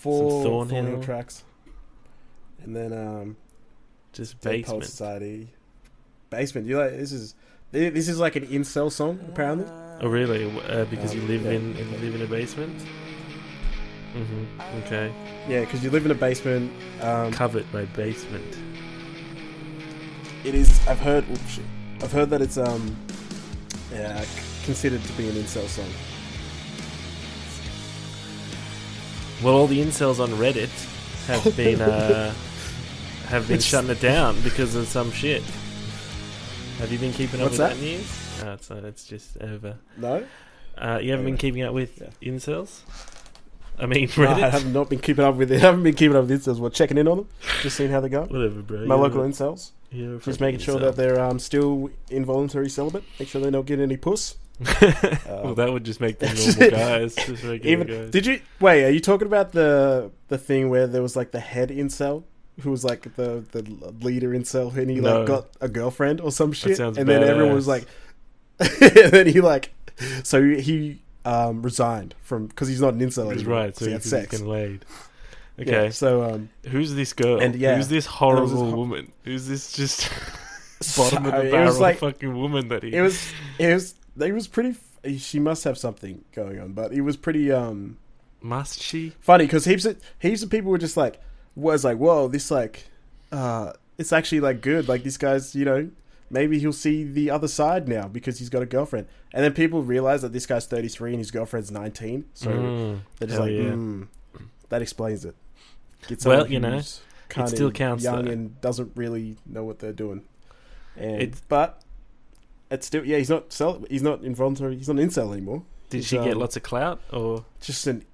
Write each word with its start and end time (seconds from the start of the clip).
four 0.00 0.42
Thornhill. 0.42 0.82
Thornhill 0.84 1.02
tracks, 1.02 1.44
and 2.62 2.74
then 2.76 2.92
um, 2.92 3.36
Just 4.12 4.40
Dead 4.40 4.50
basement. 4.62 4.84
Society, 4.84 5.48
basement. 6.30 6.66
You 6.66 6.78
like 6.78 6.92
this 6.96 7.12
is 7.12 7.34
this 7.72 8.08
is 8.08 8.18
like 8.18 8.36
an 8.36 8.46
incel 8.46 8.90
song 8.90 9.20
apparently. 9.28 9.66
Oh 10.02 10.08
really? 10.08 10.44
Uh, 10.68 10.84
because 10.86 11.14
you 11.14 11.20
Um, 11.22 11.28
live 11.28 11.42
yeah. 11.44 11.50
in 11.52 11.76
you 11.76 11.84
live 11.98 12.14
in 12.14 12.22
a 12.22 12.26
basement. 12.26 12.76
hmm 14.12 14.44
Okay. 14.84 15.12
Yeah, 15.48 15.60
because 15.60 15.84
you 15.84 15.90
live 15.90 16.04
in 16.04 16.10
a 16.10 16.14
basement. 16.14 16.72
Um, 17.00 17.30
Covered 17.32 17.70
by 17.72 17.84
basement. 17.96 18.56
it 20.44 20.54
is. 20.54 20.68
I've 20.88 20.98
heard. 21.00 21.24
oops. 21.30 21.60
I've 22.02 22.12
heard 22.12 22.30
that 22.30 22.40
it's 22.40 22.56
um, 22.56 22.96
yeah, 23.92 24.24
considered 24.64 25.02
to 25.04 25.12
be 25.12 25.28
an 25.28 25.34
incel 25.34 25.66
song. 25.68 25.88
Well, 29.42 29.54
all 29.54 29.66
the 29.66 29.80
incels 29.80 30.20
on 30.20 30.28
Reddit 30.30 30.68
have 31.26 31.56
been 31.56 31.80
uh, 31.80 32.34
have 33.28 33.48
been 33.48 33.60
shutting 33.60 33.90
it 33.90 34.00
down 34.00 34.38
because 34.42 34.74
of 34.74 34.86
some 34.86 35.10
shit. 35.12 35.42
Have 36.78 36.92
you 36.92 36.98
been 36.98 37.12
keeping 37.12 37.40
up 37.40 37.46
What's 37.50 37.58
with 37.58 37.68
that? 37.70 37.76
that, 37.76 37.82
news? 37.82 38.42
Oh, 38.44 38.52
it's, 38.54 38.70
uh, 38.70 38.82
it's 38.84 39.04
just 39.04 39.38
over. 39.40 39.76
No, 39.96 40.26
Uh, 40.76 40.98
you 41.02 41.10
haven't 41.10 41.26
been 41.26 41.36
keeping 41.36 41.62
up 41.62 41.72
with 41.74 42.00
yeah. 42.00 42.30
incels? 42.32 42.80
I 43.78 43.86
mean, 43.86 44.04
No, 44.16 44.24
Reddit. 44.26 44.42
I 44.42 44.50
have 44.50 44.70
not 44.72 44.88
been 44.90 44.98
keeping 44.98 45.24
up 45.24 45.36
with 45.36 45.50
it. 45.52 45.56
I 45.56 45.60
haven't 45.60 45.82
been 45.84 45.94
keeping 45.94 46.16
up 46.16 46.26
with 46.26 46.44
incels. 46.44 46.58
We're 46.58 46.70
checking 46.70 46.98
in 46.98 47.08
on 47.08 47.18
them, 47.18 47.28
just 47.62 47.76
seeing 47.76 47.90
how 47.90 48.00
they 48.00 48.08
go. 48.10 48.22
Whatever, 48.24 48.60
bro. 48.60 48.84
My 48.86 48.94
local 48.94 49.22
a- 49.22 49.28
incels, 49.28 49.70
you're 49.90 50.18
just 50.18 50.40
making 50.40 50.60
sure 50.60 50.78
that 50.80 50.96
they're 50.96 51.18
um 51.20 51.38
still 51.38 51.90
involuntary 52.10 52.68
celibate. 52.68 53.04
Make 53.18 53.28
sure 53.28 53.40
they 53.40 53.50
don't 53.50 53.66
get 53.66 53.78
any 53.80 53.96
puss. 53.96 54.36
Well, 54.60 55.54
that 55.54 55.70
would 55.72 55.84
just 55.84 56.00
make 56.00 56.18
them 56.18 56.34
normal 56.36 56.70
guys. 56.70 57.14
Just 57.14 57.44
Even 57.44 57.86
guys. 57.86 58.10
did 58.10 58.26
you 58.26 58.40
wait? 58.60 58.84
Are 58.84 58.90
you 58.90 59.00
talking 59.00 59.26
about 59.26 59.52
the 59.52 60.10
the 60.28 60.38
thing 60.38 60.68
where 60.68 60.86
there 60.86 61.02
was 61.02 61.16
like 61.16 61.30
the 61.32 61.40
head 61.40 61.70
incel 61.70 62.24
who 62.60 62.70
was 62.70 62.84
like 62.84 63.02
the 63.16 63.42
the 63.52 63.62
leader 64.04 64.30
incel 64.30 64.74
and 64.76 64.90
he 64.90 65.00
No. 65.00 65.18
like 65.20 65.26
got 65.26 65.46
a 65.60 65.68
girlfriend 65.68 66.20
or 66.20 66.30
some 66.30 66.52
shit, 66.52 66.76
sounds 66.76 66.98
and 66.98 67.08
then 67.08 67.22
everyone 67.22 67.54
was 67.54 67.66
like, 67.68 67.86
and 68.58 69.12
then 69.12 69.26
he 69.26 69.40
like, 69.40 69.72
so 70.22 70.42
he 70.42 71.00
um 71.24 71.62
resigned 71.62 72.14
from 72.22 72.46
because 72.46 72.68
he's 72.68 72.80
not 72.80 72.94
an 72.94 73.00
incel 73.00 73.32
anymore. 73.32 73.54
right. 73.54 73.76
So 73.76 73.86
he 73.86 73.92
had 73.92 74.02
sex. 74.02 74.30
get 74.38 74.46
laid. 74.46 74.84
Yeah, 75.56 75.64
Okay. 75.76 75.90
so 75.90 76.22
um, 76.22 76.48
Who's 76.68 76.94
this 76.94 77.12
girl? 77.12 77.38
And, 77.38 77.54
yeah, 77.54 77.76
Who's 77.76 77.88
this 77.88 78.06
horrible 78.06 78.46
this 78.46 78.56
ho- 78.58 78.76
woman? 78.76 79.12
Who's 79.24 79.46
this 79.46 79.72
just 79.72 80.08
bottom 80.96 81.26
of 81.26 81.32
the 81.34 81.50
barrel 81.50 81.78
like 81.78 81.98
fucking 81.98 82.34
woman 82.34 82.68
that 82.68 82.82
he? 82.82 82.94
it 82.94 83.02
was 83.02 83.30
it 83.58 83.74
was 83.74 83.94
it 84.18 84.32
was 84.32 84.48
pretty. 84.48 84.76
She 85.18 85.38
must 85.40 85.64
have 85.64 85.78
something 85.78 86.24
going 86.32 86.60
on, 86.60 86.72
but 86.72 86.92
it 86.92 87.00
was 87.02 87.16
pretty 87.16 87.50
um 87.50 87.96
Must 88.42 88.80
she? 88.82 89.14
funny 89.20 89.44
because 89.46 89.64
heaps 89.64 89.84
of 89.84 89.98
heaps 90.18 90.42
of 90.42 90.50
people 90.50 90.70
were 90.70 90.78
just 90.78 90.96
like 90.96 91.20
was 91.56 91.84
like 91.84 91.96
whoa 91.98 92.28
this 92.28 92.50
like 92.50 92.84
uh 93.32 93.72
it's 93.98 94.12
actually 94.12 94.40
like 94.40 94.60
good 94.60 94.88
like 94.88 95.02
this 95.04 95.16
guy's 95.16 95.54
you 95.54 95.64
know 95.64 95.90
maybe 96.30 96.58
he'll 96.58 96.72
see 96.72 97.02
the 97.04 97.30
other 97.30 97.48
side 97.48 97.88
now 97.88 98.06
because 98.08 98.38
he's 98.38 98.48
got 98.48 98.62
a 98.62 98.66
girlfriend 98.66 99.06
and 99.32 99.42
then 99.44 99.52
people 99.52 99.82
realize 99.82 100.22
that 100.22 100.32
this 100.32 100.46
guy's 100.46 100.64
33 100.66 101.10
and 101.10 101.18
his 101.18 101.30
girlfriend's 101.30 101.70
19 101.70 102.24
so 102.34 102.50
Mm, 102.50 103.00
they're 103.18 103.28
just 103.28 103.40
like 103.40 103.50
yeah. 103.50 103.62
mm, 103.72 104.06
that 104.68 104.80
explains 104.82 105.24
it 105.24 105.34
Get 106.08 106.24
Well, 106.24 106.46
you 106.46 106.60
know, 106.60 106.80
kinda 107.28 107.48
still 107.48 107.70
counts, 107.70 108.04
young 108.04 108.24
though. 108.26 108.30
and 108.32 108.60
doesn't 108.60 108.92
really 108.96 109.36
know 109.46 109.64
what 109.64 109.78
they're 109.80 109.92
doing 109.92 110.22
and 110.96 111.22
It's- 111.22 111.42
but 111.48 111.82
it's 112.70 112.86
still 112.86 113.04
yeah 113.04 113.18
he's 113.18 113.30
not 113.30 113.52
cel- 113.52 113.84
he's 113.90 114.02
not 114.02 114.22
involuntary 114.22 114.76
he's 114.76 114.88
not 114.88 114.98
an 114.98 115.08
incel 115.08 115.32
anymore 115.32 115.62
Did 115.90 115.98
He's, 115.98 116.06
she 116.06 116.16
get 116.18 116.32
um, 116.34 116.38
lots 116.38 116.56
of 116.56 116.62
clout, 116.62 117.00
or 117.12 117.44
just 117.60 117.86
an 117.86 118.04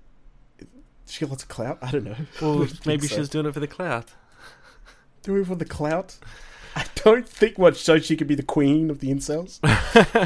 she 1.09 1.21
got 1.21 1.31
lots 1.31 1.43
of 1.43 1.49
clout 1.49 1.79
i 1.83 1.91
don't 1.91 2.05
know 2.05 2.17
well, 2.41 2.67
maybe 2.85 3.07
so. 3.07 3.15
she 3.15 3.21
was 3.21 3.29
doing 3.29 3.47
it 3.47 3.53
for 3.55 3.61
the 3.61 3.67
clout? 3.69 4.13
Do 5.23 5.37
it 5.37 5.47
for 5.47 5.57
the 5.57 5.65
clout. 5.65 6.19
I 6.77 6.85
don't 6.95 7.29
think 7.29 7.59
what 7.59 7.77
so 7.77 7.99
she 7.99 8.17
could 8.17 8.29
be 8.29 8.35
the 8.37 8.43
queen 8.45 8.91
of 8.91 9.01
the 9.01 9.09
incels. 9.11 9.59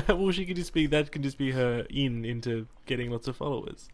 well, 0.19 0.31
she 0.33 0.45
could 0.45 0.57
just 0.57 0.75
be 0.75 0.85
that. 0.89 1.11
Could 1.11 1.23
just 1.23 1.39
be 1.39 1.53
her 1.53 1.87
in 1.89 2.25
into 2.27 2.67
getting 2.87 3.11
lots 3.11 3.27
of 3.29 3.37
followers. 3.37 3.89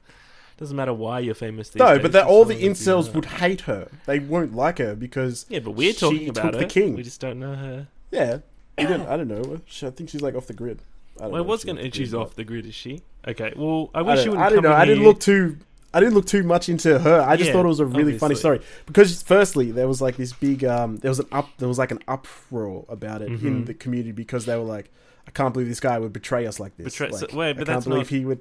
Doesn't 0.57 0.75
matter 0.77 0.95
why 0.95 1.21
you're 1.21 1.35
famous. 1.35 1.69
These 1.71 1.79
No, 1.81 1.93
days, 1.95 2.03
but 2.03 2.13
that 2.13 2.27
all 2.27 2.45
the 2.45 2.57
incels 2.57 3.15
would 3.15 3.27
hate 3.27 3.61
her. 3.63 3.89
They 4.07 4.19
won't 4.19 4.57
like 4.57 4.79
her 4.79 4.97
because 4.97 5.47
Yeah, 5.49 5.59
but 5.61 5.73
we're 5.73 5.93
talking 5.93 6.29
about 6.29 6.55
her. 6.55 6.61
the 6.61 6.67
king. 6.67 6.97
We 6.97 7.03
just 7.05 7.21
don't 7.21 7.39
know 7.39 7.55
her. 7.55 7.89
yeah, 8.11 8.39
we 8.79 8.85
don't, 8.85 9.07
I 9.09 9.17
don't 9.17 9.29
know. 9.29 9.61
She- 9.67 9.87
I 9.87 9.91
think 9.91 10.11
she's 10.11 10.23
like 10.23 10.35
off 10.35 10.47
the 10.47 10.53
grid. 10.53 10.81
I 11.19 11.23
don't 11.23 11.33
Well, 11.33 11.41
I 11.41 11.45
know 11.45 11.49
was 11.51 11.65
gonna. 11.65 11.91
She's 11.93 12.11
grid, 12.11 12.23
off 12.23 12.35
the 12.35 12.45
grid, 12.45 12.67
is 12.67 12.75
she? 12.75 13.03
Okay. 13.27 13.53
Well, 13.57 13.91
I 13.95 14.03
wish 14.03 14.19
I 14.19 14.23
she 14.23 14.27
don't, 14.27 14.37
would. 14.39 14.43
I 14.47 14.51
don't 14.51 14.63
know. 14.63 14.73
I 14.73 14.85
didn't 14.85 15.05
look 15.05 15.21
too. 15.21 15.57
I 15.95 16.01
didn't 16.01 16.15
look 16.15 16.27
too 16.27 16.43
much 16.43 16.69
into 16.69 16.99
her. 16.99 17.23
I 17.23 17.37
just 17.37 17.47
Yeah, 17.49 17.55
thought 17.55 17.65
it 17.65 17.69
was 17.69 17.81
a 17.81 17.87
really 17.87 18.19
funny 18.19 18.35
story 18.35 18.61
because 18.85 19.23
firstly 19.23 19.71
there 19.71 19.89
was 19.89 20.03
like 20.03 20.17
this 20.17 20.33
big 20.35 20.63
um 20.65 20.99
there 20.99 21.11
was 21.11 21.21
an 21.21 21.27
up 21.33 21.49
there 21.57 21.69
was 21.69 21.79
like 21.79 21.91
an 21.91 22.01
uproar 22.07 22.85
about 22.91 23.23
it 23.23 23.29
in 23.29 23.39
Mhm. 23.39 23.67
the 23.67 23.73
community 23.73 24.13
because 24.13 24.45
they 24.45 24.55
were 24.57 24.63
like 24.63 24.91
I 25.27 25.31
can't 25.31 25.55
believe 25.55 25.69
this 25.69 25.81
guy 25.81 25.99
would 25.99 26.13
betray 26.13 26.47
us 26.47 26.61
like 26.61 26.77
this. 26.77 26.93
Betray- 26.93 27.11
so- 27.13 27.21
Like, 27.27 27.33
wait, 27.35 27.49
I 27.49 27.53
but 27.55 27.57
can't 27.57 27.67
that's 27.69 27.85
believe 27.87 27.99
not- 28.13 28.19
he 28.19 28.25
would 28.27 28.41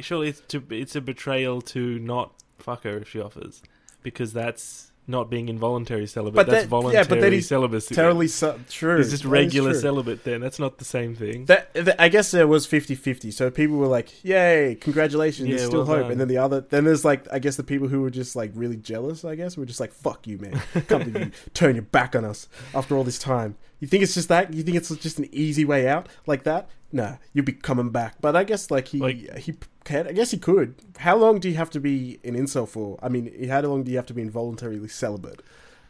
Surely 0.00 0.28
it's 0.28 0.40
to. 0.48 0.62
It's 0.70 0.94
a 0.96 1.00
betrayal 1.00 1.60
to 1.62 1.98
not 1.98 2.32
fuck 2.58 2.84
her 2.84 2.98
if 2.98 3.08
she 3.10 3.20
offers, 3.20 3.62
because 4.02 4.32
that's 4.32 4.92
not 5.08 5.30
being 5.30 5.48
involuntary 5.48 6.06
celibate. 6.06 6.34
But 6.36 6.46
that's 6.48 6.64
that- 6.64 6.68
voluntary 6.68 7.02
yeah, 7.02 7.08
but 7.08 7.20
then 7.20 7.32
he's 7.32 7.48
celibacy. 7.48 7.94
terribly 7.94 8.28
su- 8.28 8.54
true. 8.68 9.00
It's 9.00 9.10
just 9.10 9.22
That 9.24 9.26
is 9.28 9.30
regular 9.32 9.74
celibate. 9.74 10.24
Then 10.24 10.40
that's 10.40 10.58
not 10.58 10.78
the 10.78 10.84
same 10.84 11.14
thing. 11.16 11.46
That, 11.46 11.72
that- 11.74 12.00
I 12.00 12.08
guess 12.08 12.30
there 12.30 12.46
was 12.46 12.66
50-50. 12.66 13.32
So 13.32 13.50
people 13.50 13.76
were 13.78 13.86
like, 13.86 14.22
"Yay, 14.24 14.76
congratulations! 14.80 15.48
there's 15.48 15.62
Yeah, 15.62 15.66
still 15.66 15.84
well 15.84 15.96
hope." 15.96 16.02
done. 16.02 16.12
And 16.12 16.20
then 16.20 16.28
the 16.28 16.38
other, 16.38 16.60
then 16.60 16.84
there's 16.84 17.04
like, 17.04 17.26
I 17.32 17.38
guess 17.38 17.56
the 17.56 17.64
people 17.64 17.88
who 17.88 18.02
were 18.02 18.10
just 18.10 18.36
like 18.36 18.52
really 18.54 18.76
jealous. 18.76 19.24
I 19.24 19.34
guess 19.34 19.56
were 19.56 19.66
just 19.66 19.80
like, 19.80 19.92
"Fuck 19.92 20.26
you, 20.26 20.38
man! 20.38 20.60
Can't 20.88 21.10
believe 21.12 21.16
you 21.26 21.30
turn 21.54 21.74
your 21.74 21.82
back 21.82 22.14
on 22.14 22.24
us 22.24 22.48
after 22.74 22.96
all 22.96 23.04
this 23.04 23.18
time." 23.18 23.56
You 23.80 23.86
think 23.88 24.02
it's 24.02 24.14
just 24.14 24.28
that? 24.28 24.52
You 24.52 24.62
think 24.62 24.76
it's 24.76 24.88
just 24.96 25.18
an 25.18 25.28
easy 25.32 25.64
way 25.64 25.88
out 25.88 26.08
like 26.26 26.42
that? 26.44 26.68
Nah, 26.90 27.16
you'll 27.32 27.44
be 27.44 27.52
coming 27.52 27.90
back. 27.90 28.16
But 28.20 28.34
I 28.34 28.44
guess 28.44 28.70
like 28.70 28.88
he 28.88 28.98
Like- 28.98 29.36
he 29.38 29.54
can. 29.84 30.08
I 30.08 30.12
guess 30.12 30.30
he 30.30 30.38
could. 30.38 30.74
How 30.98 31.16
long 31.16 31.38
do 31.38 31.48
you 31.48 31.54
have 31.56 31.70
to 31.70 31.80
be 31.80 32.18
an 32.24 32.34
incel 32.34 32.66
for? 32.68 32.98
I 33.02 33.08
mean, 33.08 33.48
how 33.48 33.60
long 33.60 33.84
do 33.84 33.90
you 33.90 33.96
have 33.98 34.06
to 34.06 34.14
be 34.14 34.22
involuntarily 34.22 34.88
celibate 34.88 35.42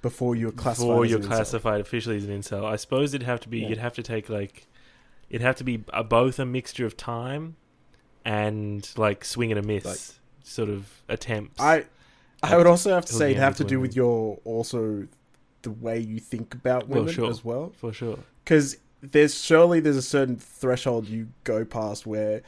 before 0.03 0.35
you're 0.37 0.51
classified? 0.53 0.89
Before 0.89 1.05
as 1.05 1.11
you're 1.11 1.21
an 1.21 1.27
incel? 1.27 1.29
classified 1.29 1.81
officially 1.81 2.17
as 2.17 2.25
an 2.25 2.39
incel, 2.41 2.65
I 2.65 2.77
suppose 2.77 3.15
it'd 3.15 3.27
have 3.27 3.41
to 3.41 3.49
be. 3.49 3.61
Yeah. 3.61 3.69
You'd 3.69 3.79
have 3.79 3.95
to 3.95 4.03
take 4.03 4.29
like, 4.29 4.67
it'd 5.31 5.41
have 5.43 5.57
to 5.57 5.65
be 5.65 5.85
a, 5.93 6.03
both 6.05 6.39
a 6.39 6.45
mixture 6.45 6.85
of 6.85 6.97
time, 6.97 7.57
and 8.25 8.89
like 8.97 9.25
swing 9.25 9.51
and 9.53 9.59
a 9.59 9.63
miss 9.63 9.85
Like- 9.85 9.99
sort 10.45 10.69
of 10.69 10.91
attempts. 11.09 11.61
I 11.61 11.85
I 12.43 12.57
would 12.57 12.67
also 12.67 12.93
have 12.95 13.05
to 13.07 13.13
say 13.13 13.31
it'd 13.31 13.43
have 13.43 13.57
to 13.57 13.65
do 13.65 13.81
with 13.81 13.97
your 13.97 14.39
also 14.45 15.07
the 15.69 15.75
way 15.87 15.99
you 15.99 16.19
think 16.19 16.55
about 16.55 16.89
Well, 16.89 17.01
women 17.01 17.15
sure. 17.15 17.31
as 17.31 17.45
well. 17.45 17.73
for 17.77 17.93
sure. 17.93 18.19
Because 18.45 18.77
there's 19.03 19.41
surely 19.43 19.81
there's 19.81 19.97
a 19.97 20.03
certain 20.03 20.37
threshold 20.37 21.07
you 21.09 21.29
go 21.45 21.65
past 21.65 22.07
where 22.07 22.43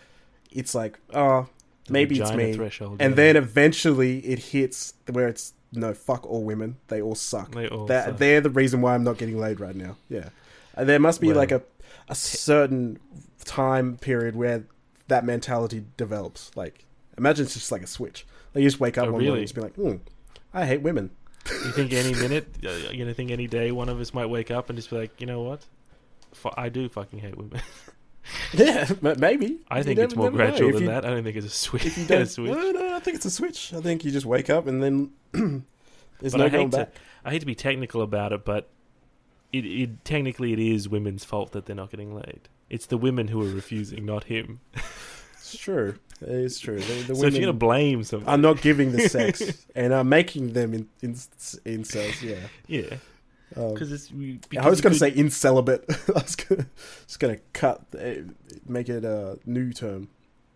it's 0.50 0.74
like, 0.74 0.98
oh, 1.14 1.46
The 1.86 1.92
maybe 1.92 2.18
it's 2.20 2.32
me, 2.32 2.52
Threshold, 2.54 2.96
and 3.00 3.12
yeah. 3.12 3.16
then 3.16 3.36
eventually 3.36 4.18
it 4.20 4.38
hits 4.38 4.94
where 5.10 5.28
it's 5.28 5.52
no 5.72 5.94
fuck 5.94 6.26
all 6.26 6.42
women, 6.42 6.76
they 6.88 7.00
all 7.00 7.14
suck. 7.14 7.54
they 7.54 7.68
all 7.68 7.86
That 7.86 8.04
suck. 8.06 8.18
they're 8.18 8.40
the 8.40 8.50
reason 8.50 8.80
why 8.80 8.94
I'm 8.94 9.04
not 9.04 9.18
getting 9.18 9.38
laid 9.38 9.60
right 9.60 9.76
now. 9.76 9.96
Yeah, 10.08 10.30
and 10.74 10.88
there 10.88 10.98
must 10.98 11.20
be 11.20 11.28
Well- 11.28 11.36
like 11.36 11.52
a 11.52 11.62
a 12.08 12.14
certain 12.16 12.98
time 13.44 13.96
period 13.98 14.34
where 14.34 14.64
that 15.06 15.24
mentality 15.24 15.84
develops. 15.96 16.50
Like, 16.56 16.84
imagine 17.16 17.44
it's 17.44 17.54
just 17.54 17.70
like 17.70 17.82
a 17.82 17.86
switch. 17.86 18.26
Like 18.54 18.62
you 18.62 18.68
just 18.68 18.80
wake 18.80 18.98
up 18.98 19.04
Oh, 19.06 19.12
one 19.12 19.22
morning 19.22 19.38
and 19.38 19.42
just 19.44 19.54
be 19.54 19.60
like, 19.60 19.74
hmm, 19.76 19.96
I 20.52 20.66
hate 20.66 20.82
women. 20.82 21.10
You 21.48 21.72
think 21.72 21.92
any 21.92 22.14
minute, 22.20 22.48
uh, 22.64 22.70
you 22.92 23.04
know, 23.04 23.12
think 23.12 23.30
any 23.30 23.46
day 23.46 23.72
one 23.72 23.88
of 23.88 24.00
us 24.00 24.12
might 24.14 24.26
wake 24.26 24.50
up 24.50 24.68
and 24.70 24.76
just 24.78 24.90
be 24.90 24.96
like, 24.96 25.20
you 25.20 25.26
know 25.26 25.42
what? 25.42 25.64
I 26.56 26.68
do 26.68 26.88
fucking 26.88 27.18
hate 27.20 27.36
women. 27.36 27.60
Yeah, 28.52 28.86
maybe. 29.00 29.60
I 29.70 29.82
think 29.82 29.96
never- 29.96 30.04
it's 30.04 30.14
more 30.14 30.26
never 30.30 30.36
know. 30.38 30.50
gradual 30.50 30.72
than 30.72 30.82
you- 30.82 30.88
that. 30.88 31.06
I 31.06 31.08
don't 31.10 31.24
think 31.24 31.36
it's 31.36 31.46
a 31.46 31.50
switch. 31.50 31.86
A 32.10 32.26
switch. 32.26 32.50
no, 32.52 32.70
no, 32.70 32.94
I 32.94 33.00
think 33.00 33.16
it's 33.16 33.24
a 33.24 33.30
switch. 33.30 33.72
I 33.72 33.80
think 33.80 34.04
you 34.04 34.10
just 34.10 34.26
wake 34.26 34.50
up 34.50 34.66
and 34.66 34.82
then 34.82 35.10
there's 35.32 36.32
But 36.32 36.38
no 36.38 36.44
I 36.44 36.48
going 36.50 36.66
hate 36.66 36.72
to, 36.72 36.76
back. 36.76 36.94
I 37.24 37.30
hate 37.30 37.38
to 37.40 37.46
be 37.46 37.54
technical 37.54 38.02
about 38.02 38.32
it, 38.34 38.44
but 38.44 38.68
it, 39.52 39.64
it 39.64 40.04
technically 40.04 40.52
it 40.52 40.58
is 40.58 40.86
women's 40.88 41.24
fault 41.24 41.52
that 41.52 41.64
they're 41.64 41.74
not 41.74 41.90
getting 41.90 42.14
laid. 42.14 42.42
It's 42.68 42.86
the 42.86 42.98
women 42.98 43.28
who 43.28 43.40
are 43.42 43.50
refusing, 43.52 44.04
not 44.04 44.24
him. 44.24 44.60
It's 45.40 45.56
true. 45.58 45.94
It's 46.22 46.58
true. 46.60 46.78
The, 46.80 47.02
the 47.08 47.14
so 47.16 47.24
if 47.26 47.32
you're 47.34 47.40
gonna 47.40 47.46
women 47.46 47.58
blame 47.58 48.04
something, 48.04 48.28
are 48.28 48.36
not 48.36 48.60
giving 48.60 48.92
the 48.92 49.08
sex 49.08 49.42
and 49.74 49.94
I'm 49.94 50.08
making 50.08 50.52
them 50.52 50.74
in 50.74 50.88
in 51.02 51.14
incels. 51.14 52.20
Yeah. 52.22 52.36
yeah, 52.66 52.96
Um, 53.56 53.72
because 53.72 53.90
it's. 53.90 54.10
we- 54.12 54.38
I 54.58 54.68
was 54.68 54.80
going 54.82 54.94
to 54.94 54.98
could- 55.00 55.14
say 55.14 55.20
incelibate. 55.22 55.84
I 56.16 56.22
was 56.22 56.36
gonna, 56.36 56.66
just 57.06 57.18
going 57.20 57.36
to 57.36 57.42
cut, 57.54 57.82
uh, 57.98 58.30
make 58.68 58.88
it 58.90 59.04
a 59.04 59.38
new 59.46 59.72
term. 59.72 60.08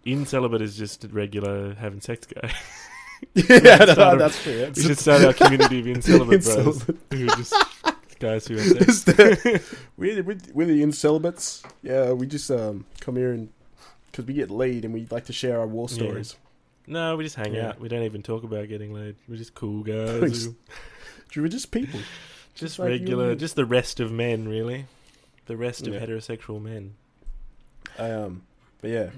incelibate 0.05 0.61
is 0.61 0.77
just 0.77 1.03
a 1.05 1.09
regular 1.09 1.75
having 1.75 2.03
sex 2.03 2.27
guy. 2.27 2.53
yeah, 3.35 3.77
no, 3.97 4.11
a- 4.13 4.19
that's 4.19 4.43
true. 4.43 4.71
we 4.77 4.83
should 4.83 4.99
start 4.99 5.25
our 5.25 5.33
community 5.33 5.81
of 5.81 5.87
incelibate 5.87 6.45
bros, 6.45 6.85
Incelibate. 6.85 6.99
who 7.19 7.25
are 7.25 7.37
just 7.37 7.55
guys 8.21 8.47
who 8.47 8.57
have 8.57 8.93
sex. 8.95 9.75
We're, 9.97 10.23
we're, 10.23 10.37
we're 10.53 10.67
the 10.67 10.83
incelibates. 10.83 11.63
Yeah, 11.83 12.13
we 12.13 12.27
just 12.27 12.51
um, 12.51 12.85
come 13.01 13.17
here 13.17 13.33
and 13.33 13.49
because 14.15 14.27
we 14.27 14.35
get 14.35 14.51
laid 14.51 14.85
and 14.85 14.95
we 14.95 15.07
like 15.11 15.25
to 15.27 15.33
share 15.33 15.59
our 15.59 15.67
war 15.67 15.89
Yeah. 15.91 15.95
stories. 15.97 16.37
No, 16.87 17.17
we 17.17 17.25
just 17.25 17.37
hang 17.37 17.55
Yeah. 17.55 17.71
out. 17.71 17.81
We 17.81 17.89
don't 17.89 18.03
even 18.05 18.23
talk 18.23 18.45
about 18.45 18.69
getting 18.69 18.93
laid. 18.95 19.17
We're 19.29 19.37
just 19.37 19.55
cool 19.55 19.83
guys. 19.83 20.49
We're 21.37 21.49
just 21.49 21.71
people. 21.73 22.01
just 22.55 22.79
like 22.79 22.89
regular, 22.91 23.35
just 23.35 23.57
the 23.57 23.65
rest 23.65 23.99
of 24.01 24.13
men, 24.13 24.47
really. 24.49 24.87
The 25.47 25.57
rest 25.57 25.87
of 25.87 25.95
Yeah. 25.95 26.01
heterosexual 26.01 26.63
men. 26.63 26.95
Um, 27.99 28.43
but 28.81 28.91
yeah, 28.91 29.11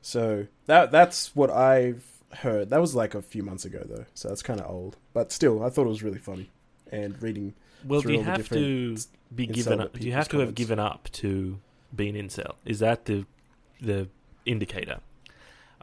so 0.00 0.46
that 0.66 0.90
that's 0.90 1.34
what 1.36 1.50
I've 1.50 2.04
heard. 2.38 2.70
That 2.70 2.80
was 2.80 2.94
like 2.94 3.14
a 3.14 3.22
few 3.22 3.42
months 3.42 3.64
ago 3.64 3.82
though, 3.88 4.06
so 4.14 4.28
that's 4.28 4.42
kind 4.42 4.60
of 4.60 4.70
old. 4.70 4.96
But 5.12 5.32
still, 5.32 5.62
I 5.62 5.70
thought 5.70 5.86
it 5.86 5.90
was 5.90 6.02
really 6.02 6.18
funny. 6.18 6.50
And 6.90 7.20
reading, 7.22 7.54
Well, 7.84 8.00
do 8.02 8.12
you 8.12 8.22
have 8.22 8.48
to 8.50 8.96
be 9.34 9.46
given 9.46 9.80
up? 9.80 9.92
Do 9.98 10.06
you 10.06 10.12
have 10.12 10.28
to 10.30 10.38
have 10.40 10.54
given 10.54 10.78
up 10.78 11.08
to 11.12 11.58
being 11.94 12.14
incel? 12.14 12.54
Is 12.64 12.78
that 12.80 13.06
the 13.06 13.24
the 13.80 14.08
indicator? 14.46 15.00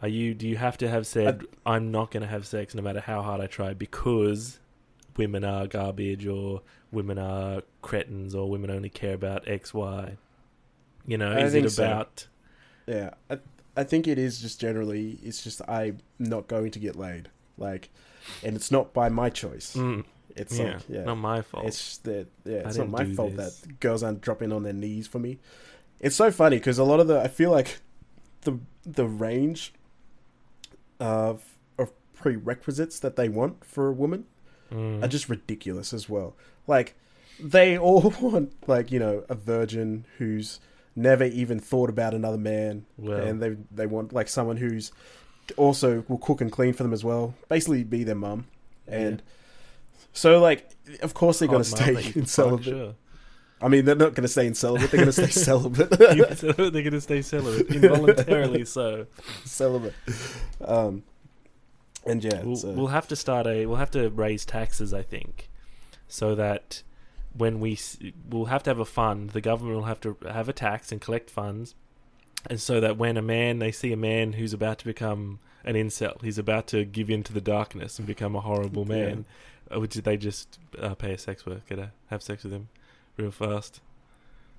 Are 0.01 0.07
you? 0.07 0.33
Do 0.33 0.47
you 0.47 0.55
have 0.57 0.77
to 0.77 0.87
have 0.89 1.05
said, 1.05 1.43
"I'm 1.65 1.91
not 1.91 2.11
going 2.11 2.21
to 2.21 2.29
have 2.29 2.47
sex 2.47 2.73
no 2.73 2.81
matter 2.81 3.01
how 3.01 3.21
hard 3.21 3.41
I 3.41 3.47
try," 3.47 3.73
because 3.73 4.59
women 5.17 5.43
are 5.43 5.67
garbage, 5.67 6.25
or 6.25 6.61
women 6.91 7.17
are 7.19 7.63
cretins, 7.81 8.33
or 8.33 8.49
women 8.49 8.69
only 8.71 8.89
care 8.89 9.13
about 9.13 9.47
X, 9.47 9.73
Y? 9.73 10.17
You 11.05 11.17
know, 11.17 11.31
I 11.33 11.39
is 11.41 11.53
it 11.53 11.69
so. 11.71 11.83
about? 11.83 12.27
yeah, 12.87 13.11
I 13.29 13.39
I 13.75 13.83
think 13.83 14.07
it 14.07 14.17
is 14.17 14.39
just 14.41 14.59
generally. 14.61 15.19
It's 15.21 15.43
just 15.43 15.61
I'm 15.67 15.97
not 16.17 16.47
going 16.47 16.71
to 16.71 16.79
get 16.79 16.95
laid, 16.95 17.29
like, 17.57 17.89
and 18.41 18.55
it's 18.55 18.71
not 18.71 18.93
by 18.93 19.09
my 19.09 19.29
choice. 19.29 19.75
Mm, 19.75 20.05
It's 20.37 20.57
yeah, 20.57 20.73
like 20.75 20.81
yeah, 20.87 21.03
not 21.03 21.15
my 21.15 21.41
fault. 21.41 21.65
It's 21.65 21.97
that 21.99 22.27
yeah, 22.45 22.59
it's 22.67 22.77
not 22.77 22.89
my 22.89 23.05
fault 23.13 23.35
this. 23.35 23.59
that 23.59 23.79
girls 23.81 24.01
aren't 24.01 24.21
dropping 24.21 24.53
on 24.53 24.63
their 24.63 24.71
knees 24.73 25.07
for 25.07 25.19
me. 25.19 25.39
It's 25.99 26.15
so 26.15 26.31
funny 26.31 26.55
because 26.57 26.77
a 26.79 26.85
lot 26.85 27.01
of 27.01 27.07
the 27.07 27.19
I 27.19 27.27
feel 27.27 27.51
like 27.51 27.79
the 28.41 28.59
the 28.85 29.05
range 29.07 29.73
of 30.99 31.43
of 31.77 31.91
prerequisites 32.13 32.99
that 32.99 33.15
they 33.15 33.29
want 33.29 33.63
for 33.65 33.87
a 33.87 33.93
woman 33.93 34.25
Mm. 34.71 35.03
are 35.03 35.07
just 35.07 35.27
ridiculous 35.29 35.93
as 35.93 36.07
well. 36.07 36.35
Like 36.67 36.93
they 37.39 37.75
all 37.85 38.13
want 38.21 38.53
like 38.67 38.91
you 38.91 38.99
know 38.99 39.23
a 39.27 39.33
virgin 39.33 40.05
who's 40.19 40.59
never 40.95 41.23
even 41.23 41.59
thought 41.59 41.89
about 41.89 42.13
another 42.13 42.37
man, 42.37 42.85
and 42.99 43.41
they 43.41 43.55
they 43.71 43.87
want 43.87 44.13
like 44.13 44.27
someone 44.29 44.57
who's 44.57 44.91
also 45.57 46.03
will 46.07 46.19
cook 46.19 46.39
and 46.39 46.51
clean 46.51 46.73
for 46.73 46.83
them 46.83 46.93
as 46.93 47.03
well. 47.03 47.33
Basically, 47.47 47.83
be 47.83 48.03
their 48.03 48.13
mum, 48.13 48.45
and 48.87 49.23
so 50.13 50.39
like 50.39 50.69
of 51.01 51.15
course 51.15 51.39
they're 51.39 51.47
going 51.47 51.63
to 51.63 51.69
hot 51.71 51.85
mum 51.87 51.93
that 51.95 52.03
stay 52.03 52.19
in 52.19 52.25
celibate. 52.27 52.65
sure. 52.65 52.93
I 53.61 53.67
mean, 53.67 53.85
they're 53.85 53.95
not 53.95 54.13
going 54.13 54.23
to 54.23 54.29
stay 54.29 54.47
in 54.47 54.55
celibate. 54.55 54.91
They're 54.91 55.05
going 55.05 55.11
to 55.11 55.27
stay 55.27 55.27
celibate. 55.45 55.89
They're 55.89 56.71
going 56.71 56.91
to 56.91 57.01
stay 57.01 57.21
celibate 57.21 57.69
involuntarily. 57.75 58.65
So 58.65 59.05
celibate. 59.45 59.93
Um, 60.63 61.03
and 62.05 62.23
yeah, 62.23 62.41
we'll, 62.43 62.55
so, 62.55 62.71
we'll 62.71 62.87
have 62.87 63.07
to 63.09 63.15
start 63.15 63.47
a. 63.47 63.65
We'll 63.65 63.77
have 63.77 63.91
to 63.91 64.09
raise 64.09 64.45
taxes, 64.45 64.93
I 64.93 65.01
think, 65.01 65.49
so 66.07 66.35
that 66.35 66.83
when 67.35 67.59
we 67.59 67.77
we'll 68.29 68.45
have 68.45 68.63
to 68.63 68.69
have 68.69 68.79
a 68.79 68.85
fund. 68.85 69.31
The 69.31 69.41
government 69.41 69.75
will 69.77 69.83
have 69.85 69.99
to 70.01 70.17
have 70.29 70.47
a 70.47 70.53
tax 70.53 70.91
and 70.91 71.01
collect 71.01 71.29
funds, 71.29 71.75
and 72.49 72.61
so 72.61 72.79
that 72.79 72.97
when 72.97 73.17
a 73.17 73.21
man 73.21 73.59
they 73.59 73.73
see 73.73 73.91
a 73.91 73.97
man 73.97 74.33
who's 74.33 74.53
about 74.53 74.79
to 74.79 74.85
become 74.85 75.39
an 75.65 75.75
incel, 75.75 76.21
he's 76.23 76.37
about 76.37 76.67
to 76.67 76.85
give 76.85 77.09
in 77.09 77.23
to 77.23 77.33
the 77.33 77.41
darkness 77.41 77.99
and 77.99 78.07
become 78.07 78.35
a 78.35 78.41
horrible 78.41 78.85
man. 78.85 79.25
uh, 79.73 79.79
Would 79.79 79.91
they 79.91 80.15
just 80.15 80.57
uh, 80.79 80.95
pay 80.95 81.11
a 81.11 81.17
sex 81.17 81.45
worker 81.45 81.75
to 81.75 81.91
have 82.07 82.23
sex 82.23 82.43
with 82.45 82.53
him 82.53 82.69
real 83.19 83.31
fast? 83.31 83.81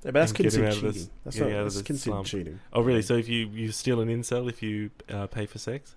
yeah, 0.04 0.10
but 0.12 0.20
that's 0.20 0.30
and 0.32 0.38
get 0.38 0.54
him 0.54 0.62
considered 0.64 0.68
of 0.88 0.94
this- 0.94 1.02
cheating. 1.04 1.10
That's 1.24 1.36
not 1.36 1.48
him 1.48 1.54
out 1.56 1.66
of 1.66 1.74
that's 1.74 1.82
considered 1.82 2.12
slump. 2.14 2.26
cheating. 2.26 2.60
Oh, 2.72 2.82
really? 2.82 3.02
So 3.02 3.14
if 3.14 3.28
you 3.28 3.48
you 3.48 3.72
still 3.72 4.00
an 4.00 4.08
incel 4.08 4.48
if 4.48 4.62
you 4.62 4.90
uh, 5.08 5.26
pay 5.26 5.46
for 5.46 5.58
sex? 5.58 5.96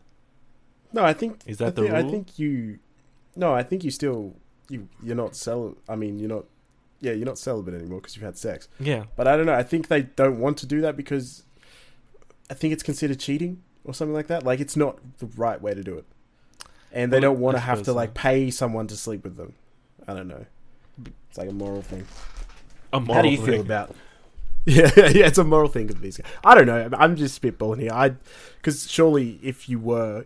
No, 0.92 1.04
I 1.04 1.14
think 1.14 1.40
Is 1.48 1.58
that 1.58 1.68
I 1.68 1.70
the 1.72 1.82
think, 1.84 1.94
I 1.94 2.04
think 2.04 2.40
you. 2.40 2.80
No, 3.36 3.54
I 3.54 3.64
think 3.64 3.84
you 3.84 3.92
still 3.92 4.36
you 4.70 4.88
you're 5.02 5.16
not 5.16 5.36
cel. 5.36 5.76
I 5.90 5.96
mean, 5.96 6.20
you're 6.20 6.30
not. 6.30 6.46
Yeah, 7.02 7.12
you're 7.14 7.26
not 7.26 7.38
celibate 7.38 7.74
anymore 7.74 8.00
because 8.00 8.16
you've 8.16 8.24
had 8.24 8.38
sex. 8.38 8.70
Yeah. 8.80 9.06
But 9.18 9.28
I 9.28 9.36
don't 9.36 9.46
know. 9.46 9.54
I 9.54 9.64
think 9.64 9.90
they 9.90 10.04
don't 10.04 10.40
want 10.40 10.58
to 10.60 10.66
do 10.66 10.80
that 10.82 10.96
because 10.96 11.44
I 12.50 12.54
think 12.54 12.72
it's 12.74 12.84
considered 12.84 13.20
cheating 13.20 13.62
or 13.84 13.94
something 13.94 14.14
like 14.14 14.28
that. 14.28 14.44
Like 14.44 14.60
it's 14.62 14.78
not 14.78 15.00
the 15.18 15.26
right 15.36 15.62
way 15.62 15.74
to 15.74 15.84
do 15.84 15.98
it, 15.98 16.06
and 16.94 17.12
they 17.12 17.18
Well, 17.18 17.32
don't 17.34 17.40
want 17.40 17.58
to 17.58 17.62
have 17.62 17.84
to 17.84 17.94
like 17.94 18.14
pay 18.14 18.52
someone 18.52 18.88
to 18.88 18.96
sleep 18.96 19.24
with 19.24 19.36
them. 19.36 19.54
I 20.08 20.14
don't 20.14 20.28
know. 20.28 20.46
It's 21.30 21.38
like 21.38 21.50
a 21.50 21.54
moral 21.54 21.82
thing. 21.82 22.06
A 22.94 23.00
How 23.02 23.22
do 23.22 23.28
you 23.30 23.38
moral 23.38 23.52
feel 23.54 23.62
about? 23.62 23.96
Yeah, 24.66 24.90
yeah, 24.96 25.26
it's 25.28 25.38
a 25.38 25.44
moral 25.44 25.68
thing 25.68 25.90
of 25.90 26.00
these 26.00 26.16
guys. 26.16 26.32
I 26.42 26.56
don't 26.56 26.68
know. 26.68 26.90
I'm 26.98 27.18
just 27.18 27.42
spitballing 27.42 27.82
here. 27.82 27.92
I, 27.92 28.14
because 28.56 28.90
surely 28.90 29.38
if 29.44 29.68
you 29.68 29.78
were 29.78 30.26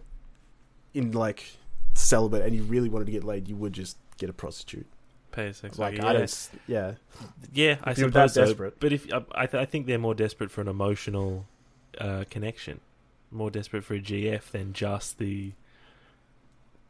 in 0.93 1.11
like 1.11 1.57
celibate 1.95 2.43
and 2.45 2.53
you 2.55 2.61
really 2.61 2.87
wanted 2.87 3.05
to 3.05 3.11
get 3.11 3.23
laid, 3.23 3.47
you 3.47 3.55
would 3.55 3.73
just 3.73 3.97
get 4.19 4.29
a 4.29 4.33
prostitute. 4.33 4.85
pay 5.31 5.47
a 5.47 5.53
sex 5.55 5.79
Like 5.79 5.93
worker? 5.95 6.05
I 6.05 6.11
yeah. 6.11 6.17
don't. 6.19 6.49
Yeah, 6.67 6.93
Yeah, 7.51 7.75
I 7.83 7.91
If 7.91 7.97
you're 7.97 8.11
that 8.11 8.29
suppose 8.29 8.33
so. 8.33 8.45
desperate. 8.45 8.79
But 8.79 8.93
if 8.93 9.11
I, 9.11 9.23
I, 9.33 9.45
th- 9.47 9.59
I 9.59 9.65
think 9.65 9.87
they're 9.87 9.97
more 9.97 10.13
desperate 10.13 10.51
for 10.51 10.61
an 10.61 10.67
emotional 10.67 11.45
uh, 11.99 12.25
connection, 12.29 12.79
more 13.31 13.49
desperate 13.49 13.83
for 13.85 13.95
a 13.95 13.99
GF 13.99 14.43
than 14.51 14.71
just 14.73 15.17
the 15.17 15.53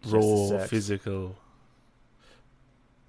Just 0.01 0.13
raw 0.13 0.47
sex. 0.49 0.69
physical, 0.69 1.37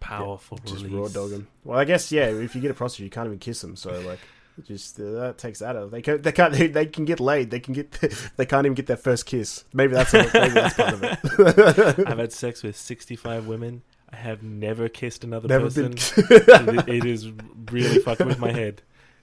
powerful 0.00 0.58
just 0.64 0.84
release. 0.84 0.92
raw 0.92 1.08
dog 1.08 1.32
'em. 1.32 1.48
Well, 1.64 1.78
I 1.78 1.84
guess 1.84 2.10
yeah. 2.12 2.26
If 2.26 2.54
you 2.54 2.60
get 2.60 2.70
a 2.70 2.74
prostitute, 2.74 3.04
you 3.04 3.10
can't 3.10 3.26
even 3.26 3.38
kiss 3.38 3.60
them. 3.60 3.76
So 3.76 3.90
like, 4.00 4.18
just 4.66 4.98
uh, 5.00 5.10
that 5.12 5.38
takes 5.38 5.58
that 5.60 5.76
out. 5.76 5.84
Of 5.84 5.90
they 5.90 6.02
can 6.02 6.20
they 6.22 6.32
can't 6.32 6.52
they, 6.52 6.66
they 6.78 6.86
can 6.86 7.04
get 7.04 7.20
laid. 7.20 7.50
They 7.50 7.60
can 7.60 7.74
get 7.74 7.90
they 8.36 8.46
can't 8.46 8.66
even 8.66 8.74
get 8.74 8.86
their 8.86 8.96
first 8.96 9.26
kiss. 9.26 9.64
Maybe 9.72 9.94
that's 9.94 10.12
maybe 10.12 10.28
that's 10.30 10.74
part 10.74 10.94
of 10.94 11.02
it. 11.04 11.98
I've 12.08 12.18
had 12.18 12.32
sex 12.32 12.62
with 12.62 12.76
sixty-five 12.76 13.46
women. 13.46 13.82
I 14.10 14.16
have 14.16 14.42
never 14.42 14.88
kissed 14.88 15.22
another 15.22 15.48
Never 15.48 15.66
person. 15.66 15.90
been. 15.90 16.78
it, 16.78 16.88
it 16.88 17.04
is 17.04 17.30
really 17.70 17.98
fucking 18.00 18.26
with 18.26 18.38
my 18.38 18.50
head. 18.52 18.80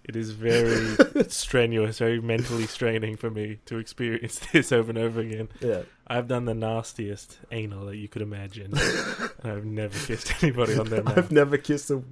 It 0.08 0.16
is 0.16 0.32
very 0.32 0.96
strenuous, 1.30 1.98
very 1.98 2.22
mentally 2.22 2.68
straining 2.68 3.18
for 3.18 3.32
me 3.32 3.58
to 3.66 3.80
experience 3.80 4.40
this 4.54 4.72
over 4.72 4.92
and 4.92 5.00
over 5.00 5.20
again. 5.20 5.50
yeah. 5.60 5.82
I've 6.08 6.28
done 6.28 6.46
the 6.46 6.54
nastiest 6.54 7.40
anal 7.52 7.88
that 7.88 7.98
you 7.98 8.08
could 8.08 8.22
imagine. 8.22 8.74
and 9.44 9.52
I've 9.52 9.66
never 9.66 9.98
kissed 9.98 10.32
anybody 10.44 10.78
on 10.78 10.90
their 10.90 11.02
mouth. 11.02 11.18
I've 11.18 11.32
never 11.32 11.58
kissed 11.58 11.90
a. 11.90 12.04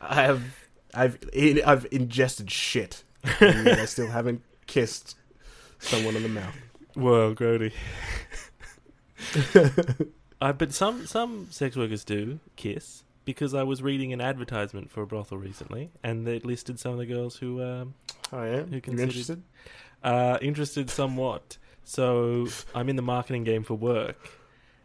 I 0.00 0.22
have. 0.22 0.42
I've 0.94 1.18
I've 1.34 1.86
ingested 1.90 2.50
shit. 2.50 3.02
and 3.40 3.68
I 3.68 3.84
still 3.86 4.06
haven't 4.06 4.42
kissed 4.68 5.16
someone 5.80 6.14
in 6.14 6.22
the 6.22 6.28
mouth. 6.28 6.54
Well, 6.94 7.34
Grody. 7.34 7.72
uh, 10.40 10.52
but 10.52 10.72
some 10.72 11.06
some 11.06 11.48
sex 11.50 11.76
workers 11.76 12.04
do 12.04 12.38
kiss 12.56 13.02
because 13.24 13.54
I 13.54 13.62
was 13.62 13.82
reading 13.82 14.12
an 14.12 14.20
advertisement 14.20 14.90
for 14.90 15.02
a 15.02 15.06
brothel 15.06 15.38
recently, 15.38 15.90
and 16.02 16.26
they 16.26 16.38
listed 16.40 16.78
some 16.80 16.92
of 16.92 16.98
the 16.98 17.06
girls 17.06 17.36
who 17.36 17.62
um, 17.62 17.94
Oh 18.32 18.42
yeah. 18.44 18.62
Who 18.62 18.80
considered- 18.80 19.00
interested? 19.02 19.42
uh, 20.02 20.38
interested 20.40 20.88
somewhat. 20.90 21.58
So 21.84 22.46
I'm 22.74 22.88
in 22.88 22.96
the 22.96 23.02
marketing 23.02 23.44
game 23.44 23.62
for 23.64 23.74
work, 23.74 24.16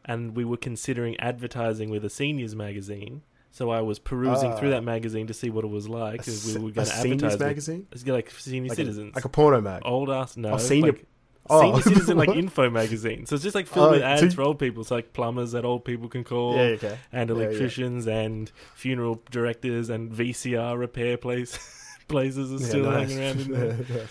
and 0.03 0.35
we 0.35 0.43
were 0.45 0.57
considering 0.57 1.19
advertising 1.19 1.89
with 1.89 2.03
a 2.05 2.09
seniors 2.09 2.55
magazine. 2.55 3.21
So 3.51 3.69
I 3.69 3.79
was 3.81 3.99
perusing 3.99 4.51
Ah. 4.51 4.57
through 4.57 4.71
that 4.71 4.83
magazine 4.83 5.27
to 5.27 5.33
see 5.33 5.49
what 5.49 5.63
it 5.63 5.69
was 5.69 5.87
like. 5.87 6.27
A, 6.27 6.31
we 6.47 6.53
were 6.55 6.71
going 6.71 6.87
to 6.87 6.93
advertise 6.93 7.39
magazine, 7.39 7.87
it's 7.91 8.05
like 8.05 8.29
senior 8.31 8.67
like 8.69 8.75
citizens, 8.75 9.11
a, 9.13 9.15
like 9.15 9.25
a 9.25 9.29
porno 9.29 9.61
mag. 9.61 9.81
old 9.85 10.09
ass 10.09 10.35
no, 10.35 10.53
Oh, 10.53 10.57
senior- 10.57 10.91
like 10.93 11.05
Oh. 11.49 11.61
senior 11.61 11.81
citizen 11.95 12.17
like 12.17 12.29
info 12.29 12.69
magazine. 12.69 13.25
So 13.25 13.35
it's 13.35 13.43
just 13.43 13.55
like 13.55 13.67
filled 13.67 13.89
Oh, 13.89 13.91
with 13.91 14.01
ads 14.01 14.33
for 14.33 14.41
old 14.41 14.57
people. 14.59 14.81
It's 14.81 14.91
like 14.91 15.13
plumbers 15.13 15.51
that 15.51 15.63
old 15.65 15.85
people 15.85 16.07
can 16.09 16.23
call, 16.23 16.55
Yeah, 16.55 16.61
okay. 16.75 16.97
and 17.11 17.29
Yeah, 17.29 17.35
yeah. 17.35 17.41
electricians, 17.43 18.07
and 18.07 18.51
funeral 18.75 19.21
directors, 19.31 19.89
and 19.89 20.11
VCR 20.11 20.77
repair 20.77 21.17
place 21.17 21.57
places 22.07 22.51
are 22.51 22.63
Yeah, 22.63 22.67
still 22.69 22.83
nice. 22.85 23.09
hanging 23.13 23.23
around 23.23 23.39
in 23.41 23.51
there. 23.87 24.07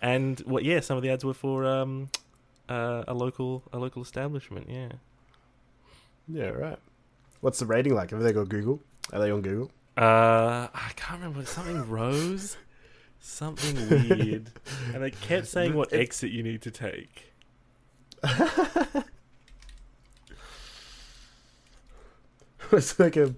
And 0.00 0.40
what? 0.40 0.64
Yeah, 0.64 0.80
some 0.80 0.96
of 0.96 1.02
the 1.04 1.10
ads 1.10 1.24
were 1.24 1.34
for 1.34 1.64
um, 1.64 2.08
uh, 2.68 3.04
a 3.06 3.14
local 3.14 3.62
a 3.72 3.78
local 3.78 4.02
establishment. 4.02 4.66
Yeah. 4.68 4.88
yeah, 6.28 6.48
right. 6.48 6.78
What's 7.40 7.58
the 7.58 7.66
rating 7.66 7.94
like? 7.94 8.10
Have 8.10 8.20
they 8.20 8.32
got 8.32 8.48
Google? 8.48 8.80
Are 9.12 9.18
they 9.20 9.30
on 9.30 9.42
Google? 9.42 9.70
Uh, 9.96 10.68
I 10.74 10.90
can't 10.96 11.20
remember 11.20 11.44
something 11.44 11.88
rose, 11.88 12.56
something 13.22 13.88
weird, 13.88 14.50
and 14.94 15.02
they 15.02 15.10
kept 15.10 15.46
saying 15.46 15.74
what 15.74 15.92
It- 15.92 16.00
exit 16.00 16.30
you 16.30 16.42
need 16.42 16.60
to 16.62 16.70
take. 16.70 17.32
it's 22.72 22.98
like 22.98 23.16
a. 23.16 23.34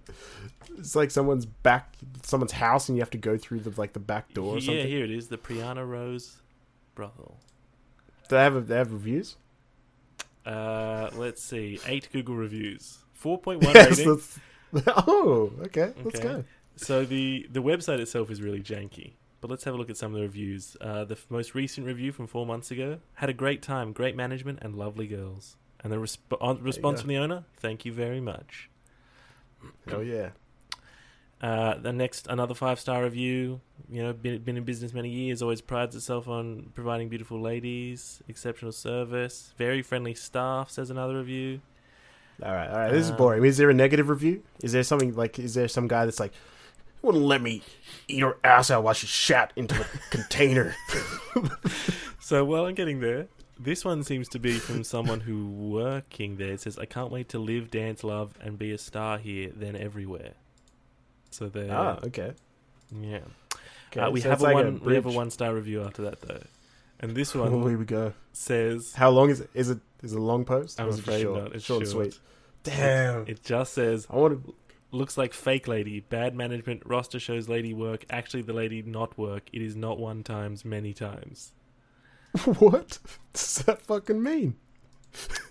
It's 0.79 0.97
like 0.97 1.11
someone's 1.13 1.47
back, 1.47 1.95
someone's 2.23 2.53
house, 2.53 2.89
and 2.89 2.97
you 2.97 3.03
have 3.03 3.11
to 3.11 3.19
go 3.19 3.39
through 3.39 3.61
the 3.61 3.73
like 3.81 3.93
the 3.93 4.01
back 4.01 4.33
door 4.35 4.55
or 4.57 4.59
yeah, 4.59 4.67
something. 4.67 4.87
here 4.89 5.05
it 5.05 5.11
is, 5.11 5.29
the 5.29 5.39
Priana 5.39 5.89
Rose 5.89 6.39
brothel. 6.95 7.39
Do 8.29 8.37
they 8.37 8.43
have 8.43 8.57
a, 8.57 8.61
they 8.61 8.77
have 8.77 8.93
reviews? 8.93 9.37
Uh, 10.45 11.11
let's 11.15 11.43
see, 11.43 11.79
eight 11.87 12.09
Google 12.13 12.35
reviews, 12.35 12.99
four 13.13 13.39
point 13.39 13.63
one 13.63 13.75
Yes, 13.75 13.99
rating. 14.01 14.21
oh, 14.89 15.53
okay. 15.63 15.93
Let's 16.03 16.19
go. 16.21 16.45
So 16.77 17.05
the 17.05 17.47
the 17.51 17.63
website 17.63 18.01
itself 18.01 18.31
is 18.31 18.43
really 18.43 18.61
janky, 18.61 19.13
but 19.45 19.51
let's 19.51 19.65
have 19.65 19.75
a 19.75 19.77
look 19.77 19.91
at 19.91 19.99
some 19.99 20.13
of 20.13 20.17
the 20.17 20.23
reviews. 20.23 20.75
Uh, 20.81 21.05
the 21.05 21.17
f- 21.17 21.27
most 21.29 21.55
recent 21.55 21.87
review 21.87 22.13
from 22.13 22.27
four 22.27 22.47
months 22.47 22.71
ago 22.71 23.01
had 23.17 23.29
a 23.29 23.35
great 23.35 23.61
time, 23.61 23.93
great 23.93 24.17
management, 24.17 24.59
and 24.63 24.75
lovely 24.75 25.07
girls. 25.07 25.59
And 25.83 25.93
the 25.93 25.97
resp- 25.97 26.19
uh, 26.41 26.55
response 26.63 27.03
from 27.03 27.09
the 27.09 27.19
owner: 27.19 27.45
"Thank 27.59 27.85
you 27.85 27.93
very 27.93 28.21
much." 28.21 28.71
Oh 29.93 30.01
yeah. 30.01 30.31
Uh, 31.43 31.75
the 31.77 31.93
next, 31.93 32.27
another 32.29 32.55
five 32.55 32.81
star 32.81 33.03
review. 33.05 33.61
You 33.91 34.03
know, 34.05 34.13
been 34.15 34.41
been 34.41 34.57
in 34.57 34.65
business 34.65 34.95
many 34.95 35.11
years. 35.11 35.43
Always 35.43 35.61
prides 35.61 35.95
itself 35.95 36.27
on 36.27 36.71
providing 36.75 37.11
beautiful 37.11 37.39
ladies, 37.39 38.23
exceptional 38.29 38.73
service, 38.73 39.53
very 39.59 39.83
friendly 39.83 40.15
staff. 40.15 40.71
Says 40.71 40.89
another 40.89 41.19
review. 41.19 41.61
All 42.43 42.51
right, 42.53 42.71
all 42.71 42.77
right. 42.79 42.91
This 42.93 43.05
is 43.05 43.11
Um, 43.11 43.19
boring. 43.19 43.45
Is 43.45 43.59
there 43.59 43.69
a 43.69 43.75
negative 43.75 44.09
review? 44.09 44.43
Is 44.63 44.73
there 44.73 44.83
something 44.85 45.15
like? 45.15 45.39
Is 45.39 45.53
there 45.53 45.69
some 45.69 45.87
guy 45.87 46.07
that's 46.07 46.19
like, 46.19 46.33
wouldn't 47.05 47.25
let 47.25 47.41
me 47.43 47.63
eat 48.09 48.21
her 48.23 48.37
ass 48.45 48.71
out 48.71 48.83
while 48.85 48.95
she 48.95 49.07
shat 49.07 49.53
into 49.57 49.75
the 49.75 49.87
container? 50.11 50.75
So 52.21 52.45
while 52.45 52.65
I'm 52.67 52.75
getting 52.75 53.01
there, 53.01 53.27
this 53.59 53.85
one 53.85 54.03
seems 54.03 54.29
to 54.31 54.39
be 54.39 54.53
from 54.59 54.83
someone 54.83 55.21
who 55.21 55.47
working 55.49 56.37
there. 56.37 56.53
It 56.53 56.61
says, 56.63 56.79
"I 56.79 56.87
can't 56.87 57.11
wait 57.11 57.29
to 57.31 57.39
live, 57.39 57.71
dance, 57.71 58.03
love, 58.03 58.33
and 58.41 58.59
be 58.59 58.73
a 58.73 58.79
star 58.79 59.19
here, 59.19 59.51
then 59.55 59.77
everywhere." 59.77 60.33
So 61.31 61.49
there, 61.49 61.71
Ah, 61.75 61.99
okay. 62.05 62.33
yeah. 62.93 63.21
okay. 63.89 64.01
Uh, 64.01 64.11
we 64.11 64.21
so 64.21 64.31
have 64.31 64.41
a 64.41 64.45
like 64.45 64.55
one. 64.55 64.81
we 64.83 64.95
have 64.95 65.07
a 65.07 65.11
one 65.13 65.31
star 65.31 65.55
review 65.55 65.83
after 65.85 66.03
that 66.03 66.21
though, 66.23 66.43
and 67.01 67.15
this 67.15 67.35
Oh, 67.37 67.41
one 67.43 67.69
here 67.69 67.79
we 67.79 67.85
go. 67.85 68.15
says, 68.33 68.95
How 68.95 69.11
long 69.11 69.31
is 69.31 69.41
it? 69.41 69.51
Is 69.53 69.69
it 69.71 69.79
is 70.03 70.13
it 70.13 70.19
a 70.19 70.23
long 70.23 70.45
post? 70.45 70.81
"I'm 70.81 70.87
Or 70.87 70.91
is 70.91 70.99
afraid 71.01 71.23
short? 71.23 71.43
not. 71.43 71.55
It's 71.55 71.65
short, 71.65 71.83
and 71.83 71.91
short. 71.93 72.13
sweet. 72.13 72.21
Damn. 72.63 73.27
It 73.27 73.43
just 73.45 73.75
says, 73.75 74.07
I 74.09 74.17
want 74.17 74.45
to. 74.47 74.55
Looks 74.95 75.19
like 75.19 75.35
fake 75.35 75.69
lady, 75.69 76.01
bad 76.01 76.35
management, 76.35 76.83
roster 76.87 77.19
shows 77.19 77.49
lady 77.49 77.75
work, 77.75 78.05
actually 78.11 78.43
the 78.43 78.53
lady 78.53 78.83
not 78.83 79.19
work. 79.19 79.49
It 79.53 79.63
is 79.63 79.77
not 79.77 79.99
one 79.99 80.23
times, 80.23 80.65
many 80.65 80.93
times. 80.93 81.53
what 82.59 82.99
does 83.33 83.63
that 83.67 83.83
fucking 83.83 84.23
mean? 84.23 84.57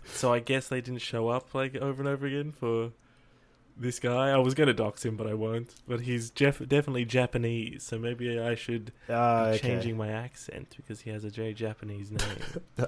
So 0.06 0.34
I 0.34 0.40
guess 0.40 0.68
they 0.68 0.82
didn't 0.82 1.02
show 1.02 1.30
up 1.30 1.54
like 1.54 1.76
over 1.76 2.02
and 2.02 2.10
over 2.10 2.26
again 2.26 2.52
for 2.52 2.92
this 3.78 4.00
guy. 4.00 4.30
I 4.30 4.38
was 4.38 4.54
going 4.54 4.68
to 4.68 4.74
dox 4.74 5.04
him, 5.04 5.16
but 5.16 5.26
I 5.28 5.34
won't. 5.34 5.74
But 5.88 6.02
he's 6.02 6.30
Jef- 6.30 6.60
definitely 6.68 7.06
Japanese, 7.06 7.84
so 7.84 7.98
maybe 7.98 8.40
I 8.40 8.56
should 8.56 8.92
Uh, 9.10 9.52
be 9.52 9.56
okay. 9.58 9.68
changing 9.68 9.98
my 9.98 10.10
accent 10.10 10.74
because 10.78 11.02
he 11.02 11.10
has 11.10 11.24
a 11.26 11.30
very 11.30 11.54
Japanese 11.54 12.12
name. 12.12 12.20
I 12.78 12.86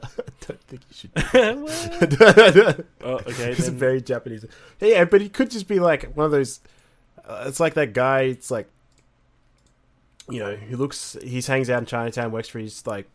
don't 0.47 0.61
think 0.63 0.81
you 0.89 0.95
should. 0.95 2.85
Oh, 3.01 3.15
okay. 3.15 3.53
He's 3.53 3.67
a 3.67 3.71
Then, 3.71 3.79
very 3.79 4.01
Japanese. 4.01 4.45
Yeah, 4.79 5.05
but 5.05 5.21
he 5.21 5.29
could 5.29 5.49
just 5.51 5.67
be 5.67 5.79
like 5.79 6.11
one 6.15 6.25
of 6.25 6.31
those. 6.31 6.59
Uh, 7.27 7.45
it's 7.47 7.59
like 7.59 7.73
that 7.75 7.93
guy. 7.93 8.21
It's 8.21 8.51
like, 8.51 8.67
you 10.29 10.39
know, 10.39 10.55
he 10.55 10.75
looks. 10.75 11.17
He 11.23 11.41
hangs 11.41 11.69
out 11.69 11.79
in 11.79 11.85
Chinatown, 11.85 12.31
works 12.31 12.47
for 12.49 12.59
his 12.59 12.85
like 12.87 13.07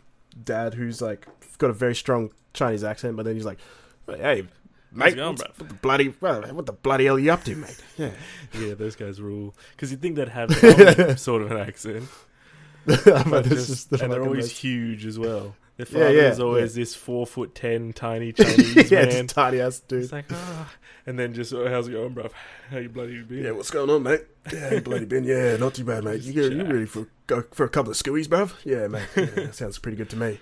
dad, 0.45 0.75
who's 0.75 1.01
like 1.03 1.27
got 1.59 1.71
a 1.71 1.75
very 1.75 1.95
strong 1.95 2.31
Chinese 2.53 2.83
accent, 2.85 3.17
but 3.17 3.25
then 3.25 3.35
he's 3.35 3.45
like, 3.45 3.59
"Hey, 4.07 4.47
mate, 4.93 5.17
going, 5.17 5.37
what's- 5.37 5.59
what 5.59 5.69
the 5.69 5.75
bloody, 5.75 6.15
well, 6.21 6.43
what 6.53 6.67
the 6.67 6.73
bloody 6.73 7.05
hell 7.07 7.17
are 7.17 7.19
you 7.19 7.33
up 7.33 7.45
to, 7.45 7.55
mate?" 7.57 7.81
Yeah, 7.99 8.11
yeah, 8.59 8.75
those 8.75 8.97
guys 8.97 9.21
rule 9.21 9.55
because 9.73 9.91
you'd 9.91 10.01
think 10.03 10.17
they'd 10.17 10.29
have 10.29 10.51
sort 11.21 11.43
of 11.43 11.51
an 11.51 11.59
accent. 11.59 12.09
but 12.87 13.45
this 13.45 13.67
just- 13.69 13.91
the 13.91 14.03
and 14.03 14.13
they're 14.13 14.23
always 14.23 14.45
most- 14.47 14.59
huge 14.59 15.05
as 15.07 15.19
well. 15.19 15.55
Their 15.77 15.87
Yeah, 15.87 15.93
father 16.07 16.13
yeah, 16.15 16.31
is 16.31 16.41
always 16.41 16.77
yeah. 16.77 16.83
this 16.83 16.95
four 16.95 17.27
foot 17.27 17.55
ten 17.55 17.93
tiny 17.95 18.33
Chinese 18.33 18.91
yeah, 18.91 19.01
man. 19.07 19.11
just 19.11 19.35
tiny 19.35 19.61
ass 19.61 19.81
dude. 19.81 20.03
It's 20.03 20.13
like, 20.13 20.27
ah, 20.31 20.71
and 21.07 21.19
then 21.19 21.33
just, 21.33 21.55
oh, 21.55 21.67
how's 21.69 21.89
it 21.89 21.93
going, 21.93 22.15
bruv? 22.15 22.33
How 22.71 22.77
you 22.79 22.91
bloody 22.91 23.23
been? 23.23 23.45
Yeah, 23.45 23.53
what's 23.53 23.71
going 23.71 23.89
on, 23.89 24.03
mate? 24.03 24.21
Yeah, 24.53 24.75
you 24.75 24.81
bloody 24.83 25.07
been. 25.07 25.25
Yeah, 25.25 25.57
not 25.57 25.73
too 25.75 25.85
bad, 25.85 26.05
mate. 26.05 26.21
You, 26.23 26.43
you 26.51 26.65
ready 26.65 26.85
for 26.85 27.07
go 27.27 27.45
for 27.53 27.65
a 27.65 27.69
couple 27.71 27.91
of 27.93 27.97
skewies, 27.97 28.27
bruv? 28.29 28.53
Yeah, 28.65 28.89
mate. 28.89 29.09
Yeah, 29.17 29.53
sounds 29.53 29.79
pretty 29.79 29.97
good 29.97 30.11
to 30.11 30.17
me. 30.17 30.39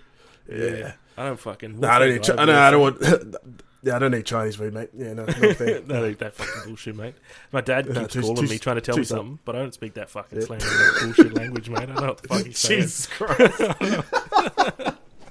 Yeah. 0.51 0.93
I 1.17 1.27
don't 1.27 1.39
fucking. 1.39 1.79
No, 1.79 1.89
I 1.89 1.99
don't 2.01 2.09
need. 2.11 2.23
take 2.25 2.37
Chi- 2.37 2.45
live 2.45 2.47
no, 2.49 2.61
I 2.61 2.71
don't 2.73 2.81
want. 2.81 3.37
Yeah, 3.83 3.97
I 3.97 3.99
don't 3.99 4.11
need 4.11 4.27
Chinese 4.27 4.57
food, 4.57 4.75
mate. 4.75 4.91
Yeah, 4.97 5.13
no, 5.15 5.25
no 5.25 5.53
thing. 5.53 5.87
no, 5.89 6.03
like 6.03 6.19
that 6.19 6.35
fucking 6.35 6.63
bullshit, 6.67 6.97
mate. 6.97 7.15
My 7.53 7.61
dad 7.61 7.87
No, 7.95 8.01
keeps 8.03 8.15
too- 8.15 8.21
calling 8.23 8.37
too- 8.37 8.49
me 8.49 8.59
trying 8.59 8.77
to 8.77 8.83
tell 8.83 8.97
me 8.97 9.05
soft. 9.05 9.19
something, 9.19 9.39
but 9.45 9.57
I 9.57 9.61
don't 9.61 9.75
speak 9.75 9.95
that 9.95 10.11
fucking 10.11 10.39
Yeah. 10.41 10.45
slang 10.47 10.59
that 10.61 10.99
bullshit 11.03 11.35
language, 11.35 11.69
mate. 11.71 11.79
I 11.81 11.87
don't 11.87 12.01
know 12.01 12.07
what 12.09 12.19
the 12.23 12.29
fuck 12.29 12.47
he's 12.47 12.59
saying. 12.59 12.81
Jesus 12.83 13.07
Christ. 13.07 13.59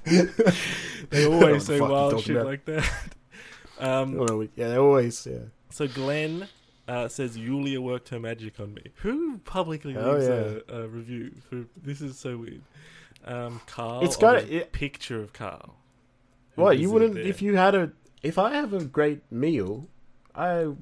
They 0.06 1.26
I 1.26 1.30
don't 1.30 1.32
know 1.32 1.48
always 1.48 1.66
say 1.66 1.78
the 1.78 1.84
wild 1.86 2.22
shit 2.22 2.36
about. 2.36 2.46
like 2.48 2.66
that. 2.66 2.90
Um, 3.80 4.20
Oh, 4.20 4.48
yeah, 4.56 4.70
they 4.70 4.78
always. 4.78 5.26
Yeah. 5.30 5.38
so 5.70 5.88
Glenn 5.88 6.48
uh, 6.88 7.08
says 7.10 7.38
Yulia 7.38 7.82
worked 7.82 8.10
her 8.10 8.20
magic 8.20 8.60
on 8.60 8.74
me. 8.74 8.84
Who 9.02 9.38
publicly 9.40 9.94
Hell 9.94 10.14
leaves 10.14 10.28
yeah. 10.28 10.76
a, 10.76 10.82
a 10.84 10.88
review 10.88 11.32
for 11.50 11.66
this? 11.84 12.02
Is 12.02 12.18
so 12.18 12.38
weird. 12.38 12.62
Um, 13.26 13.60
Carl. 13.68 14.04
It's 14.06 14.16
got 14.16 14.38
a- 14.38 14.40
a 14.44 14.58
it- 14.60 14.72
picture 14.72 15.20
of 15.22 15.34
Carl. 15.34 15.76
What 16.56 16.80
you 16.80 16.90
wouldn't 16.90 17.18
if 17.20 17.42
you 17.44 17.56
had 17.56 17.76
a 17.76 17.92
if 18.28 18.38
I 18.38 18.52
have 18.54 18.74
a 18.74 18.84
great 18.84 19.22
meal, 19.32 19.88
I 20.36 20.74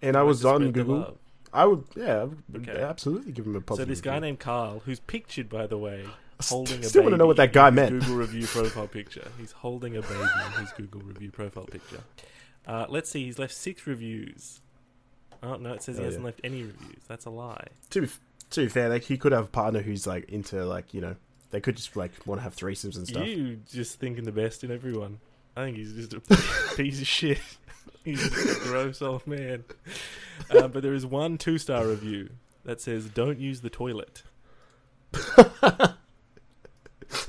and 0.00 0.16
I 0.16 0.22
was 0.22 0.44
on 0.44 0.72
Google. 0.72 1.18
I 1.52 1.64
would 1.66 1.84
yeah, 1.96 2.20
I 2.20 2.24
would 2.24 2.42
Okay. 2.68 2.80
absolutely 2.80 3.32
give 3.32 3.46
him 3.46 3.56
a 3.56 3.60
positive. 3.60 3.86
So 3.86 3.90
this 3.90 4.00
guy 4.00 4.14
review. 4.14 4.20
named 4.28 4.38
Carl, 4.40 4.82
who's 4.84 5.00
pictured 5.00 5.48
by 5.48 5.66
the 5.66 5.76
way, 5.78 6.06
holding 6.48 6.80
a 6.80 6.84
Still 6.84 7.02
want 7.02 7.12
to 7.12 7.18
know 7.18 7.26
what 7.26 7.36
that 7.36 7.52
guy 7.52 7.70
meant. 7.70 8.00
Google 8.00 8.16
review 8.16 8.46
profile 8.56 8.88
picture. 8.88 9.28
He's 9.38 9.52
holding 9.52 9.96
a 9.96 10.02
baby 10.02 10.14
in 10.46 10.60
his 10.62 10.72
Google 10.72 11.02
review 11.02 11.30
profile 11.30 11.64
picture. 11.66 12.00
Uh, 12.66 12.86
let's 12.88 13.10
see, 13.10 13.24
he's 13.24 13.38
left 13.38 13.54
six 13.54 13.86
reviews. 13.86 14.60
Oh 15.42 15.56
no, 15.56 15.72
it 15.72 15.82
says 15.82 15.96
he 15.96 16.02
Oh, 16.02 16.06
hasn't 16.06 16.22
yeah. 16.22 16.26
left 16.26 16.40
any 16.44 16.62
reviews. 16.62 17.02
That's 17.08 17.26
a 17.26 17.30
lie. 17.30 17.66
to 17.90 18.02
be, 18.02 18.08
to 18.50 18.60
be 18.62 18.68
fair, 18.68 18.88
like 18.88 19.02
he 19.04 19.16
could 19.18 19.32
have 19.32 19.44
a 19.46 19.48
partner 19.48 19.82
who's 19.82 20.06
like 20.06 20.28
into 20.30 20.64
like 20.64 20.94
you 20.94 21.00
know 21.00 21.16
they 21.50 21.60
could 21.60 21.76
just 21.76 21.94
like 21.96 22.12
want 22.24 22.38
to 22.38 22.42
have 22.44 22.56
threesomes 22.56 22.96
and 22.96 23.06
stuff. 23.06 23.26
You 23.26 23.58
just 23.70 23.98
thinking 24.00 24.24
the 24.24 24.32
best 24.32 24.64
in 24.64 24.70
everyone. 24.70 25.18
I 25.56 25.64
think 25.64 25.76
he's 25.76 25.92
just 25.92 26.14
a 26.14 26.20
piece 26.76 27.00
of 27.00 27.06
shit. 27.06 27.40
He's 28.04 28.20
just 28.20 28.62
a 28.62 28.64
gross 28.64 29.00
old 29.00 29.26
man. 29.26 29.64
Uh, 30.50 30.66
but 30.66 30.82
there 30.82 30.92
is 30.92 31.06
one 31.06 31.38
two 31.38 31.56
star 31.56 31.86
review 31.86 32.30
that 32.64 32.80
says, 32.80 33.08
"Don't 33.08 33.38
use 33.38 33.60
the 33.60 33.70
toilet." 33.70 34.24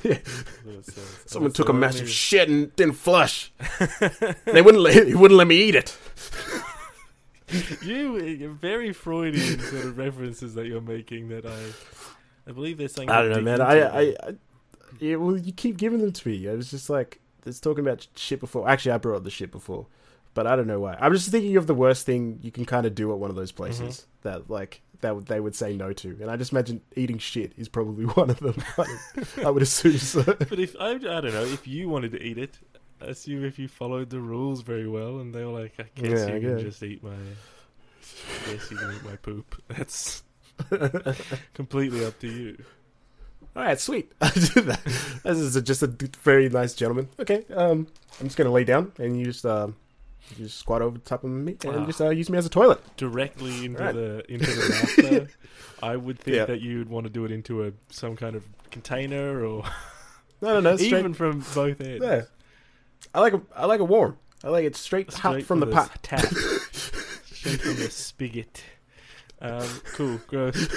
Yeah. 0.04 0.16
That's 0.16 0.64
what 0.64 0.76
it 0.76 0.86
says. 0.86 1.20
Someone 1.28 1.52
took 1.52 1.70
a 1.70 1.74
massive 1.74 2.10
shit 2.10 2.50
and 2.50 2.76
didn't 2.76 2.96
flush. 2.96 3.52
they 4.46 4.62
wouldn't 4.62 4.82
let 4.82 5.06
he 5.06 5.14
wouldn't 5.14 5.38
let 5.38 5.48
me 5.48 5.58
eat 5.58 5.76
it. 5.76 5.96
you 7.84 8.58
very 8.60 8.94
Freudian 8.94 9.60
sort 9.60 9.86
of 9.86 9.98
references 9.98 10.56
that 10.56 10.66
you're 10.66 10.82
making 10.82 11.30
that 11.30 11.46
I, 11.46 12.50
I 12.50 12.52
believe 12.52 12.78
there's 12.78 12.94
something. 12.94 13.12
I 13.12 13.22
don't 13.22 13.32
know, 13.32 13.42
man. 13.42 13.62
I, 13.62 13.80
I. 13.80 14.02
I 14.02 14.16
yeah, 15.00 15.16
well, 15.16 15.38
you 15.38 15.52
keep 15.52 15.78
giving 15.78 16.00
them 16.00 16.12
to 16.12 16.28
me. 16.28 16.48
I 16.48 16.54
was 16.54 16.72
just 16.72 16.90
like, 16.90 17.20
it's 17.46 17.60
talking 17.60 17.86
about 17.86 18.08
shit 18.16 18.40
before. 18.40 18.70
Actually, 18.70 18.94
I 18.94 18.98
brought 18.98 19.18
up 19.18 19.24
the 19.24 19.30
shit 19.30 19.52
before, 19.52 19.88
but 20.34 20.48
I 20.48 20.56
don't 20.56 20.68
know 20.68 20.80
why. 20.80 20.98
I'm 21.00 21.14
just 21.14 21.30
thinking 21.30 21.58
of 21.58 21.68
the 21.68 21.76
worst 21.76 22.06
thing 22.06 22.40
you 22.42 22.52
can 22.52 22.66
kind 22.66 22.86
of 22.86 22.96
do 22.96 23.12
at 23.12 23.18
one 23.18 23.30
of 23.30 23.36
those 23.36 23.52
mm-hmm. 23.52 23.64
places 23.64 24.08
that 24.22 24.50
like 24.50 24.82
that 25.02 25.26
they 25.28 25.40
would 25.40 25.56
say 25.56 25.76
no 25.76 25.94
to, 25.94 26.18
and 26.22 26.32
I 26.32 26.38
just 26.38 26.52
imagine 26.52 26.82
eating 26.96 27.18
shit 27.18 27.54
is 27.58 27.70
probably 27.70 28.06
one 28.20 28.30
of 28.30 28.40
them. 28.40 28.56
I 29.46 29.50
would 29.50 29.64
assume 29.64 29.98
so. 29.98 30.24
But 30.24 30.60
if 30.60 30.76
I, 30.80 30.92
I 30.92 30.98
don't 30.98 31.26
know, 31.26 31.44
if 31.44 31.68
you 31.68 31.90
wanted 31.90 32.12
to 32.14 32.24
eat 32.24 32.38
it, 32.38 32.58
I 33.02 33.08
assume 33.08 33.44
if 33.44 33.60
you 33.60 33.68
followed 33.68 34.10
the 34.10 34.20
rules 34.20 34.62
very 34.62 34.88
well, 34.88 35.20
and 35.20 35.34
they 35.34 35.44
were 35.44 35.62
like, 35.62 35.74
I 35.80 35.86
guess 35.96 36.28
Yeah, 36.28 36.36
you 36.36 36.42
can 36.42 36.60
just 36.60 36.82
eat 36.82 37.04
my, 37.04 37.12
I 37.12 38.52
guess 38.52 38.72
you 38.72 38.78
can 38.78 38.94
eat 38.94 39.04
my 39.04 39.16
poop. 39.18 39.62
That's 39.68 40.24
completely 41.54 42.06
up 42.06 42.20
to 42.20 42.28
you. 42.28 42.64
All 43.56 43.64
right, 43.64 43.80
sweet. 43.80 44.12
I 44.22 44.30
did 44.32 44.66
that. 44.66 44.84
This 45.24 45.38
is 45.38 45.56
a, 45.56 45.62
just 45.62 45.84
a 45.84 45.88
very 46.24 46.50
nice 46.50 46.74
gentleman. 46.74 47.10
Okay, 47.20 47.46
um, 47.56 47.88
I'm 48.20 48.26
just 48.28 48.36
gonna 48.38 48.52
lay 48.52 48.64
down, 48.64 48.92
and 48.98 49.18
you 49.20 49.26
just 49.26 49.46
um, 49.46 49.76
you 50.32 50.46
just 50.46 50.58
squat 50.58 50.82
over 50.82 50.98
top 50.98 51.24
of 51.24 51.30
me 51.30 51.56
and 51.66 51.76
Ah. 51.76 51.86
just 51.86 52.02
uh, 52.02 52.10
use 52.10 52.30
me 52.30 52.38
as 52.38 52.46
a 52.46 52.50
toilet. 52.50 52.82
Directly 52.98 53.66
into 53.66 53.84
Right. 53.84 53.94
the 53.94 54.24
into 54.32 54.46
the 54.48 55.12
mouth. 55.22 55.38
I 55.84 55.96
would 55.98 56.18
think 56.20 56.38
Yeah. 56.38 56.46
that 56.46 56.62
you'd 56.62 56.90
want 56.90 57.06
to 57.06 57.10
do 57.12 57.26
it 57.26 57.32
into 57.32 57.64
a 57.66 57.74
some 57.90 58.16
kind 58.16 58.36
of 58.36 58.44
container 58.72 59.46
or 59.46 59.64
No, 60.42 60.56
no, 60.56 60.60
no. 60.60 60.76
Straight, 60.78 60.94
even 61.00 61.14
from 61.14 61.40
both 61.54 61.80
ends. 61.80 62.04
Yeah. 62.04 62.24
I 63.14 63.20
like 63.20 63.34
a, 63.34 63.42
I 63.56 63.66
like 63.66 63.80
it 63.82 63.84
warm. 63.88 64.18
I 64.44 64.50
like 64.50 64.66
it 64.66 64.76
straight, 64.76 65.14
hot 65.14 65.34
Straight 65.34 65.46
from 65.46 65.60
the 65.60 65.68
pot. 65.68 65.92
tap. 66.02 66.20
Straight 66.26 67.62
from 67.62 67.76
the 67.76 67.90
spigot. 67.92 68.64
Um, 69.42 69.68
cool, 69.94 70.20
gross. 70.28 70.68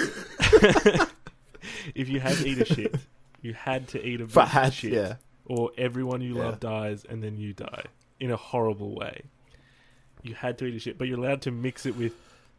if 1.95 2.09
you 2.09 2.19
had 2.19 2.35
to 2.37 2.47
eat 2.47 2.59
a 2.59 2.65
shit, 2.65 2.95
you 3.41 3.53
had 3.53 3.87
to 3.89 4.05
eat 4.05 4.21
a 4.21 4.25
bit 4.25 4.55
of 4.55 4.73
shit, 4.73 4.93
yeah. 4.93 5.15
or 5.45 5.71
everyone 5.77 6.21
you 6.21 6.35
Yeah. 6.37 6.45
love 6.45 6.59
dies 6.59 7.05
and 7.09 7.23
then 7.23 7.37
you 7.37 7.53
die 7.53 7.83
in 8.19 8.31
a 8.31 8.37
horrible 8.37 8.95
way. 8.95 9.23
You 10.23 10.33
had 10.35 10.57
to 10.59 10.65
eat 10.65 10.75
a 10.75 10.79
shit, 10.79 10.97
but 10.97 11.07
you're 11.07 11.19
allowed 11.19 11.41
to 11.43 11.51
mix 11.51 11.85
it 11.85 11.95
with 11.95 12.13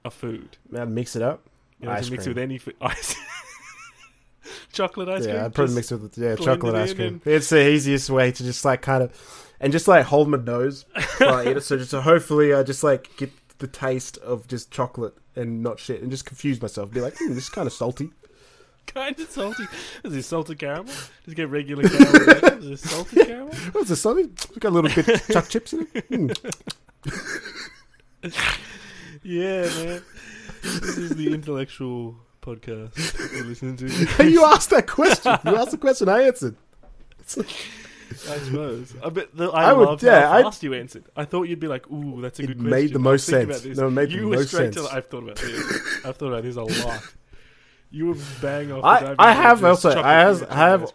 a 0.05 0.11
food. 0.11 0.57
Man, 0.71 0.95
mix 0.95 1.17
it 1.17 1.23
up. 1.23 1.43
You're 1.81 1.91
allowed 1.91 1.99
Ice 1.99 2.07
to 2.07 2.13
mix 2.13 2.27
it 2.27 2.31
with 2.31 2.39
any 2.39 2.59
food. 2.59 2.77
Ice. 2.81 3.17
Chocolate 4.73 5.09
ice 5.09 5.25
cream. 5.25 5.35
yeah, 5.35 5.45
I'd 5.47 5.55
probably 5.55 5.75
mix 5.75 5.93
it 5.93 6.01
with 6.01 6.17
yeah 6.17 6.37
chocolate 6.37 6.75
ice 6.75 6.95
cream. 6.95 7.21
It's 7.25 7.51
the 7.51 7.69
easiest 7.69 8.09
way 8.09 8.33
to 8.33 8.43
just 8.43 8.65
like 8.65 8.81
kind 8.81 9.03
of, 9.03 9.47
and 9.61 9.73
just 9.73 9.89
like 9.89 10.07
hold 10.07 10.29
my 10.29 10.39
nose 10.39 10.87
while 11.19 11.35
I 11.35 11.43
eat 11.51 11.57
it. 11.57 11.65
So 11.65 11.77
just 11.77 11.91
so 11.91 12.01
hopefully 12.01 12.55
I 12.55 12.63
just 12.63 12.83
like 12.83 13.15
get 13.17 13.31
the 13.59 13.67
taste 13.67 14.17
of 14.19 14.47
just 14.49 14.71
chocolate 14.71 15.15
and 15.37 15.63
not 15.63 15.79
shit, 15.79 16.01
and 16.01 16.11
just 16.11 16.25
confuse 16.25 16.63
myself. 16.63 16.91
Be 16.91 17.01
like, 17.01 17.19
hmm, 17.19 17.29
this 17.35 17.45
is 17.45 17.49
kind 17.51 17.67
of 17.67 17.73
salty. 17.73 18.11
Kind 18.89 19.19
of 19.21 19.31
salty. 19.31 19.65
Is 20.05 20.15
it 20.15 20.23
salted 20.25 20.59
caramel? 20.59 20.93
Just 21.25 21.37
get 21.37 21.49
regular 21.49 21.89
caramel. 21.89 22.59
Is 22.59 22.67
it 22.85 22.89
salted 22.89 23.27
caramel? 23.27 23.55
What's 23.73 23.89
this, 23.89 24.01
Sonny? 24.01 24.25
We 24.25 24.57
got 24.61 24.71
a 24.71 24.81
little 24.81 25.03
bit 25.03 25.23
chuck 25.33 25.49
chips 25.49 25.73
in 25.73 25.87
it. 25.95 26.09
Mm. 26.11 26.53
Yeah, 29.23 29.63
man. 29.63 30.03
This 30.63 30.99
is 30.99 31.11
the 31.17 31.33
intellectual 31.33 32.17
podcast 32.43 32.95
that 32.95 33.33
you 33.37 33.45
listen 33.45 33.77
to. 33.77 34.29
you 34.29 34.45
asked 34.45 34.71
that 34.71 34.87
question. 34.87 35.37
You 35.45 35.57
asked 35.57 35.71
the 35.73 35.79
question. 35.79 36.09
I 36.09 36.23
answered. 36.23 36.57
I 37.37 38.39
suppose. 38.39 38.95
I 39.05 39.11
bet 39.11 39.37
the, 39.37 39.51
I, 39.51 39.71
I 39.71 39.73
would- 39.75 39.87
loved 39.87 40.03
yeah, 40.03 40.29
how 40.29 40.33
I- 40.39 40.43
fast 40.43 40.63
you 40.63 40.73
answered. 40.75 41.05
I 41.15 41.25
thought 41.27 41.43
you'd 41.45 41.61
be 41.61 41.69
like, 41.69 41.91
"Ooh, 41.91 42.21
that's 42.23 42.41
a 42.41 42.45
It 42.45 42.47
good 42.49 42.61
made 42.63 42.93
the 42.93 42.99
most 42.99 43.27
sense. 43.27 43.65
No, 43.67 43.89
it 43.89 43.91
made 43.91 44.11
you 44.11 44.23
the 44.31 44.37
most 44.37 44.51
sense. 44.51 44.77
To, 44.77 44.89
I've 44.91 45.07
thought 45.09 45.25
about 45.25 45.37
this. 45.37 46.05
I've 46.05 46.17
thought 46.17 46.29
about 46.33 46.43
this 46.43 46.57
a 46.57 46.63
lot. 46.63 47.03
You 47.91 48.07
were 48.09 48.17
bang 48.43 48.71
off. 48.73 48.85
I- 48.85 49.01
the 49.01 49.07
I 49.19 49.27
diving 49.35 49.43
have 49.43 49.61
board, 49.61 49.73
just 49.73 49.85
also- 49.87 49.91
I 49.91 50.03
chocolate 50.03 50.15
has- 50.15 50.39
peanut 50.41 50.53
I 50.53 50.69
have- 50.69 50.93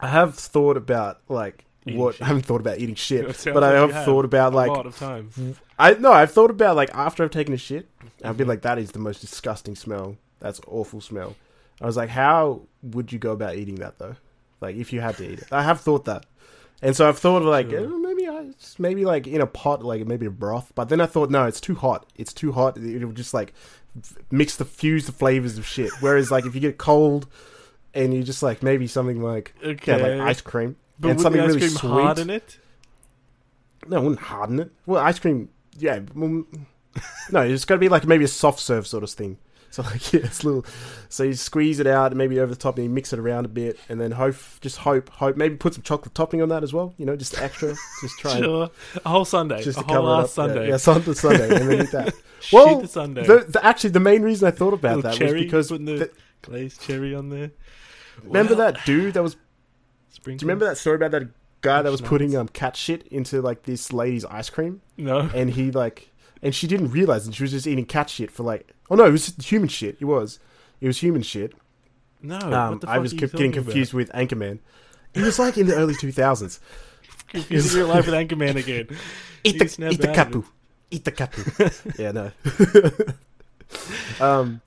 I 0.00 0.06
have 0.08 0.34
thought 0.34 0.76
about 0.76 1.20
like 1.28 1.64
Eating 1.86 2.00
what 2.00 2.14
shit. 2.14 2.22
I 2.22 2.26
haven't 2.26 2.46
thought 2.46 2.60
about 2.60 2.78
eating 2.78 2.94
shit, 2.94 3.26
but 3.26 3.62
I 3.64 3.80
like 3.80 3.88
you 3.88 3.94
have 3.94 4.04
thought 4.04 4.24
about 4.24 4.52
a 4.52 4.56
like 4.56 4.68
lot 4.70 4.86
of 4.86 4.96
times. 4.96 5.36
I 5.78 5.94
no, 5.94 6.12
I've 6.12 6.30
thought 6.32 6.50
about 6.50 6.76
like 6.76 6.90
after 6.94 7.22
I've 7.24 7.30
taken 7.30 7.52
a 7.54 7.58
shit, 7.58 7.88
I've 8.24 8.34
Mhm. 8.34 8.38
been 8.38 8.48
like 8.48 8.62
that 8.62 8.78
is 8.78 8.92
the 8.92 8.98
most 9.00 9.20
disgusting 9.20 9.74
smell. 9.76 10.16
That's 10.40 10.60
awful 10.66 11.00
smell. 11.00 11.34
I 11.80 11.86
was 11.86 11.96
like, 11.96 12.10
how 12.10 12.62
would 12.82 13.12
you 13.12 13.18
go 13.18 13.32
about 13.32 13.56
eating 13.56 13.76
that 13.76 13.98
though? 13.98 14.14
Like 14.60 14.76
if 14.76 14.92
you 14.92 15.00
had 15.00 15.16
to 15.16 15.24
eat 15.28 15.40
it, 15.40 15.48
I 15.52 15.62
have 15.64 15.80
thought 15.80 16.04
that, 16.04 16.24
and 16.82 16.94
so 16.96 17.08
I've 17.08 17.18
thought 17.18 17.38
of 17.42 17.48
like 17.48 17.70
Sure. 17.70 17.80
eh, 17.80 17.86
maybe 17.98 18.28
I 18.28 18.44
just- 18.58 18.78
maybe 18.78 19.04
like 19.04 19.26
in 19.26 19.40
a 19.40 19.46
pot, 19.46 19.84
like 19.84 20.06
maybe 20.06 20.26
a 20.26 20.30
broth. 20.30 20.70
But 20.76 20.88
then 20.88 21.00
I 21.00 21.06
thought 21.06 21.30
no, 21.30 21.46
it's 21.46 21.60
too 21.60 21.74
hot. 21.74 22.06
It's 22.16 22.32
too 22.32 22.52
hot. 22.52 22.78
It'll 22.78 23.10
just 23.12 23.34
like 23.34 23.52
f- 23.56 23.81
mix 24.30 24.56
the 24.56 24.64
fuse 24.64 25.06
the 25.06 25.12
flavors 25.12 25.58
of 25.58 25.66
shit. 25.66 25.90
Whereas 26.00 26.30
like 26.30 26.46
if 26.46 26.54
you 26.54 26.60
get 26.60 26.78
cold, 26.78 27.26
and 27.94 28.14
you 28.14 28.22
just 28.22 28.42
like 28.42 28.62
maybe 28.62 28.86
something 28.86 29.22
like 29.22 29.54
Okay, 29.64 29.98
yeah, 29.98 30.18
like 30.18 30.28
ice 30.28 30.40
cream. 30.40 30.76
but 30.98 31.10
and 31.12 31.20
something 31.20 31.42
really 31.42 31.60
sweet. 31.68 31.90
harden 31.90 32.30
it? 32.30 32.58
No, 33.86 33.96
it 33.98 34.02
wouldn't 34.02 34.20
harden 34.20 34.60
it. 34.60 34.70
Well, 34.86 35.02
ice 35.02 35.18
cream, 35.18 35.48
yeah. 35.76 36.00
well, 36.14 36.44
no, 37.30 37.40
it's 37.42 37.64
got 37.64 37.74
to 37.74 37.78
be 37.80 37.88
like 37.88 38.06
maybe 38.06 38.24
a 38.24 38.28
soft 38.28 38.60
serve 38.60 38.86
sort 38.86 39.02
of 39.02 39.10
thing. 39.10 39.38
So 39.72 39.82
like, 39.82 40.12
yeah, 40.12 40.20
it's 40.24 40.44
little. 40.44 40.64
So 41.08 41.24
you 41.24 41.32
squeeze 41.34 41.80
it 41.80 41.86
out, 41.86 42.12
and 42.12 42.18
maybe 42.18 42.38
over 42.38 42.52
the 42.52 42.58
top, 42.60 42.76
and 42.76 42.84
you 42.84 42.90
mix 42.90 43.12
it 43.12 43.18
around 43.18 43.46
a 43.46 43.48
bit, 43.48 43.78
and 43.88 44.00
then 44.00 44.12
hope, 44.12 44.36
just 44.60 44.76
hope, 44.78 45.08
hope, 45.08 45.36
maybe 45.36 45.56
put 45.56 45.74
some 45.74 45.82
chocolate 45.82 46.14
topping 46.14 46.42
on 46.42 46.50
that 46.50 46.62
as 46.62 46.72
well. 46.72 46.94
You 46.98 47.06
know, 47.06 47.16
just 47.16 47.40
extra, 47.40 47.74
just 48.02 48.18
try 48.18 48.38
Sure, 48.38 48.70
a 49.04 49.08
whole 49.08 49.24
sundae, 49.24 49.62
just 49.62 49.78
a 49.78 49.82
whole 49.82 50.04
last 50.04 50.34
sundae. 50.34 50.64
Yeah, 50.64 50.70
yeah 50.72 50.76
sundae, 50.76 51.14
sundae, 51.14 51.56
and 51.56 51.68
then 51.70 51.82
eat 51.82 51.90
that. 51.92 52.14
Well, 52.52 52.80
the 52.80 52.88
sundae. 52.88 53.24
The, 53.24 53.46
the, 53.48 53.64
actually, 53.64 53.90
the 53.90 54.00
main 54.00 54.22
reason 54.22 54.48
I 54.48 54.50
thought 54.50 54.74
about 54.74 54.96
Little 54.96 55.10
that 55.12 55.16
cherry, 55.16 55.32
was 55.32 55.42
because 55.42 55.68
putting 55.68 55.84
the 55.86 55.92
the- 55.92 56.10
glazed 56.42 56.80
cherry 56.82 57.14
on 57.14 57.28
there. 57.28 57.52
remember 58.24 58.56
that 58.56 58.84
dude 58.84 59.14
that 59.14 59.22
was. 59.22 59.36
Do 60.24 60.32
you 60.32 60.38
remember 60.42 60.64
that 60.66 60.76
story 60.76 60.96
about 60.96 61.12
that 61.12 61.28
guy 61.60 61.82
that 61.82 61.90
was 61.92 62.00
putting 62.00 62.36
um 62.36 62.48
cat 62.48 62.76
shit 62.76 63.06
into 63.08 63.40
like 63.40 63.62
this 63.62 63.92
lady's 63.92 64.24
ice 64.24 64.50
cream? 64.50 64.82
No. 64.96 65.30
and 65.34 65.50
he 65.50 65.70
like 65.70 66.10
and 66.42 66.54
she 66.54 66.66
didn't 66.66 66.90
realize 66.90 67.24
and 67.26 67.34
she 67.34 67.42
was 67.42 67.52
just 67.52 67.66
eating 67.66 67.84
cat 67.84 68.10
shit 68.10 68.30
for 68.30 68.42
like 68.42 68.72
oh 68.90 68.94
no 68.94 69.04
it 69.04 69.12
was 69.12 69.34
human 69.44 69.68
shit 69.68 69.96
it 70.00 70.04
was 70.04 70.38
it 70.80 70.86
was 70.86 70.98
human 70.98 71.22
shit 71.22 71.52
No. 72.22 72.36
um, 72.38 72.70
what 72.72 72.80
the 72.80 72.86
fuck 72.86 72.96
I 72.96 72.98
was 72.98 73.12
getting 73.12 73.52
confused 73.52 73.92
with 73.94 74.10
Anchorman 74.12 74.58
it 75.14 75.22
was 75.22 75.38
like 75.38 75.56
in 75.58 75.66
the 75.66 75.74
early 75.74 75.94
2000s 75.94 76.58
About? 76.58 76.58
Confusing 77.28 77.78
your 77.78 77.88
life 77.88 78.06
with 78.06 78.14
Anchorman 78.14 78.56
again. 78.56 78.88
eat 79.44 79.58
the, 79.58 79.88
eat 79.90 80.00
the 80.00 80.10
out 80.10 80.14
cat 80.14 80.26
of 80.28 80.32
poo 80.32 80.44
eat 80.90 81.04
the 81.04 81.12
poo 81.12 82.02
yeah 82.02 82.12
no 82.12 82.30
um 84.20 84.60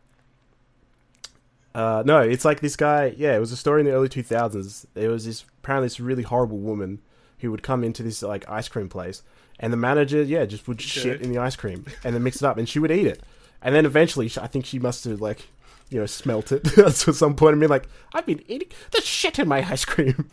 uh, 1.75 2.03
no, 2.05 2.21
it's 2.21 2.45
like 2.45 2.61
this 2.61 2.77
guy. 2.77 3.13
Yeah, 3.17 3.35
it 3.35 3.39
was 3.39 3.51
a 3.51 3.57
story 3.57 3.81
in 3.81 3.85
the 3.85 3.91
early 3.91 4.07
2000s. 4.07 4.85
There 4.93 5.09
was 5.09 5.25
this 5.25 5.43
apparently 5.61 5.87
this 5.87 5.99
really 5.99 6.23
horrible 6.23 6.57
woman 6.57 7.01
who 7.39 7.51
would 7.51 7.63
come 7.63 7.83
into 7.83 8.01
this 8.01 8.23
like 8.23 8.47
ice 8.49 8.69
cream 8.69 8.87
place, 8.87 9.23
and 9.59 9.71
the 9.73 9.77
manager, 9.77 10.21
yeah, 10.21 10.45
just 10.45 10.67
would 10.67 10.81
shit 10.81 11.21
in 11.21 11.31
the 11.31 11.37
ice 11.39 11.55
cream 11.55 11.85
and 12.03 12.13
then 12.15 12.23
mix 12.23 12.37
it 12.37 12.43
up, 12.43 12.57
and 12.57 12.67
she 12.67 12.79
would 12.79 12.91
eat 12.91 13.07
it, 13.07 13.21
and 13.61 13.73
then 13.73 13.85
eventually, 13.85 14.29
I 14.41 14.47
think 14.47 14.65
she 14.65 14.79
must 14.79 15.03
have 15.05 15.21
like, 15.21 15.47
you 15.89 15.99
know, 15.99 16.05
smelt 16.05 16.51
it 16.51 16.77
at 16.77 16.93
some 16.95 17.35
point 17.35 17.53
and 17.53 17.59
been 17.61 17.69
like, 17.69 17.87
"I've 18.13 18.25
been 18.25 18.43
eating 18.47 18.69
the 18.91 19.01
shit 19.01 19.39
in 19.39 19.47
my 19.47 19.59
ice 19.69 19.85
cream." 19.85 20.29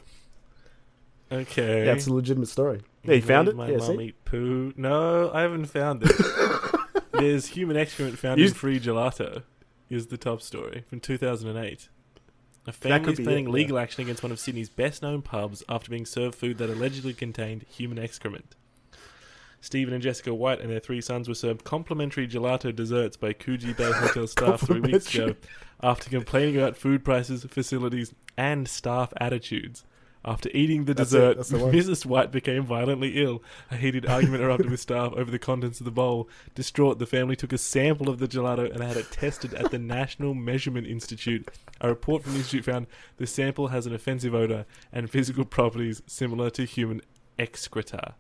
Okay. 1.31 1.87
Yeah, 1.87 1.95
a 1.95 2.13
legitimate 2.13 2.49
story. 2.49 2.83
Yeah, 3.05 3.15
you 3.15 3.23
found 3.23 3.49
it. 3.49 3.57
My 3.57 3.71
Yeah, 3.71 3.79
mum 3.79 4.01
eat 4.01 4.23
poo. 4.25 4.75
No, 4.77 5.31
I 5.33 5.41
haven't 5.43 5.67
found 5.67 6.03
it. 6.05 6.13
There's 7.13 7.47
human 7.47 7.77
excrement 7.77 8.19
found 8.19 8.39
You- 8.41 8.47
in 8.49 8.55
free 8.55 8.79
gelato. 8.79 9.43
Is 9.91 10.07
the 10.07 10.17
top 10.17 10.41
story 10.41 10.85
from 10.89 11.01
2008. 11.01 11.89
A 12.67 12.73
family 12.73 13.13
is 13.13 13.21
planning 13.21 13.45
it, 13.45 13.49
yeah. 13.49 13.53
legal 13.53 13.79
action 13.79 14.03
against 14.03 14.23
one 14.23 14.33
of 14.33 14.41
Sydney's 14.41 14.71
best-known 14.71 15.21
pubs 15.21 15.63
after 15.69 15.91
being 15.91 16.07
served 16.07 16.35
food 16.35 16.57
that 16.59 16.71
allegedly 16.71 17.13
contained 17.13 17.67
human 17.69 17.99
excrement. 17.99 18.55
Stephen 19.63 19.95
and 19.95 20.03
Jessica 20.03 20.35
White 20.35 20.61
and 20.61 20.69
their 20.69 20.81
three 20.81 21.01
sons 21.01 21.29
were 21.29 21.35
served 21.35 21.63
complimentary 21.63 22.27
gelato 22.27 22.75
desserts 22.75 23.17
by 23.17 23.33
Coogee 23.33 23.77
Bay 23.77 23.93
Hotel 23.93 24.27
staff 24.27 24.61
three 24.61 24.81
weeks 24.81 25.15
ago 25.15 25.37
after 25.81 26.11
complaining 26.11 26.57
about 26.57 26.77
food 26.77 27.05
prices, 27.05 27.45
facilities, 27.45 28.13
and 28.37 28.67
staff 28.67 29.13
attitudes. 29.19 29.85
After 30.25 30.49
eating 30.53 30.85
the 30.85 30.95
That's 30.95 31.11
dessert, 31.11 31.37
the. 31.49 31.59
Mrs. 31.59 32.05
White 32.05 32.33
became 32.33 32.65
violently 32.65 33.23
ill. 33.23 33.43
A 33.71 33.77
heated 33.77 34.05
argument 34.05 34.43
erupted 34.43 34.71
with 34.71 34.81
staff 34.81 35.13
over 35.15 35.31
the 35.31 35.39
contents 35.39 35.81
of 35.81 35.85
the 35.85 35.93
bowl. 35.93 36.29
Distraught, 36.57 36.99
the 36.99 37.07
family 37.07 37.37
took 37.37 37.53
a 37.53 37.59
sample 37.59 38.09
of 38.09 38.19
the 38.19 38.29
gelato 38.29 38.69
and 38.73 38.83
had 38.83 38.97
it 38.97 39.13
tested 39.13 39.55
at 39.55 39.71
the 39.71 39.79
National 39.79 40.35
Measurement 40.35 40.89
Institute. 40.89 41.49
A 41.81 41.89
report 41.89 42.25
from 42.25 42.33
the 42.33 42.39
institute 42.39 42.65
found 42.65 42.89
the 43.17 43.27
sample 43.29 43.69
has 43.69 43.87
an 43.87 43.95
offensive 43.95 44.35
odor 44.35 44.67
and 44.93 45.09
physical 45.09 45.45
properties 45.45 46.03
similar 46.07 46.51
to 46.51 46.65
human 46.65 47.01
excreta. 47.39 48.15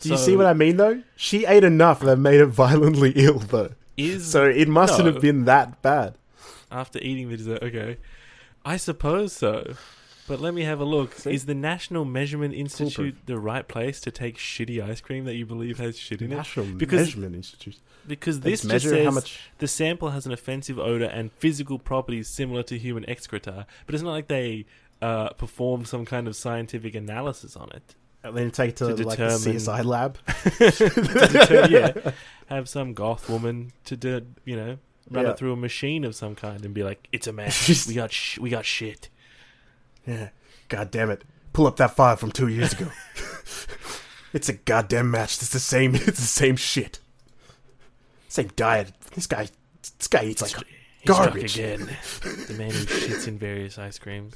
Do 0.00 0.08
you 0.10 0.16
see 0.16 0.36
what 0.36 0.46
I 0.46 0.52
mean 0.54 0.76
though? 0.76 1.02
She 1.16 1.46
ate 1.46 1.64
enough 1.64 2.00
that 2.00 2.16
made 2.16 2.38
her 2.40 2.46
violently 2.64 3.12
ill 3.16 3.38
though. 3.38 3.70
is 3.96 4.30
So 4.30 4.44
it 4.44 4.68
mustn't 4.68 5.06
No. 5.06 5.12
have 5.12 5.22
been 5.22 5.44
that 5.44 5.80
bad. 5.82 6.16
after 6.70 6.98
eating 7.00 7.28
the 7.30 7.36
dessert? 7.36 7.62
Okay, 7.62 7.98
I 8.64 8.76
suppose 8.76 9.32
so. 9.32 9.74
But 10.26 10.40
let 10.40 10.54
me 10.54 10.62
have 10.62 10.80
a 10.80 10.84
look. 10.86 11.12
See? 11.16 11.34
Is 11.34 11.44
the 11.44 11.54
National 11.54 12.06
Measurement 12.06 12.54
Institute 12.54 13.14
the 13.26 13.38
right 13.38 13.68
place 13.68 14.00
to 14.00 14.10
take 14.10 14.38
shitty 14.38 14.82
ice 14.82 15.02
cream 15.02 15.26
that 15.26 15.34
you 15.34 15.44
believe 15.44 15.78
has 15.78 15.98
shit 15.98 16.22
in 16.22 16.32
it? 16.32 16.36
National 16.36 16.64
Because- 16.66 17.00
Measurement 17.08 17.34
Institute. 17.36 17.78
Because 18.06 18.40
this 18.40 18.62
just 18.62 18.84
says 18.86 19.04
how 19.04 19.10
much. 19.12 19.38
the 19.58 19.68
sample 19.68 20.10
has 20.10 20.24
an 20.26 20.32
offensive 20.32 20.78
odor 20.78 21.04
and 21.06 21.30
physical 21.32 21.78
properties 21.78 22.28
similar 22.28 22.62
to 22.64 22.78
human 22.78 23.04
excreta, 23.08 23.66
but 23.86 23.94
it's 23.94 24.04
not 24.04 24.10
like 24.12 24.28
they 24.28 24.64
uh, 25.02 25.28
performed 25.30 25.88
some 25.88 26.04
kind 26.06 26.26
of 26.28 26.36
scientific 26.36 26.94
analysis 26.94 27.56
on 27.56 27.70
it. 27.74 27.94
And 28.24 28.36
then 28.36 28.50
take 28.50 28.70
it 28.70 28.76
to, 28.76 28.96
to 28.96 29.06
like 29.06 29.18
the 29.18 29.28
determine- 29.28 29.56
CSI 29.58 29.84
lab. 29.84 30.18
to 30.58 31.68
yeah, 31.70 32.12
have 32.46 32.68
some 32.68 32.94
goth 32.94 33.28
woman 33.28 33.72
to 33.84 33.96
do, 33.96 34.22
you 34.44 34.56
know 34.56 34.78
run 35.10 35.26
Yeah. 35.26 35.30
it 35.32 35.38
through 35.38 35.52
a 35.52 35.56
machine 35.56 36.02
of 36.04 36.14
some 36.16 36.34
kind 36.34 36.64
and 36.64 36.72
be 36.72 36.82
like, 36.82 37.06
"It's 37.12 37.26
a 37.26 37.32
match. 37.32 37.68
We 37.88 37.94
got 37.94 38.10
sh- 38.10 38.38
we 38.38 38.48
got 38.50 38.64
shit." 38.64 39.10
Yeah. 40.06 40.30
God 40.70 40.90
damn 40.90 41.10
it. 41.10 41.22
Pull 41.52 41.66
up 41.66 41.76
that 41.76 41.94
file 41.94 42.16
from 42.16 42.32
two 42.32 42.48
years 42.48 42.72
ago. 42.72 42.88
it's 44.32 44.48
a 44.48 44.54
goddamn 44.54 45.10
match. 45.10 45.34
It's 45.36 45.50
the 45.50 45.60
same 45.60 45.94
it's 45.94 46.06
the 46.06 46.12
same 46.22 46.56
shit. 46.56 47.00
Same 48.28 48.48
diet. 48.56 48.92
This 49.14 49.26
guy 49.26 49.48
this 49.98 50.08
guy 50.08 50.24
eats 50.24 50.40
like 50.40 50.52
He's 50.52 51.14
struck 51.14 51.18
garbage. 51.32 51.58
again. 51.58 51.80
the 52.48 52.54
man 52.54 52.70
who 52.70 52.84
shits 52.86 53.28
in 53.28 53.38
various 53.38 53.78
ice 53.78 53.98
creams. 53.98 54.34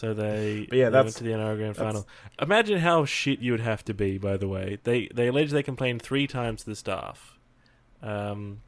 So 0.00 0.14
they, 0.14 0.64
But 0.70 0.78
yeah, 0.78 0.84
they 0.86 0.92
that's- 0.92 1.04
went 1.04 1.16
to 1.16 1.24
the 1.24 1.30
NRL 1.32 1.56
Grand 1.58 1.76
Final. 1.76 2.08
Imagine 2.40 2.78
how 2.78 3.04
shit 3.04 3.40
you 3.40 3.52
would 3.52 3.60
have 3.60 3.84
to 3.84 3.92
be. 3.92 4.16
By 4.16 4.38
the 4.38 4.48
way, 4.48 4.78
they 4.84 5.08
they 5.14 5.26
allege 5.28 5.50
they 5.50 5.62
complained 5.62 6.00
three 6.00 6.26
times 6.26 6.64
to 6.64 6.70
the 6.70 6.74
staff. 6.76 7.38
Um, 8.02 8.62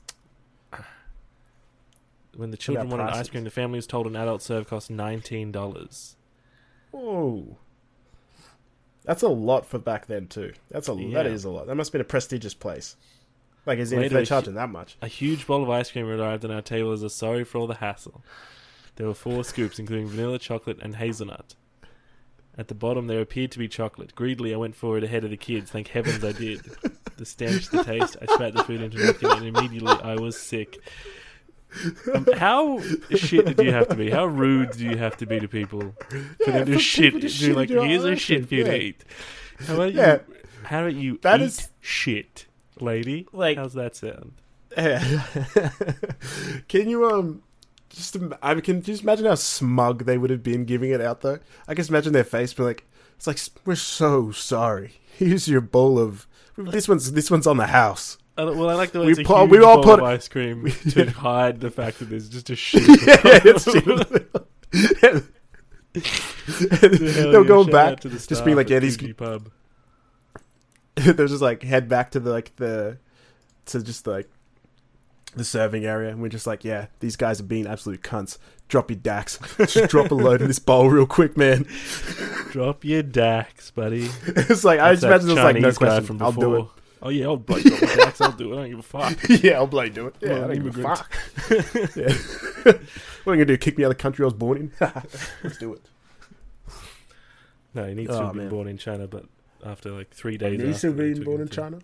when 2.36 2.50
the 2.50 2.58
children 2.58 2.90
wanted 2.90 3.04
ice 3.04 3.30
cream, 3.30 3.44
the 3.44 3.50
family 3.50 3.76
was 3.78 3.86
told 3.86 4.06
an 4.06 4.14
adult 4.14 4.42
serve 4.42 4.68
cost 4.68 4.90
nineteen 4.90 5.50
dollars. 5.52 6.16
Whoa. 6.90 7.56
That's 9.04 9.22
a 9.22 9.28
lot 9.28 9.64
for 9.64 9.78
back 9.78 10.06
then 10.06 10.26
too. 10.26 10.52
That's 10.70 10.88
a 10.90 10.92
that 10.94 11.00
Yeah. 11.00 11.22
is 11.32 11.44
a 11.46 11.50
lot. 11.50 11.66
That 11.66 11.76
must 11.76 11.88
have 11.88 11.92
been 11.92 12.00
a 12.02 12.04
prestigious 12.04 12.52
place. 12.52 12.96
Like 13.64 13.78
is 13.78 13.90
if 13.90 13.98
Later, 13.98 14.16
they're 14.16 14.26
charging 14.26 14.54
that 14.54 14.68
much. 14.68 14.98
A 15.00 15.08
huge 15.08 15.46
bowl 15.46 15.62
of 15.62 15.70
ice 15.70 15.90
cream 15.90 16.06
arrived 16.08 16.44
on 16.44 16.50
our 16.50 16.60
table 16.60 16.92
as 16.92 17.02
a 17.02 17.08
sorry 17.08 17.44
for 17.44 17.56
all 17.56 17.66
the 17.66 17.76
hassle. 17.76 18.22
There 18.96 19.06
were 19.06 19.14
four 19.14 19.42
scoops, 19.44 19.78
including 19.78 20.08
vanilla, 20.08 20.38
chocolate, 20.38 20.78
and 20.82 20.96
hazelnut. 20.96 21.54
At 22.58 22.68
the 22.68 22.74
bottom, 22.74 23.06
there 23.06 23.20
appeared 23.22 23.50
to 23.52 23.58
be 23.58 23.66
chocolate. 23.68 24.14
Greedily, 24.14 24.52
I 24.52 24.58
went 24.58 24.76
forward 24.76 25.02
ahead 25.04 25.24
of 25.24 25.30
the 25.30 25.38
kids. 25.38 25.70
Thank 25.70 25.88
heavens 25.88 26.22
I 26.22 26.32
did. 26.32 26.60
The 27.16 27.24
stench, 27.24 27.68
the 27.68 27.82
taste, 27.82 28.16
I 28.20 28.26
spat 28.34 28.52
the 28.54 28.64
food 28.64 28.82
into 28.82 29.02
a 29.02 29.06
napkin, 29.06 29.30
and 29.30 29.46
immediately 29.56 29.92
I 30.02 30.16
was 30.16 30.38
sick. 30.38 30.76
Um, 32.14 32.26
how 32.36 32.80
shit 33.16 33.46
did 33.46 33.58
you 33.64 33.72
have 33.72 33.88
to 33.88 33.94
be? 33.94 34.10
How 34.10 34.26
rude 34.26 34.72
do 34.72 34.84
you 34.84 34.98
have 34.98 35.16
to 35.18 35.26
be 35.26 35.40
to 35.40 35.48
people 35.48 35.94
for 36.10 36.16
Yeah, 36.50 36.58
them 36.64 36.66
to 36.72 36.78
shit? 36.78 37.18
to 37.22 37.28
shit 37.30 37.56
like, 37.56 37.70
here's 37.70 38.04
a 38.04 38.14
shit 38.16 38.46
for 38.48 38.54
you 38.56 38.64
yeah. 38.64 38.70
to 38.72 38.78
eat. 38.82 39.04
How 39.66 39.74
about 39.74 39.94
Yeah. 39.94 40.12
you? 40.28 40.36
How 40.64 40.80
about 40.80 40.94
you 40.94 41.18
That 41.22 41.40
eat 41.40 41.44
is- 41.44 41.68
shit, 41.80 42.44
lady? 42.78 43.26
Like- 43.32 43.56
how's 43.56 43.72
that 43.72 43.96
sound? 43.96 44.32
can 46.68 46.88
you 46.88 47.08
um 47.10 47.42
just 47.94 48.16
I 48.42 48.54
can 48.60 48.82
just 48.82 49.02
imagine 49.02 49.26
how 49.26 49.34
smug 49.34 50.04
they 50.04 50.18
would 50.18 50.30
have 50.30 50.42
been 50.42 50.64
giving 50.64 50.90
it 50.90 51.00
out 51.00 51.20
though. 51.20 51.38
I 51.66 51.74
can 51.74 51.76
just 51.76 51.90
imagine 51.90 52.12
their 52.12 52.24
face 52.24 52.52
being 52.54 52.66
like, 52.68 52.86
"It's 53.16 53.26
like 53.26 53.38
we're 53.64 53.74
so 53.76 54.30
sorry. 54.32 54.94
Here's 55.16 55.48
your 55.48 55.60
bowl 55.60 55.98
of 55.98 56.26
this 56.56 56.88
one's 56.88 57.12
this 57.12 57.30
one's 57.30 57.46
on 57.46 57.56
the 57.58 57.66
house." 57.68 58.18
I 58.38 58.44
well, 58.44 58.70
I 58.70 58.74
like 58.74 58.92
the 58.92 59.00
way 59.00 59.06
We 59.06 59.12
it's 59.12 59.20
a 59.20 59.24
pu- 59.24 59.40
huge 59.40 59.50
we 59.50 59.62
all 59.62 59.82
put- 59.82 60.00
ice 60.02 60.26
cream 60.28 60.70
to 60.90 61.10
hide 61.10 61.60
the 61.60 61.70
fact 61.70 61.98
that 61.98 62.06
there's 62.06 62.28
just 62.30 62.48
a 62.50 62.56
shit. 62.56 62.82
yeah, 62.88 63.40
it's 63.44 63.64
shit. 63.70 63.84
They're 65.92 67.44
going 67.44 67.70
back, 67.70 68.00
to 68.00 68.08
just 68.08 68.44
being 68.44 68.56
like, 68.56 68.70
"Yeah, 68.70 68.78
these 68.78 68.96
pub. 69.14 69.50
they're 70.94 71.26
just 71.26 71.42
like 71.42 71.62
head 71.62 71.88
back 71.88 72.12
to 72.12 72.20
the 72.20 72.30
like 72.30 72.54
the 72.56 72.98
to 73.66 73.82
just 73.82 74.06
like 74.06 74.30
the 75.34 75.44
serving 75.44 75.84
area 75.86 76.10
and 76.10 76.20
we're 76.20 76.28
just 76.28 76.46
like 76.46 76.62
yeah 76.64 76.86
these 77.00 77.16
guys 77.16 77.40
are 77.40 77.44
being 77.44 77.66
absolute 77.66 78.02
cunts 78.02 78.36
drop 78.68 78.90
your 78.90 78.98
dax 78.98 79.38
just 79.66 79.88
drop 79.90 80.10
a 80.10 80.14
load 80.14 80.42
in 80.42 80.46
this 80.48 80.58
bowl 80.58 80.88
real 80.90 81.06
quick 81.06 81.36
man 81.36 81.66
Drop 82.50 82.84
your 82.84 83.02
dax, 83.02 83.70
buddy. 83.70 84.10
it's 84.26 84.62
like 84.62 84.78
i 84.78 84.94
That's 84.94 85.00
just 85.00 85.02
that 85.02 85.22
imagine 85.22 85.28
it's 85.30 85.36
like 85.36 85.56
no 85.56 85.72
question 85.72 86.04
from 86.04 86.22
i'll 86.22 86.32
do 86.32 86.56
it. 86.56 86.66
Oh 87.04 87.08
yeah, 87.08 87.24
I'll 87.26 87.36
bloody 87.36 87.64
drop 87.68 87.80
my 87.82 87.94
dax. 87.96 88.20
I'll 88.20 88.30
do 88.32 88.52
it. 88.52 88.56
I 88.56 88.60
don't 88.60 88.70
give 88.70 88.78
a 88.78 88.82
fuck. 88.82 89.18
yeah 89.42 89.52
i'll 89.54 89.66
bloody 89.66 89.90
do 89.90 90.06
it 90.06 90.14
yeah 90.20 90.28
Well, 90.34 90.44
I 90.44 90.54
don't 90.54 90.64
give 90.64 90.76
a 90.76 90.80
immigrant. 90.80 90.98
fuck 90.98 91.96
yeah. 91.96 92.72
what 93.24 93.32
are 93.32 93.34
you 93.36 93.44
gonna 93.44 93.44
do 93.46 93.56
kick 93.56 93.78
me 93.78 93.84
out 93.84 93.90
of 93.90 93.96
the 93.96 94.02
country 94.02 94.22
i 94.24 94.26
was 94.26 94.34
born 94.34 94.58
in 94.58 94.72
let's 95.42 95.56
do 95.58 95.72
it 95.72 95.80
No, 97.74 97.86
he 97.86 97.94
needs 97.94 98.10
to 98.10 98.16
Oh, 98.18 98.24
have 98.26 98.32
been 98.34 98.42
man. 98.42 98.50
born 98.50 98.68
in 98.68 98.76
China, 98.76 99.06
but 99.08 99.24
after 99.64 99.90
like 99.92 100.10
three 100.10 100.36
days. 100.36 100.60
he 100.60 100.66
needs 100.66 100.80
to 100.82 100.88
after 100.90 101.02
they 101.02 101.08
be 101.08 101.14
took 101.14 101.24
born 101.24 101.40
in 101.40 101.48
china 101.48 101.78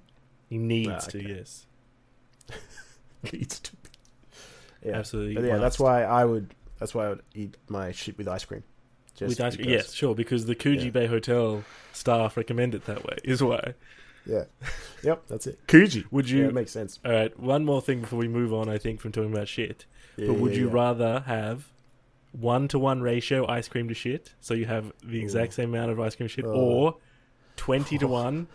He 0.51 0.59
needs 0.59 0.91
Ah, 0.91 1.11
to. 1.13 1.23
Yes, 1.27 1.65
needs 3.33 3.61
to 3.61 3.73
yeah 4.85 4.93
absolutely. 4.97 5.35
but 5.35 5.45
yeah 5.45 5.57
that's 5.59 5.79
why 5.79 6.03
i 6.05 6.25
would 6.25 6.55
that's 6.79 6.95
why 6.95 7.07
i 7.07 7.09
would 7.11 7.23
eat 7.35 7.57
my 7.69 7.91
shit 7.93 8.17
with 8.19 8.29
ice 8.29 8.45
cream 8.45 8.63
Just 9.17 9.29
With 9.31 9.41
ice 9.41 9.57
cream, 9.57 9.69
yes, 9.69 9.93
sure, 9.93 10.15
because 10.15 10.47
the 10.47 10.55
Coogee 10.55 10.85
Yeah. 10.85 10.91
Bay 10.91 11.07
Hotel 11.07 11.65
staff 11.93 12.37
recommend 12.37 12.75
it 12.75 12.85
that 12.87 13.05
way. 13.05 13.17
Is 13.25 13.43
why. 13.43 13.75
yeah 14.25 14.45
yep 15.03 15.23
that's 15.27 15.47
it 15.49 15.59
Coogee. 15.67 16.05
Would 16.13 16.31
yeah 16.31 16.39
you? 16.39 16.49
it 16.49 16.55
makes 16.55 16.71
sense 16.71 17.01
all 17.05 17.11
right. 17.13 17.39
One 17.39 17.65
more 17.65 17.83
thing 17.83 18.01
before 18.03 18.19
we 18.21 18.29
move 18.29 18.53
on. 18.53 18.69
I 18.69 18.79
think 18.79 19.01
from 19.01 19.11
talking 19.13 19.33
about 19.33 19.49
shit. 19.49 19.87
Yeah, 20.17 20.29
but 20.29 20.37
would 20.39 20.53
yeah, 20.53 20.59
you 20.61 20.67
yeah. 20.69 20.75
rather 20.75 21.21
have 21.27 21.67
one 22.33 22.69
to 22.69 22.79
one 22.79 23.01
ratio 23.03 23.45
ice 23.49 23.67
cream 23.69 23.89
to 23.89 23.95
shit, 23.95 24.35
so 24.41 24.55
you 24.55 24.67
have 24.67 24.93
the 25.03 25.19
exact 25.21 25.53
Ooh. 25.53 25.57
same 25.57 25.75
amount 25.75 25.91
of 25.91 25.99
ice 25.99 26.15
cream 26.15 26.29
shit, 26.29 26.45
Oh. 26.45 26.53
or 26.53 26.97
twenty 27.57 27.99
to 27.99 28.07
one, 28.07 28.47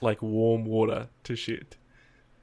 like 0.00 0.22
warm 0.22 0.64
water 0.64 1.08
to 1.24 1.36
shit? 1.36 1.76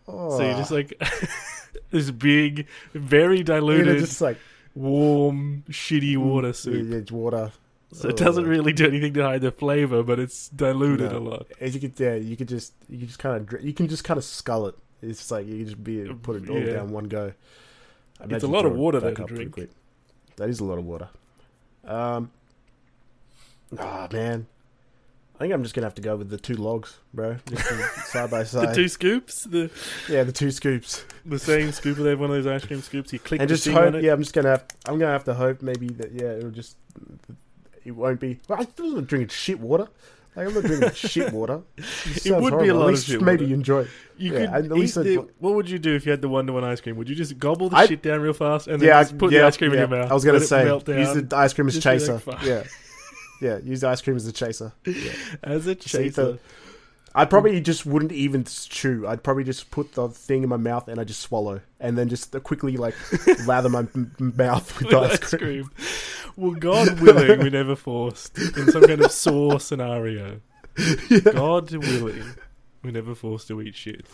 So 0.09 0.41
you're 0.41 0.53
just 0.57 0.71
Oh. 0.71 0.75
like 0.75 1.01
this 1.91 2.11
big, 2.11 2.67
very 2.93 3.39
You 3.39 3.43
diluted, 3.43 3.87
know, 3.87 3.99
just 3.99 4.21
like 4.21 4.37
warm, 4.75 5.63
shitty 5.69 6.17
water 6.17 6.53
soup. 6.53 6.91
it's 6.93 7.11
water. 7.11 7.51
So 7.91 8.09
it 8.09 8.17
doesn't 8.17 8.45
Oh. 8.45 8.47
really 8.47 8.71
do 8.73 8.85
anything 8.85 9.13
to 9.15 9.23
hide 9.23 9.41
the 9.41 9.51
flavor, 9.51 10.03
but 10.03 10.19
it's 10.19 10.49
diluted 10.49 11.11
No. 11.11 11.17
a 11.17 11.19
lot. 11.19 11.47
As 11.59 11.73
you 11.73 11.81
could, 11.81 11.99
yeah, 11.99 12.15
you 12.15 12.37
could 12.37 12.47
just, 12.47 12.73
you 12.87 12.99
could 12.99 13.07
just 13.07 13.19
kind 13.19 13.51
of, 13.53 13.63
you 13.63 13.73
can 13.73 13.87
just 13.87 14.03
kind 14.03 14.17
of 14.17 14.23
scull 14.23 14.67
it. 14.67 14.75
It's 15.01 15.19
just 15.19 15.31
like 15.31 15.47
you 15.47 15.57
can 15.57 15.65
just 15.65 15.83
be 15.83 16.05
put 16.21 16.35
it 16.43 16.49
all 16.49 16.59
Yeah. 16.59 16.73
down 16.73 16.89
one 16.91 17.05
go. 17.05 17.33
It's 18.29 18.43
a 18.43 18.47
lot 18.47 18.65
of 18.65 18.73
water, 18.75 18.99
back 18.99 19.11
though, 19.11 19.15
to 19.15 19.21
up 19.23 19.27
pretty 19.29 19.45
drink. 19.45 19.53
quick. 19.53 19.69
That 20.35 20.49
is 20.49 20.59
a 20.59 20.65
lot 20.65 20.77
of 20.77 20.85
water. 20.85 21.09
Um, 21.85 22.31
ah 23.77 24.07
man, 24.11 24.45
I 25.39 25.43
think 25.43 25.53
I'm 25.53 25.63
just 25.63 25.73
gonna 25.73 25.85
have 25.85 25.95
to 25.95 26.01
go 26.01 26.17
with 26.17 26.29
the 26.29 26.37
two 26.37 26.55
logs, 26.55 26.97
bro, 27.13 27.37
just 27.49 27.65
side 28.11 28.29
by 28.29 28.43
side. 28.43 28.69
The 28.69 28.73
two 28.75 28.87
scoops, 28.89 29.45
the 29.45 29.71
yeah, 30.09 30.23
the 30.23 30.33
two 30.33 30.51
scoops, 30.51 31.05
the 31.25 31.39
same 31.39 31.71
scoop. 31.71 31.97
They 31.97 32.09
have 32.09 32.19
one 32.19 32.29
of 32.29 32.35
those 32.43 32.47
ice 32.47 32.65
cream 32.67 32.81
scoops. 32.81 33.13
You 33.13 33.19
click 33.19 33.39
and 33.39 33.49
the 33.49 33.55
just 33.55 33.65
hope. 33.65 33.95
it. 33.95 34.03
Yeah, 34.03 34.11
I'm 34.11 34.19
just 34.21 34.33
gonna 34.33 34.49
have. 34.49 34.65
I'm 34.85 34.99
gonna 34.99 35.13
have 35.13 35.23
to 35.25 35.33
hope 35.33 35.61
maybe 35.61 35.87
that 35.89 36.11
yeah, 36.11 36.33
it'll 36.33 36.51
just. 36.51 36.75
It 37.85 37.91
won't 37.91 38.19
be. 38.19 38.39
Well, 38.49 38.59
I'm 38.59 38.93
not 38.95 39.07
drinking 39.07 39.29
shit 39.29 39.59
water. 39.61 39.87
Like 40.35 40.47
I'm 40.47 40.53
not 40.53 40.63
drinking 40.65 40.91
shit 40.93 41.31
water. 41.31 41.61
It, 41.77 41.83
sounds 41.85 42.43
would 42.43 42.59
be 42.59 42.67
a 42.67 42.73
lot 42.73 42.81
At 42.83 42.87
of 42.89 42.89
least 42.95 43.05
shit 43.07 43.21
Maybe 43.21 43.45
water. 43.45 43.53
enjoy. 43.55 43.79
it. 43.83 43.87
You 44.17 44.33
Yeah, 44.33 44.39
could 44.47 44.65
at 44.65 44.71
least 44.71 44.95
the, 44.95 45.25
what 45.39 45.55
would 45.55 45.69
you 45.69 45.79
do 45.79 45.95
if 45.95 46.05
you 46.05 46.11
had 46.11 46.19
the 46.21 46.27
one 46.29 46.45
to 46.47 46.53
one 46.53 46.65
ice 46.65 46.81
cream? 46.81 46.97
Would 46.97 47.07
you 47.09 47.15
just 47.15 47.39
gobble 47.39 47.69
the 47.69 47.77
I'd- 47.77 47.87
shit 47.87 48.03
down 48.03 48.19
real 48.19 48.33
fast 48.33 48.67
and 48.67 48.81
then 48.81 48.89
Yeah, 48.89 49.01
just 49.01 49.17
put 49.17 49.31
yeah, 49.31 49.39
the 49.39 49.47
ice 49.47 49.55
cream 49.57 49.71
yeah. 49.73 49.83
in 49.85 49.89
your 49.89 49.99
mouth? 49.99 50.11
I 50.11 50.13
was 50.13 50.25
gonna 50.25 50.41
say 50.41 50.65
use 50.67 50.83
the 50.83 51.27
ice 51.33 51.53
cream 51.53 51.67
as 51.69 51.75
Just 51.79 51.85
be 51.85 51.89
like, 51.91 51.99
chaser. 52.25 52.45
Yeah, 52.45 52.63
yeah. 53.39 53.59
Use 53.59 53.83
ice 53.83 54.01
cream 54.01 54.15
as 54.15 54.25
a 54.27 54.31
chaser. 54.31 54.73
Yeah. 54.85 55.11
as 55.43 55.67
a 55.67 55.75
chaser. 55.75 56.23
the- 56.33 56.39
I 57.15 57.25
probably 57.25 57.59
just 57.59 57.87
wouldn't 57.87 58.11
even 58.11 58.43
chew. 58.45 59.07
I'd 59.07 59.23
probably 59.23 59.43
just 59.43 59.71
put 59.71 59.93
the 59.93 60.09
thing 60.09 60.43
in 60.43 60.49
my 60.49 60.57
mouth 60.57 60.87
and 60.87 60.99
I 60.99 61.03
just 61.03 61.21
swallow, 61.21 61.61
and 61.79 61.97
then 61.97 62.07
just 62.07 62.31
quickly 62.43 62.77
like 62.77 62.93
lather 63.47 63.67
my 63.67 63.79
m- 63.95 64.13
mouth 64.37 64.77
with, 64.77 64.87
with 64.93 64.95
ice 64.95 65.11
ice 65.13 65.29
cream. 65.31 65.39
cream. 65.39 65.71
Well, 66.37 66.51
God 66.51 66.99
willing, 66.99 67.39
we're 67.39 67.49
never 67.49 67.75
forced 67.75 68.37
in 68.37 68.71
some 68.71 68.83
kind 68.83 69.01
of 69.01 69.11
sore 69.11 69.59
scenario. 69.59 70.39
God 71.33 71.71
willing, 71.73 72.23
we're 72.83 72.91
never 72.91 73.15
forced 73.15 73.47
to 73.47 73.59
eat 73.61 73.75
shit. 73.75 74.05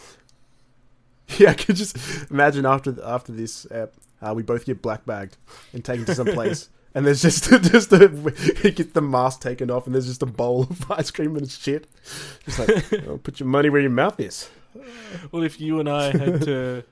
Yeah, 1.38 1.50
I 1.52 1.54
could 1.56 1.76
just 1.76 1.98
imagine 2.32 2.66
after 2.66 2.96
after 3.04 3.34
this, 3.34 3.66
uh, 3.66 3.88
uh, 4.22 4.34
we 4.34 4.42
both 4.42 4.66
get 4.66 4.82
black 4.82 5.06
bagged 5.06 5.36
and 5.74 5.84
taken 5.84 6.06
to 6.06 6.16
some 6.16 6.28
place, 6.28 6.70
and 6.96 7.06
there's 7.06 7.22
just 7.22 7.44
just 7.64 7.92
a, 7.94 8.08
he 8.64 8.72
gets 8.72 8.94
the 8.94 9.02
mask 9.02 9.42
taken 9.42 9.70
off, 9.70 9.86
and 9.86 9.94
there's 9.94 10.08
just 10.08 10.24
a 10.24 10.26
bowl 10.26 10.64
of 10.64 10.92
ice 10.92 11.12
cream 11.12 11.36
and 11.36 11.52
shit. 11.52 11.88
Just 12.46 12.58
like, 12.58 12.94
oh, 13.08 13.18
put 13.18 13.40
your 13.40 13.48
money 13.48 13.70
where 13.70 13.82
your 13.82 13.92
mouth 13.92 14.20
is. 14.20 14.50
Well, 15.32 15.44
if 15.44 15.60
you 15.60 15.80
and 15.80 15.90
I 15.90 16.18
had 16.18 16.42
to, 16.44 16.84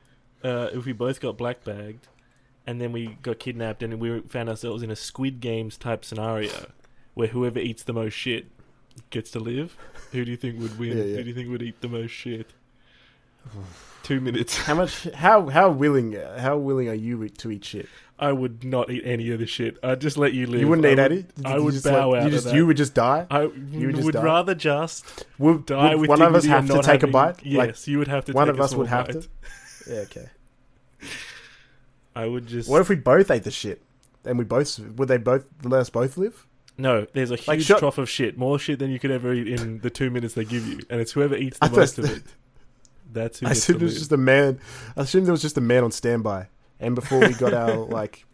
uh, 0.44 0.70
if 0.74 0.86
we 0.86 0.92
both 0.92 1.20
got 1.20 1.38
black 1.38 1.64
bagged, 1.64 2.08
and 2.68 2.80
then 2.80 2.92
we 2.92 3.18
got 3.24 3.40
kidnapped, 3.40 3.82
and 3.82 4.00
we 4.00 4.20
found 4.22 4.50
ourselves 4.50 4.84
in 4.84 4.92
a 4.92 4.96
Squid 4.96 5.40
Games 5.40 5.78
type 5.78 6.04
scenario, 6.04 6.68
where 7.14 7.30
whoever 7.30 7.60
eats 7.60 7.84
the 7.84 7.94
most 7.94 8.14
shit 8.14 8.48
gets 9.10 9.32
to 9.32 9.40
live, 9.40 9.78
who 10.12 10.26
do 10.26 10.32
you 10.32 10.38
think 10.38 10.60
would 10.60 10.78
win? 10.78 10.98
Yeah, 10.98 11.04
yeah. 11.06 11.16
Who 11.16 11.24
do 11.24 11.30
you 11.30 11.36
think 11.36 11.50
would 11.50 11.64
eat 11.64 11.80
the 11.80 11.88
most 11.88 12.12
shit? 12.12 12.52
Two 14.04 14.20
minutes. 14.20 14.58
How 14.58 14.76
much? 14.76 15.04
How 15.14 15.48
how 15.48 15.70
willing? 15.70 16.12
How 16.38 16.58
willing 16.58 16.90
are 16.90 16.94
you 16.94 17.30
to 17.30 17.52
eat 17.52 17.64
shit? 17.64 17.88
I 18.20 18.32
would 18.32 18.64
not 18.64 18.90
eat 18.92 19.02
any 19.06 19.32
of 19.32 19.40
the 19.40 19.48
shit. 19.48 19.78
I'd 19.84 20.00
just 20.00 20.18
let 20.18 20.34
you 20.34 20.46
live. 20.48 20.62
You 20.62 20.68
wouldn't 20.68 20.86
I 20.86 20.92
eat 20.92 20.98
would- 21.00 21.12
any. 21.12 21.26
I 21.46 21.58
would 21.60 21.74
just 21.74 21.84
bow 21.86 22.10
let- 22.12 22.22
out 22.22 22.26
You 22.26 22.32
just 22.32 22.54
you 22.54 22.66
would 22.68 22.78
just 22.78 22.94
die. 22.94 23.26
I 23.30 23.46
would 23.46 23.72
just 23.96 24.04
would 24.06 24.14
die? 24.14 24.24
rather 24.24 24.56
just 24.56 25.26
Would, 25.40 25.66
die 25.66 25.96
would 25.96 26.08
one 26.08 26.22
of 26.22 26.36
us 26.36 26.46
have 26.46 26.68
to 26.70 26.82
take 26.82 27.04
a 27.04 27.08
bite? 27.08 27.44
Yes, 27.44 27.58
Like 27.58 27.88
you 27.88 27.98
would 27.98 28.08
have 28.08 28.26
to. 28.26 28.34
one 28.34 28.50
of 28.50 28.60
us 28.62 28.74
would 28.76 28.88
have 28.88 29.08
bite. 29.08 29.22
to. 29.24 29.28
Yeah, 29.90 29.96
okay. 30.02 30.28
I 32.16 32.26
would 32.28 32.48
just. 32.48 32.70
What 32.70 32.82
if 32.82 32.90
we 32.90 32.96
both 32.96 33.32
ate 33.32 33.44
the 33.44 33.52
shit? 33.52 33.82
And 34.26 34.38
we 34.38 34.46
both 34.46 34.80
would 34.80 35.08
they 35.08 35.18
both 35.18 35.44
let 35.64 35.82
us 35.82 35.90
both 35.90 36.18
live? 36.18 36.46
No, 36.78 37.06
there's 37.14 37.30
a 37.30 37.34
Like, 37.34 37.58
huge 37.58 37.66
shut- 37.66 37.80
trough 37.80 37.98
of 37.98 38.10
shit, 38.10 38.38
more 38.38 38.58
shit 38.58 38.80
than 38.80 38.90
you 38.90 39.00
could 39.00 39.12
ever 39.12 39.34
eat 39.34 39.48
in 39.48 39.80
the 39.82 39.90
two 39.90 40.10
minutes 40.10 40.34
they 40.34 40.46
give 40.46 40.66
you, 40.66 40.80
and 40.90 41.02
it's 41.02 41.12
whoever 41.12 41.36
eats 41.36 41.58
the 41.60 41.66
I 41.66 41.70
most 41.70 41.98
of 42.00 42.06
it. 42.06 42.24
That's 43.12 43.40
who 43.40 43.48
I 43.48 43.52
assumed 43.52 43.80
there 43.82 43.86
was 43.86 43.98
just 44.00 44.12
a 44.12 44.18
man. 44.18 44.60
I 44.98 45.02
assumed 45.02 45.26
there 45.28 45.34
was 45.34 45.42
just 45.42 45.58
a 45.58 45.62
man 45.62 45.84
on 45.84 45.92
standby. 45.92 46.48
And 46.84 46.96
before 46.96 47.20
we 47.20 47.34
got 47.34 47.54
our 47.54 47.74
like, 48.00 48.26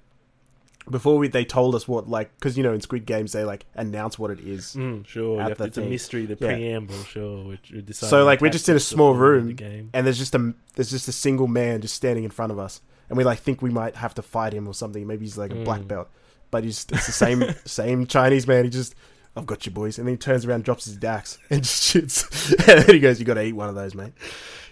before 0.89 1.17
we 1.19 1.27
they 1.27 1.45
told 1.45 1.75
us 1.75 1.87
what 1.87 2.09
like 2.09 2.33
because 2.35 2.57
you 2.57 2.63
know 2.63 2.73
in 2.73 2.81
Squid 2.81 3.05
Games 3.05 3.31
they 3.31 3.43
like 3.43 3.65
announce 3.75 4.17
what 4.17 4.31
it 4.31 4.39
is. 4.39 4.75
Mm, 4.75 5.05
sure, 5.05 5.35
you 5.35 5.41
at 5.41 5.49
have 5.49 5.57
the 5.57 5.63
to- 5.65 5.67
it's 5.67 5.77
a 5.77 5.81
mystery. 5.81 6.25
The 6.25 6.37
Yeah. 6.39 6.47
preamble, 6.55 6.95
sure. 7.03 7.45
Which 7.45 7.71
we 7.71 7.83
So 7.93 8.23
like 8.25 8.41
we're 8.41 8.49
just 8.49 8.67
in 8.69 8.75
a 8.75 8.79
small 8.79 9.13
room, 9.13 9.53
game. 9.55 9.91
and 9.93 10.05
there's 10.05 10.17
just 10.17 10.33
a 10.35 10.53
there's 10.75 10.89
just 10.89 11.07
a 11.07 11.11
single 11.11 11.47
man 11.47 11.81
just 11.81 11.93
standing 11.95 12.23
in 12.23 12.31
front 12.31 12.51
of 12.51 12.57
us, 12.59 12.81
and 13.07 13.17
we 13.17 13.23
like 13.23 13.39
think 13.39 13.61
we 13.61 13.69
might 13.69 13.95
have 13.97 14.15
to 14.15 14.21
fight 14.23 14.53
him 14.53 14.67
or 14.67 14.73
something. 14.73 15.05
Maybe 15.05 15.25
he's 15.25 15.37
like 15.37 15.51
a 15.51 15.63
black 15.63 15.81
Mm. 15.81 15.87
belt, 15.89 16.09
but 16.49 16.63
he's 16.63 16.87
it's 16.91 17.05
the 17.05 17.11
same 17.11 17.43
same 17.65 18.07
Chinese 18.07 18.47
man. 18.47 18.63
He 18.63 18.69
just 18.71 18.95
I've 19.35 19.45
got 19.45 19.63
you 19.67 19.71
boys, 19.71 19.99
and 19.99 20.07
then 20.07 20.13
he 20.15 20.17
turns 20.17 20.43
around, 20.43 20.63
drops 20.63 20.85
his 20.85 20.97
dax, 20.97 21.37
and 21.51 21.61
just 21.63 21.83
shits, 21.95 22.49
and 22.67 22.83
then 22.83 22.95
he 22.95 22.99
goes, 22.99 23.19
"You 23.19 23.25
got 23.27 23.35
to 23.35 23.43
eat 23.43 23.53
one 23.53 23.69
of 23.69 23.75
those, 23.75 23.93
mate. 23.93 24.13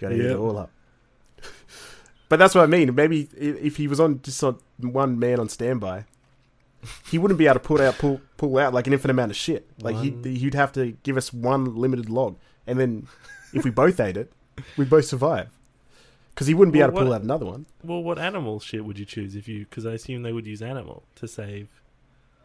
got 0.00 0.08
to 0.08 0.14
eat 0.16 0.24
it 0.32 0.36
all 0.36 0.58
up." 0.58 0.70
But 2.28 2.38
that's 2.38 2.54
what 2.54 2.62
I 2.62 2.66
mean. 2.66 2.94
Maybe 2.94 3.28
if 3.36 3.76
he 3.76 3.88
was 3.88 4.00
on 4.00 4.20
just 4.22 4.42
on 4.44 4.58
one 4.80 5.18
man 5.18 5.40
on 5.40 5.48
standby, 5.48 6.04
he 7.10 7.18
wouldn't 7.18 7.38
be 7.38 7.46
able 7.46 7.54
to 7.54 7.60
pull 7.60 7.80
out 7.80 7.96
pull 7.98 8.20
pull 8.36 8.58
out 8.58 8.74
like 8.74 8.86
an 8.86 8.92
infinite 8.92 9.12
amount 9.12 9.30
of 9.30 9.36
shit. 9.36 9.68
Like 9.80 9.94
One- 9.96 10.22
he'd 10.22 10.36
he'd 10.38 10.54
have 10.54 10.72
to 10.72 10.92
give 11.02 11.16
us 11.16 11.32
one 11.32 11.74
limited 11.76 12.08
log, 12.10 12.36
and 12.66 12.78
then 12.78 13.06
if 13.52 13.64
we 13.64 13.70
both 13.70 13.98
ate 14.00 14.16
it, 14.16 14.32
we'd 14.76 14.90
both 14.90 15.06
survive. 15.06 15.48
Because 16.34 16.46
he 16.46 16.54
wouldn't 16.54 16.72
be 16.72 16.78
Well, 16.78 16.88
able 16.88 16.98
to 16.98 17.00
pull 17.02 17.08
what- 17.10 17.16
out 17.16 17.22
another 17.22 17.46
one. 17.46 17.66
Well, 17.82 18.02
what 18.02 18.18
animal 18.18 18.60
shit 18.60 18.84
would 18.84 18.98
you 18.98 19.04
choose 19.04 19.34
if 19.34 19.48
you? 19.48 19.60
Because 19.60 19.86
I 19.86 19.92
assume 19.94 20.22
they 20.22 20.32
would 20.32 20.46
use 20.46 20.62
animal 20.62 21.02
to 21.16 21.26
save. 21.26 21.68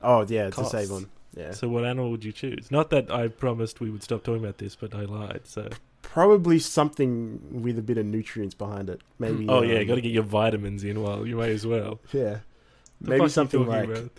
Oh 0.02 0.26
yeah, 0.28 0.50
Costs. 0.50 0.72
to 0.72 0.78
save 0.80 0.92
on. 0.92 1.10
Yeah, 1.36 1.52
So 1.52 1.68
what 1.68 1.84
animal 1.84 2.12
would 2.12 2.24
you 2.24 2.32
choose? 2.32 2.70
Not 2.72 2.90
that 2.92 3.12
I 3.12 3.28
promised 3.28 3.80
we 3.82 3.90
would 3.90 4.04
stop 4.04 4.24
talking 4.24 4.44
about 4.44 4.60
this, 4.60 4.76
but 4.76 4.94
I 4.96 5.02
lied. 5.06 5.42
So 5.46 5.70
probably 6.04 6.60
something 6.60 7.40
with 7.64 7.80
a 7.80 7.82
bit 7.82 7.98
of 7.98 8.06
nutrients 8.06 8.54
behind 8.54 8.90
it. 8.90 9.02
Maybe. 9.18 9.48
oh 9.50 9.64
yeah, 9.64 9.80
um, 9.80 9.88
got 9.88 9.96
to 9.96 10.02
get 10.02 10.12
your 10.12 10.22
vitamins 10.24 10.84
in. 10.84 11.02
Well, 11.02 11.26
you 11.26 11.36
may 11.38 11.52
as 11.52 11.66
well. 11.66 12.00
Yeah, 12.12 12.40
The 13.02 13.10
maybe 13.10 13.30
something 13.30 13.66
like 13.66 13.90
about? 13.90 14.12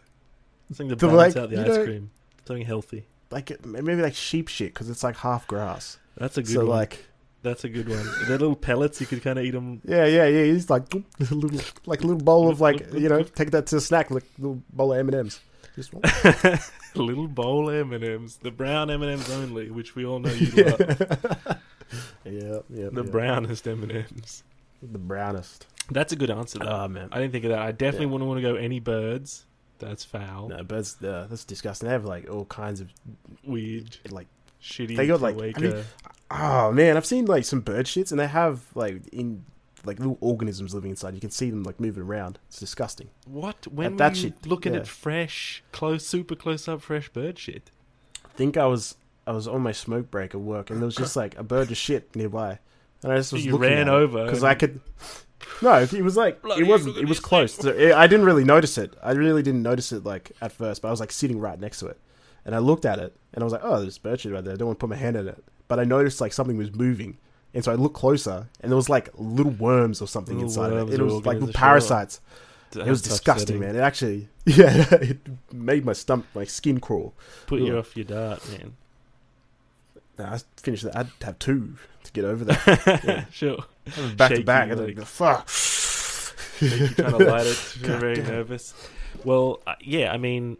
something 0.72 0.88
to 0.88 1.06
balance 1.06 1.36
like, 1.36 1.44
out 1.44 1.50
the 1.50 1.60
ice 1.60 1.68
know- 1.68 1.84
cream. 1.84 2.10
Something 2.46 2.66
healthy. 2.66 3.06
like 3.30 3.64
maybe 3.64 4.02
like 4.02 4.14
sheep 4.14 4.48
shit 4.48 4.74
because 4.74 4.90
it's 4.90 5.02
like 5.04 5.16
half 5.16 5.46
grass. 5.46 5.98
That's 6.16 6.36
a 6.36 6.42
good 6.42 6.52
So 6.52 6.60
one. 6.60 6.68
like, 6.68 7.06
That's 7.42 7.64
a 7.64 7.68
good 7.68 7.88
one. 7.88 8.04
The 8.04 8.26
little 8.28 8.54
pellets 8.56 9.00
you 9.00 9.06
could 9.06 9.22
kind 9.22 9.38
of 9.38 9.44
eat 9.44 9.52
them. 9.52 9.80
Yeah, 9.84 10.04
yeah, 10.06 10.26
yeah. 10.26 10.44
He's 10.44 10.68
like 10.68 10.92
a 10.94 11.02
little, 11.34 11.60
like 11.86 12.00
a 12.02 12.06
little 12.06 12.22
bowl 12.22 12.48
of 12.50 12.60
like 12.60 12.92
you 12.92 13.08
know, 13.08 13.22
take 13.22 13.50
that 13.52 13.66
to 13.68 13.76
a 13.76 13.80
snack, 13.80 14.10
like 14.10 14.24
a 14.38 14.42
little 14.42 14.62
bowl 14.72 14.92
of 14.92 14.98
M 14.98 15.08
and 15.08 15.16
M's. 15.16 15.40
Just 15.74 15.92
one. 15.94 16.02
little 16.94 17.26
bowl 17.26 17.68
M 17.70 17.92
and 17.92 18.04
M's, 18.04 18.36
the 18.36 18.50
brown 18.50 18.90
M 18.90 19.02
and 19.02 19.10
M's 19.12 19.30
only, 19.30 19.70
which 19.70 19.94
we 19.96 20.04
all 20.04 20.18
know 20.20 20.30
you 20.30 20.50
love. 20.64 21.58
yeah, 22.24 22.58
yeah. 22.70 22.88
The 22.92 23.04
yeah. 23.04 23.10
brownest 23.10 23.66
M 23.68 23.82
and 23.82 23.92
M's. 23.92 24.42
the 24.82 24.98
brownest. 24.98 25.66
That's 25.90 26.12
a 26.12 26.16
good 26.16 26.30
answer. 26.30 26.58
Though. 26.58 26.66
Oh 26.84 26.88
man, 26.88 27.08
I 27.12 27.20
didn't 27.20 27.32
think 27.32 27.44
of 27.44 27.50
that. 27.50 27.60
I 27.60 27.72
definitely 27.72 28.06
Yeah. 28.06 28.12
wouldn't 28.12 28.28
want 28.28 28.38
to 28.38 28.42
go 28.42 28.54
any 28.56 28.80
birds. 28.80 29.46
That's 29.78 30.04
foul. 30.04 30.48
no, 30.48 30.62
birds. 30.62 30.96
Uh, 31.02 31.26
that's 31.28 31.44
disgusting. 31.44 31.88
They 31.88 31.92
have 31.92 32.04
like 32.04 32.30
all 32.30 32.44
kinds 32.46 32.80
of 32.80 32.90
Weird. 33.44 33.98
like. 34.10 34.28
Shitty. 34.62 34.96
They 34.96 35.06
got, 35.06 35.20
like- 35.20 35.36
I 35.58 35.60
mean, 35.60 35.84
Oh 36.30 36.72
man, 36.72 36.96
I've 36.96 37.04
seen 37.04 37.26
like 37.26 37.44
some 37.44 37.60
bird 37.60 37.84
shits, 37.84 38.10
and 38.10 38.18
they 38.18 38.26
have 38.26 38.62
like 38.74 39.06
in 39.08 39.44
like 39.84 39.98
little 39.98 40.16
organisms 40.22 40.74
living 40.74 40.88
inside. 40.90 41.14
You 41.14 41.20
can 41.20 41.30
see 41.30 41.50
them 41.50 41.64
like 41.64 41.78
moving 41.78 42.02
around. 42.02 42.38
It's 42.48 42.60
disgusting. 42.60 43.08
what? 43.26 43.66
When 43.66 43.96
that 43.96 44.12
were 44.12 44.16
you 44.16 44.22
shit, 44.22 44.46
looking 44.46 44.72
yeah. 44.72 44.80
at 44.80 44.86
fresh, 44.88 45.62
close, 45.72 46.06
super 46.06 46.34
close 46.34 46.66
up 46.66 46.80
fresh 46.80 47.10
bird 47.10 47.38
shit? 47.38 47.70
I 48.24 48.28
think 48.36 48.56
I 48.56 48.64
was 48.66 48.96
I 49.26 49.32
was 49.32 49.48
on 49.48 49.62
my 49.62 49.72
smoke 49.72 50.10
break 50.10 50.34
at 50.34 50.40
work, 50.40 50.70
and 50.70 50.80
there 50.80 50.86
was 50.86 50.96
just 50.96 51.16
like 51.16 51.38
a 51.38 51.42
bird 51.42 51.70
of 51.70 51.76
shit 51.76 52.14
nearby, 52.14 52.58
and 53.02 53.12
I 53.12 53.16
just 53.16 53.32
was 53.32 53.44
You 53.44 53.52
looking 53.52 53.70
ran 53.70 53.88
over 53.88 54.24
because 54.24 54.44
I 54.44 54.54
could. 54.54 54.80
No, 55.62 55.74
it 55.80 55.92
was 56.02 56.16
like 56.16 56.42
Bloody 56.42 56.62
it 56.62 56.66
wasn't. 56.66 56.96
It 56.96 57.08
was 57.08 57.20
close. 57.20 57.54
So 57.54 57.68
it, 57.70 57.92
I 57.92 58.06
didn't 58.06 58.26
really 58.26 58.44
notice 58.44 58.78
it. 58.78 58.94
I 59.02 59.12
really 59.12 59.42
didn't 59.42 59.62
notice 59.62 59.92
it 59.92 60.04
like 60.04 60.32
at 60.40 60.52
first, 60.52 60.82
but 60.82 60.88
I 60.88 60.90
was 60.90 61.00
like 61.00 61.12
sitting 61.12 61.38
right 61.38 61.58
next 61.58 61.80
to 61.80 61.86
it, 61.86 61.98
and 62.44 62.54
I 62.54 62.58
looked 62.58 62.84
at 62.84 62.98
it, 62.98 63.16
and 63.32 63.42
I 63.42 63.44
was 63.44 63.52
like, 63.52 63.62
"Oh, 63.64 63.80
there's 63.80 63.98
bird 63.98 64.20
shit 64.20 64.32
right 64.32 64.44
there." 64.44 64.54
I 64.54 64.56
don't 64.56 64.68
want 64.68 64.78
to 64.78 64.80
put 64.86 64.90
my 64.90 64.96
hand 64.96 65.16
in 65.16 65.28
it, 65.28 65.42
but 65.68 65.78
I 65.78 65.84
noticed 65.84 66.20
like 66.20 66.32
something 66.32 66.56
was 66.56 66.74
moving, 66.74 67.18
and 67.52 67.64
so 67.64 67.72
I 67.72 67.76
looked 67.76 67.94
closer, 67.94 68.48
and 68.60 68.70
there 68.70 68.76
was 68.76 68.88
like 68.88 69.10
little 69.14 69.52
worms 69.52 70.02
or 70.02 70.08
something 70.08 70.36
Little 70.38 70.50
inside 70.50 70.72
of 70.72 70.92
it. 70.92 71.00
It 71.00 71.02
was 71.02 71.24
like 71.26 71.38
little 71.38 71.52
parasites. 71.52 72.20
It 72.74 72.86
was 72.86 73.02
disgusting, 73.02 73.60
man. 73.60 73.76
It 73.76 73.80
actually, 73.80 74.28
yeah, 74.46 74.86
it 74.94 75.18
made 75.52 75.84
my 75.84 75.92
stump, 75.92 76.26
my 76.34 76.44
skin 76.44 76.80
crawl. 76.80 77.14
Put 77.46 77.60
you 77.60 77.78
off 77.78 77.96
your 77.96 78.04
dart, 78.04 78.40
man. 78.50 78.76
Nah, 80.18 80.34
I 80.34 80.38
finished 80.56 80.84
that. 80.84 80.96
I'd 80.96 81.08
have 81.22 81.38
two 81.38 81.74
to 82.04 82.12
get 82.12 82.24
over 82.24 82.44
that. 82.44 83.02
Yeah. 83.04 83.24
sure. 83.32 83.64
back 84.16 84.32
to 84.34 84.42
back. 84.44 84.70
And 84.70 84.80
then, 84.80 85.04
fuck. 85.04 85.48
You're 86.60 86.88
trying 86.88 87.18
to 87.18 87.24
light 87.24 87.46
it. 87.46 87.76
You're 87.82 87.98
very 87.98 88.14
damn. 88.16 88.26
nervous. 88.28 88.74
Well, 89.24 89.60
uh, 89.66 89.74
yeah, 89.80 90.12
I 90.12 90.16
mean, 90.18 90.56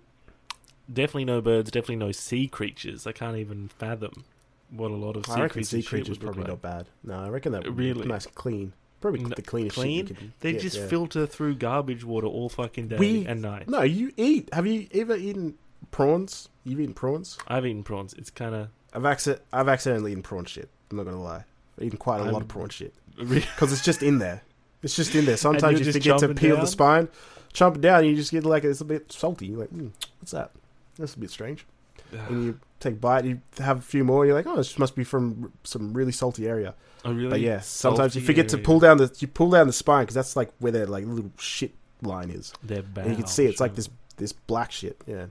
definitely 0.92 1.24
no 1.26 1.40
birds, 1.40 1.70
definitely 1.70 1.96
no 1.96 2.12
sea 2.12 2.48
creatures. 2.48 3.06
I 3.06 3.12
can't 3.12 3.36
even 3.36 3.68
fathom 3.68 4.24
what 4.70 4.90
a 4.90 4.94
lot 4.94 5.16
of 5.16 5.26
sea 5.26 5.32
I 5.32 5.34
reckon 5.42 5.48
creatures, 5.62 5.68
sea 5.68 5.82
creatures 5.82 6.18
probably 6.18 6.42
like. 6.42 6.48
not 6.48 6.62
bad. 6.62 6.86
No, 7.04 7.18
I 7.20 7.28
reckon 7.28 7.52
that 7.52 7.64
would 7.64 7.76
Really? 7.78 8.02
be 8.02 8.08
nice 8.08 8.26
clean. 8.26 8.72
Probably 9.00 9.20
No- 9.22 9.28
the 9.36 9.42
cleanest 9.42 9.76
clean? 9.76 10.06
shit 10.06 10.08
you 10.10 10.14
could 10.16 10.32
They 10.40 10.52
just 10.54 10.78
yeah. 10.78 10.86
filter 10.88 11.26
through 11.26 11.56
garbage 11.56 12.04
water 12.04 12.26
all 12.26 12.48
fucking 12.48 12.88
day 12.88 12.96
We- 12.96 13.26
and 13.26 13.40
night. 13.42 13.68
No, 13.68 13.82
you 13.82 14.12
eat. 14.16 14.48
Have 14.52 14.66
you 14.66 14.88
ever 14.94 15.14
eaten 15.14 15.54
prawns? 15.90 16.48
You've 16.64 16.80
eaten 16.80 16.94
prawns? 16.94 17.38
I've 17.46 17.66
eaten 17.66 17.82
prawns. 17.84 18.14
It's 18.14 18.30
kind 18.30 18.54
of 18.54 18.68
I've 18.94 19.02
acci- 19.02 19.40
I've 19.52 19.68
accidentally 19.68 20.12
eaten 20.12 20.22
prawn 20.22 20.44
shit. 20.44 20.68
I'm 20.90 20.96
not 20.96 21.04
gonna 21.04 21.22
lie. 21.22 21.44
I've 21.78 21.84
eaten 21.86 21.98
quite 21.98 22.20
a 22.20 22.30
lot 22.30 22.42
of 22.42 22.48
prawn 22.48 22.68
shit 22.68 22.94
because 23.16 23.72
it's 23.72 23.84
just 23.84 24.02
in 24.02 24.18
there. 24.18 24.42
It's 24.82 24.94
just 24.96 25.14
in 25.14 25.24
there. 25.24 25.36
Sometimes 25.36 25.78
just 25.80 25.92
forget 25.92 26.18
to 26.18 26.34
peel 26.34 26.56
down? 26.56 26.64
the 26.64 26.70
spine, 26.70 27.08
chomp 27.52 27.76
it 27.76 27.80
down, 27.80 28.00
and 28.00 28.08
you 28.08 28.16
just 28.16 28.30
get 28.30 28.44
like 28.44 28.64
it's 28.64 28.80
a 28.80 28.84
bit 28.84 29.10
salty. 29.10 29.46
You're 29.46 29.60
like, 29.60 29.70
mm, 29.70 29.90
what's 30.20 30.32
that? 30.32 30.50
That's 30.98 31.14
a 31.14 31.18
bit 31.18 31.30
strange. 31.30 31.66
And 32.12 32.44
you 32.44 32.60
take 32.78 32.94
a 32.94 32.96
bite, 32.96 33.24
you 33.24 33.40
have 33.58 33.78
a 33.78 33.82
few 33.82 34.04
more. 34.04 34.22
and 34.22 34.28
You're 34.28 34.36
like, 34.36 34.46
oh, 34.46 34.56
this 34.56 34.78
must 34.78 34.94
be 34.94 35.02
from 35.02 35.52
some 35.64 35.92
really 35.92 36.12
salty 36.12 36.46
area. 36.46 36.74
a 37.04 37.12
really 37.12 37.30
But 37.30 37.40
yeah, 37.40 37.60
sometimes 37.60 38.14
you 38.14 38.22
forget 38.22 38.48
to 38.50 38.58
pull 38.58 38.78
down 38.78 38.98
the 38.98 39.12
you 39.18 39.26
pull 39.26 39.50
down 39.50 39.66
the 39.66 39.72
spine 39.72 40.04
because 40.04 40.14
that's 40.14 40.36
like 40.36 40.52
where 40.60 40.70
their 40.70 40.86
like 40.86 41.04
little 41.06 41.32
shit 41.38 41.72
line 42.02 42.30
is, 42.30 42.52
Their 42.62 42.84
and 42.96 43.10
you 43.10 43.16
can 43.16 43.26
see 43.26 43.46
it's 43.46 43.60
like 43.60 43.74
this 43.74 43.88
this 44.18 44.32
black 44.32 44.70
shit. 44.70 45.00
Yeah, 45.06 45.26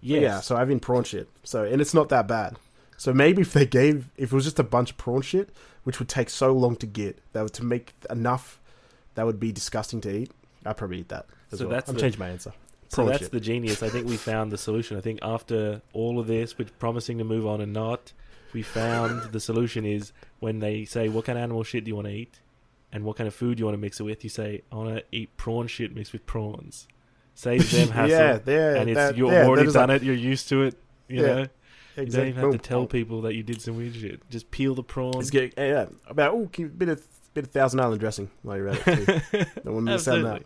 Yes. 0.00 0.22
yeah. 0.22 0.40
So 0.40 0.56
I've 0.56 0.68
been 0.68 0.80
prawn 0.80 1.04
shit. 1.04 1.28
So 1.44 1.64
and 1.64 1.80
it's 1.80 1.94
not 1.94 2.08
that 2.08 2.26
bad. 2.26 2.56
So 3.04 3.12
maybe 3.12 3.42
if 3.42 3.52
they 3.52 3.66
gave 3.66 4.10
if 4.16 4.32
it 4.32 4.34
was 4.34 4.44
just 4.44 4.58
a 4.58 4.62
bunch 4.62 4.92
of 4.92 4.96
prawn 4.96 5.20
shit, 5.20 5.50
which 5.82 5.98
would 5.98 6.08
take 6.08 6.30
so 6.30 6.52
long 6.52 6.74
to 6.76 6.86
get, 6.86 7.18
that 7.34 7.42
would 7.42 7.52
to 7.54 7.62
make 7.64 7.92
enough, 8.08 8.58
that 9.14 9.26
would 9.26 9.38
be 9.38 9.52
disgusting 9.52 10.00
to 10.02 10.10
eat. 10.20 10.30
I'd 10.64 10.78
probably 10.78 11.00
eat 11.00 11.10
that. 11.10 11.26
As 11.52 11.58
So 11.58 11.66
well. 11.66 11.74
that's 11.74 11.90
I'm 11.90 11.96
the- 11.96 12.00
changing 12.00 12.18
my 12.20 12.30
answer. 12.30 12.54
So 12.88 13.04
that's 13.04 13.18
shit. 13.24 13.30
the 13.32 13.40
genius. 13.40 13.82
I 13.82 13.90
think 13.90 14.08
we 14.08 14.16
found 14.16 14.50
the 14.52 14.56
solution. 14.56 14.96
I 14.96 15.02
think 15.02 15.18
after 15.20 15.82
all 15.92 16.18
of 16.18 16.26
this, 16.28 16.56
with 16.56 16.78
promising 16.78 17.18
to 17.18 17.24
move 17.24 17.46
on 17.46 17.60
and 17.60 17.72
not, 17.74 18.12
we 18.54 18.62
found 18.62 19.32
the 19.32 19.40
solution 19.40 19.84
is 19.84 20.12
when 20.40 20.60
they 20.60 20.86
say, 20.86 21.08
"What 21.10 21.26
kind 21.26 21.36
of 21.36 21.42
animal 21.42 21.62
shit 21.64 21.84
do 21.84 21.90
you 21.90 21.96
want 21.96 22.06
to 22.08 22.14
eat?" 22.14 22.40
and 22.90 23.04
"What 23.04 23.16
kind 23.18 23.28
of 23.28 23.34
food 23.34 23.56
do 23.56 23.60
you 23.62 23.66
want 23.66 23.74
to 23.76 23.80
mix 23.82 24.00
it 24.00 24.04
with?" 24.04 24.24
You 24.24 24.30
say, 24.30 24.62
"I 24.72 24.76
want 24.76 24.96
to 24.96 25.04
eat 25.12 25.36
prawn 25.36 25.66
shit 25.66 25.94
mixed 25.94 26.12
with 26.14 26.24
prawns." 26.24 26.88
Saves 27.34 27.70
them 27.72 27.88
hassle, 27.98 28.10
yeah, 28.10 28.38
yeah, 28.46 28.74
and 28.80 28.88
it's 28.88 28.96
that- 28.96 29.16
you've 29.18 29.30
yeah, 29.30 29.44
already 29.46 29.70
done 29.72 29.88
like- 29.90 30.00
it. 30.02 30.06
You're 30.06 30.14
used 30.14 30.48
to 30.50 30.62
it. 30.62 30.74
You 31.08 31.20
Yeah, 31.20 31.34
know, 31.34 31.46
you 31.96 32.06
don't 32.06 32.28
even 32.28 32.42
have 32.42 32.52
to 32.52 32.58
tell 32.58 32.86
people 32.86 33.22
that 33.22 33.34
you 33.34 33.42
did 33.42 33.60
some 33.60 33.76
weird 33.76 33.94
shit. 33.94 34.28
Just 34.30 34.50
peel 34.50 34.74
the 34.74 34.82
prawn. 34.82 35.20
It's 35.20 35.30
get, 35.30 35.54
yeah, 35.56 35.86
about 36.06 36.34
oh, 36.34 36.46
bit 36.46 36.88
of 36.88 37.06
bit 37.34 37.44
of 37.44 37.50
Thousand 37.50 37.80
Island 37.80 38.00
dressing 38.00 38.30
while 38.42 38.56
you're 38.56 38.68
at 38.68 38.88
it. 38.88 39.06
Too. 39.06 39.14
Don't 39.64 39.74
want 39.74 39.86
to 39.86 39.92
miss 39.92 40.08
out 40.08 40.22
that. 40.22 40.42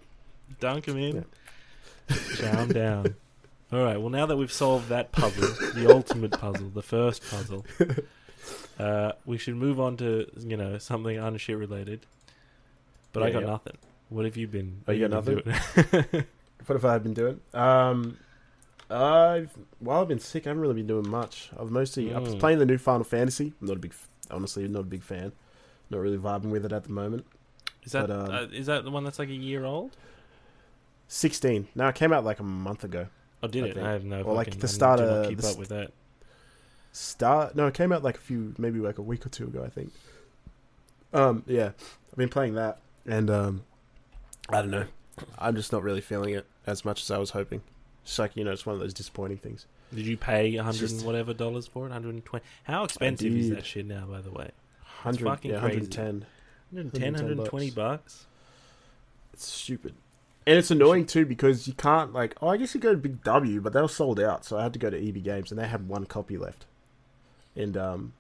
Dunk 0.61 0.87
them 0.87 0.99
in. 0.99 1.17
Yeah. 2.09 2.17
Chow 2.37 2.67
down. 2.67 3.15
All 3.73 3.83
right. 3.83 3.99
Well, 3.99 4.09
now 4.09 4.27
that 4.27 4.37
we've 4.37 4.53
solved 4.53 4.89
that 4.89 5.13
puzzle, 5.13 5.49
the 5.75 5.93
ultimate 5.93 6.33
puzzle, 6.33 6.71
the 6.71 6.83
first 6.83 7.23
puzzle, 7.31 7.67
uh, 8.79 9.13
we 9.27 9.37
should 9.37 9.57
move 9.57 9.79
on 9.79 9.99
to 9.99 10.27
you 10.39 10.57
know 10.57 10.79
something 10.79 11.19
unshit 11.19 11.57
related. 11.57 12.07
But 13.13 13.23
I 13.23 13.31
got 13.31 13.43
yeah. 13.43 13.51
nothing. 13.51 13.77
What 14.09 14.25
have 14.25 14.37
you 14.37 14.49
been? 14.49 14.83
Oh, 14.89 14.93
you 14.93 15.09
got 15.09 15.25
have? 15.25 16.27
What 16.67 16.75
have 16.75 16.85
I 16.85 16.99
been 16.99 17.15
doing? 17.15 17.41
Um, 17.55 18.19
I've 18.91 19.51
while 19.81 20.01
I've 20.01 20.09
been 20.09 20.19
sick, 20.19 20.47
I 20.47 20.51
haven't 20.51 20.63
really 20.63 20.75
been 20.75 20.87
doing 20.87 21.09
much. 21.09 21.51
I've 21.59 21.71
mostly 21.71 22.15
I 22.15 22.19
was 22.19 22.35
Mm. 22.35 22.41
playing 22.41 22.59
the 22.59 22.67
new 22.67 22.79
Final 22.79 23.05
Fantasy. 23.05 23.53
I'm 23.61 23.67
not 23.67 23.77
a 23.77 23.81
big, 23.81 23.95
honestly, 24.31 24.67
not 24.69 24.81
a 24.81 24.85
big 24.85 25.03
fan. 25.03 25.33
Not 25.91 26.01
really 26.01 26.19
vibing 26.19 26.51
with 26.51 26.65
it 26.65 26.73
at 26.73 26.85
the 26.85 26.91
moment. 26.93 27.27
is 27.85 27.93
that 27.93 28.09
But, 28.09 28.29
um, 28.29 28.31
uh, 28.35 28.43
is 28.53 28.67
that 28.67 28.85
the 28.85 28.91
one 28.91 29.05
that's 29.05 29.19
like 29.19 29.29
a 29.29 29.35
year 29.35 29.65
old? 29.65 29.97
Sixteen. 31.07 31.69
Now 31.75 31.89
it 31.89 31.95
came 31.95 32.13
out 32.13 32.25
like 32.25 32.39
a 32.41 32.43
month 32.45 32.85
ago. 32.85 33.09
Oh, 33.43 33.47
did 33.49 33.65
I 33.65 33.67
it? 33.69 33.75
think. 33.75 33.87
I 33.87 33.93
have 33.93 34.05
no. 34.05 34.23
Or, 34.23 34.35
like, 34.35 34.59
the 34.59 34.67
I 34.67 34.71
start 34.71 35.01
of 35.01 35.29
keep 35.29 35.39
the 35.39 35.49
up 35.49 35.59
with 35.59 35.69
that. 35.69 35.93
Start. 36.93 37.55
No, 37.55 37.67
it 37.67 37.75
came 37.75 37.93
out 37.93 38.03
like 38.03 38.17
a 38.17 38.21
few, 38.21 38.55
maybe 38.59 38.81
like 38.81 38.99
a 38.99 39.03
week 39.03 39.25
or 39.25 39.29
two 39.29 39.45
ago. 39.45 39.63
I 39.65 39.69
think. 39.69 39.93
Um. 41.13 41.45
Yeah, 41.47 41.71
I've 42.11 42.17
been 42.17 42.29
playing 42.29 42.55
that, 42.55 42.81
and 43.07 43.31
um, 43.31 43.63
I 44.49 44.61
don't 44.61 44.71
know. 44.71 44.87
I'm 45.39 45.55
just 45.55 45.73
not 45.73 45.83
really 45.83 46.01
feeling 46.01 46.35
it 46.35 46.47
as 46.67 46.85
much 46.85 47.03
as 47.03 47.11
I 47.11 47.19
was 47.19 47.31
hoping. 47.31 47.63
It's 48.09 48.19
like 48.19 48.35
you 48.37 48.43
know, 48.45 48.53
it's 48.53 48.65
one 48.65 48.75
of 48.75 48.81
those 48.81 48.95
disappointing 48.95 49.37
things. 49.37 49.67
Did 49.95 50.07
you 50.07 50.17
pay 50.17 50.57
a 50.57 50.63
hundred 50.63 50.91
and 50.91 51.03
whatever 51.03 51.35
dollars 51.35 51.67
for 51.67 51.87
it? 51.87 51.93
Hundred 51.93 52.15
and 52.15 52.25
twenty. 52.25 52.43
How 52.65 52.85
expensive 52.85 53.37
is 53.37 53.51
that 53.51 53.67
shit 53.67 53.85
now? 53.85 54.07
By 54.07 54.23
the 54.23 54.31
way, 54.31 54.51
Hundred, 54.83 55.25
fucking 55.25 55.51
yeah, 55.51 55.61
110. 55.61 56.25
110, 56.71 57.13
120 57.13 57.71
bucks. 57.73 58.25
It's 59.35 59.47
stupid. 59.47 59.95
And 60.47 60.57
it's 60.57 60.71
annoying 60.71 61.05
too 61.05 61.27
because 61.27 61.69
you 61.69 61.75
can't 61.75 62.15
like 62.15 62.35
oh 62.41 62.49
I 62.49 62.57
guess 62.57 62.75
you 62.75 62.81
go 62.81 62.93
to 62.93 62.99
Big 62.99 63.23
W 63.25 63.61
but 63.61 63.75
they 63.75 63.83
were 63.83 63.89
sold 63.89 64.19
out 64.19 64.47
so 64.47 64.57
I 64.57 64.63
had 64.63 64.73
to 64.73 64.79
go 64.79 64.89
to 64.89 64.97
EB 65.09 65.23
Games 65.23 65.51
and 65.51 65.61
they 65.61 65.69
had 65.69 65.87
one 65.87 66.07
copy 66.07 66.39
left, 66.39 66.65
and 67.55 67.77
um, 67.77 68.15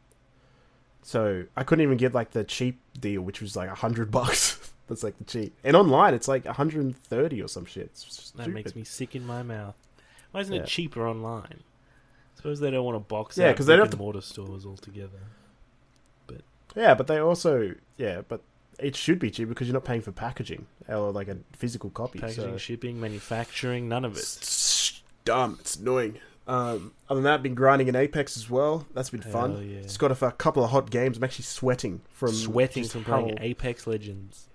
so 1.02 1.44
I 1.56 1.64
couldn't 1.64 1.82
even 1.82 1.96
get 1.96 2.12
like 2.12 2.32
the 2.32 2.44
cheap 2.44 2.78
deal 3.00 3.22
which 3.22 3.40
was 3.40 3.56
like 3.56 3.70
a 3.70 3.74
hundred 3.74 4.10
bucks. 4.20 4.70
That's 4.88 5.02
like 5.02 5.18
the 5.18 5.24
cheap 5.24 5.54
and 5.64 5.76
online 5.76 6.14
it's 6.14 6.28
like 6.28 6.46
hundred 6.46 6.82
and 6.84 6.96
thirty 6.96 7.42
or 7.42 7.48
some 7.48 7.64
shit. 7.66 7.90
That 8.36 8.48
makes 8.48 8.74
me 8.74 8.84
sick 8.84 9.14
in 9.14 9.26
my 9.26 9.42
mouth. 9.42 9.76
Why 10.32 10.40
isn't 10.40 10.54
Yeah. 10.54 10.62
it 10.62 10.66
cheaper 10.66 11.06
online? 11.06 11.60
I 11.60 12.36
suppose 12.36 12.60
they 12.60 12.70
don't 12.70 12.84
want 12.84 12.96
to 12.96 13.00
box 13.00 13.36
Yeah, 13.36 13.48
out 13.48 13.56
'cause 13.56 13.66
they 13.66 13.74
don't 13.76 13.86
have 13.86 13.92
and 13.94 14.00
mortar 14.00 14.20
stores 14.20 14.64
altogether. 14.64 15.18
But 16.26 16.42
Yeah, 16.76 16.94
but 16.94 17.06
they 17.06 17.18
also 17.18 17.74
yeah 17.96 18.22
but 18.26 18.42
it 18.78 18.94
should 18.96 19.18
be 19.18 19.30
cheap 19.30 19.48
because 19.48 19.66
you're 19.66 19.74
not 19.74 19.84
paying 19.84 20.00
for 20.02 20.12
packaging 20.12 20.66
or 20.88 21.10
like 21.12 21.28
a 21.28 21.36
physical 21.52 21.90
copy. 21.90 22.20
Packaging, 22.20 22.44
so. 22.52 22.58
shipping, 22.58 23.00
manufacturing, 23.00 23.88
none 23.88 24.04
of 24.04 24.12
it. 24.16 24.20
It's 24.20 25.02
dumb. 25.24 25.56
It's 25.60 25.76
annoying. 25.76 26.18
Um, 26.46 26.92
other 27.10 27.16
than 27.18 27.24
that, 27.24 27.34
I've 27.34 27.42
been 27.42 27.54
grinding 27.54 27.88
in 27.88 27.96
Apex 27.96 28.36
as 28.38 28.48
well. 28.48 28.86
That's 28.94 29.10
been 29.10 29.20
Hell 29.20 29.32
fun. 29.32 29.68
yeah. 29.68 29.80
It's 29.80 29.98
got 29.98 30.10
a 30.22 30.32
couple 30.32 30.64
of 30.64 30.70
hot 30.70 30.90
games. 30.90 31.18
I'm 31.18 31.24
actually 31.24 31.44
sweating 31.44 32.00
from 32.10 32.32
Sweating 32.32 32.84
from 32.84 33.04
how- 33.04 33.20
playing 33.20 33.38
Apex 33.40 33.86
Legends. 33.86 34.47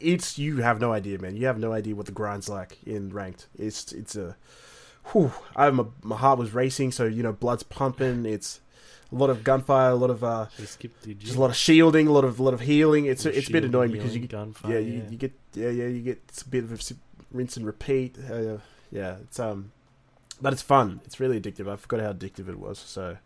It's 0.00 0.38
you 0.38 0.58
have 0.58 0.80
no 0.80 0.92
idea, 0.92 1.18
man. 1.18 1.36
You 1.36 1.46
have 1.46 1.58
no 1.58 1.72
idea 1.72 1.94
what 1.94 2.06
the 2.06 2.12
grind's 2.12 2.48
like 2.48 2.78
in 2.84 3.10
ranked. 3.10 3.46
It's 3.58 3.92
it's 3.92 4.16
a, 4.16 4.36
whew, 5.12 5.32
I 5.54 5.70
my, 5.70 5.84
my 6.02 6.16
heart 6.16 6.38
was 6.38 6.54
racing, 6.54 6.92
so 6.92 7.04
you 7.04 7.22
know 7.22 7.32
blood's 7.32 7.62
pumping. 7.62 8.24
It's 8.26 8.60
a 9.12 9.14
lot 9.14 9.30
of 9.30 9.44
gunfire, 9.44 9.90
a 9.90 9.94
lot 9.94 10.10
of 10.10 10.22
uh, 10.22 10.46
You 10.58 10.66
skipped, 10.66 11.02
did 11.02 11.08
you? 11.08 11.26
just 11.26 11.36
a 11.36 11.40
lot 11.40 11.50
of 11.50 11.56
shielding, 11.56 12.06
a 12.06 12.12
lot 12.12 12.24
of 12.24 12.38
a 12.38 12.42
lot 12.42 12.54
of 12.54 12.60
healing. 12.60 13.06
It's 13.06 13.26
it's 13.26 13.48
a 13.48 13.52
bit 13.52 13.64
annoying 13.64 13.92
because 13.92 14.14
you 14.14 14.20
get 14.20 14.30
gunfire, 14.30 14.72
yeah, 14.72 14.78
you, 14.78 15.04
you 15.10 15.16
get 15.16 15.32
yeah 15.54 15.70
yeah 15.70 15.86
you 15.86 16.00
get 16.00 16.20
a 16.40 16.48
bit 16.48 16.64
of 16.64 16.72
a 16.72 16.94
rinse 17.32 17.56
and 17.56 17.66
repeat. 17.66 18.16
Uh, 18.18 18.58
yeah, 18.90 19.16
it's 19.22 19.38
um, 19.38 19.72
but 20.40 20.52
it's 20.52 20.62
fun. 20.62 21.00
It's 21.04 21.20
really 21.20 21.40
addictive. 21.40 21.70
I 21.70 21.76
forgot 21.76 22.00
how 22.00 22.12
addictive 22.12 22.48
it 22.48 22.58
was. 22.58 22.78
So 22.78 23.16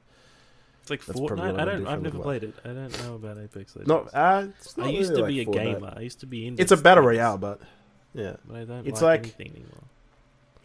It's 0.85 0.91
like 0.91 1.05
That's 1.07 1.19
Fortnite. 1.19 1.41
I 1.59 1.63
I 1.63 1.65
do 1.65 1.71
don't. 1.71 1.85
for 1.85 1.89
I've 1.91 2.03
never 2.03 2.19
played 2.19 2.45
it. 2.45 2.55
I 2.63 2.69
don't 2.69 3.03
know 3.03 3.15
about 3.15 3.39
Apex 3.39 3.75
Legends. 3.75 3.89
Not, 3.89 4.15
uh, 4.15 4.49
it's 4.61 4.77
not 4.77 4.87
I 4.87 4.91
used 4.91 5.11
really 5.13 5.23
to 5.23 5.27
be 5.29 5.41
a 5.41 5.45
Fortnite. 5.47 5.75
gamer. 5.81 5.95
I 5.97 6.01
used 6.01 6.21
to 6.21 6.27
be 6.27 6.47
in. 6.47 6.57
It's 6.59 6.73
a 6.73 6.77
battle 6.77 7.03
things, 7.05 7.17
royale, 7.17 7.39
but 7.39 7.61
yeah. 8.13 8.37
But 8.47 8.57
I 8.59 8.65
don't 8.65 8.87
It's 8.87 9.01
like, 9.01 9.23
like- 9.23 9.35
anything 9.41 9.53
anymore. 9.53 9.85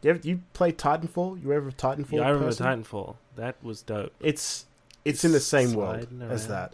You 0.02 0.10
ever, 0.12 0.20
you 0.24 0.42
play 0.54 0.72
Titanfall? 0.74 1.42
You 1.42 1.54
ever 1.54 1.70
a 1.70 1.72
Titanfall? 1.72 2.12
Yeah, 2.12 2.22
I 2.24 2.28
remember 2.30 2.48
person? 2.48 2.66
Titanfall. 2.66 3.16
That 3.38 3.56
was 3.64 3.82
dope. 3.82 4.14
It's 4.20 4.66
it's 5.06 5.24
in 5.24 5.32
the 5.32 5.40
same 5.40 5.74
world 5.74 6.02
Sliding 6.10 6.22
as 6.30 6.48
that. 6.50 6.74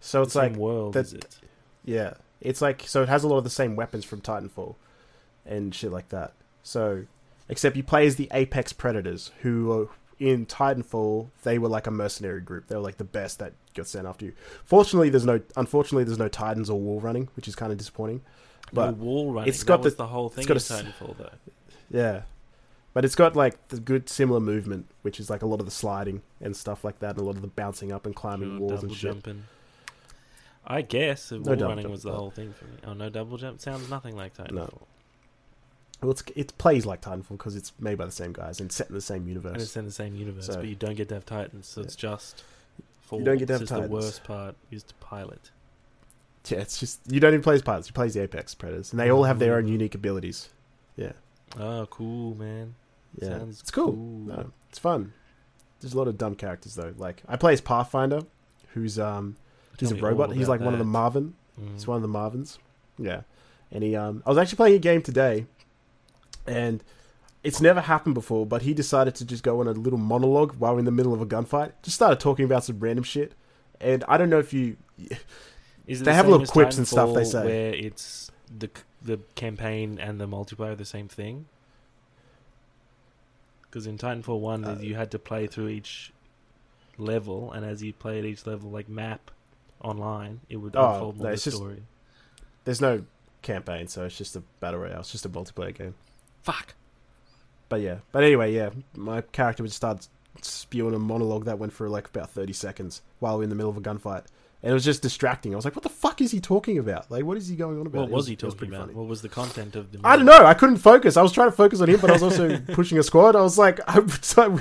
So 0.00 0.22
it's 0.22 0.32
The 0.32 0.40
same 0.40 0.52
like 0.54 0.58
world, 0.60 0.94
that- 0.94 1.04
is 1.06 1.12
it? 1.12 1.38
yeah, 1.84 2.14
it's 2.40 2.62
like 2.62 2.84
so 2.86 3.02
it 3.02 3.08
has 3.10 3.22
a 3.22 3.28
lot 3.28 3.36
of 3.36 3.44
the 3.44 3.50
same 3.50 3.76
weapons 3.76 4.04
from 4.06 4.22
Titanfall 4.22 4.76
and 5.44 5.74
shit 5.74 5.92
like 5.92 6.08
that. 6.08 6.32
So 6.62 7.04
except 7.50 7.76
you 7.76 7.82
play 7.82 8.06
as 8.06 8.16
the 8.16 8.28
Apex 8.32 8.72
Predators 8.72 9.30
who 9.42 9.70
are 9.72 9.88
in 10.18 10.46
Titanfall 10.46 11.28
they 11.42 11.58
were 11.58 11.68
like 11.68 11.86
a 11.86 11.90
mercenary 11.90 12.40
group. 12.40 12.66
They 12.68 12.74
were 12.76 12.80
like 12.82 12.96
the 12.98 13.04
best 13.04 13.38
that 13.40 13.52
got 13.74 13.86
sent 13.86 14.06
after 14.06 14.24
you. 14.26 14.32
Fortunately 14.64 15.08
there's 15.10 15.24
no 15.26 15.40
unfortunately 15.56 16.04
there's 16.04 16.18
no 16.18 16.28
Titans 16.28 16.70
or 16.70 16.78
wall 16.80 17.00
running, 17.00 17.28
which 17.36 17.48
is 17.48 17.54
kind 17.56 17.72
of 17.72 17.78
disappointing. 17.78 18.22
no 18.72 18.86
But 18.86 18.96
wall 18.96 19.32
running. 19.32 19.48
it's 19.48 19.62
got 19.64 19.82
the- 19.82 19.90
the 19.90 20.06
whole 20.06 20.28
thing 20.28 20.46
It's 20.48 20.68
got 20.68 20.80
in 20.80 20.86
a 20.86 20.90
Titanfall, 20.90 21.16
though. 21.18 21.30
Yeah. 21.90 22.22
But 22.94 23.04
it's 23.06 23.14
got 23.14 23.34
like 23.34 23.68
the 23.68 23.80
good 23.80 24.08
similar 24.10 24.38
movement, 24.40 24.86
which 25.00 25.18
is 25.18 25.30
like 25.30 25.40
a 25.42 25.46
lot 25.46 25.60
of 25.60 25.66
the 25.66 25.72
sliding 25.72 26.20
and 26.42 26.54
stuff 26.54 26.84
like 26.84 26.98
that, 26.98 27.10
and 27.12 27.20
a 27.20 27.22
lot 27.24 27.36
of 27.36 27.40
the 27.42 27.48
bouncing 27.48 27.90
up 27.90 28.04
and 28.04 28.14
climbing 28.14 28.50
Sure, 28.58 28.60
walls 28.60 28.82
and 28.82 28.92
shit. 28.92 29.12
jumping. 29.12 29.44
I 30.66 30.82
guess 30.82 31.32
No 31.32 31.38
wall 31.40 31.56
running 31.56 31.90
was 31.90 32.02
the 32.02 32.12
whole 32.12 32.30
thing 32.30 32.52
for 32.52 32.66
me. 32.66 32.72
Oh 32.86 32.92
no, 32.92 33.08
double 33.08 33.36
jump 33.38 33.60
sounds 33.60 33.88
nothing 33.90 34.14
like 34.16 34.36
Titanfall. 34.36 34.82
Well, 36.02 36.10
it's, 36.10 36.22
it 36.34 36.56
plays 36.58 36.84
like 36.84 37.00
Titanfall 37.00 37.28
because 37.38 37.54
it's 37.56 37.72
made 37.78 37.96
by 37.96 38.04
the 38.06 38.10
same 38.12 38.32
guys 38.32 38.60
and 38.60 38.70
set 38.72 38.88
in 38.88 38.94
the 38.94 39.00
same 39.00 39.28
universe. 39.28 39.52
And 39.52 39.62
it's 39.62 39.76
in 39.76 39.84
the 39.84 39.92
same 39.92 40.16
universe, 40.16 40.46
So- 40.46 40.56
but 40.56 40.66
you 40.66 40.74
don't 40.74 40.96
get 40.96 41.08
to 41.08 41.14
have 41.14 41.24
Titans, 41.24 41.66
so 41.66 41.80
it's 41.80 41.94
just. 41.96 42.42
You 43.12 43.22
don't 43.22 43.36
get 43.38 43.46
to 43.48 43.58
have 43.58 43.68
Titans. 43.68 43.88
The 43.88 43.94
worst 43.94 44.24
part 44.24 44.56
is 44.70 44.82
to 44.84 44.94
pilot. 44.94 45.50
Yeah, 46.48 46.58
it's 46.58 46.80
just 46.80 47.00
you 47.08 47.20
don't 47.20 47.34
even 47.34 47.42
play 47.42 47.54
as 47.54 47.62
pilots. 47.62 47.86
You 47.88 47.92
play 47.92 48.06
as 48.06 48.14
the 48.14 48.22
Apex 48.22 48.54
Predators, 48.54 48.90
and 48.92 48.98
they 48.98 49.10
all 49.10 49.24
have 49.24 49.38
their 49.38 49.54
own 49.56 49.66
Mm. 49.66 49.70
unique 49.72 49.94
abilities. 49.94 50.48
Yeah, 50.96 51.12
Oh, 51.58 51.86
cool, 51.90 52.34
man. 52.34 52.74
yeah, 53.20 53.38
Sounds 53.38 53.60
it's 53.60 53.70
cool. 53.70 53.92
cool. 53.92 54.18
No, 54.26 54.50
it's 54.70 54.78
fun. 54.78 55.12
There's 55.80 55.92
a 55.94 55.98
lot 55.98 56.08
of 56.08 56.16
dumb 56.18 56.34
characters 56.34 56.74
though. 56.74 56.94
Like 56.96 57.22
I 57.28 57.36
play 57.36 57.52
as 57.52 57.60
Pathfinder, 57.60 58.22
who's 58.74 58.98
um 58.98 59.36
he's 59.78 59.92
a 59.92 59.96
robot. 59.96 60.32
He's 60.34 60.48
like 60.48 60.60
one 60.60 60.72
of 60.72 60.78
the. 60.80 60.84
Marvin. 60.84 61.34
Mm. 61.60 61.74
He's 61.74 61.86
one 61.86 61.96
of 61.96 62.02
the 62.02 62.08
Marvins. 62.08 62.58
Yeah, 62.98 63.20
and 63.70 63.84
he 63.84 63.94
um 63.94 64.22
I 64.26 64.30
was 64.30 64.38
actually 64.38 64.56
playing 64.56 64.76
a 64.76 64.80
game 64.80 65.02
today, 65.02 65.46
and 66.46 66.82
it's 67.42 67.60
never 67.60 67.80
happened 67.80 68.14
before. 68.14 68.46
But 68.46 68.62
he 68.62 68.74
decided 68.74 69.14
to 69.16 69.24
just 69.24 69.42
go 69.42 69.60
on 69.60 69.68
a 69.68 69.72
little 69.72 69.98
monologue 69.98 70.54
while 70.56 70.78
in 70.78 70.84
the 70.84 70.90
middle 70.90 71.12
of 71.14 71.20
a 71.20 71.26
gunfight. 71.26 71.72
Just 71.82 71.96
started 71.96 72.20
talking 72.20 72.44
about 72.44 72.64
some 72.64 72.78
random 72.80 73.04
shit, 73.04 73.32
and 73.80 74.04
I 74.08 74.16
don't 74.16 74.30
know 74.30 74.38
if 74.38 74.52
you. 74.52 74.76
Is 75.86 75.98
They 75.98 76.04
the 76.06 76.14
have 76.14 76.28
little 76.28 76.46
quips 76.46 76.78
and 76.78 76.86
stuff 76.86 77.12
they 77.14 77.24
say. 77.24 77.44
Where 77.44 77.74
it's 77.74 78.30
the 78.56 78.70
the 79.00 79.18
campaign 79.34 79.98
and 79.98 80.20
the 80.20 80.28
multiplayer 80.28 80.76
the 80.76 80.84
same 80.84 81.08
thing. 81.08 81.46
Because 83.62 83.86
in 83.86 83.98
Titanfall 83.98 84.40
one, 84.40 84.64
Uh, 84.64 84.78
you 84.80 84.94
had 84.94 85.10
to 85.12 85.18
play 85.18 85.46
through 85.46 85.68
each 85.68 86.12
level, 86.98 87.50
and 87.52 87.64
as 87.64 87.82
you 87.82 87.92
played 87.92 88.24
each 88.24 88.46
level, 88.46 88.70
like 88.70 88.88
map 88.88 89.30
online, 89.80 90.40
it 90.48 90.56
would 90.58 90.76
Oh, 90.76 90.92
unfold 90.92 91.16
more 91.16 91.24
no, 91.28 91.30
the 91.30 91.36
just- 91.40 91.56
story. 91.56 91.82
There's 92.64 92.80
no 92.80 93.04
campaign, 93.40 93.88
so 93.88 94.04
it's 94.04 94.16
just 94.16 94.36
a 94.36 94.42
battle 94.60 94.80
royale. 94.80 95.00
It's 95.00 95.10
just 95.10 95.24
a 95.26 95.28
multiplayer 95.28 95.74
game. 95.74 95.94
Fuck. 96.42 96.74
But 97.68 97.80
yeah. 97.80 97.96
But 98.12 98.24
anyway, 98.24 98.52
yeah. 98.54 98.70
My 98.96 99.20
character 99.22 99.62
would 99.62 99.72
start 99.72 100.08
spewing 100.40 100.94
a 100.94 100.98
monologue 100.98 101.44
that 101.44 101.58
went 101.58 101.72
for 101.72 101.88
like 101.88 102.08
about 102.08 102.30
30 102.30 102.52
seconds 102.52 103.02
while 103.20 103.36
we're 103.38 103.44
in 103.44 103.50
the 103.50 103.54
middle 103.56 103.70
of 103.70 103.76
a 103.76 103.80
gunfight. 103.80 104.24
And 104.64 104.70
it 104.70 104.74
was 104.74 104.84
just 104.84 105.02
distracting. 105.02 105.52
I 105.52 105.56
was 105.56 105.64
like, 105.64 105.74
what 105.74 105.82
the 105.82 105.88
fuck 105.88 106.20
is 106.20 106.30
he 106.30 106.38
talking 106.40 106.78
about? 106.78 107.10
Like, 107.10 107.24
what 107.24 107.36
is 107.36 107.48
he 107.48 107.56
going 107.56 107.80
on 107.80 107.86
about? 107.88 108.02
What 108.02 108.10
It 108.10 108.12
was 108.14 108.26
he 108.28 108.34
it 108.34 108.42
was 108.44 108.54
talking 108.54 108.68
about? 108.68 108.82
funny. 108.82 108.94
What 108.94 109.08
was 109.08 109.20
the 109.20 109.28
content 109.28 109.74
of 109.74 109.90
the? 109.90 109.98
I 110.04 110.14
don't 110.16 110.24
know. 110.24 110.44
I 110.46 110.54
couldn't 110.54 110.76
focus. 110.76 111.16
I 111.16 111.22
was 111.22 111.32
trying 111.32 111.48
to 111.50 111.56
focus 111.56 111.80
on 111.80 111.88
him, 111.88 111.98
but 112.00 112.10
I 112.10 112.12
was 112.12 112.22
also 112.22 112.58
pushing 112.72 112.96
a 112.98 113.02
squad. 113.02 113.34
I 113.34 113.40
was 113.40 113.58
like, 113.58 113.80
I'm 113.88 114.08
so, 114.08 114.60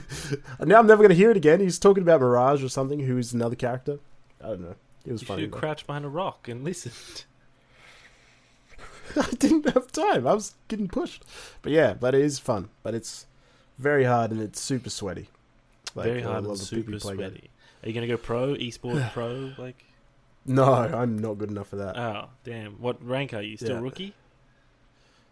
now 0.59 0.79
I'm 0.79 0.87
never 0.87 0.97
going 1.03 1.09
to 1.09 1.15
hear 1.15 1.29
it 1.29 1.37
again. 1.37 1.59
He's 1.59 1.77
talking 1.77 2.01
about 2.01 2.19
Mirage 2.21 2.63
or 2.63 2.69
something, 2.69 2.99
who 3.01 3.17
is 3.19 3.31
another 3.33 3.55
character. 3.55 3.99
I 4.43 4.47
don't 4.47 4.61
know. 4.61 4.75
It 5.05 5.11
was 5.11 5.21
You 5.21 5.27
funny. 5.27 5.41
should 5.43 5.51
though. 5.51 5.57
crouch 5.59 5.85
behind 5.85 6.05
a 6.05 6.09
rock 6.09 6.47
and 6.47 6.63
listen. 6.63 6.91
I 9.15 9.29
didn't 9.37 9.69
have 9.73 9.91
time. 9.91 10.27
I 10.27 10.33
was 10.33 10.55
getting 10.67 10.87
pushed. 10.87 11.23
But 11.61 11.71
yeah, 11.71 11.93
but 11.93 12.15
it 12.15 12.21
is 12.21 12.39
fun. 12.39 12.69
But 12.83 12.93
it's 12.95 13.25
very 13.77 14.03
hard 14.03 14.31
and 14.31 14.41
it's 14.41 14.59
super 14.59 14.89
sweaty. 14.89 15.29
Like, 15.95 16.05
Very 16.05 16.21
hard 16.21 16.45
and 16.45 16.57
super 16.57 16.97
sweaty. 16.99 17.49
Are 17.83 17.87
you 17.89 17.93
gonna 17.93 18.07
go 18.07 18.17
pro, 18.17 18.55
esport 18.55 19.11
pro? 19.13 19.51
Like, 19.57 19.83
No, 20.45 20.63
I'm 20.73 21.17
not 21.17 21.37
good 21.37 21.49
enough 21.51 21.67
for 21.67 21.77
that. 21.77 21.97
oh 21.97 22.29
damn, 22.43 22.73
what 22.73 23.03
rank 23.05 23.33
are 23.33 23.41
you? 23.41 23.57
Still 23.57 23.75
Yeah. 23.77 23.81
rookie? 23.81 24.13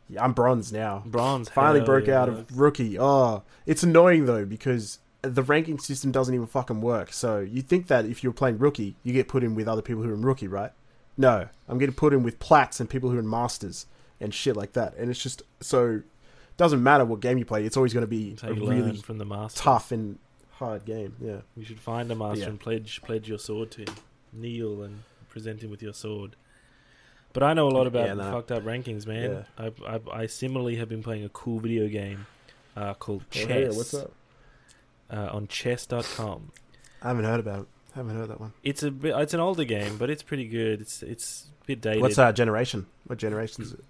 Yeah, 0.10 0.24
I'm 0.24 0.34
bronze 0.34 0.74
now. 0.74 1.04
Bronze. 1.06 1.50
Finally 1.50 1.82
broke 1.82 2.08
yeah, 2.08 2.22
out 2.24 2.30
of 2.30 2.58
rookie. 2.58 2.98
Oh, 3.00 3.44
it's 3.68 3.84
annoying 3.84 4.26
though 4.26 4.44
because 4.44 5.00
the 5.22 5.44
ranking 5.44 5.78
system 5.78 6.12
doesn't 6.12 6.34
even 6.34 6.48
fucking 6.48 6.82
work. 6.82 7.14
So 7.14 7.40
you 7.40 7.62
think 7.62 7.88
that 7.88 8.06
if 8.06 8.24
you're 8.24 8.34
playing 8.34 8.58
rookie, 8.58 8.96
you 9.04 9.14
get 9.14 9.28
put 9.28 9.44
in 9.44 9.54
with 9.54 9.68
other 9.68 9.82
people 9.84 10.02
who 10.02 10.10
are 10.10 10.14
in 10.16 10.24
rookie, 10.24 10.48
right? 10.48 10.72
No, 11.20 11.50
I'm 11.68 11.78
getting 11.78 11.94
put 11.96 12.14
in 12.14 12.24
with 12.24 12.40
plats 12.40 12.80
and 12.80 12.90
people 12.90 13.10
who 13.10 13.18
are 13.18 13.20
in 13.20 13.30
masters 13.30 13.86
and 14.22 14.34
shit 14.34 14.56
like 14.56 14.72
that. 14.74 14.96
And 14.96 15.10
it's 15.12 15.22
just 15.22 15.44
so 15.60 16.02
doesn't 16.56 16.82
matter 16.82 17.04
what 17.04 17.20
game 17.20 17.38
you 17.38 17.46
play. 17.46 17.66
It's 17.66 17.76
always 17.78 17.94
going 17.94 18.04
to 18.04 18.08
be 18.08 18.36
a 18.42 18.54
really 18.54 18.96
from 18.98 19.18
the 19.18 19.26
master. 19.26 19.62
tough 19.62 19.92
and 19.92 20.18
hard 20.52 20.86
game. 20.86 21.16
Yeah. 21.20 21.42
You 21.58 21.66
should 21.66 21.80
find 21.80 22.10
a 22.10 22.16
master 22.16 22.44
Yeah. 22.44 22.50
and 22.50 22.60
pledge 22.60 23.02
pledge 23.02 23.28
your 23.28 23.38
sword 23.38 23.70
to 23.72 23.82
him. 23.82 23.96
Kneel 24.32 24.82
and 24.84 25.04
present 25.28 25.62
him 25.62 25.70
with 25.72 25.82
your 25.82 25.94
sword. 25.94 26.38
But 27.34 27.44
I 27.44 27.54
know 27.54 27.68
a 27.68 27.70
lot 27.70 27.86
about 27.86 28.08
Yeah, 28.18 28.32
fucked 28.32 28.52
up 28.52 28.64
rankings, 28.64 29.06
man. 29.06 29.46
I, 29.58 29.72
I 29.86 30.00
I 30.12 30.26
similarly 30.26 30.78
have 30.78 30.88
been 30.90 31.04
playing 31.04 31.26
a 31.26 31.30
cool 31.30 31.60
video 31.60 31.88
game 31.90 32.26
uh, 32.78 32.94
called 32.94 33.24
Oh, 33.24 33.38
hey, 33.38 33.66
Chess 33.66 33.76
what's 33.76 33.94
up? 33.94 34.12
Uh, 35.12 35.30
on 35.34 35.48
chess.com. 35.48 36.52
I 37.02 37.08
haven't 37.10 37.26
heard 37.26 37.40
about 37.42 37.62
it. 37.62 37.68
I 38.00 38.02
haven't 38.02 38.16
heard 38.16 38.30
that 38.30 38.40
one. 38.40 38.54
It's 38.64 38.82
a 38.82 38.92
bit, 38.92 39.14
it's 39.18 39.34
an 39.34 39.42
older 39.42 39.66
game, 39.66 39.98
but 39.98 40.10
it's 40.10 40.24
pretty 40.24 40.48
good. 40.48 40.80
It's 40.80 41.04
it's 41.04 41.48
a 41.64 41.68
bit 41.68 41.82
dated. 41.82 42.02
What's 42.02 42.18
our 42.18 42.32
generation? 42.32 42.86
What 43.08 43.20
generation 43.20 43.62
is 43.64 43.74
it? 43.74 43.84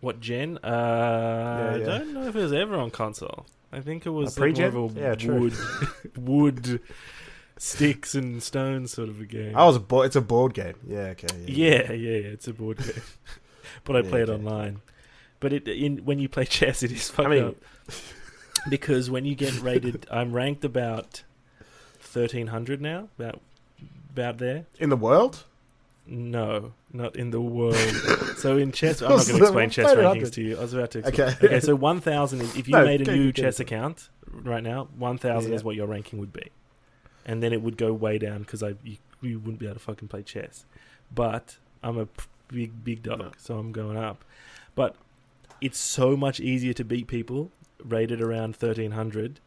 What 0.00 0.20
gen? 0.20 0.58
Uh, 0.62 1.72
I 1.74 1.78
yeah. 1.78 1.84
don't 1.84 2.14
know 2.14 2.28
if 2.28 2.36
it 2.36 2.42
was 2.42 2.52
ever 2.52 2.76
on 2.76 2.90
console. 2.92 3.46
I 3.72 3.80
think 3.80 4.06
it 4.06 4.10
was 4.10 4.38
A 4.38 4.40
like 4.40 4.56
more 4.56 4.70
pre-gen? 4.70 4.84
of 4.84 4.96
a 4.96 5.00
Yeah, 5.00 5.14
true. 5.16 5.40
wood, 5.40 5.54
wood, 6.16 6.80
sticks 7.58 8.14
and 8.14 8.40
stones 8.40 8.92
sort 8.92 9.08
of 9.08 9.20
a 9.20 9.24
game. 9.24 9.56
I 9.56 9.64
was 9.64 9.74
a 9.74 9.80
bo- 9.80 10.02
It's 10.02 10.14
a 10.14 10.20
board 10.20 10.54
game. 10.54 10.74
Yeah. 10.86 11.14
Okay. 11.18 11.26
yeah, 11.46 11.90
yeah, 11.90 11.94
yeah. 11.94 12.28
It's 12.28 12.46
a 12.46 12.52
board 12.52 12.78
game, 12.78 13.02
but 13.84 13.96
I 13.96 14.00
Yeah, 14.02 14.10
play 14.10 14.22
it 14.22 14.28
okay. 14.28 14.44
online. 14.44 14.80
But 15.40 15.52
it 15.52 15.66
in 15.66 16.04
when 16.04 16.20
you 16.20 16.28
play 16.28 16.44
chess, 16.58 16.84
it 16.84 16.92
is 16.92 17.10
fucked 17.10 17.26
I 17.26 17.30
mean, 17.30 17.44
up 17.48 17.56
because 18.68 19.10
when 19.10 19.24
you 19.24 19.34
get 19.34 19.60
rated, 19.60 20.06
I'm 20.08 20.32
ranked 20.32 20.64
about 20.64 21.24
thirteen 21.98 22.46
hundred 22.48 22.80
now, 22.80 23.08
about 23.18 23.40
about 24.16 24.38
there. 24.38 24.64
in 24.78 24.88
the 24.88 24.96
world. 24.96 25.44
No, 26.06 26.72
not 26.92 27.16
in 27.16 27.30
the 27.30 27.40
world. 27.40 27.74
so 28.36 28.56
in 28.56 28.70
chess, 28.72 29.02
I'm 29.02 29.10
not 29.16 29.26
going 29.26 29.38
to 29.38 29.44
explain 29.44 29.70
chess 29.70 29.92
rankings 29.94 30.32
to 30.34 30.42
you. 30.42 30.56
I 30.56 30.60
was 30.60 30.72
about 30.72 30.92
to. 30.92 31.00
Explain. 31.00 31.28
Okay. 31.28 31.46
Okay. 31.46 31.60
So 31.60 31.74
1,000 31.74 32.40
is 32.40 32.56
if 32.56 32.68
you 32.68 32.72
No, 32.72 32.84
made 32.84 33.06
a 33.06 33.12
new 33.16 33.32
chess 33.32 33.58
account 33.60 34.08
right 34.30 34.62
now, 34.62 34.88
1,000 34.96 35.50
Yeah. 35.50 35.56
is 35.56 35.64
what 35.64 35.74
your 35.74 35.88
ranking 35.88 36.18
would 36.20 36.32
be, 36.32 36.50
and 37.24 37.42
then 37.42 37.52
it 37.52 37.60
would 37.60 37.76
go 37.76 37.92
way 37.92 38.18
down 38.18 38.40
because 38.40 38.62
I 38.62 38.74
you, 38.84 38.96
you 39.20 39.38
wouldn't 39.40 39.58
be 39.58 39.66
able 39.66 39.74
to 39.74 39.80
fucking 39.80 40.06
play 40.08 40.22
chess. 40.22 40.64
But 41.12 41.56
I'm 41.82 41.98
a 41.98 42.06
big 42.48 42.84
big 42.84 43.02
dog, 43.02 43.18
No. 43.18 43.30
so 43.36 43.58
I'm 43.58 43.72
going 43.72 43.96
up. 43.96 44.24
But 44.76 44.94
it's 45.60 45.78
so 45.78 46.16
much 46.16 46.38
easier 46.38 46.72
to 46.74 46.84
beat 46.84 47.08
people 47.08 47.50
rated 47.84 48.20
around 48.22 48.54
1,300 48.54 49.40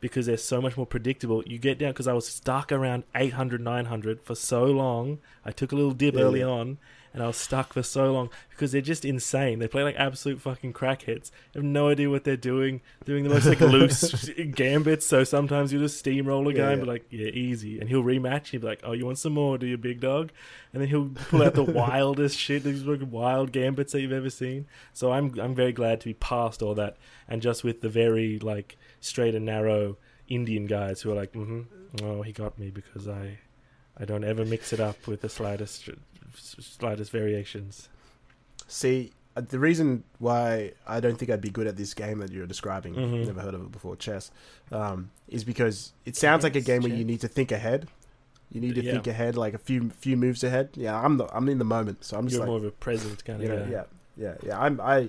because 0.00 0.26
they're 0.26 0.36
so 0.36 0.60
much 0.60 0.76
more 0.76 0.86
predictable. 0.86 1.42
You 1.46 1.58
get 1.58 1.78
down 1.78 1.90
because 1.90 2.06
I 2.08 2.12
was 2.12 2.26
stuck 2.26 2.70
around 2.72 3.04
800, 3.14 3.60
900 3.60 4.20
for 4.22 4.34
so 4.34 4.64
long. 4.64 5.18
I 5.44 5.50
took 5.50 5.72
a 5.72 5.76
little 5.76 5.92
dip 5.92 6.14
Yeah, 6.14 6.22
early 6.22 6.42
on, 6.42 6.78
and 7.14 7.22
I 7.22 7.26
was 7.26 7.36
stuck 7.36 7.72
for 7.72 7.82
so 7.82 8.12
long 8.12 8.30
because 8.50 8.72
they're 8.72 8.80
just 8.80 9.04
insane. 9.04 9.58
They 9.58 9.68
play 9.68 9.82
like 9.82 9.96
absolute 9.96 10.40
fucking 10.40 10.72
crackheads. 10.72 11.30
Have 11.54 11.64
no 11.64 11.88
idea 11.88 12.10
what 12.10 12.24
they're 12.24 12.36
doing. 12.36 12.80
Doing 13.04 13.24
the 13.24 13.30
most 13.30 13.46
like 13.46 13.60
loose 13.60 14.28
gambits. 14.54 15.06
So 15.06 15.24
sometimes 15.24 15.72
you 15.72 15.78
just 15.78 16.04
steamroll 16.04 16.46
a 16.46 16.50
Yeah, 16.50 16.68
game, 16.68 16.70
yeah. 16.78 16.84
but 16.84 16.88
like 16.88 17.04
yeah, 17.10 17.28
easy. 17.28 17.80
And 17.80 17.88
he'll 17.88 18.02
rematch. 18.02 18.48
He'll 18.48 18.60
be 18.60 18.66
like, 18.66 18.80
"Oh, 18.84 18.92
you 18.92 19.06
want 19.06 19.18
some 19.18 19.32
more? 19.34 19.58
Do 19.58 19.66
you, 19.66 19.76
big 19.76 20.00
dog?" 20.00 20.30
And 20.72 20.82
then 20.82 20.88
he'll 20.88 21.08
pull 21.08 21.42
out 21.42 21.54
the 21.54 21.62
wildest 21.82 22.38
shit, 22.38 22.62
these 22.64 22.84
wild 22.84 23.52
gambits 23.52 23.92
that 23.92 24.00
you've 24.00 24.12
ever 24.12 24.30
seen. 24.30 24.66
So 24.92 25.12
I'm 25.12 25.38
I'm 25.40 25.54
very 25.54 25.72
glad 25.72 26.00
to 26.00 26.06
be 26.06 26.14
past 26.14 26.62
all 26.62 26.74
that 26.74 26.96
and 27.28 27.40
just 27.42 27.64
with 27.64 27.80
the 27.80 27.88
very 27.88 28.38
like 28.38 28.76
straight 29.00 29.34
and 29.34 29.46
narrow 29.46 29.96
Indian 30.28 30.66
guys 30.66 31.00
who 31.00 31.10
are 31.10 31.14
like, 31.14 31.32
mm-hmm, 31.32 31.62
"Oh, 32.04 32.22
he 32.22 32.32
got 32.32 32.58
me 32.58 32.70
because 32.70 33.08
I 33.08 33.38
I 34.00 34.04
don't 34.04 34.24
ever 34.24 34.44
mix 34.44 34.72
it 34.72 34.80
up 34.80 35.06
with 35.06 35.20
the 35.22 35.28
slightest 35.28 35.88
slightest 36.36 37.10
variations." 37.10 37.88
See, 38.66 39.12
uh, 39.36 39.40
the 39.40 39.58
reason 39.58 40.04
why 40.18 40.72
I 40.86 41.00
don't 41.00 41.16
think 41.18 41.30
I'd 41.30 41.40
be 41.40 41.50
good 41.50 41.66
at 41.66 41.76
this 41.76 41.94
game 41.94 42.18
that 42.18 42.30
you're 42.32 42.46
describing, 42.46 42.94
Mhm. 42.94 43.26
never 43.26 43.40
heard 43.40 43.54
of 43.54 43.62
it 43.62 43.72
before, 43.72 43.96
chess, 43.96 44.30
um, 44.72 45.10
is 45.28 45.44
because 45.44 45.92
it 46.04 46.16
sounds 46.16 46.44
like 46.44 46.54
a 46.56 46.60
Chess, 46.60 46.66
game 46.66 46.82
where 46.82 46.92
you 46.92 47.04
need 47.04 47.20
to 47.20 47.28
think 47.28 47.50
ahead. 47.52 47.88
You 48.50 48.60
need 48.60 48.74
to 48.76 48.82
Yeah. 48.82 48.92
think 48.92 49.06
ahead, 49.06 49.36
like 49.36 49.54
a 49.54 49.58
few 49.58 49.90
few 49.90 50.16
moves 50.16 50.42
ahead. 50.42 50.70
Yeah, 50.74 50.98
I'm 50.98 51.16
the 51.18 51.26
I'm 51.34 51.48
in 51.48 51.58
the 51.58 51.64
moment, 51.64 52.04
so 52.04 52.16
I'm 52.18 52.24
just 52.26 52.34
You're 52.34 52.40
like 52.40 52.48
more 52.48 52.58
of 52.58 52.64
a 52.64 52.70
present 52.70 53.24
kind 53.24 53.42
you 53.42 53.50
of 53.50 53.58
know, 53.58 53.64
guy. 53.66 53.70
yeah, 53.70 53.84
yeah, 54.16 54.34
yeah. 54.42 54.58
I'm 54.60 54.80
I, 54.80 55.08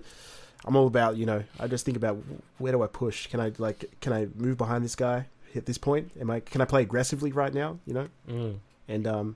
I'm 0.65 0.75
all 0.75 0.87
about 0.87 1.15
you 1.17 1.25
know. 1.25 1.43
I 1.59 1.67
just 1.67 1.85
think 1.85 1.95
about 1.97 2.17
where 2.57 2.71
do 2.73 2.81
I 2.83 2.87
push? 2.87 3.27
Can 3.27 3.39
I 3.39 3.51
like 3.57 3.85
can 4.01 4.11
I 4.13 4.27
move 4.35 4.57
behind 4.57 4.83
this 4.83 4.95
guy 4.95 5.27
at 5.55 5.65
this 5.65 5.77
point? 5.77 6.11
Am 6.19 6.29
I 6.29 6.41
can 6.41 6.59
I 6.61 6.65
play 6.65 6.81
aggressively 6.81 7.31
right 7.31 7.53
now? 7.53 7.79
You 7.85 7.93
know, 7.93 8.07
Mm. 8.27 8.55
And 8.89 9.07
um, 9.07 9.35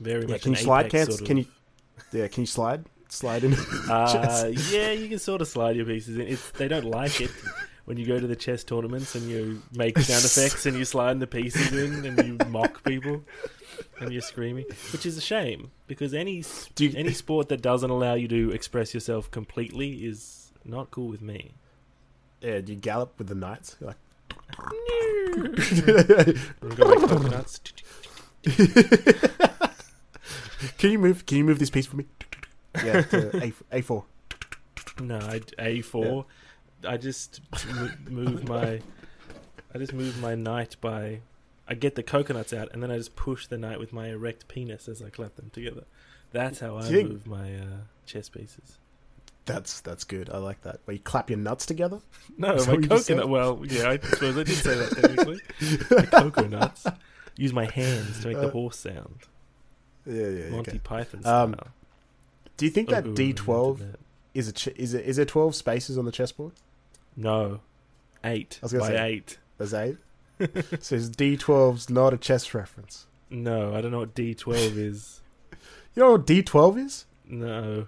Very 0.00 0.22
yeah, 0.22 0.28
much. 0.32 0.42
can 0.42 0.52
an 0.52 0.58
you 0.58 0.64
slide? 0.64 0.90
Can 0.90 1.06
sort 1.06 1.20
of- 1.20 1.26
can 1.26 1.36
you? 1.38 1.46
Yeah, 2.12 2.28
can 2.28 2.42
you 2.42 2.46
slide? 2.46 2.84
Slide 3.10 3.44
in. 3.44 3.54
Uh, 3.90 4.50
yeah, 4.70 4.92
you 4.92 5.08
can 5.08 5.18
sort 5.18 5.40
of 5.42 5.48
slide 5.48 5.76
your 5.76 5.84
pieces 5.86 6.16
in. 6.16 6.26
It's, 6.28 6.50
they 6.52 6.68
don't 6.68 6.84
like 6.84 7.20
it 7.20 7.30
when 7.86 7.96
you 7.96 8.04
go 8.06 8.20
to 8.20 8.26
the 8.26 8.36
chess 8.36 8.62
tournaments 8.64 9.14
and 9.14 9.28
you 9.30 9.62
make 9.74 9.98
sound 9.98 10.24
effects 10.30 10.66
and 10.66 10.76
you 10.76 10.84
slide 10.84 11.18
the 11.20 11.26
pieces 11.26 11.72
in 11.72 12.04
and 12.04 12.26
you 12.26 12.36
mock 12.50 12.84
people 12.84 13.22
and 14.00 14.12
you're 14.12 14.20
screaming, 14.22 14.66
which 14.92 15.06
is 15.06 15.16
a 15.16 15.20
shame 15.22 15.70
because 15.86 16.12
any 16.14 16.44
you- 16.78 16.92
any 16.96 17.12
sport 17.12 17.48
that 17.48 17.62
doesn't 17.62 17.88
allow 17.90 18.12
you 18.14 18.28
to 18.28 18.50
express 18.52 18.92
yourself 18.94 19.30
completely 19.30 20.04
is 20.04 20.52
not 20.64 20.90
cool 20.90 21.08
with 21.08 21.22
me. 21.22 21.52
yeah, 22.42 22.60
do 22.60 22.72
you 22.74 22.78
gallop 22.78 23.18
with 23.18 23.28
the 23.28 23.34
knights? 23.34 23.76
You're 23.80 23.88
like, 23.88 23.96
We've 25.38 26.76
got 26.76 26.88
like 26.88 27.08
coconuts. 27.08 27.60
can 30.78 30.90
you 30.90 30.98
move? 30.98 31.26
Can 31.26 31.38
you 31.38 31.44
move 31.44 31.58
this 31.58 31.70
piece 31.70 31.86
for 31.86 31.96
me? 31.96 32.06
Yeah, 32.84 33.02
to 33.02 33.44
A 33.44 33.52
A 33.72 33.80
four. 33.80 34.04
No, 35.00 35.20
A 35.58 35.80
four. 35.82 36.26
I 36.86 36.96
just 36.96 37.40
move 38.08 38.48
my. 38.48 38.80
I 39.74 39.78
just 39.78 39.92
move 39.92 40.20
my 40.20 40.34
knight 40.34 40.76
by. 40.80 41.20
I 41.70 41.74
get 41.74 41.96
the 41.96 42.02
coconuts 42.02 42.54
out 42.54 42.70
and 42.72 42.82
then 42.82 42.90
I 42.90 42.96
just 42.96 43.14
push 43.14 43.46
the 43.46 43.58
knight 43.58 43.78
with 43.78 43.92
my 43.92 44.08
erect 44.08 44.48
penis 44.48 44.88
as 44.88 45.02
I 45.02 45.10
clap 45.10 45.36
them 45.36 45.50
together. 45.50 45.84
That's 46.32 46.60
how 46.60 46.78
I 46.78 46.82
think- 46.82 47.10
move 47.10 47.26
my 47.26 47.54
uh, 47.56 47.66
chess 48.06 48.28
pieces. 48.28 48.78
That's 49.44 49.80
that's 49.80 50.04
good. 50.04 50.28
I 50.30 50.36
like 50.38 50.60
that. 50.62 50.80
Where 50.84 50.94
you 50.94 51.00
clap 51.00 51.30
your 51.30 51.38
nuts 51.38 51.64
together. 51.64 52.00
No, 52.36 52.52
Is 52.54 52.66
my 52.66 52.74
what 52.74 52.82
you 52.82 52.88
just 52.88 53.08
coconut. 53.08 53.30
Well, 53.30 53.62
yeah, 53.66 53.88
I 53.90 53.98
suppose 53.98 54.36
I 54.36 54.42
did 54.42 54.56
say 54.56 54.74
that 54.76 54.90
technically. 55.00 55.40
my 55.90 56.04
coconuts. 56.04 56.86
Use 57.38 57.52
my 57.54 57.64
hands 57.64 58.20
to 58.20 58.28
make 58.28 58.36
the 58.36 58.48
Uh, 58.48 58.50
horse 58.50 58.76
sound. 58.78 59.20
Yeah, 60.04 60.28
yeah. 60.28 60.48
Monty 60.50 60.72
Okay. 60.72 60.80
Python 60.84 61.22
style. 61.22 61.44
Um, 61.44 61.56
Do 62.58 62.64
you 62.66 62.70
think 62.70 62.90
that 62.90 63.06
Ooh, 63.06 63.14
D 63.14 63.32
twelve 63.32 63.80
invented 63.80 64.00
is 64.34 64.48
a 64.48 64.52
ch- 64.52 64.68
is 64.76 64.92
it 64.92 65.06
is 65.06 65.16
there 65.16 65.24
twelve 65.24 65.54
spaces 65.54 65.96
on 65.96 66.04
the 66.04 66.12
chessboard? 66.12 66.52
No, 67.16 67.60
eight 68.24 68.58
I 68.62 68.66
was 68.66 68.72
gonna 68.72 68.84
by 68.84 68.90
say- 68.90 69.08
eight. 69.12 69.38
There's 69.56 69.72
eight. 69.74 69.96
so 70.80 70.94
is 70.96 71.08
D 71.10 71.36
12s 71.36 71.88
not 71.90 72.12
a 72.14 72.16
chess 72.16 72.52
reference? 72.54 73.06
No, 73.30 73.74
I 73.74 73.80
don't 73.80 73.90
know 73.92 73.98
what 74.00 74.14
D 74.14 74.34
twelve 74.34 74.76
is. 74.78 75.20
You 75.94 76.02
know 76.02 76.12
what 76.12 76.26
D 76.26 76.42
twelve 76.42 76.76
is? 76.78 77.06
No. 77.26 77.86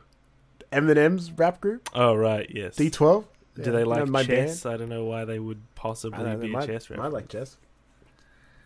Eminem's 0.72 1.32
rap 1.32 1.60
group. 1.60 1.88
Oh 1.94 2.14
right, 2.14 2.48
yes. 2.50 2.76
D 2.76 2.90
twelve. 2.90 3.26
Do 3.56 3.72
they 3.72 3.82
like 3.84 4.26
chess? 4.26 4.64
I 4.64 4.76
don't 4.76 4.88
know 4.88 5.04
why 5.04 5.24
they 5.24 5.38
would 5.40 5.60
possibly 5.74 6.22
know, 6.22 6.36
be 6.36 6.54
a 6.54 6.66
chess 6.66 6.88
reference. 6.90 7.12
like 7.12 7.28
chess. 7.28 7.56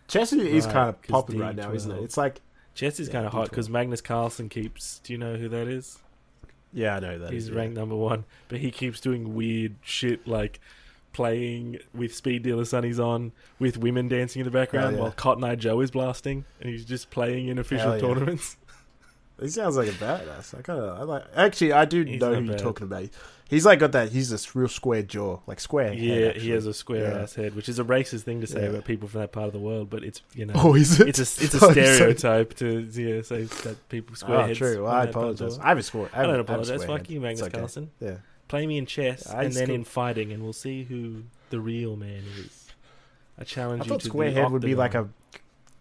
Chess 0.07 0.33
is, 0.33 0.41
is 0.41 0.65
Right, 0.65 0.73
kind 0.73 0.89
of 0.89 1.01
popping 1.03 1.39
right 1.39 1.55
now, 1.55 1.71
isn't 1.71 1.91
it? 1.91 2.03
It's 2.03 2.17
like 2.17 2.41
Chess 2.73 2.99
is 2.99 3.07
Yeah, 3.07 3.13
kind 3.13 3.25
of 3.25 3.33
hot 3.33 3.49
because 3.49 3.69
Magnus 3.69 4.01
Carlsen 4.01 4.49
keeps. 4.49 4.99
Do 4.99 5.13
you 5.13 5.19
know 5.19 5.35
who 5.35 5.49
that 5.49 5.67
is? 5.67 5.99
yeah, 6.75 6.97
I 6.97 6.99
know 6.99 7.17
that. 7.19 7.31
He's 7.31 7.45
is, 7.45 7.51
ranked 7.51 7.75
number 7.75 7.95
one, 7.95 8.25
but 8.49 8.59
he 8.59 8.69
keeps 8.69 8.99
doing 8.99 9.33
weird 9.33 9.75
shit 9.81 10.27
like 10.27 10.59
playing 11.13 11.79
with 11.93 12.13
Speed 12.13 12.43
Dealer 12.43 12.65
Sonny's 12.65 12.99
on 12.99 13.31
with 13.57 13.77
women 13.77 14.09
dancing 14.09 14.41
in 14.41 14.45
the 14.45 14.51
background 14.51 14.97
yeah. 14.97 15.01
while 15.01 15.11
Cotton 15.11 15.45
Eye 15.45 15.55
Joe 15.55 15.79
is 15.79 15.89
blasting, 15.89 16.43
and 16.59 16.69
he's 16.69 16.83
just 16.83 17.09
playing 17.09 17.47
in 17.47 17.57
official 17.57 17.95
yeah. 17.95 18.01
tournaments. 18.01 18.57
He 19.37 19.49
sounds 19.49 19.75
like 19.75 19.89
a 19.89 19.91
badass. 19.91 20.57
I 20.57 20.61
kind 20.61 20.79
of, 20.79 20.97
I 20.97 21.03
like. 21.03 21.23
Actually, 21.35 21.73
I 21.73 21.83
do 21.83 22.05
He's 22.05 22.21
know 22.21 22.31
not 22.31 22.39
who 22.39 22.45
you're 22.45 22.57
talking 22.57 22.85
about. 22.85 23.09
He's 23.47 23.65
like 23.65 23.77
got 23.79 23.91
that. 23.91 24.11
He's 24.11 24.29
this 24.31 24.55
real 24.55 24.67
square 24.67 25.03
jaw, 25.03 25.39
like 25.45 25.59
square. 25.59 25.93
yeah, 25.93 26.27
actually. 26.29 26.41
he 26.41 26.49
has 26.49 26.65
a 26.65 26.73
square 26.73 27.11
Yeah. 27.11 27.19
ass 27.21 27.35
head, 27.35 27.55
which 27.55 27.69
is 27.69 27.77
a 27.77 27.83
racist 27.83 28.21
thing 28.23 28.41
to 28.41 28.47
say 28.47 28.63
Yeah. 28.63 28.69
about 28.69 28.85
people 28.85 29.07
from 29.07 29.21
that 29.21 29.31
part 29.31 29.45
of 29.47 29.53
the 29.53 29.59
world, 29.59 29.89
but 29.89 30.03
it's 30.03 30.21
you 30.33 30.45
know. 30.47 30.53
Oh, 30.57 30.73
is 30.75 30.99
it? 30.99 31.07
It's 31.09 31.19
a 31.19 31.43
it's 31.43 31.53
a 31.61 31.65
Oh, 31.65 31.71
stereotype 31.71 32.55
to 32.55 32.79
yeah 32.91 33.21
say 33.21 33.43
that 33.43 33.87
people 33.89 34.15
square 34.15 34.39
Oh, 34.39 34.47
heads. 34.47 34.57
true. 34.57 34.83
Well, 34.83 34.91
I 34.91 35.05
that 35.05 35.13
part 35.13 35.27
of 35.29 35.37
the 35.37 35.43
apologize. 35.45 35.63
I 35.63 35.67
have 35.69 35.77
a 35.77 35.83
score. 35.83 36.09
I 36.13 36.21
don't 36.23 36.29
have 36.31 36.39
a 36.39 36.41
apologize. 36.41 36.81
square 36.81 36.97
Fuck 36.97 37.07
head. 37.07 37.13
you, 37.13 37.21
Magnus 37.21 37.41
okay. 37.43 37.57
Carlsen. 37.57 37.91
Yeah. 37.99 38.15
Play 38.47 38.65
me 38.67 38.77
in 38.79 38.85
chess 38.87 39.27
I 39.27 39.43
and 39.43 39.53
then 39.53 39.69
in 39.69 39.83
fighting, 39.83 40.31
and 40.31 40.41
we'll 40.43 40.53
see 40.53 40.83
who 40.83 41.23
the 41.51 41.59
real 41.59 41.95
man 41.95 42.23
is. 42.39 42.67
I 43.37 43.43
challenge 43.43 43.79
you. 43.79 43.83
I 43.83 43.85
you 43.85 43.89
thought 43.89 44.01
to 44.01 44.07
square 44.07 44.31
head 44.31 44.51
would 44.51 44.61
be 44.63 44.75
like 44.75 44.95
a 44.95 45.07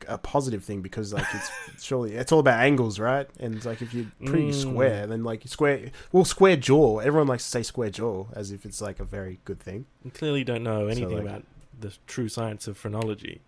a 0.08 0.18
positive 0.18 0.62
thing 0.64 0.82
because 0.82 1.12
like 1.12 1.26
it's 1.34 1.50
surely 1.84 2.14
it's 2.14 2.30
all 2.32 2.38
about 2.40 2.60
angles, 2.60 2.98
right? 2.98 3.28
And 3.40 3.54
it's 3.54 3.64
like 3.66 3.80
if 3.82 3.94
you're 3.94 4.10
pretty 4.26 4.50
Mm. 4.50 4.54
square, 4.54 5.06
then 5.06 5.24
like 5.24 5.42
square, 5.46 5.90
well, 6.12 6.24
square 6.24 6.56
jaw. 6.56 6.98
Everyone 6.98 7.26
likes 7.28 7.44
to 7.44 7.50
say 7.50 7.62
square 7.62 7.90
jaw 7.90 8.26
as 8.34 8.50
if 8.52 8.64
it's 8.66 8.80
like 8.82 9.00
a 9.00 9.04
very 9.04 9.40
good 9.44 9.60
thing. 9.60 9.86
You 10.04 10.10
clearly 10.10 10.44
don't 10.44 10.62
know 10.62 10.88
anything 10.88 11.10
like- 11.10 11.22
about 11.22 11.44
the 11.78 11.92
true 12.06 12.28
science 12.28 12.68
of 12.68 12.76
phrenology, 12.76 13.40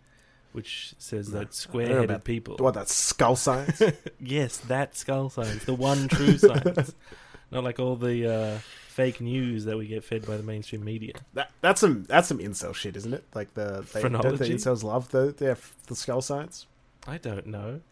which 0.53 0.94
says 0.99 1.28
No, 1.32 1.40
that 1.40 1.55
square-headed 1.55 2.05
about- 2.05 2.24
people. 2.24 2.57
What 2.59 2.74
that 2.74 2.88
skull 2.88 3.36
science? 3.36 3.82
Yes, 4.20 4.57
that 4.59 4.97
skull 4.97 5.28
science, 5.30 5.64
the 5.64 5.74
one 5.74 6.09
true 6.09 6.38
science, 6.38 6.94
not 7.51 7.62
like 7.64 7.78
all 7.78 7.97
the 7.97 8.26
uh, 8.26 8.59
fake 8.97 9.20
news 9.20 9.66
that 9.66 9.76
we 9.76 9.86
get 9.86 10.03
fed 10.03 10.26
by 10.26 10.38
the 10.38 10.42
mainstream 10.42 10.82
media. 10.82 11.12
that, 11.34 11.51
that's 11.61 11.82
some 11.82 12.05
that's 12.05 12.28
some 12.28 12.38
incel 12.38 12.74
shit, 12.74 12.97
isn't 12.97 13.12
it? 13.12 13.24
Like 13.34 13.53
the 13.53 13.86
they, 13.92 14.01
don't 14.01 14.12
the 14.12 14.44
incels 14.47 14.82
love 14.82 15.11
the 15.11 15.34
the, 15.36 15.59
the 15.86 15.94
skull 15.94 16.22
science. 16.22 16.66
I 17.07 17.18
don't 17.18 17.47
know. 17.47 17.82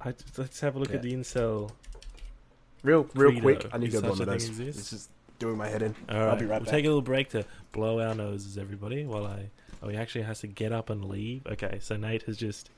I, 0.00 0.14
let's 0.38 0.60
have 0.60 0.76
a 0.76 0.78
look 0.78 0.88
Yeah. 0.88 0.96
at 0.96 1.02
the 1.02 1.12
incel. 1.12 1.72
Real 2.82 3.06
real 3.14 3.32
Credo. 3.32 3.40
quick, 3.42 3.66
I 3.70 3.76
need 3.76 3.90
to 3.92 4.00
go 4.00 4.08
one 4.08 4.20
of 4.22 4.26
those. 4.26 4.56
This 4.56 4.94
is 4.94 5.10
doing 5.38 5.58
my 5.58 5.68
head 5.68 5.82
in. 5.82 5.94
All 6.08 6.16
I'll 6.30 6.36
be 6.36 6.46
right 6.46 6.48
back. 6.48 6.48
we'll 6.48 6.60
back. 6.60 6.68
take 6.68 6.84
a 6.86 6.88
little 6.88 7.02
break 7.02 7.28
to 7.30 7.44
blow 7.72 8.00
our 8.00 8.14
noses, 8.14 8.56
everybody. 8.56 9.04
While 9.04 9.26
I 9.26 9.50
oh, 9.82 9.88
he 9.88 9.96
actually 9.98 10.22
has 10.22 10.40
to 10.40 10.46
get 10.46 10.72
up 10.72 10.88
and 10.88 11.04
leave. 11.04 11.46
Okay, 11.46 11.78
so 11.82 11.96
Nate 11.96 12.22
has 12.22 12.38
just 12.38 12.70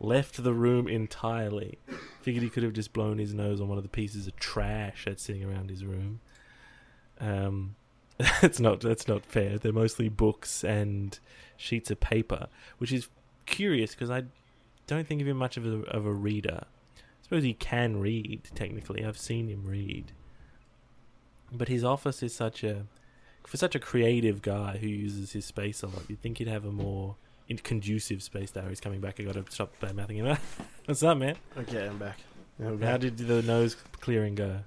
left 0.00 0.42
the 0.42 0.54
room 0.54 0.88
entirely. 0.88 1.78
Figured 2.22 2.42
he 2.42 2.48
could 2.48 2.62
have 2.62 2.72
just 2.72 2.94
blown 2.94 3.18
his 3.18 3.34
nose 3.34 3.60
on 3.60 3.68
one 3.68 3.76
of 3.76 3.84
the 3.84 3.90
pieces 3.90 4.26
of 4.26 4.34
trash 4.36 5.04
that's 5.04 5.22
sitting 5.22 5.44
around 5.44 5.68
his 5.68 5.84
room. 5.84 6.20
Um, 7.22 7.76
that's 8.42 8.60
not 8.60 8.80
that's 8.80 9.08
not 9.08 9.24
fair. 9.24 9.58
They're 9.58 9.72
mostly 9.72 10.08
books 10.08 10.62
and 10.64 11.18
sheets 11.56 11.90
of 11.90 12.00
paper, 12.00 12.48
which 12.78 12.92
is 12.92 13.08
curious 13.46 13.92
because 13.92 14.10
I 14.10 14.24
don't 14.86 15.06
think 15.06 15.22
of 15.22 15.28
him 15.28 15.38
much 15.38 15.56
of 15.56 15.64
a 15.64 15.82
of 15.88 16.04
a 16.04 16.12
reader. 16.12 16.64
I 16.64 17.22
suppose 17.22 17.44
he 17.44 17.54
can 17.54 18.00
read 18.00 18.42
technically. 18.54 19.04
I've 19.04 19.18
seen 19.18 19.48
him 19.48 19.64
read, 19.64 20.12
but 21.50 21.68
his 21.68 21.84
office 21.84 22.22
is 22.22 22.34
such 22.34 22.62
a 22.62 22.84
for 23.46 23.56
such 23.56 23.74
a 23.74 23.78
creative 23.78 24.42
guy 24.42 24.76
who 24.78 24.88
uses 24.88 25.32
his 25.32 25.44
space 25.44 25.82
a 25.82 25.86
lot. 25.86 26.02
You'd 26.08 26.20
think 26.20 26.38
he'd 26.38 26.48
have 26.48 26.64
a 26.64 26.72
more 26.72 27.16
in- 27.48 27.58
conducive 27.58 28.22
space. 28.22 28.50
There, 28.50 28.68
he's 28.68 28.80
coming 28.80 29.00
back. 29.00 29.18
I 29.18 29.24
got 29.24 29.34
to 29.34 29.44
stop 29.50 29.78
bad 29.80 29.96
mouthing 29.96 30.18
him. 30.18 30.36
What's 30.84 31.02
up, 31.02 31.18
man? 31.18 31.36
Okay, 31.56 31.86
I'm 31.86 31.98
back. 31.98 32.18
I'm 32.60 32.80
How 32.80 32.96
did 32.96 33.16
the 33.18 33.42
nose 33.42 33.76
clearing 34.00 34.34
go? 34.34 34.60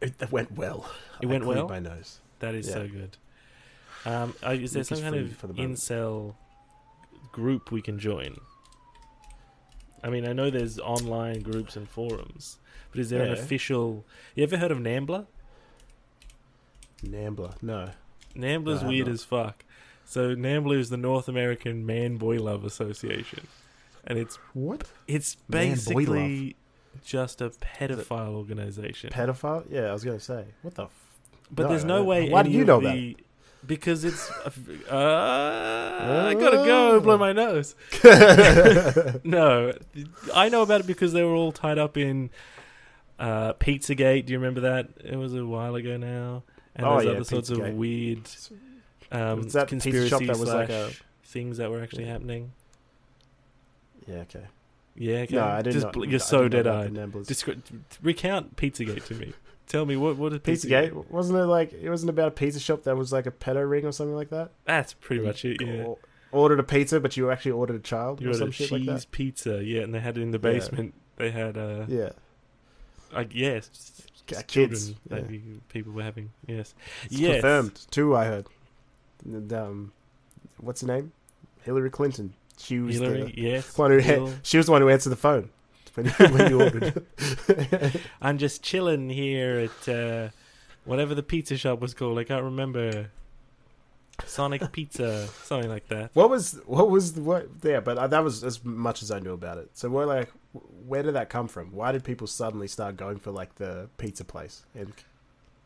It, 0.00 0.14
it 0.20 0.32
went 0.32 0.52
well. 0.52 0.90
It 1.20 1.26
I 1.26 1.30
went 1.30 1.44
well? 1.46 1.68
My 1.68 1.78
nose. 1.78 2.20
That 2.40 2.54
is 2.54 2.66
Yeah. 2.68 2.74
so 2.74 2.88
good. 2.88 3.16
Um, 4.06 4.34
is 4.50 4.72
there 4.72 4.82
some 4.84 4.96
is 4.98 5.02
kind 5.04 5.14
of 5.14 5.36
for 5.36 5.46
the 5.46 5.52
moment. 5.54 5.76
incel 5.78 6.34
group 7.32 7.70
we 7.70 7.82
can 7.82 7.98
join? 7.98 8.36
I 10.02 10.08
mean, 10.08 10.26
I 10.26 10.32
know 10.32 10.48
there's 10.50 10.78
online 10.78 11.40
groups 11.42 11.76
and 11.76 11.86
forums, 11.88 12.58
but 12.90 13.00
is 13.00 13.10
there 13.10 13.22
an 13.22 13.28
Yeah. 13.36 13.42
official? 13.42 14.06
You 14.34 14.42
ever 14.44 14.56
heard 14.56 14.70
of 14.70 14.78
Nambla? 14.78 15.26
Nambler. 17.02 17.52
No. 17.62 17.90
Nambla's 18.34 18.82
No, 18.82 18.88
weird 18.88 19.06
not. 19.06 19.12
as 19.14 19.24
fuck. 19.24 19.64
So 20.04 20.34
Nambla 20.34 20.78
is 20.78 20.90
the 20.90 20.96
North 20.96 21.28
American 21.28 21.86
Man 21.86 22.16
Boy 22.16 22.36
Love 22.38 22.64
Association, 22.64 23.46
and 24.04 24.18
it's 24.18 24.36
What? 24.54 24.88
it's 25.06 25.36
Man 25.48 25.68
Boy 25.68 25.74
basically 25.74 26.56
just 27.04 27.40
a 27.40 27.50
pedophile 27.50 28.34
organization. 28.34 29.10
Pedophile? 29.10 29.64
Yeah, 29.70 29.82
I 29.90 29.92
was 29.92 30.04
gonna 30.04 30.20
say. 30.20 30.44
What 30.62 30.74
the? 30.74 30.84
F- 30.84 30.90
But 31.50 31.64
No, 31.64 31.68
there's 31.70 31.84
no 31.84 32.00
uh, 32.00 32.04
way. 32.04 32.28
why 32.30 32.42
do 32.42 32.50
you 32.50 32.64
know 32.64 32.80
the, 32.80 33.16
Because 33.66 34.04
it's. 34.04 34.30
Uh, 34.90 36.26
I 36.30 36.34
gotta 36.34 36.56
go. 36.58 37.00
Blow 37.00 37.16
my 37.18 37.32
nose. 37.32 37.74
No, 39.24 39.72
I 40.34 40.48
know 40.48 40.62
about 40.62 40.80
it 40.80 40.86
because 40.86 41.12
they 41.12 41.22
were 41.22 41.34
all 41.34 41.52
tied 41.52 41.78
up 41.78 41.96
in 41.96 42.30
uh, 43.18 43.52
Pizzagate. 43.54 44.26
Do 44.26 44.32
you 44.32 44.38
remember 44.38 44.60
that? 44.62 44.88
It 45.04 45.16
was 45.16 45.34
a 45.34 45.44
while 45.46 45.74
ago 45.76 45.96
now. 45.96 46.42
And 46.74 46.86
Oh, 46.86 46.94
there's 46.94 47.04
yeah, 47.04 47.10
other 47.12 47.24
sorts 47.24 47.50
of 47.50 47.58
weird 47.74 48.28
um, 49.12 49.42
Was 49.44 49.52
that 49.54 49.68
conspiracy 49.68 50.26
that 50.26 50.38
was 50.38 50.48
slash 50.48 50.68
like 50.68 50.70
a- 50.70 50.90
things 51.24 51.58
that 51.58 51.70
were 51.70 51.82
actually 51.82 52.06
happening. 52.06 52.52
yeah. 54.06 54.18
Okay. 54.22 54.44
Yeah, 55.02 55.20
okay. 55.20 55.36
No, 55.36 55.44
I 55.46 55.62
didn't. 55.62 55.72
Just 55.72 55.86
know, 55.86 55.92
bl- 55.92 56.04
you're 56.04 56.18
so 56.20 56.46
dead 56.46 56.66
eyed. 56.66 56.92
Descri- 56.92 57.62
recount 58.02 58.56
Pizzagate 58.56 59.04
to 59.06 59.14
me. 59.14 59.32
Tell 59.66 59.86
me 59.86 59.96
what 59.96 60.16
what 60.18 60.32
is 60.34 60.40
Pizzagate 60.40 60.92
wasn't 61.10 61.38
it 61.38 61.46
like 61.46 61.72
it 61.72 61.88
wasn't 61.88 62.10
about 62.10 62.28
a 62.28 62.32
pizza 62.32 62.60
shop 62.60 62.82
that 62.82 62.96
was 62.96 63.10
like 63.12 63.24
a 63.24 63.30
pedo 63.30 63.68
ring 63.68 63.86
or 63.86 63.92
something 63.92 64.14
like 64.14 64.28
that? 64.28 64.50
That's 64.66 64.92
pretty 64.92 65.24
much 65.24 65.44
it. 65.46 65.56
Yeah. 65.62 65.84
Or- 65.84 65.98
ordered 66.32 66.60
a 66.60 66.62
pizza, 66.64 67.00
but 67.00 67.16
you 67.16 67.30
actually 67.30 67.52
ordered 67.52 67.76
a 67.76 67.80
child 67.80 68.20
You 68.20 68.28
or 68.28 68.30
had 68.32 68.38
some 68.38 68.48
a 68.50 68.52
shit 68.52 68.68
cheese 68.68 68.86
like 68.86 69.00
that. 69.00 69.10
pizza, 69.10 69.64
yeah, 69.64 69.80
and 69.80 69.94
they 69.94 70.00
had 70.00 70.18
it 70.18 70.20
in 70.20 70.30
the 70.32 70.38
Yeah. 70.38 70.52
basement. 70.52 70.94
They 71.16 71.30
had 71.30 71.56
uh, 71.56 71.86
Yeah, 71.88 72.10
I 73.14 73.26
yes, 73.32 74.02
K- 74.26 74.36
children, 74.46 74.68
kids. 74.70 74.90
Yeah. 75.08 75.16
maybe 75.22 75.42
people 75.70 75.92
were 75.92 76.02
having 76.02 76.30
yes, 76.46 76.74
It's 77.04 77.16
yes, 77.16 77.32
confirmed. 77.40 77.80
Two, 77.90 78.14
I 78.14 78.26
heard. 78.26 78.46
And, 79.24 79.52
um, 79.52 79.92
what's 80.58 80.82
her 80.82 80.86
name? 80.86 81.12
Hillary 81.62 81.90
Clinton. 81.90 82.34
She 82.60 82.78
was 82.78 82.96
Hillary, 82.96 83.24
the 83.24 83.40
yes, 83.40 83.76
one 83.78 83.90
who 83.90 83.98
had, 83.98 84.22
she 84.42 84.56
was 84.56 84.66
the 84.66 84.72
one 84.72 84.82
who 84.82 84.88
answered 84.88 85.10
the 85.10 85.16
phone 85.16 85.50
when 85.94 86.06
you, 86.06 86.12
when 86.12 86.50
you 86.50 86.62
ordered. 86.62 87.04
I'm 88.22 88.38
just 88.38 88.62
chilling 88.62 89.08
here 89.08 89.68
at 89.70 89.88
uh, 89.88 90.28
whatever 90.84 91.14
the 91.14 91.22
pizza 91.22 91.56
shop 91.56 91.80
was 91.80 91.94
called. 91.94 92.18
I 92.18 92.24
can't 92.24 92.44
remember. 92.44 93.10
Sonic 94.26 94.70
Pizza, 94.72 95.26
something 95.44 95.70
like 95.70 95.88
that. 95.88 96.10
What 96.12 96.28
was 96.28 96.60
what 96.66 96.90
was 96.90 97.14
what? 97.14 97.48
Yeah, 97.62 97.80
but 97.80 98.10
that 98.10 98.22
was 98.22 98.44
as 98.44 98.62
much 98.62 99.02
as 99.02 99.10
I 99.10 99.18
knew 99.18 99.32
about 99.32 99.56
it. 99.56 99.70
So 99.72 99.88
what 99.88 100.08
like 100.08 100.30
where 100.86 101.02
did 101.02 101.14
that 101.14 101.30
come 101.30 101.48
from? 101.48 101.72
Why 101.72 101.92
did 101.92 102.04
people 102.04 102.26
suddenly 102.26 102.68
start 102.68 102.98
going 102.98 103.18
for 103.18 103.30
like 103.30 103.54
the 103.54 103.88
pizza 103.96 104.24
place? 104.24 104.64
And 104.74 104.92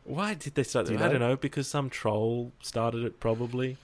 Why 0.05 0.35
did 0.35 0.55
they 0.55 0.63
start? 0.63 0.87
Do 0.87 0.93
I 0.93 0.99
know? 0.99 1.09
don't 1.09 1.19
know 1.19 1.35
because 1.35 1.67
some 1.67 1.89
troll 1.89 2.53
started 2.61 3.03
it. 3.03 3.19
Probably. 3.19 3.77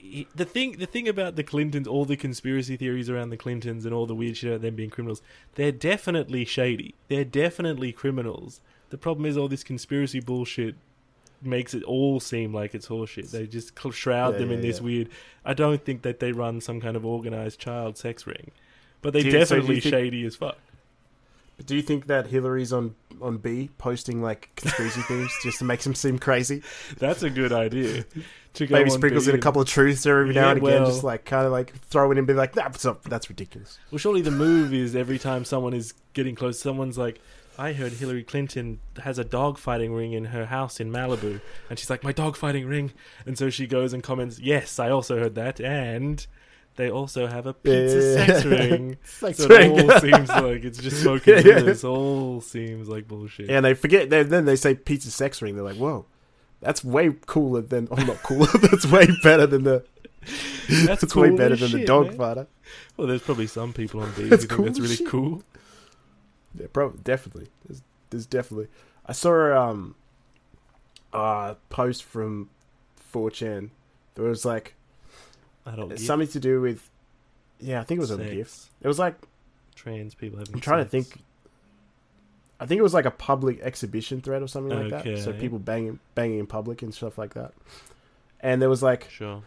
He- 0.00 0.26
The 0.34 0.44
thing, 0.46 0.72
the 0.78 0.86
thing 0.86 1.06
about 1.06 1.36
the 1.36 1.42
Clintons, 1.42 1.86
all 1.86 2.04
the 2.04 2.16
conspiracy 2.16 2.76
theories 2.76 3.10
around 3.10 3.28
the 3.30 3.36
Clintons 3.36 3.84
and 3.84 3.94
all 3.94 4.06
the 4.06 4.14
weird 4.14 4.36
shit 4.38 4.50
about 4.50 4.62
them 4.62 4.74
being 4.74 4.90
criminals, 4.90 5.20
they're 5.56 5.70
definitely 5.72 6.44
shady. 6.46 6.94
They're 7.08 7.24
definitely 7.26 7.92
criminals. 7.92 8.60
The 8.90 8.98
problem 8.98 9.26
is 9.26 9.36
all 9.36 9.48
this 9.48 9.64
conspiracy 9.64 10.20
bullshit 10.20 10.76
makes 11.42 11.74
it 11.74 11.82
all 11.82 12.20
seem 12.20 12.54
like 12.54 12.74
it's 12.74 12.88
horseshit. 12.88 13.30
They 13.32 13.46
just 13.46 13.72
shroud 13.92 14.34
Yeah, 14.34 14.38
them 14.40 14.50
in 14.52 14.60
this 14.62 14.78
yeah. 14.78 14.84
weird. 14.84 15.08
I 15.44 15.54
don't 15.54 15.84
think 15.84 16.02
that 16.02 16.20
they 16.20 16.32
run 16.32 16.60
some 16.60 16.80
kind 16.80 16.96
of 16.96 17.04
organized 17.04 17.58
child 17.58 17.98
sex 17.98 18.26
ring, 18.26 18.50
but 19.02 19.12
they 19.12 19.20
Do 19.22 19.26
you- 19.26 19.32
so 19.32 19.38
do 19.38 19.44
definitely 19.60 19.80
think- 19.80 19.92
shady 19.94 20.24
as 20.24 20.36
fuck. 20.36 20.58
Do 21.66 21.76
you 21.76 21.82
think 21.82 22.06
that 22.06 22.26
Hillary's 22.26 22.72
on 22.72 22.94
on 23.20 23.38
B 23.38 23.70
posting 23.78 24.20
like 24.22 24.50
conspiracy 24.56 25.00
theories 25.08 25.32
just 25.42 25.58
to 25.60 25.64
make 25.64 25.80
them 25.80 25.94
seem 25.94 26.18
crazy? 26.18 26.62
That's 26.98 27.22
a 27.22 27.30
good 27.30 27.52
idea. 27.52 28.04
To 28.54 28.66
go 28.66 28.74
Maybe 28.74 28.90
sprinkles 28.90 29.24
B 29.26 29.30
in 29.32 29.38
a 29.38 29.40
couple 29.40 29.62
of 29.62 29.68
truths 29.68 30.04
every 30.04 30.34
now 30.34 30.42
Yeah, 30.46 30.50
and 30.50 30.58
again, 30.58 30.82
well- 30.82 30.86
just 30.90 31.04
like 31.04 31.24
kind 31.24 31.46
of 31.46 31.52
like 31.52 31.74
throw 31.86 32.10
it 32.10 32.12
in 32.12 32.18
and 32.18 32.26
be 32.26 32.34
like, 32.34 32.52
that's 32.52 32.86
that's 33.06 33.28
ridiculous. 33.30 33.78
Well, 33.90 33.98
surely 33.98 34.20
the 34.20 34.30
move 34.30 34.74
is 34.74 34.94
every 34.94 35.18
time 35.18 35.44
someone 35.44 35.72
is 35.72 35.94
getting 36.12 36.34
close, 36.34 36.60
someone's 36.60 36.98
like, 36.98 37.20
I 37.58 37.72
heard 37.74 37.92
Hillary 37.92 38.24
Clinton 38.24 38.80
has 39.02 39.18
a 39.18 39.24
dog 39.24 39.58
fighting 39.58 39.92
ring 39.94 40.12
in 40.12 40.26
her 40.26 40.46
house 40.46 40.80
in 40.80 40.90
Malibu. 40.90 41.40
And 41.70 41.78
she's 41.78 41.90
like, 41.90 42.02
my 42.02 42.12
dog 42.12 42.36
fighting 42.36 42.66
ring. 42.66 42.92
And 43.26 43.36
so 43.38 43.50
she 43.50 43.66
goes 43.66 43.92
and 43.92 44.02
comments, 44.02 44.38
yes, 44.38 44.78
I 44.78 44.90
also 44.90 45.18
heard 45.18 45.34
that. 45.34 45.60
And 45.60 46.26
they 46.76 46.90
also 46.90 47.26
have 47.26 47.46
a 47.46 47.52
pizza 47.54 47.96
Yeah. 47.96 48.26
sex 48.26 48.44
ring. 48.46 48.96
Sex 49.04 49.38
so 49.38 49.48
ring. 49.48 49.76
it 49.78 49.90
all 49.90 50.00
seems 50.00 50.28
like 50.28 50.64
it's 50.64 50.78
just 50.78 51.02
smoking 51.02 51.34
Yeah. 51.38 51.42
mirrors. 51.60 51.84
All 51.84 52.40
seems 52.40 52.88
like 52.88 53.06
bullshit. 53.08 53.50
and 53.50 53.64
they 53.64 53.74
forget. 53.74 54.10
They, 54.10 54.22
then 54.22 54.44
they 54.44 54.56
say 54.56 54.74
pizza 54.74 55.10
sex 55.10 55.42
ring. 55.42 55.54
They're 55.54 55.64
like, 55.64 55.76
whoa, 55.76 56.06
that's 56.60 56.82
way 56.84 57.10
cooler 57.26 57.60
than. 57.60 57.88
Oh, 57.90 57.96
not 57.96 58.22
cooler. 58.22 58.46
that's 58.62 58.86
way 58.86 59.06
better 59.22 59.46
than 59.46 59.64
the. 59.64 59.84
That's 60.68 61.00
That's 61.00 61.16
way 61.16 61.30
better 61.30 61.56
than 61.56 61.72
the 61.72 61.84
dog 61.84 62.06
man. 62.06 62.16
fighter. 62.16 62.46
Well, 62.96 63.08
there's 63.08 63.22
probably 63.22 63.48
some 63.48 63.72
people 63.72 64.00
on 64.00 64.12
B 64.12 64.28
who 64.28 64.36
think 64.36 64.48
cool 64.50 64.64
that's 64.66 64.78
really 64.78 64.94
shit. 64.94 65.08
cool. 65.08 65.42
Yeah, 66.54 66.68
probably 66.72 67.00
definitely. 67.02 67.48
There's, 67.66 67.82
there's 68.10 68.26
definitely. 68.26 68.68
I 69.04 69.12
saw 69.14 69.32
a 69.32 69.60
um, 69.70 69.96
uh, 71.12 71.54
post 71.70 72.04
from 72.04 72.50
4chan. 73.12 73.70
There 74.14 74.24
was 74.26 74.44
like 74.44 74.74
I 75.66 75.76
don't 75.76 75.92
it's 75.92 76.04
something 76.06 76.28
to 76.28 76.40
do 76.40 76.60
with. 76.60 76.88
Yeah, 77.60 77.80
I 77.80 77.84
think 77.84 77.98
it 77.98 78.00
was 78.00 78.10
on 78.10 78.18
sex. 78.18 78.30
GIF. 78.32 78.70
It 78.82 78.88
was 78.88 78.98
like 78.98 79.14
Trans 79.74 80.14
people 80.14 80.38
having 80.38 80.54
I'm 80.54 80.60
trying 80.60 80.84
to 80.84 80.88
think. 80.90 81.18
I 82.60 82.66
think 82.66 82.78
it 82.78 82.82
was 82.82 82.94
like 82.94 83.06
a 83.06 83.10
public 83.10 83.60
exhibition 83.60 84.20
thread 84.20 84.42
or 84.42 84.46
something 84.48 84.76
like 84.90 85.04
that. 85.04 85.18
So 85.18 85.32
people 85.32 85.58
banging 85.58 85.98
banging 86.14 86.38
in 86.38 86.46
public 86.46 86.82
and 86.82 86.94
stuff 86.94 87.18
like 87.18 87.34
that. 87.34 87.52
And 88.40 88.60
there 88.62 88.68
was 88.68 88.82
like 88.82 89.08
Sure. 89.10 89.42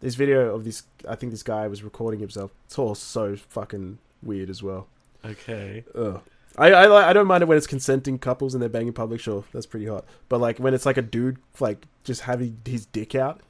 this 0.00 0.14
video 0.14 0.54
of 0.54 0.64
this. 0.64 0.84
I 1.08 1.14
think 1.16 1.32
this 1.32 1.42
guy 1.42 1.66
was 1.68 1.82
recording 1.82 2.20
himself. 2.20 2.52
It's 2.66 2.78
all 2.78 2.94
so 2.94 3.36
fucking 3.36 3.98
weird 4.22 4.50
as 4.50 4.62
well. 4.62 4.86
Okay. 5.24 5.84
Ugh. 5.94 6.20
I, 6.58 6.70
I 6.72 7.10
I 7.10 7.12
don't 7.12 7.26
mind 7.26 7.42
it 7.42 7.46
when 7.46 7.56
it's 7.56 7.66
consenting 7.66 8.18
couples 8.18 8.54
and 8.54 8.60
they're 8.62 8.68
banging 8.68 8.92
public. 8.92 9.20
Sure, 9.20 9.44
that's 9.52 9.66
pretty 9.66 9.86
hot. 9.86 10.04
But 10.28 10.40
like 10.40 10.58
when 10.58 10.74
it's 10.74 10.84
like 10.86 10.96
a 10.98 11.02
dude 11.02 11.38
like 11.60 11.86
just 12.04 12.22
having 12.22 12.58
his 12.64 12.86
dick 12.86 13.14
out 13.14 13.40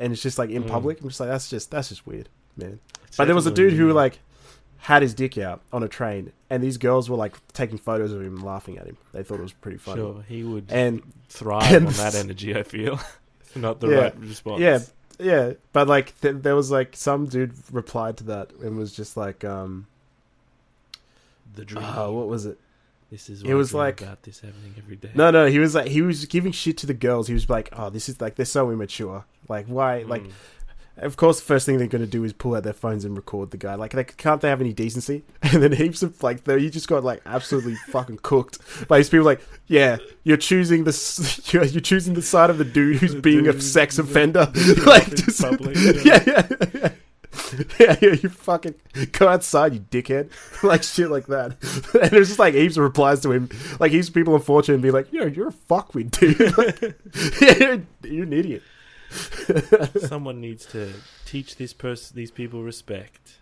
and 0.00 0.12
it's 0.12 0.22
just 0.22 0.38
like 0.38 0.50
in 0.50 0.64
Mm. 0.64 0.68
public, 0.68 1.00
I'm 1.00 1.08
just 1.08 1.20
like 1.20 1.28
that's 1.28 1.48
just 1.48 1.70
that's 1.70 1.90
just 1.90 2.06
weird, 2.06 2.28
man. 2.56 2.80
It's 3.06 3.16
But 3.16 3.26
there 3.26 3.34
was 3.36 3.46
a 3.46 3.50
dude 3.52 3.74
who 3.74 3.92
like 3.92 4.18
had 4.78 5.02
his 5.02 5.12
dick 5.14 5.36
out 5.38 5.60
on 5.72 5.82
a 5.82 5.88
train, 5.88 6.32
and 6.48 6.62
these 6.62 6.78
girls 6.78 7.08
were 7.10 7.16
like 7.16 7.36
taking 7.52 7.76
photos 7.78 8.12
of 8.12 8.20
him, 8.22 8.36
and 8.36 8.42
laughing 8.42 8.78
at 8.78 8.86
him. 8.86 8.96
They 9.12 9.22
thought 9.22 9.38
it 9.38 9.42
was 9.42 9.52
pretty 9.52 9.76
funny. 9.78 10.00
Sure, 10.00 10.24
he 10.26 10.42
would 10.42 10.66
And 10.70 11.02
thrive 11.28 11.72
and- 11.72 11.86
on 11.86 11.92
that 11.94 12.14
energy. 12.24 12.56
I 12.56 12.62
feel 12.62 12.98
not 13.54 13.80
the 13.80 13.88
Yeah. 13.88 13.96
right 13.98 14.18
response. 14.18 14.60
yeah, 14.60 14.78
yeah, 15.18 15.52
but 15.72 15.86
like 15.86 16.18
th- 16.22 16.36
there 16.40 16.56
was 16.56 16.70
like 16.70 16.96
some 16.96 17.26
dude 17.26 17.52
replied 17.70 18.16
to 18.18 18.24
that 18.24 18.52
and 18.62 18.78
was 18.78 18.92
just 18.92 19.16
like, 19.18 19.44
um, 19.44 19.86
the 21.54 21.64
dream. 21.64 21.84
oh, 21.84 22.12
what 22.12 22.28
was 22.28 22.46
it? 22.46 22.58
This 23.10 23.28
is. 23.28 23.42
it 23.42 23.54
was 23.54 23.74
like- 23.74 24.00
about 24.02 24.22
this 24.22 24.40
happening 24.40 24.74
every 24.78 24.96
day. 24.96 25.10
No, 25.14 25.30
no, 25.30 25.46
he 25.46 25.58
was 25.58 25.74
like 25.74 25.88
he 25.88 26.02
was 26.02 26.24
giving 26.26 26.52
shit 26.52 26.76
to 26.78 26.86
the 26.86 26.94
girls. 26.94 27.28
He 27.28 27.34
was 27.34 27.48
like, 27.50 27.68
oh, 27.72 27.90
this 27.90 28.08
is 28.08 28.20
like 28.20 28.36
they're 28.36 28.46
so 28.46 28.70
immature. 28.70 29.24
Like 29.48 29.66
why? 29.66 30.02
Like 30.02 30.22
Mm. 30.22 30.32
of 30.98 31.16
course, 31.16 31.38
the 31.40 31.46
first 31.46 31.64
thing 31.66 31.78
they're 31.78 31.86
going 31.86 32.04
to 32.04 32.10
do 32.10 32.24
is 32.24 32.32
pull 32.32 32.54
out 32.54 32.62
their 32.62 32.72
phones 32.74 33.04
and 33.06 33.16
record 33.16 33.50
the 33.52 33.56
guy. 33.56 33.74
Like, 33.74 33.94
like 33.94 34.16
can't 34.16 34.40
they 34.40 34.48
have 34.48 34.60
any 34.60 34.72
decency? 34.72 35.24
And 35.52 35.62
then 35.62 35.72
heaps 35.72 36.02
of 36.02 36.22
like, 36.22 36.44
though, 36.44 36.58
he 36.58 36.70
just 36.70 36.86
got 36.88 37.02
like 37.02 37.20
absolutely 37.26 37.74
fucking 37.88 38.18
cooked 38.22 38.58
by 38.86 38.98
these 38.98 39.08
people. 39.10 39.24
Like, 39.26 39.40
yeah, 39.66 39.96
you're 40.22 40.36
choosing 40.36 40.84
the 40.84 41.42
you're, 41.52 41.64
you're 41.64 41.80
choosing 41.80 42.14
the 42.14 42.22
side 42.22 42.50
of 42.50 42.58
the 42.58 42.64
dude 42.64 42.96
who's 42.98 43.14
The 43.14 43.20
being 43.20 43.48
a 43.48 43.60
sex 43.60 43.98
offender. 43.98 44.52
like, 44.86 45.06
public, 45.38 45.74
just 45.76 46.04
yeah. 46.04 46.22
yeah, 46.26 46.46
yeah, 46.50 46.66
yeah. 46.74 46.92
Yeah, 47.78 47.96
yeah, 48.00 48.14
you 48.22 48.28
fucking 48.28 48.74
go 49.12 49.28
outside, 49.28 49.74
you 49.74 49.80
dickhead. 49.80 50.30
like 50.62 50.82
shit 50.82 51.10
like 51.10 51.26
that. 51.26 51.56
And 52.00 52.10
there's 52.10 52.28
just 52.28 52.38
like 52.38 52.54
heaps 52.54 52.76
of 52.76 52.82
replies 52.84 53.20
to 53.20 53.32
him. 53.32 53.48
Like 53.78 53.92
heaps 53.92 54.08
of 54.08 54.14
people 54.14 54.34
on 54.34 54.40
4chan 54.40 54.80
be 54.82 54.90
like, 54.90 55.12
yo, 55.12 55.26
you're 55.26 55.48
a 55.48 55.52
fuckwit, 55.52 56.10
dude. 56.12 56.56
Like, 56.58 56.80
yeah, 57.40 57.58
you're, 57.58 57.82
you're 58.12 58.24
an 58.24 58.32
idiot. 58.32 58.62
Someone 60.00 60.40
needs 60.40 60.66
to 60.66 60.92
teach 61.26 61.56
this 61.56 61.72
person, 61.72 62.16
these 62.16 62.30
people, 62.30 62.62
respect. 62.62 63.38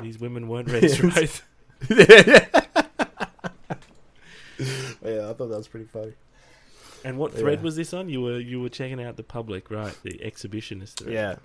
These 0.00 0.18
women 0.18 0.48
weren't 0.48 0.70
raised 0.70 1.02
right. 1.02 1.42
yeah, 1.90 2.46
I 5.30 5.32
thought 5.32 5.48
that 5.48 5.56
was 5.56 5.68
pretty 5.68 5.86
funny. 5.86 6.12
And 7.04 7.16
what 7.18 7.32
thread 7.34 7.60
Yeah. 7.60 7.64
was 7.64 7.76
this 7.76 7.94
on? 7.94 8.08
You 8.08 8.20
were 8.22 8.38
you 8.40 8.60
were 8.60 8.68
checking 8.68 9.00
out 9.02 9.16
the 9.16 9.22
public, 9.22 9.70
right? 9.70 9.96
The 10.02 10.20
exhibitionist 10.24 10.94
thread. 10.94 11.14
Yeah, 11.14 11.36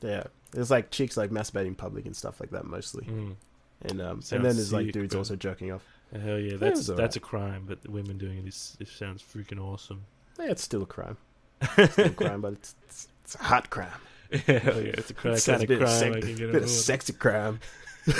yeah. 0.00 0.24
There's 0.52 0.70
like 0.70 0.90
chicks 0.90 1.16
like 1.16 1.30
masturbating 1.30 1.66
in 1.68 1.74
public 1.74 2.06
and 2.06 2.14
stuff 2.16 2.40
like 2.40 2.50
that 2.50 2.64
mostly, 2.64 3.04
Mm. 3.04 3.34
and 3.82 4.00
um, 4.00 4.22
Sounds 4.22 4.32
and 4.32 4.44
then 4.44 4.54
there's 4.56 4.72
like 4.72 4.92
dudes 4.92 5.12
bro. 5.14 5.20
also 5.20 5.34
jerking 5.36 5.72
off. 5.72 5.82
Hell 6.12 6.38
yeah, 6.38 6.56
that's 6.58 6.78
was 6.78 6.86
that's 6.88 6.98
alright. 6.98 7.16
a 7.16 7.20
crime, 7.20 7.64
but 7.66 7.82
the 7.82 7.90
women 7.90 8.18
doing 8.18 8.38
it 8.38 8.46
is 8.46 8.76
it 8.78 8.88
sounds 8.88 9.22
freaking 9.22 9.58
awesome. 9.58 10.04
Yeah, 10.38 10.50
it's 10.50 10.62
still 10.62 10.82
a 10.82 10.86
crime. 10.86 11.16
It's 11.78 11.92
still 11.94 12.06
a 12.06 12.10
crime, 12.10 12.40
but 12.42 12.52
it's, 12.54 12.74
it's 12.86 13.08
it's 13.24 13.34
a 13.36 13.38
hot 13.38 13.70
crime. 13.70 13.88
Hell 14.46 14.80
yeah, 14.80 14.94
it's 14.98 15.10
a 15.10 15.14
cri- 15.14 15.32
It's 15.32 15.46
kind 15.46 15.60
a 15.60 15.62
of 15.64 15.68
bit 15.68 15.82
of 15.82 15.88
crime 15.88 15.98
sex- 15.98 16.16
I 16.16 16.20
can 16.20 16.36
get 16.36 16.52
Bit 16.52 16.62
of 16.62 16.70
sexy 16.70 17.12
crime. 17.12 17.60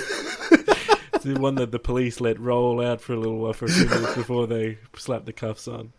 It's 1.14 1.24
the 1.24 1.38
one 1.40 1.54
that 1.56 1.70
the 1.70 1.78
police 1.78 2.20
let 2.20 2.40
roll 2.40 2.80
out 2.84 3.00
for 3.00 3.12
a 3.12 3.16
little 3.16 3.38
while 3.38 3.52
for 3.52 3.66
a 3.66 3.68
few 3.68 3.86
minutes 3.88 4.14
before 4.16 4.46
they 4.48 4.78
slap 4.96 5.24
the 5.24 5.32
cuffs 5.32 5.68
on. 5.68 5.92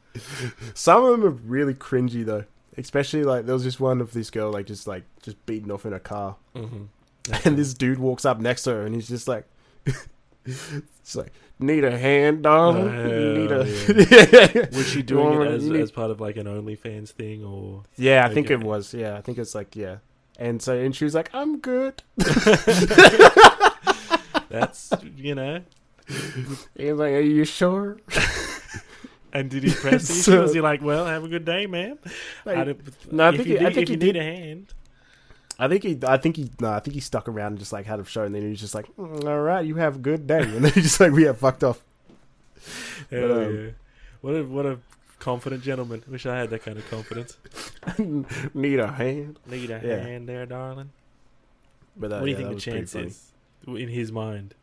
Some 0.73 1.05
of 1.05 1.11
them 1.11 1.23
are 1.23 1.29
really 1.29 1.73
cringy 1.73 2.25
though. 2.25 2.43
Especially 2.78 3.24
like 3.24 3.45
there 3.45 3.53
was 3.53 3.63
just 3.63 3.80
one 3.80 4.01
of 4.01 4.13
this 4.13 4.30
girl 4.30 4.51
like 4.51 4.65
just 4.65 4.88
like 4.88 5.03
just 5.21 5.43
beaten 5.45 5.71
off 5.71 5.86
in 5.86 5.93
a 5.93 5.99
car, 5.99 6.36
Mm-hmm. 6.55 6.84
and 7.47 7.57
this 7.57 7.74
dude 7.74 7.99
walks 7.99 8.26
up 8.26 8.39
next 8.39 8.63
to 8.63 8.71
her 8.71 8.86
and 8.86 8.93
he's 8.95 9.07
just 9.07 9.28
like, 9.28 9.45
it's 10.45 11.15
like 11.15 11.32
need 11.59 11.84
a 11.86 11.97
hand, 11.97 12.43
darling. 12.43 12.88
Oh, 12.89 13.34
need 13.34 13.51
a 13.51 13.63
hell 13.65 14.65
was 14.74 14.88
she 14.89 15.01
doing 15.01 15.41
it 15.41 15.47
as, 15.51 15.63
need- 15.69 15.80
as 15.82 15.91
part 15.91 16.11
of 16.11 16.19
like 16.19 16.36
an 16.38 16.47
OnlyFans 16.47 17.09
thing, 17.11 17.43
or 17.45 17.84
Yeah, 17.95 18.26
I 18.26 18.34
think 18.34 18.49
it 18.51 18.59
was. 18.61 18.93
Yeah, 18.93 19.15
I 19.17 19.21
think 19.21 19.38
it's 19.38 19.55
like 19.55 19.76
yeah. 19.76 19.97
And 20.39 20.61
so 20.61 20.76
and 20.78 20.95
she 20.95 21.05
was 21.05 21.13
like, 21.15 21.30
I'm 21.34 21.59
good. 21.59 22.01
that's 24.49 24.91
you 25.15 25.36
know? 25.36 25.61
He 26.76 26.91
was 26.91 26.99
like, 26.99 27.13
Are 27.13 27.19
you 27.21 27.45
sure? 27.45 27.97
And 29.34 29.49
did 29.49 29.63
he 29.63 29.71
press 29.73 30.07
So- 30.23 30.31
issue? 30.31 30.41
Was 30.41 30.53
he 30.53 30.61
like, 30.61 30.81
"Well, 30.81 31.05
have 31.05 31.23
a 31.23 31.27
good 31.27 31.43
day, 31.43 31.65
ma'am"? 31.65 31.97
Like, 32.45 32.57
I 32.57 32.75
no, 33.11 33.27
I 33.27 33.31
think 33.36 33.47
he- 33.47 33.59
I 33.59 33.73
think 33.73 33.89
he 33.89 33.95
did- 33.97 34.15
a 34.15 34.23
hand. 34.23 34.73
I 35.59 35.67
think 35.67 35.84
he, 35.84 35.99
I 36.07 36.17
think 36.17 36.36
he, 36.36 36.49
no, 36.59 36.71
I 36.71 36.79
think 36.79 36.95
he 36.95 36.99
stuck 36.99 37.27
around 37.29 37.47
and 37.53 37.59
just 37.59 37.71
like 37.73 37.86
had 37.86 37.99
a 37.99 38.05
show, 38.05 38.23
and 38.23 38.34
then 38.34 38.41
he 38.43 38.49
was 38.49 38.59
just 38.59 38.73
like, 38.73 38.88
"Mm, 38.97 39.25
"All 39.25 39.39
right, 39.41 39.63
you 39.65 39.75
have 39.75 39.97
a 39.97 39.99
good 39.99 40.25
day," 40.27 40.41
and 40.41 40.63
then 40.65 40.71
he 40.71 40.81
just 40.81 40.99
like, 40.99 41.11
"We 41.11 41.23
have 41.23 41.38
fucked 41.38 41.63
off." 41.63 41.84
Hell 43.11 43.31
um, 43.43 43.55
yeah! 43.65 43.71
What 44.21 44.31
a 44.36 44.43
what 44.43 44.65
a 44.65 44.79
confident 45.19 45.63
gentleman. 45.63 46.03
Wish 46.07 46.25
I 46.25 46.38
had 46.38 46.49
that 46.49 46.63
kind 46.63 46.77
of 46.77 46.89
confidence. 46.89 47.38
Need 48.53 48.79
a 48.79 48.88
hand? 48.91 49.39
Need 49.47 49.69
a 49.69 49.81
Yeah. 49.84 49.97
hand 49.99 50.27
there, 50.27 50.45
darling. 50.45 50.89
But 51.95 52.11
uh, 52.11 52.17
what 52.17 52.25
do 52.25 52.31
you 52.31 52.38
yeah, 52.38 52.43
think 52.43 52.55
the 52.55 52.61
chance 52.61 52.95
is 52.95 53.31
in 53.67 53.89
his 53.89 54.11
mind? 54.11 54.55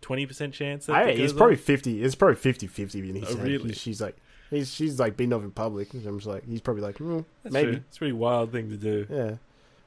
Twenty 0.00 0.26
percent 0.26 0.54
chance. 0.54 0.86
That 0.86 0.96
I, 0.96 1.02
it's 1.10 1.32
probably 1.32 1.56
on? 1.56 1.62
fifty. 1.62 2.02
It's 2.02 2.14
probably 2.14 2.36
50-50 2.36 2.94
in 3.10 3.14
his 3.16 3.34
Oh, 3.34 3.38
really? 3.38 3.64
He's- 3.66 3.78
She's 3.78 4.00
like, 4.00 4.16
he's 4.50 4.72
she's 4.72 4.98
like 4.98 5.16
beaten 5.16 5.32
off 5.34 5.42
in 5.42 5.50
public. 5.50 5.92
And 5.94 6.06
I'm 6.06 6.18
just 6.18 6.26
like, 6.28 6.44
he's 6.46 6.60
probably 6.60 6.82
like, 6.82 6.98
mm, 6.98 7.24
maybe. 7.44 7.72
true. 7.72 7.80
It's 7.88 7.96
a 7.96 7.98
pretty 7.98 8.12
wild 8.12 8.50
thing 8.52 8.70
to 8.70 8.76
do. 8.76 9.06
Yeah. 9.10 9.34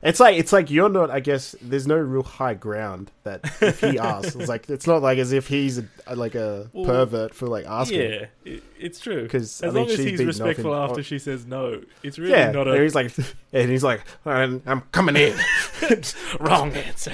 It's 0.05 0.19
like 0.19 0.37
it's 0.37 0.51
like 0.51 0.69
you're 0.69 0.89
not. 0.89 1.09
I 1.09 1.21
guess 1.21 1.55
there's 1.61 1.87
no 1.87 1.95
real 1.95 2.23
high 2.23 2.55
ground 2.55 3.09
that 3.23 3.39
if 3.61 3.79
he 3.79 3.97
asks, 3.99 4.35
it's 4.35 4.49
like 4.49 4.69
it's 4.69 4.85
not 4.85 5.01
like 5.01 5.17
as 5.17 5.31
if 5.31 5.47
he's 5.47 5.77
a, 5.77 5.85
like 6.13 6.35
a 6.35 6.69
Well, 6.73 6.83
pervert 6.83 7.33
for 7.33 7.47
like 7.47 7.65
asking. 7.65 8.01
Yeah, 8.01 8.25
it, 8.43 8.63
it's 8.77 8.99
true. 8.99 9.23
Because 9.23 9.61
As 9.61 9.73
long 9.73 9.89
as 9.89 9.97
he's 9.97 10.21
respectful 10.21 10.75
after 10.75 11.01
she 11.03 11.19
says 11.19 11.45
no, 11.45 11.81
it's 12.03 12.19
really 12.19 12.33
yeah, 12.33 12.51
not 12.51 12.67
and 12.67 12.75
a 12.77 12.83
he's 12.83 12.95
like, 12.95 13.13
and 13.53 13.71
he's 13.71 13.81
like, 13.85 14.01
I'm, 14.25 14.61
I'm 14.65 14.81
coming 14.91 15.15
in. 15.15 15.37
wrong 16.41 16.73
answer. 16.73 17.13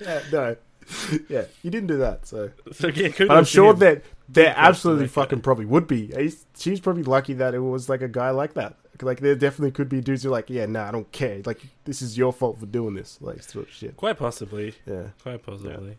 yeah, 0.00 0.20
no, 0.32 0.56
yeah, 1.28 1.44
you 1.62 1.70
didn't 1.70 1.86
do 1.88 1.98
that. 1.98 2.26
So, 2.26 2.50
So 2.72 2.88
yeah, 2.88 3.08
but 3.18 3.30
I'm 3.30 3.44
to 3.44 3.50
sure 3.50 3.72
him. 3.72 3.78
that 3.80 4.02
there 4.28 4.54
absolutely 4.56 5.08
fucking 5.08 5.40
probably 5.42 5.66
would 5.66 5.86
be. 5.86 6.06
He's, 6.16 6.46
she's 6.56 6.80
probably 6.80 7.02
lucky 7.02 7.34
that 7.34 7.54
it 7.54 7.58
was 7.60 7.88
like 7.88 8.02
a 8.02 8.08
guy 8.08 8.30
like 8.30 8.54
that. 8.54 8.76
Like 9.02 9.20
there 9.20 9.34
definitely 9.34 9.72
could 9.72 9.88
be 9.88 10.00
dudes 10.00 10.22
who 10.22 10.28
are 10.28 10.32
like, 10.32 10.48
yeah, 10.50 10.66
nah, 10.66 10.88
I 10.88 10.92
don't 10.92 11.10
care. 11.12 11.40
Like 11.44 11.60
this 11.84 12.00
is 12.00 12.16
your 12.16 12.32
fault 12.32 12.60
for 12.60 12.66
doing 12.66 12.94
this. 12.94 13.18
Like 13.20 13.42
sort 13.42 13.66
of 13.68 13.72
shit. 13.72 13.96
quite 13.96 14.18
possibly, 14.18 14.74
Yeah. 14.86 15.08
quite 15.22 15.42
possibly. 15.42 15.96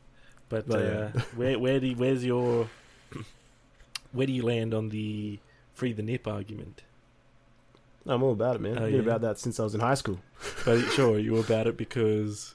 But, 0.50 0.68
But, 0.68 0.80
uh, 0.82 1.10
yeah. 1.16 1.22
where 1.36 1.60
where 1.60 1.80
do 1.80 1.88
you- 1.88 1.96
where's 1.96 2.24
your 2.24 2.70
where 4.14 4.26
do 4.28 4.34
you 4.34 4.44
land 4.44 4.74
on 4.74 4.90
the 4.90 5.40
free 5.74 5.92
the 5.94 6.04
nip 6.04 6.26
argument? 6.28 6.84
I'm 8.08 8.22
all 8.24 8.32
about 8.34 8.56
it, 8.56 8.62
man. 8.62 8.78
Oh, 8.78 8.86
I've 8.86 8.92
been 8.92 8.96
yeah? 8.96 9.02
about 9.02 9.22
that 9.22 9.40
since 9.40 9.60
I 9.60 9.64
was 9.64 9.74
in 9.76 9.82
high 9.82 9.96
school. 9.96 10.20
But 10.64 10.80
sure, 10.92 11.18
you 11.20 11.38
about 11.38 11.68
it 11.68 11.76
because 11.76 12.55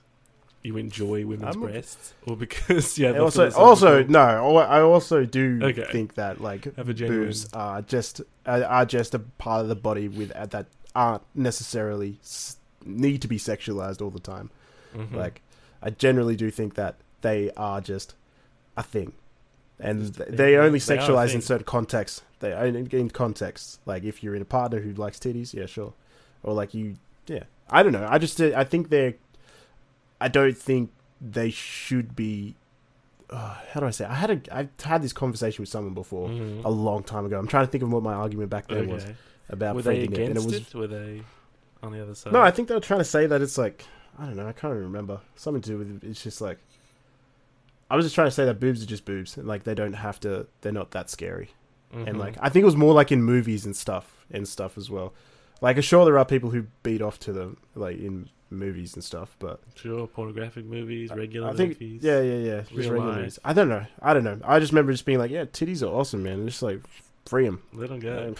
you 0.62 0.76
enjoy 0.76 1.24
women's 1.26 1.56
I'm 1.56 1.62
breasts, 1.62 2.12
or 2.26 2.36
because 2.36 2.98
yeah. 3.02 3.12
also, 3.18 3.50
also, 3.52 4.02
no, 4.04 4.56
I 4.58 4.80
also 4.82 5.24
do 5.24 5.58
Okay. 5.62 5.86
think 5.90 6.14
that 6.14 6.40
like 6.40 6.62
genuine- 6.74 7.24
boobs 7.24 7.52
are 7.52 7.80
just 7.82 8.20
are, 8.46 8.84
just 8.84 9.14
a 9.14 9.18
part 9.20 9.62
of 9.62 9.68
the 9.68 9.74
body 9.76 10.08
with 10.08 10.30
uh, 10.32 10.46
that 10.46 10.66
aren't 10.94 11.22
necessarily 11.34 12.18
need 12.84 13.22
to 13.22 13.28
be 13.28 13.38
sexualized 13.38 14.02
all 14.02 14.10
the 14.10 14.20
time. 14.20 14.50
Mhm. 14.94 15.14
Like, 15.14 15.40
I 15.82 15.90
generally 15.90 16.36
do 16.36 16.50
think 16.50 16.74
that 16.74 16.96
they 17.22 17.50
are 17.56 17.80
just 17.80 18.14
a 18.76 18.82
thing, 18.82 19.12
and 19.78 20.00
Just 20.00 20.14
a 20.14 20.16
th- 20.16 20.28
thing, 20.28 20.36
they 20.36 20.52
yeah. 20.54 20.58
only 20.60 20.78
They 20.78 20.96
sexualize 20.96 21.34
in 21.34 21.40
certain 21.42 21.64
contexts. 21.64 22.22
They 22.40 22.52
only 22.52 22.86
in 22.92 23.10
contexts. 23.10 23.78
Like 23.86 24.02
if 24.04 24.22
you're 24.22 24.34
in 24.34 24.42
a 24.42 24.46
partner 24.46 24.80
who 24.80 24.92
likes 24.94 25.18
titties, 25.18 25.54
yeah, 25.54 25.66
sure, 25.66 25.92
or 26.42 26.54
like 26.54 26.74
you, 26.74 26.96
yeah. 27.26 27.44
I 27.70 27.82
don't 27.82 27.92
know. 27.92 28.06
I 28.10 28.18
just 28.18 28.40
I 28.40 28.64
think 28.64 28.90
they're. 28.90 29.14
I 30.20 30.28
don't 30.28 30.56
think 30.56 30.90
they 31.20 31.50
should 31.50 32.14
be. 32.16 32.56
Uh, 33.28 33.54
how 33.72 33.80
do 33.80 33.86
I 33.86 33.90
say? 33.90 34.04
I 34.04 34.14
had 34.14 34.30
a 34.30 34.54
I 34.56 34.68
had 34.82 35.02
this 35.02 35.12
conversation 35.12 35.62
with 35.62 35.68
someone 35.68 35.94
before 35.94 36.28
Mhm. 36.28 36.64
a 36.64 36.70
long 36.70 37.02
time 37.04 37.24
ago. 37.26 37.38
I'm 37.38 37.46
trying 37.46 37.64
to 37.66 37.70
think 37.70 37.82
of 37.84 37.92
what 37.92 38.02
my 38.02 38.12
argument 38.14 38.50
back 38.50 38.68
then 38.68 38.88
was 38.88 39.06
about 39.48 39.76
Were 39.76 39.82
they 39.82 40.06
freaking 40.06 40.12
it, 40.12 40.18
and 40.28 40.36
against 40.38 40.48
it 40.52 40.54
it, 40.62 40.74
Were 40.74 40.86
they 40.88 41.22
on 41.82 41.92
the 41.92 42.02
other 42.02 42.14
side? 42.14 42.32
no. 42.32 42.40
I 42.40 42.50
think 42.50 42.68
they 42.68 42.74
were 42.74 42.80
trying 42.80 43.00
to 43.00 43.04
say 43.04 43.26
that 43.26 43.40
it's 43.40 43.56
like 43.58 43.84
I 44.18 44.26
don't 44.26 44.36
know. 44.36 44.46
I 44.48 44.52
can't 44.52 44.72
even 44.72 44.82
remember 44.84 45.20
something 45.36 45.62
to 45.62 45.70
do 45.70 45.78
with 45.78 46.02
it's 46.04 46.22
just 46.22 46.40
like 46.40 46.58
I 47.90 47.96
was 47.96 48.04
just 48.04 48.14
trying 48.14 48.26
to 48.28 48.32
say 48.32 48.44
that 48.44 48.60
boobs 48.60 48.82
are 48.82 48.86
just 48.86 49.04
boobs, 49.04 49.36
and 49.36 49.46
like 49.48 49.64
they 49.64 49.74
don't 49.74 49.94
have 49.94 50.20
to. 50.20 50.46
They're 50.60 50.72
not 50.72 50.90
that 50.92 51.08
scary, 51.10 51.50
and 51.92 52.06
Mhm. 52.08 52.18
like 52.18 52.36
I 52.40 52.48
think 52.48 52.62
it 52.62 52.66
was 52.66 52.76
more 52.76 52.94
like 52.94 53.10
in 53.12 53.22
movies 53.22 53.64
and 53.66 53.74
stuff 53.76 54.24
and 54.30 54.46
stuff 54.46 54.76
as 54.78 54.90
well. 54.90 55.12
Like, 55.60 55.82
sure, 55.82 56.04
there 56.04 56.18
are 56.18 56.24
people 56.24 56.50
who 56.50 56.66
beat 56.82 57.02
off 57.02 57.18
to 57.20 57.32
them 57.32 57.56
like 57.74 57.98
in 57.98 58.28
movies 58.50 58.94
and 58.94 59.04
stuff, 59.04 59.36
but 59.38 59.60
sure, 59.74 60.06
pornographic 60.06 60.64
movies, 60.64 61.10
regular 61.10 61.50
I 61.50 61.52
think 61.54 61.80
movies. 61.80 62.02
yeah, 62.02 62.20
yeah, 62.20 62.34
yeah. 62.38 62.60
Just 62.62 62.72
regular 62.72 62.98
life. 62.98 63.16
movies. 63.16 63.38
I 63.44 63.52
don't 63.52 63.68
know. 63.68 63.84
I 64.02 64.14
don't 64.14 64.24
know. 64.24 64.40
I 64.44 64.58
just 64.58 64.72
remember 64.72 64.92
just 64.92 65.04
being 65.04 65.18
like, 65.18 65.30
yeah, 65.30 65.44
titties 65.44 65.82
are 65.82 65.86
awesome, 65.94 66.22
man. 66.22 66.40
And 66.40 66.48
just 66.48 66.62
like 66.62 66.80
free 67.26 67.44
them. 67.44 67.62
let 67.72 67.90
them 67.90 68.00
go. 68.00 68.34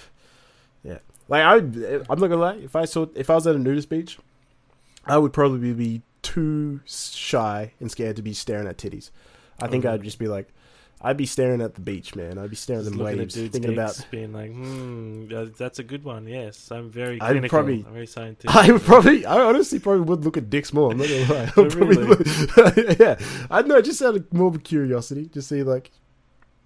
Yeah, 0.83 0.99
like 1.29 1.43
I, 1.43 1.57
I'm 1.57 1.67
not 2.09 2.17
gonna 2.29 2.37
lie. 2.37 2.57
If 2.57 2.75
I 2.75 2.87
saw, 2.87 3.07
if 3.15 3.29
I 3.31 3.35
was 3.35 3.47
at 3.47 3.55
a 3.55 3.59
nudist 3.59 3.89
beach, 3.91 4.19
I 5.05 5.19
would 5.19 5.33
probably 5.33 5.73
be 5.75 6.03
too 6.23 6.81
shy 6.87 7.73
and 7.81 7.91
scared 7.91 8.17
to 8.17 8.23
be 8.23 8.33
staring 8.33 8.67
at 8.67 8.79
titties. 8.79 9.11
I 9.61 9.67
think 9.69 9.85
Okay. 9.85 9.93
I'd 9.95 10.03
just 10.03 10.19
be 10.19 10.27
like, 10.29 10.49
I'd 11.03 11.17
be 11.17 11.25
staring 11.25 11.63
at 11.63 11.75
the 11.75 11.81
beach, 11.81 12.15
man. 12.15 12.37
I'd 12.37 12.51
be 12.51 12.57
staring 12.57 12.87
at 12.87 12.93
the 12.93 13.03
waves, 13.03 13.37
at 13.39 13.53
thinking 13.53 13.73
about. 13.73 14.07
being 14.11 14.33
like, 14.35 14.51
hmm, 14.53 15.29
that's 15.57 15.79
a 15.79 15.83
good 15.83 16.05
one. 16.05 16.27
Yes, 16.27 16.71
I'm 16.71 16.91
very 16.91 17.19
I'd 17.23 17.49
probably- 17.49 17.85
I'm 17.87 17.95
very 17.95 18.07
scientific. 18.07 18.55
I 18.55 18.71
would 18.71 18.83
probably, 18.83 19.25
I 19.25 19.41
honestly 19.41 19.79
probably 19.79 20.03
would 20.03 20.25
look 20.27 20.37
at 20.37 20.51
dicks 20.51 20.75
more. 20.75 20.93
I'm 20.93 20.99
not 20.99 21.09
gonna 21.09 21.33
lie. 21.33 21.53
Oh, 21.57 21.65
really? 21.71 22.05
look- 22.05 22.99
yeah, 23.01 23.19
I 23.51 23.63
know. 23.63 23.81
Just 23.81 24.03
out 24.03 24.17
of 24.17 24.31
more 24.33 24.49
of 24.49 24.57
a 24.57 24.59
curiosity, 24.59 25.31
just 25.33 25.49
see 25.49 25.63
like, 25.63 25.91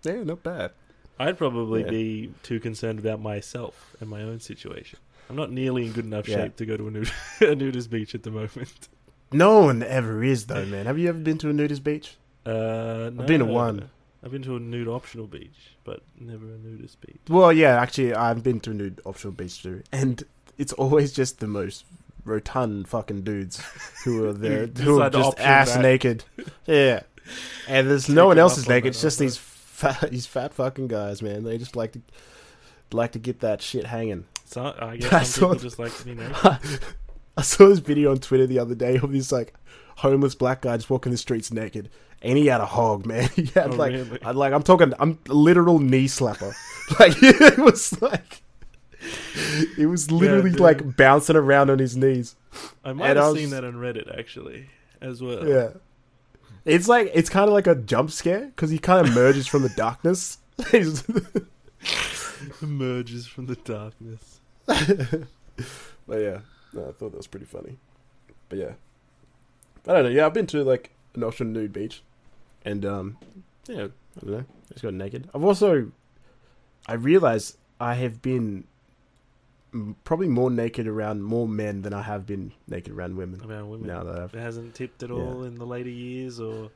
yeah, 0.03 0.25
not 0.25 0.43
bad. 0.43 0.73
I'd 1.19 1.39
probably 1.39 1.83
Yeah. 1.85 1.91
be 1.91 2.33
too 2.43 2.59
concerned 2.59 2.99
about 2.99 3.21
myself 3.21 3.95
and 4.01 4.11
my 4.11 4.23
own 4.23 4.41
situation. 4.41 4.99
I'm 5.31 5.37
not 5.37 5.53
nearly 5.53 5.87
in 5.87 5.93
good 5.93 6.05
enough 6.07 6.27
Yeah. 6.29 6.39
shape 6.39 6.57
to 6.57 6.67
go 6.67 6.77
to 6.77 6.89
a, 6.89 6.91
nud- 6.91 7.13
a 7.53 7.55
nudist 7.55 7.89
beach 7.89 8.17
at 8.17 8.25
the 8.25 8.33
moment. 8.33 8.89
No 9.31 9.61
one 9.61 9.85
ever 9.85 10.25
is 10.25 10.47
though, 10.47 10.65
man. 10.67 10.87
Have 10.87 10.99
you 10.99 11.09
ever 11.09 11.19
been 11.19 11.39
to 11.39 11.51
a 11.51 11.53
nudist 11.53 11.85
beach? 11.85 12.17
Uh, 12.45 13.07
I've 13.17 13.27
been 13.27 13.41
to 13.41 13.47
no. 13.47 13.53
one. 13.53 13.91
I've 14.25 14.31
been 14.31 14.43
to 14.45 14.57
a 14.57 14.61
nude 14.61 14.89
optional 14.89 15.27
beach, 15.27 15.75
but 15.85 16.01
never 16.19 16.47
a 16.47 16.57
nudist 16.59 17.01
beach. 17.03 17.21
Well, 17.29 17.53
yeah, 17.53 17.79
actually, 17.81 18.15
I've 18.15 18.43
been 18.43 18.59
to 18.61 18.71
a 18.71 18.75
nude 18.75 19.01
optional 19.05 19.33
beach 19.35 19.63
too, 19.63 19.83
and 19.93 20.23
it's 20.57 20.73
always 20.73 21.13
just 21.13 21.41
the 21.41 21.47
most 21.47 21.85
rotund 22.25 22.89
fucking 22.89 23.23
dudes 23.23 23.63
who 24.05 24.25
are 24.27 24.33
there, 24.45 24.67
Who 24.67 25.03
are 25.03 25.11
just 25.11 25.39
ass 25.39 25.75
that. 25.75 25.83
naked. 25.83 26.25
Yeah, 26.67 27.03
and 27.69 27.91
there's 27.91 28.09
no 28.09 28.27
one 28.27 28.39
else 28.39 28.57
is 28.57 28.67
naked. 28.69 28.89
It's 28.89 29.03
just 29.03 29.19
these 29.19 29.37
fat, 29.37 30.01
these 30.11 30.27
fat 30.27 30.55
fucking 30.55 30.89
guys, 30.89 31.21
man. 31.21 31.45
They 31.45 31.59
just 31.59 31.77
like 31.77 31.93
to 31.93 32.01
like 32.93 33.13
to 33.13 33.19
get 33.19 33.41
that 33.41 33.61
shit 33.61 33.85
hanging. 33.87 34.25
So 34.47 34.63
I 34.63 34.93
I 34.93 34.97
guess 34.97 35.11
some 35.11 35.41
saw- 35.41 35.49
people 35.49 35.63
just 35.63 35.79
like 35.79 35.95
to 35.99 36.05
be 36.05 36.15
naked. 36.15 36.81
I 37.37 37.43
saw 37.43 37.69
this 37.69 37.81
video 37.81 38.13
on 38.13 38.19
Twitter 38.19 38.47
the 38.47 38.59
other 38.61 38.75
day 38.75 38.97
of 38.97 39.13
this 39.13 39.33
like 39.33 39.53
homeless 39.97 40.35
black 40.35 40.63
guy 40.63 40.77
just 40.77 40.89
walking 40.89 41.13
the 41.13 41.19
streets 41.19 41.53
naked, 41.53 41.91
and 42.25 42.37
he 42.39 42.47
had 42.47 42.61
a 42.61 42.67
hog, 42.67 43.07
man. 43.07 43.29
He 43.37 43.47
had 43.47 43.71
Oh, 43.73 43.77
like, 43.77 43.93
really? 43.93 44.23
I, 44.23 44.33
like 44.33 44.53
I'm 44.53 44.63
talking, 44.65 44.93
I'm 44.99 45.19
a 45.29 45.35
literal 45.35 45.79
knee 45.79 46.07
slapper. 46.07 46.53
like 47.01 47.15
it 47.23 47.59
was 47.59 48.01
like, 48.03 48.43
it 49.79 49.87
was 49.87 50.11
literally 50.11 50.51
dude. 50.51 50.61
like 50.61 50.97
bouncing 50.97 51.37
around 51.37 51.71
on 51.71 51.79
his 51.79 51.97
knees. 51.97 52.35
I 52.85 52.93
might 52.93 53.11
And 53.11 53.19
I 53.19 53.25
have 53.25 53.33
was- 53.35 53.41
seen 53.43 53.51
that 53.51 53.65
on 53.65 53.75
Reddit 53.75 54.17
actually, 54.19 54.71
as 55.01 55.23
well. 55.23 55.47
Yeah, 55.47 55.69
it's 56.65 56.89
like 56.89 57.11
it's 57.15 57.29
kind 57.29 57.47
of 57.49 57.53
like 57.53 57.67
a 57.67 57.75
jump 57.75 58.11
scare 58.11 58.47
because 58.47 58.71
he 58.71 58.79
kind 58.79 59.07
of 59.07 59.13
emerges 59.13 59.47
from 59.47 59.63
the 59.63 59.69
darkness. 59.71 60.39
Emerges 62.63 63.27
from 63.27 63.47
the 63.47 63.57
darkness. 63.57 64.41
But 64.67 66.19
yeah, 66.21 66.39
no, 66.73 66.83
I 66.89 66.93
thought 66.93 67.11
that 67.13 67.17
was 67.17 67.27
pretty 67.27 67.47
funny. 67.47 67.79
But 68.49 68.59
yeah, 68.59 68.73
I 69.87 69.93
don't 69.93 70.03
know. 70.05 70.09
Yeah, 70.11 70.27
I've 70.27 70.35
been 70.35 70.47
to 70.49 70.63
like 70.63 70.91
an 71.15 71.23
ocean 71.25 71.53
nude 71.53 71.73
beach, 71.73 72.03
and 72.65 72.85
um, 72.87 73.17
yeah, 73.69 73.85
I 73.85 74.21
don't 74.21 74.31
know. 74.31 74.39
I 74.39 74.73
just 74.73 74.83
got 74.83 74.95
naked. 74.95 75.29
I've 75.35 75.45
also, 75.45 75.91
I 76.87 76.95
realize 76.95 77.57
I 77.81 77.95
have 77.95 78.23
been 78.23 78.65
probably 80.05 80.29
more 80.29 80.51
naked 80.51 80.87
around 80.87 81.23
more 81.23 81.49
men 81.49 81.83
than 81.83 81.93
I 81.93 82.03
have 82.03 82.27
been 82.27 82.53
naked 82.69 82.93
around 82.93 83.17
women. 83.17 83.41
About 83.43 83.67
women. 83.67 83.87
Now 83.89 84.05
that 84.05 84.19
I've 84.19 84.35
It 84.35 84.41
hasn't 84.41 84.75
tipped 84.75 85.03
at 85.03 85.11
Yeah. 85.11 85.17
all 85.17 85.43
in 85.43 85.57
the 85.57 85.67
later 85.67 85.91
years, 85.91 86.39
or 86.41 86.71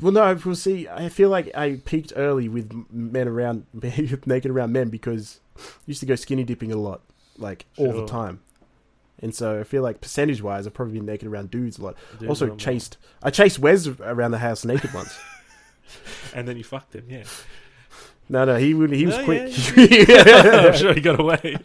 well, 0.00 0.12
no, 0.12 0.38
we'll 0.44 0.54
see. 0.54 0.86
I 0.88 1.08
feel 1.08 1.30
like 1.30 1.50
I 1.56 1.80
peaked 1.84 2.12
early 2.16 2.48
with 2.48 2.70
men 2.90 3.26
around 3.28 3.66
naked 3.72 4.46
around 4.50 4.72
men 4.72 4.90
because 4.90 5.40
I 5.58 5.60
used 5.86 6.00
to 6.00 6.06
go 6.06 6.14
skinny 6.16 6.44
dipping 6.44 6.70
a 6.70 6.76
lot, 6.76 7.00
like 7.38 7.64
all 7.78 7.92
the 7.92 8.06
time. 8.06 8.40
And 9.20 9.34
so 9.34 9.60
I 9.60 9.64
feel 9.64 9.82
like 9.82 10.00
percentage 10.00 10.42
wise, 10.42 10.66
I've 10.66 10.74
probably 10.74 10.94
been 10.94 11.06
naked 11.06 11.26
around 11.28 11.50
dudes 11.50 11.78
a 11.78 11.84
lot. 11.84 11.96
dudes 12.18 12.28
also 12.28 12.54
chased. 12.56 12.98
I 13.22 13.30
chased 13.30 13.58
Wes 13.58 13.86
around 13.86 14.32
the 14.32 14.38
house 14.38 14.64
naked 14.64 14.92
once. 14.92 15.18
and 16.34 16.46
then 16.46 16.56
you 16.56 16.64
fucked 16.64 16.94
him. 16.94 17.04
Yeah, 17.08 17.24
No, 18.28 18.44
no, 18.44 18.56
he. 18.56 18.66
He 18.68 19.06
was 19.06 19.16
No, 19.16 19.24
quick. 19.24 19.42
I'm 19.76 20.74
sure 20.74 20.92
he 20.92 21.00
got 21.00 21.18
away. 21.18 21.56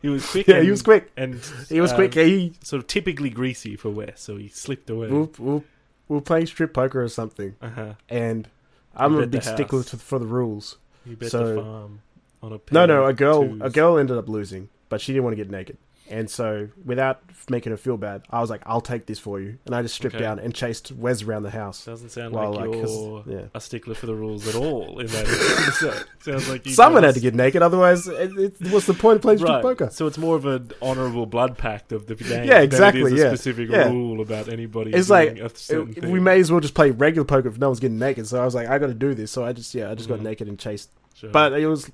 He 0.00 0.08
was 0.08 0.30
quick. 0.30 0.46
Yeah, 0.46 0.56
and, 0.56 0.64
he 0.64 0.70
was 0.70 0.82
quick. 0.82 1.10
and 1.16 1.40
He 1.68 1.80
was 1.80 1.90
um, 1.90 1.96
quick. 1.96 2.14
He 2.14 2.54
Sort 2.62 2.80
of 2.80 2.86
typically 2.86 3.30
greasy 3.30 3.74
for 3.76 3.90
Wes, 3.90 4.20
so 4.20 4.36
he 4.36 4.48
slipped 4.48 4.88
away. 4.90 5.08
we 5.08 5.18
were, 5.18 5.28
we 5.38 5.44
were, 5.54 5.62
we 6.08 6.14
were 6.16 6.20
playing 6.20 6.46
strip 6.46 6.72
poker 6.74 7.02
or 7.02 7.08
something, 7.08 7.56
Uh-huh. 7.60 7.94
and 8.08 8.48
I'm 8.94 9.16
a 9.16 9.26
big 9.26 9.42
stickler 9.42 9.82
to, 9.84 9.96
for 9.96 10.18
the 10.18 10.26
rules. 10.26 10.76
You 11.06 11.16
bet 11.16 11.30
So- 11.30 11.54
the 11.54 11.62
farm 11.62 12.00
on 12.42 12.52
a 12.52 12.60
No, 12.70 12.86
no, 12.86 13.06
a 13.06 13.12
girl, 13.12 13.60
a 13.62 13.70
girl 13.70 13.98
ended 13.98 14.16
up 14.18 14.28
losing, 14.28 14.68
but 14.88 15.00
she 15.00 15.12
didn't 15.12 15.24
want 15.24 15.32
to 15.36 15.42
get 15.42 15.50
naked. 15.50 15.78
And 16.12 16.28
so, 16.28 16.68
without 16.84 17.22
making 17.48 17.70
her 17.70 17.78
feel 17.78 17.96
bad, 17.96 18.22
I 18.28 18.42
was 18.42 18.50
like, 18.50 18.60
"I'll 18.66 18.82
take 18.82 19.06
this 19.06 19.18
for 19.18 19.40
you," 19.40 19.56
and 19.64 19.74
I 19.74 19.80
just 19.80 19.94
stripped 19.94 20.16
Okay. 20.16 20.22
down 20.22 20.38
and 20.38 20.54
chased 20.54 20.92
Wes 20.92 21.22
around 21.22 21.44
the 21.44 21.50
house. 21.50 21.86
Doesn't 21.86 22.10
sound 22.10 22.34
Well, 22.34 22.52
like, 22.52 22.70
you're 22.70 23.24
yeah. 23.26 23.46
a 23.54 23.60
stickler 23.62 23.94
for 23.94 24.04
the 24.04 24.14
rules 24.14 24.46
at 24.46 24.54
all. 24.54 24.98
In 25.00 25.06
that 25.06 26.04
sounds 26.20 26.48
like 26.50 26.66
you 26.66 26.72
Someone 26.72 27.02
had 27.02 27.14
to 27.14 27.20
get 27.20 27.34
naked, 27.34 27.62
otherwise, 27.62 28.06
it, 28.08 28.30
it, 28.38 28.54
what's 28.70 28.84
the 28.84 28.92
point 28.92 29.16
of 29.16 29.22
playing 29.22 29.38
right. 29.40 29.62
poker? 29.62 29.88
So 29.90 30.06
it's 30.06 30.18
more 30.18 30.36
of 30.36 30.44
an 30.44 30.70
honourable 30.82 31.24
blood 31.24 31.56
pact 31.56 31.92
of 31.92 32.06
the 32.06 32.14
game. 32.14 32.44
Yeah, 32.44 32.60
exactly, 32.60 33.00
It 33.00 33.06
is 33.06 33.12
a 33.12 33.16
yeah. 33.16 33.28
specific 33.30 33.70
Yeah. 33.70 33.88
rule 33.88 34.20
about 34.20 34.48
anybody. 34.50 34.92
It's 34.92 35.08
like, 35.08 35.38
a 35.38 35.48
certain 35.56 35.94
It- 35.96 36.04
we 36.04 36.20
may 36.20 36.40
as 36.40 36.52
well 36.52 36.60
just 36.60 36.74
play 36.74 36.90
regular 36.90 37.24
poker 37.24 37.48
if 37.48 37.56
no 37.58 37.68
one's 37.68 37.80
getting 37.80 37.98
naked. 37.98 38.26
So 38.26 38.38
I 38.40 38.44
was 38.44 38.54
like, 38.54 38.68
I 38.68 38.78
got 38.78 38.88
to 38.88 38.94
do 38.94 39.14
this. 39.14 39.30
So 39.30 39.44
I 39.46 39.54
just, 39.54 39.74
yeah, 39.74 39.90
I 39.90 39.94
just 39.94 40.10
got 40.10 40.18
Mhm. 40.18 40.24
naked 40.24 40.48
and 40.48 40.58
chased. 40.58 40.90
Sure. 41.14 41.30
But 41.30 41.54
it 41.54 41.66
was, 41.66 41.90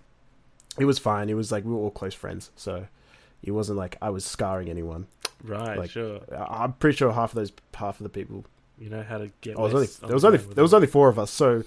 it 0.77 0.87
was 0.87 0.99
fine. 0.99 1.29
It 1.29 1.35
was 1.35 1.53
like 1.53 1.65
we 1.65 1.71
were 1.73 1.79
all 1.79 1.91
close 1.93 2.15
friends, 2.15 2.51
so 2.57 2.87
it 3.43 3.51
wasn't 3.53 3.79
like 3.79 3.97
I 4.03 4.11
was 4.11 4.25
scarring 4.25 4.69
anyone. 4.69 5.07
right, 5.45 5.79
like, 5.79 5.91
sure. 5.91 6.21
I- 6.33 6.65
I'm 6.65 6.73
pretty 6.75 6.97
sure 6.97 7.13
half 7.13 7.31
of 7.33 7.37
those, 7.37 7.53
half 7.75 8.01
of 8.01 8.05
the 8.05 8.09
people 8.11 8.45
You 8.79 8.91
know 8.91 9.03
how 9.03 9.19
to 9.19 9.31
get. 9.41 9.53
It 9.53 9.59
was 9.59 9.75
only, 9.75 9.87
there 9.87 10.15
was 10.15 10.25
only 10.25 10.39
there 10.39 10.63
was 10.63 10.71
them. 10.73 10.79
only 10.79 10.87
four 10.89 11.09
of 11.09 11.19
us, 11.19 11.31
so 11.31 11.63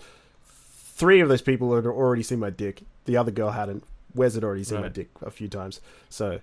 three 0.45 1.19
of 1.21 1.29
those 1.29 1.41
people 1.41 1.75
had 1.75 1.85
already 1.85 2.23
seen 2.23 2.39
my 2.39 2.49
dick. 2.49 2.83
The 3.05 3.17
other 3.17 3.31
girl 3.31 3.51
hadn't. 3.51 3.83
Wes 4.13 4.35
had 4.35 4.43
already 4.43 4.63
seen 4.65 4.81
my 4.81 4.89
dick 4.89 5.09
a 5.21 5.31
few 5.31 5.47
times, 5.47 5.79
so 6.09 6.41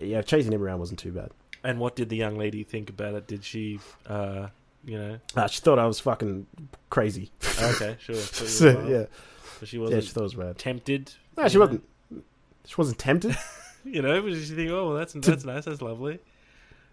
yeah, 0.00 0.20
chasing 0.22 0.52
him 0.52 0.62
around 0.62 0.78
wasn't 0.80 0.98
too 1.00 1.12
bad. 1.12 1.30
And 1.64 1.78
what 1.78 1.96
did 1.96 2.08
the 2.10 2.16
young 2.16 2.36
lady 2.36 2.62
think 2.62 2.88
about 2.90 3.14
it? 3.14 3.26
Did 3.26 3.42
she, 3.44 3.80
uh, 4.06 4.48
you 4.84 4.98
know? 4.98 5.18
Uh, 5.36 5.46
she 5.46 5.60
thought 5.60 5.78
I 5.78 5.86
was 5.86 5.98
fucking 6.00 6.46
crazy. 6.90 7.30
Okay, 7.62 7.96
sure. 7.98 8.14
So, 8.16 8.44
you 8.44 8.48
So, 8.50 8.66
were 8.66 8.74
wild. 8.76 8.90
yeah, 8.90 9.04
So 9.60 9.66
she 9.66 9.78
wasn't 9.78 10.02
yeah, 10.02 10.06
she 10.06 10.12
thought 10.12 10.20
it 10.20 10.24
was 10.24 10.36
rad. 10.36 10.58
tempted. 10.58 11.12
No, 11.36 11.48
she 11.48 11.54
know? 11.54 11.60
wasn't. 11.60 11.84
She 12.66 12.74
wasn't 12.76 12.98
tempted. 12.98 13.36
You 13.84 14.02
know, 14.02 14.20
but 14.22 14.34
she 14.34 14.40
think, 14.44 14.70
oh, 14.70 14.88
well, 14.88 14.96
that's 14.96 15.12
that's 15.14 15.44
nice, 15.44 15.64
that's 15.64 15.80
lovely. 15.82 16.18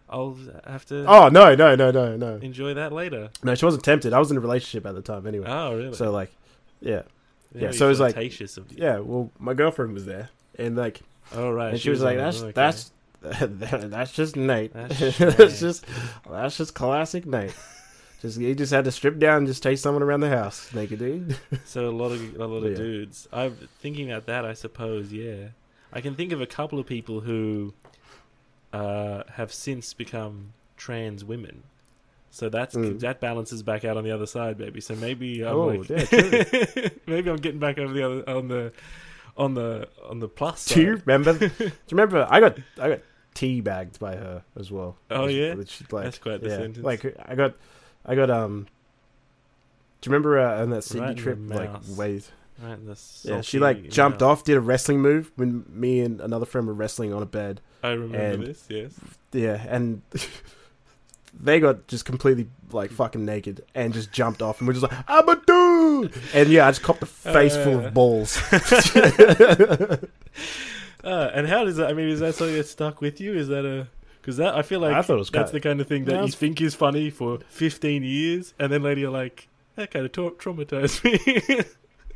I'll 0.09 0.37
have 0.65 0.85
to 0.85 1.05
Oh 1.05 1.27
no, 1.27 1.53
no, 1.53 1.75
no, 1.75 1.91
no, 1.91 2.15
no, 2.15 2.35
enjoy 2.37 2.73
that 2.75 2.93
later. 2.93 3.29
no. 3.43 3.55
She 3.55 3.65
wasn't 3.65 3.83
tempted. 3.83 4.13
I 4.13 4.19
was 4.19 4.31
in 4.31 4.37
a 4.37 4.39
relationship 4.39 4.85
at 4.85 4.95
the 4.95 5.01
time 5.01 5.27
anyway. 5.27 5.47
Oh, 5.49 5.75
really? 5.75 5.93
So 5.95 6.11
like, 6.11 6.31
yeah, 6.79 7.01
yeah, 7.53 7.71
so 7.71 7.87
it 7.87 7.89
was 7.89 7.99
like- 7.99 8.15
you. 8.15 8.47
yeah. 8.75 8.99
Well, 8.99 9.31
my 9.37 9.53
girlfriend 9.53 9.93
was 9.93 10.05
there, 10.05 10.29
and 10.57 10.77
like, 10.77 11.01
Oh, 11.33 11.51
right. 11.51 11.71
and 11.71 11.79
she 11.79 11.89
was 11.89 12.01
like, 12.01 12.15
"That's 12.17 12.41
Okay. 12.41 12.51
that's 12.53 12.91
that's 13.21 14.13
just 14.13 14.37
Nate. 14.37 14.71
That's 14.73 14.97
That's, 15.17 15.37
just 15.37 15.59
just 15.59 15.85
that's 16.29 16.57
just 16.57 16.73
classic 16.73 17.25
Nate. 17.25 17.53
Just 18.21 18.39
he 18.39 18.55
just 18.55 18.71
had 18.71 18.85
to 18.85 18.91
strip 18.93 19.19
down 19.19 19.39
and 19.39 19.47
just 19.47 19.61
chase 19.61 19.81
someone 19.81 20.03
around 20.03 20.21
the 20.21 20.29
house, 20.29 20.73
naked 20.73 20.99
dude. 20.99 21.37
So 21.65 21.89
a 21.89 21.91
lot 21.91 22.13
of 22.13 22.35
a 22.39 22.45
lot 22.47 22.63
of 22.63 22.71
Yeah. 22.71 22.77
dudes. 22.77 23.27
I'm 23.33 23.57
thinking 23.81 24.09
about 24.09 24.27
that. 24.27 24.45
I 24.45 24.53
suppose, 24.53 25.11
yeah. 25.11 25.47
I 25.93 26.01
can 26.01 26.15
think 26.15 26.31
of 26.31 26.41
a 26.41 26.45
couple 26.47 26.79
of 26.79 26.85
people 26.85 27.21
who 27.21 27.73
uh, 28.73 29.23
have 29.33 29.53
since 29.53 29.93
become 29.93 30.53
trans 30.75 31.23
women. 31.23 31.63
So 32.29 32.49
that's 32.49 32.75
Mm. 32.75 32.99
that 32.99 33.19
balances 33.21 33.63
back 33.63 33.85
out 33.85 33.97
on 33.97 34.03
the 34.03 34.11
other 34.11 34.27
side, 34.27 34.57
baby. 34.57 34.81
So 34.81 34.95
maybe 34.95 35.41
I'm 35.43 35.55
Oh, 35.55 35.67
like, 35.67 35.89
yeah, 35.89 36.89
maybe 37.07 37.29
I'm 37.29 37.37
getting 37.37 37.59
back 37.59 37.77
over 37.79 37.93
the 37.93 38.03
other 38.03 38.29
on 38.29 38.47
the 38.49 38.73
on 39.37 39.53
the 39.53 39.87
on 40.07 40.19
the 40.19 40.27
plus 40.27 40.65
Do 40.65 40.81
you 40.81 40.95
remember? 41.05 41.33
do 41.37 41.49
you 41.59 41.71
remember? 41.91 42.27
I 42.29 42.39
got 42.41 42.57
I 42.79 42.89
got 42.89 42.99
teabagged 43.33 43.97
by 43.99 44.15
her 44.17 44.43
as 44.59 44.69
well. 44.71 44.97
Oh, 45.09 45.25
Which- 45.25 45.35
yeah? 45.35 45.53
which, 45.55 45.81
like, 45.91 46.03
That's 46.03 46.19
quite 46.19 46.41
the 46.41 46.49
yeah, 46.49 46.57
sentence. 46.57 46.85
Like 46.85 47.05
I 47.25 47.33
got 47.35 47.53
I 48.05 48.15
got 48.15 48.29
um. 48.29 48.67
Do 50.01 50.09
you 50.09 50.13
remember 50.13 50.37
uh, 50.39 50.61
on 50.61 50.69
that 50.71 50.83
Sydney 50.83 51.07
Right 51.07 51.17
trip? 51.17 51.39
Like 51.41 51.71
wait, 51.95 52.29
Right, 52.61 52.73
in 52.73 52.85
the 52.85 52.97
yeah, 53.23 53.41
she 53.41 53.59
like 53.59 53.89
jumped 53.89 54.21
mouth. 54.21 54.29
off, 54.39 54.43
did 54.43 54.57
a 54.57 54.61
wrestling 54.61 54.99
move 55.01 55.31
when 55.35 55.63
me 55.69 55.99
and 55.99 56.19
another 56.21 56.45
friend 56.45 56.65
were 56.67 56.73
wrestling 56.73 57.13
on 57.13 57.21
a 57.21 57.25
bed. 57.27 57.61
I 57.83 57.89
remember 57.89 58.17
and- 58.17 58.43
this. 58.47 58.65
Yes. 58.69 58.93
Yeah, 59.31 59.63
and 59.69 60.01
they 61.39 61.59
got 61.59 61.87
just 61.87 62.05
completely 62.05 62.47
like 62.71 62.89
fucking 62.91 63.23
naked 63.25 63.63
and 63.75 63.93
just 63.93 64.11
jumped 64.11 64.41
off, 64.41 64.59
and 64.59 64.67
we're 64.67 64.73
just 64.73 64.83
like, 64.91 64.97
"I'm 65.07 65.29
a 65.29 65.35
dude!" 65.45 66.13
And 66.33 66.49
yeah, 66.49 66.65
I 66.67 66.71
just 66.71 66.81
copped 66.81 67.03
a 67.03 67.05
face 67.05 67.55
full 67.55 67.79
Uh. 67.79 67.87
of 67.87 67.93
balls. 67.93 68.41
Uh, 71.03 71.31
and 71.33 71.47
how 71.47 71.63
does 71.63 71.77
that? 71.77 71.89
I 71.89 71.93
mean, 71.93 72.09
is 72.09 72.19
that 72.19 72.35
something 72.35 72.55
that 72.57 72.67
stuck 72.67 72.99
with 73.01 73.21
you? 73.21 73.33
Is 73.33 73.47
that 73.47 73.65
a 73.65 73.87
because 74.19 74.37
that 74.37 74.55
I 74.55 74.61
feel 74.61 74.81
like 74.81 74.93
I 74.93 75.01
thought 75.01 75.13
it 75.13 75.19
was 75.19 75.29
that's 75.29 75.51
kinda- 75.51 75.53
the 75.53 75.59
kind 75.69 75.79
of 75.79 75.87
thing 75.87 76.03
that 76.05 76.15
Yeah, 76.15 76.23
you 76.25 76.31
think 76.31 76.59
is 76.59 76.75
funny 76.75 77.09
for 77.11 77.39
15 77.49 78.03
years, 78.03 78.53
and 78.59 78.71
then 78.73 78.83
later 78.83 79.01
you're 79.01 79.11
like, 79.11 79.47
that 79.75 79.91
kind 79.91 80.05
of 80.05 80.11
tra- 80.11 80.31
traumatized 80.31 81.03
me. 81.05 81.63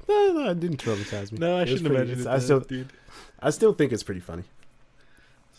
No, 0.08 0.34
no, 0.34 0.50
it 0.52 0.60
didn't 0.60 0.78
traumatize 0.84 1.32
me. 1.32 1.40
no, 1.40 1.58
I 1.58 1.62
It 1.64 1.68
shouldn't 1.70 1.88
pretty- 1.88 2.12
imagine 2.14 2.28
it. 2.28 2.28
I 2.28 2.40
still, 2.40 2.60
dude. 2.62 2.90
I 3.40 3.50
still 3.50 3.74
think 3.74 3.92
it's 3.92 4.04
pretty 4.04 4.22
funny. 4.22 4.44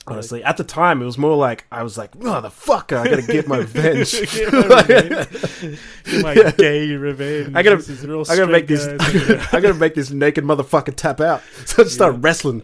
Honestly, 0.05 0.43
at 0.43 0.57
the 0.57 0.64
time, 0.64 1.01
it 1.01 1.05
was 1.05 1.16
more 1.16 1.36
like 1.36 1.64
I 1.70 1.84
was 1.84 1.97
like, 1.97 2.16
"Motherfucker, 2.18 2.99
I 2.99 3.05
gotta 3.09 3.22
get 3.22 3.47
my 3.47 3.59
revenge." 3.66 4.11
Get 4.32 4.53
my 4.53 4.82
revenge. 4.82 5.78
Get 6.05 6.22
my 6.24 6.51
gay 6.59 6.90
revenge. 6.93 7.55
I 7.55 7.62
gotta- 7.62 7.76
This 7.76 7.88
is 7.88 8.05
real 8.05 8.24
I 8.28 8.34
gotta 8.36 8.51
make 8.51 8.66
this. 8.66 8.84
I 9.53 9.61
gotta 9.61 9.74
make 9.74 9.95
this 9.95 10.11
naked 10.11 10.43
motherfucker 10.45 10.93
tap 10.97 11.20
out. 11.20 11.40
So 11.66 11.82
I 11.82 11.84
just 11.84 11.95
start 11.95 12.16
wrestling. 12.18 12.62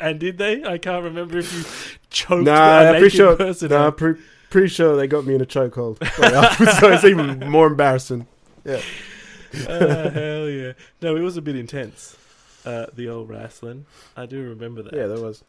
and 0.00 0.18
did 0.18 0.38
they? 0.38 0.64
I 0.64 0.78
can't 0.78 1.04
remember 1.04 1.38
if 1.38 1.52
you 1.52 1.64
choked 2.10 2.44
nah, 2.44 2.80
a 2.80 2.88
I'm 2.90 2.98
pretty 2.98 3.16
sure. 3.16 3.36
person. 3.36 3.68
Nah, 3.70 3.90
pre- 3.92 4.20
pretty 4.50 4.68
sure 4.68 4.96
they 4.96 5.06
got 5.06 5.24
me 5.24 5.34
in 5.36 5.40
a 5.40 5.46
chokehold. 5.46 5.98
So 6.80 6.90
it's 6.90 7.04
even 7.04 7.38
more 7.50 7.68
embarrassing. 7.68 8.26
Ah, 9.68 10.10
hell 10.10 10.48
yeah! 10.48 10.72
No, 11.02 11.16
it 11.16 11.20
was 11.20 11.36
a 11.36 11.42
bit 11.42 11.56
intense. 11.56 12.16
Uh, 12.64 12.86
the 12.94 13.08
old 13.08 13.28
wrestling. 13.28 13.86
I 14.16 14.26
do 14.26 14.42
remember 14.48 14.82
that. 14.82 14.94
Yeah, 14.94 15.06
that 15.06 15.20
was. 15.20 15.44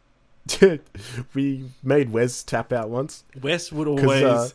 we 1.34 1.64
made 1.82 2.12
Wes 2.12 2.42
tap 2.42 2.72
out 2.72 2.88
once. 2.88 3.24
Wes 3.42 3.72
would 3.72 3.88
always 3.88 4.22
uh, 4.22 4.48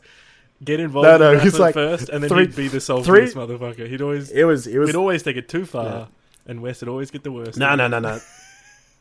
get 0.63 0.79
involved 0.79 1.05
no, 1.07 1.15
in 1.15 1.19
no, 1.21 1.31
he's 1.33 1.43
wrestling 1.53 1.61
like 1.61 1.73
first, 1.73 2.09
and 2.09 2.23
then 2.23 2.29
three- 2.29 2.45
he'd 2.45 2.55
be 2.55 2.67
the 2.67 2.77
saltiest 2.77 3.05
three- 3.05 3.27
motherfucker. 3.29 3.87
He'd 3.89 4.01
always, 4.01 4.29
It 4.31 4.43
was. 4.43 4.67
It 4.67 4.77
was. 4.77 4.87
we'd 4.87 4.95
always 4.95 5.23
take 5.23 5.37
it 5.37 5.49
too 5.49 5.65
far, 5.65 5.85
Yeah. 5.85 6.05
and 6.45 6.61
Wes 6.61 6.81
would 6.81 6.89
always 6.89 7.11
get 7.11 7.23
the 7.23 7.31
worst. 7.31 7.57
No, 7.57 7.75
no, 7.75 7.87
no, 7.87 7.99
no. 8.09 8.19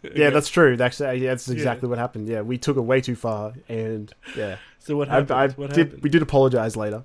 Okay. 0.05 0.19
Yeah, 0.19 0.31
that's 0.31 0.49
true. 0.49 0.77
That's 0.79 1.01
uh, 1.01 1.11
yeah, 1.11 1.31
that's 1.31 1.47
Yeah. 1.47 1.53
exactly 1.55 1.89
what 1.89 1.99
happened. 1.99 2.27
Yeah, 2.27 2.41
we 2.41 2.57
took 2.57 2.77
it 2.79 2.81
way 2.81 3.01
too 3.03 3.15
far, 3.15 3.53
and 3.69 4.13
yeah, 4.35 4.57
so. 4.79 4.97
What 4.97 5.11
I, 5.11 5.17
happened? 5.17 5.33
I 5.33 5.49
what 5.49 5.75
did. 5.75 5.87
happened? 5.89 6.03
We 6.03 6.09
did 6.11 6.23
apologize 6.23 6.77
later. 6.77 7.05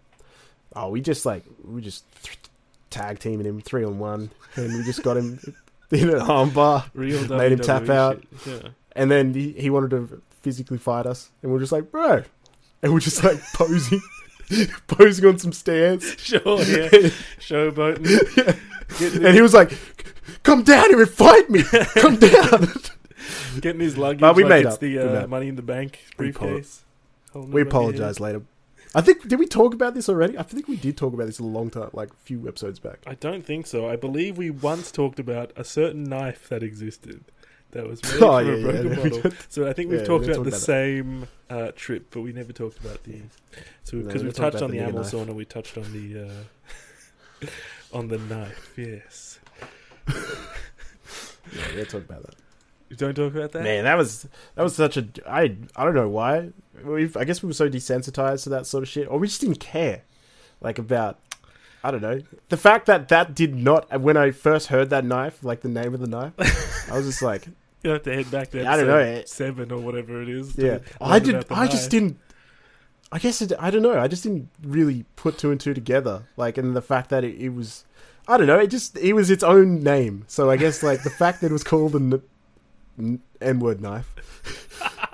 Oh, 0.76 0.89
we 0.89 1.02
just 1.02 1.26
like 1.26 1.43
we 1.64 1.82
just 1.82 2.06
tag 2.96 3.20
teaming 3.20 3.46
him 3.46 3.62
three 3.62 3.84
on 3.84 4.00
one, 4.00 4.32
and 4.56 4.74
we 4.74 4.84
just 4.84 5.04
got 5.04 5.18
him 5.18 5.39
in 5.91 6.10
an 6.10 6.20
armbar, 6.20 6.93
made 6.96 7.52
him 7.52 7.60
WWE 7.60 7.62
tap 7.62 7.89
out. 7.89 8.24
Yeah. 8.46 8.70
and 8.93 9.12
then 9.12 9.34
he, 9.34 9.52
he 9.52 9.70
wanted 9.70 9.91
to 9.91 10.22
physically 10.41 10.78
fight 10.78 11.06
us, 11.06 11.32
and 11.43 11.52
we're 11.52 11.60
just 11.60 11.72
like, 11.72 11.91
bro, 11.91 12.24
and 12.82 12.93
we're 12.93 13.00
just 13.00 13.24
like 13.24 13.41
posing, 13.54 14.02
posing 14.88 15.26
on 15.26 15.38
some 15.38 15.52
stairs, 15.54 16.04
Sure, 16.18 16.39
yeah. 16.60 16.89
Showboating. 17.39 18.60
Getting, 19.00 19.26
and 19.26 19.36
he 19.36 19.41
was 19.41 19.54
like, 19.54 19.72
"Come 20.43 20.64
down 20.64 20.89
here 20.89 21.02
and 21.02 21.10
fight 21.10 21.50
me! 21.50 21.64
Come 21.96 22.18
down!" 22.18 22.68
getting 23.60 23.82
his 23.82 23.98
luggage. 23.98 24.22
But 24.22 24.36
we 24.36 24.43
like 24.43 24.50
made 24.50 24.66
it's 24.66 24.76
up. 24.76 24.80
the 24.80 25.00
uh, 25.24 25.28
money 25.28 25.48
in 25.48 25.56
the 25.56 25.64
bank 25.64 26.00
We 26.18 26.32
briefcase. 26.32 26.84
We 27.34 27.62
apologize 27.62 28.20
later. 28.20 28.43
I 28.96 29.02
think 29.02 29.28
did 29.28 29.38
we 29.39 29.46
talk 29.46 29.74
about 29.74 29.93
this 29.93 30.08
already? 30.10 30.38
I 30.38 30.43
think 30.43 30.68
we 30.68 30.78
did 30.78 30.96
talk 30.98 31.14
about 31.14 31.28
this 31.28 31.38
a 31.39 31.43
long 31.43 31.70
time, 31.70 31.89
like 31.93 32.12
a 32.12 32.18
few 32.24 32.48
episodes 32.48 32.80
back. 32.80 33.00
I 33.06 33.16
don't 33.16 33.46
think 33.46 33.68
so. 33.68 33.88
I 33.89 33.96
believe 33.98 34.38
we 34.38 34.50
once 34.50 34.91
talked 34.91 35.20
about 35.20 35.52
a 35.56 35.64
certain 35.66 36.04
knife 36.06 36.48
that 36.50 36.64
existed 36.64 37.26
that 37.72 37.88
was 37.88 38.02
made 38.14 38.22
Oh, 38.22 38.39
from 38.39 38.48
yeah, 38.48 38.54
a 38.54 38.62
broken 38.62 38.89
yeah, 38.89 39.04
we 39.04 39.10
bottle. 39.10 39.32
So 39.50 39.68
I 39.68 39.74
think 39.74 39.91
we've 39.91 40.00
Yeah, 40.00 40.06
talked 40.06 40.26
we 40.26 40.32
about 40.32 40.43
the 40.46 40.50
about 40.50 40.60
same 40.62 41.28
uh, 41.50 41.72
trip, 41.76 42.08
but 42.12 42.22
we 42.22 42.32
never 42.32 42.54
talked 42.54 42.80
about 42.80 43.04
the. 43.04 43.20
So 43.84 43.98
because 43.98 44.22
we 44.22 44.28
we've 44.28 44.36
touched 44.36 44.62
on 44.62 44.72
the 44.72 44.78
the 44.80 44.91
knife. 44.91 45.12
sauna, 45.12 45.34
we 45.36 45.46
touched 45.46 45.78
on 45.78 45.91
the 45.91 46.30
uh, 47.43 47.48
on 47.98 48.08
the 48.08 48.18
knife. 48.18 48.74
Yes. 48.78 49.39
Yeah, 50.08 51.76
we 51.76 51.84
talked 51.84 52.10
about 52.10 52.24
that. 52.24 52.36
You 52.89 52.96
don't 52.96 53.16
talk 53.16 53.36
about 53.36 53.52
that. 53.52 53.64
Man, 53.64 53.84
that 53.84 53.98
was 53.98 54.28
that 54.56 54.64
was 54.64 54.76
such 54.76 54.96
a 54.98 55.06
I 55.28 55.56
I 55.76 55.84
don't 55.84 55.96
know 55.96 56.08
why. 56.10 56.52
We 56.84 57.10
I 57.16 57.24
guess 57.24 57.42
we 57.44 57.48
were 57.48 57.54
so 57.54 57.70
desensitized 57.70 58.44
to 58.44 58.50
that 58.50 58.66
sort 58.66 58.84
of 58.84 58.90
shit, 58.90 59.08
or 59.08 59.20
we 59.20 59.28
just 59.28 59.42
didn't 59.42 59.60
care, 59.60 60.02
like 60.62 60.78
about. 60.80 61.20
I 61.84 61.92
don't 61.92 62.02
know. 62.02 62.20
The 62.50 62.58
fact 62.58 62.88
that 62.88 63.10
that 63.10 63.36
did 63.36 63.54
not 63.54 64.02
when 64.02 64.18
I 64.18 64.32
first 64.32 64.68
heard 64.68 64.90
that 64.90 65.06
knife, 65.06 65.44
like 65.44 65.62
the 65.62 65.70
name 65.70 65.94
of 65.94 66.00
the 66.00 66.08
knife, 66.08 66.34
I 66.92 66.98
was 66.98 67.06
just 67.06 67.22
like, 67.22 67.48
You 67.84 67.92
have 67.92 68.02
to 68.04 68.14
head 68.16 68.32
back 68.32 68.50
to 68.50 68.68
I 68.68 68.78
don't 68.78 68.88
know, 68.88 69.22
seven 69.28 69.72
or 69.72 69.80
whatever 69.80 70.20
it 70.24 70.30
is. 70.30 70.58
yeah. 70.58 70.80
I 71.00 71.20
did. 71.20 71.44
the 71.44 71.54
I 71.54 71.68
just 71.68 71.92
didn't. 71.92 72.18
I 73.12 73.20
guess 73.20 73.40
it, 73.44 73.54
I 73.60 73.70
don't 73.70 73.84
know. 73.84 74.00
I 74.00 74.08
just 74.08 74.24
didn't 74.24 74.50
really 74.64 75.06
put 75.16 75.38
two 75.38 75.52
and 75.52 75.62
two 75.62 75.76
together. 75.76 76.24
Like, 76.36 76.58
and 76.58 76.76
the 76.76 76.82
fact 76.82 77.12
that 77.12 77.24
it, 77.24 77.36
it 77.40 77.50
was, 77.50 77.86
I 78.28 78.38
don't 78.38 78.48
know. 78.48 78.58
It 78.58 78.72
just 78.72 78.98
it 78.98 79.14
was 79.14 79.30
its 79.30 79.44
own 79.44 79.84
name. 79.84 80.24
So 80.28 80.50
I 80.50 80.58
guess 80.58 80.82
like 80.82 81.04
the 81.04 81.12
fact 81.12 81.42
that 81.42 81.52
it 81.52 81.54
was 81.54 81.64
called 81.64 81.94
an 81.94 82.24
N 82.98 83.60
word 83.60 83.80
knife, 83.80 84.16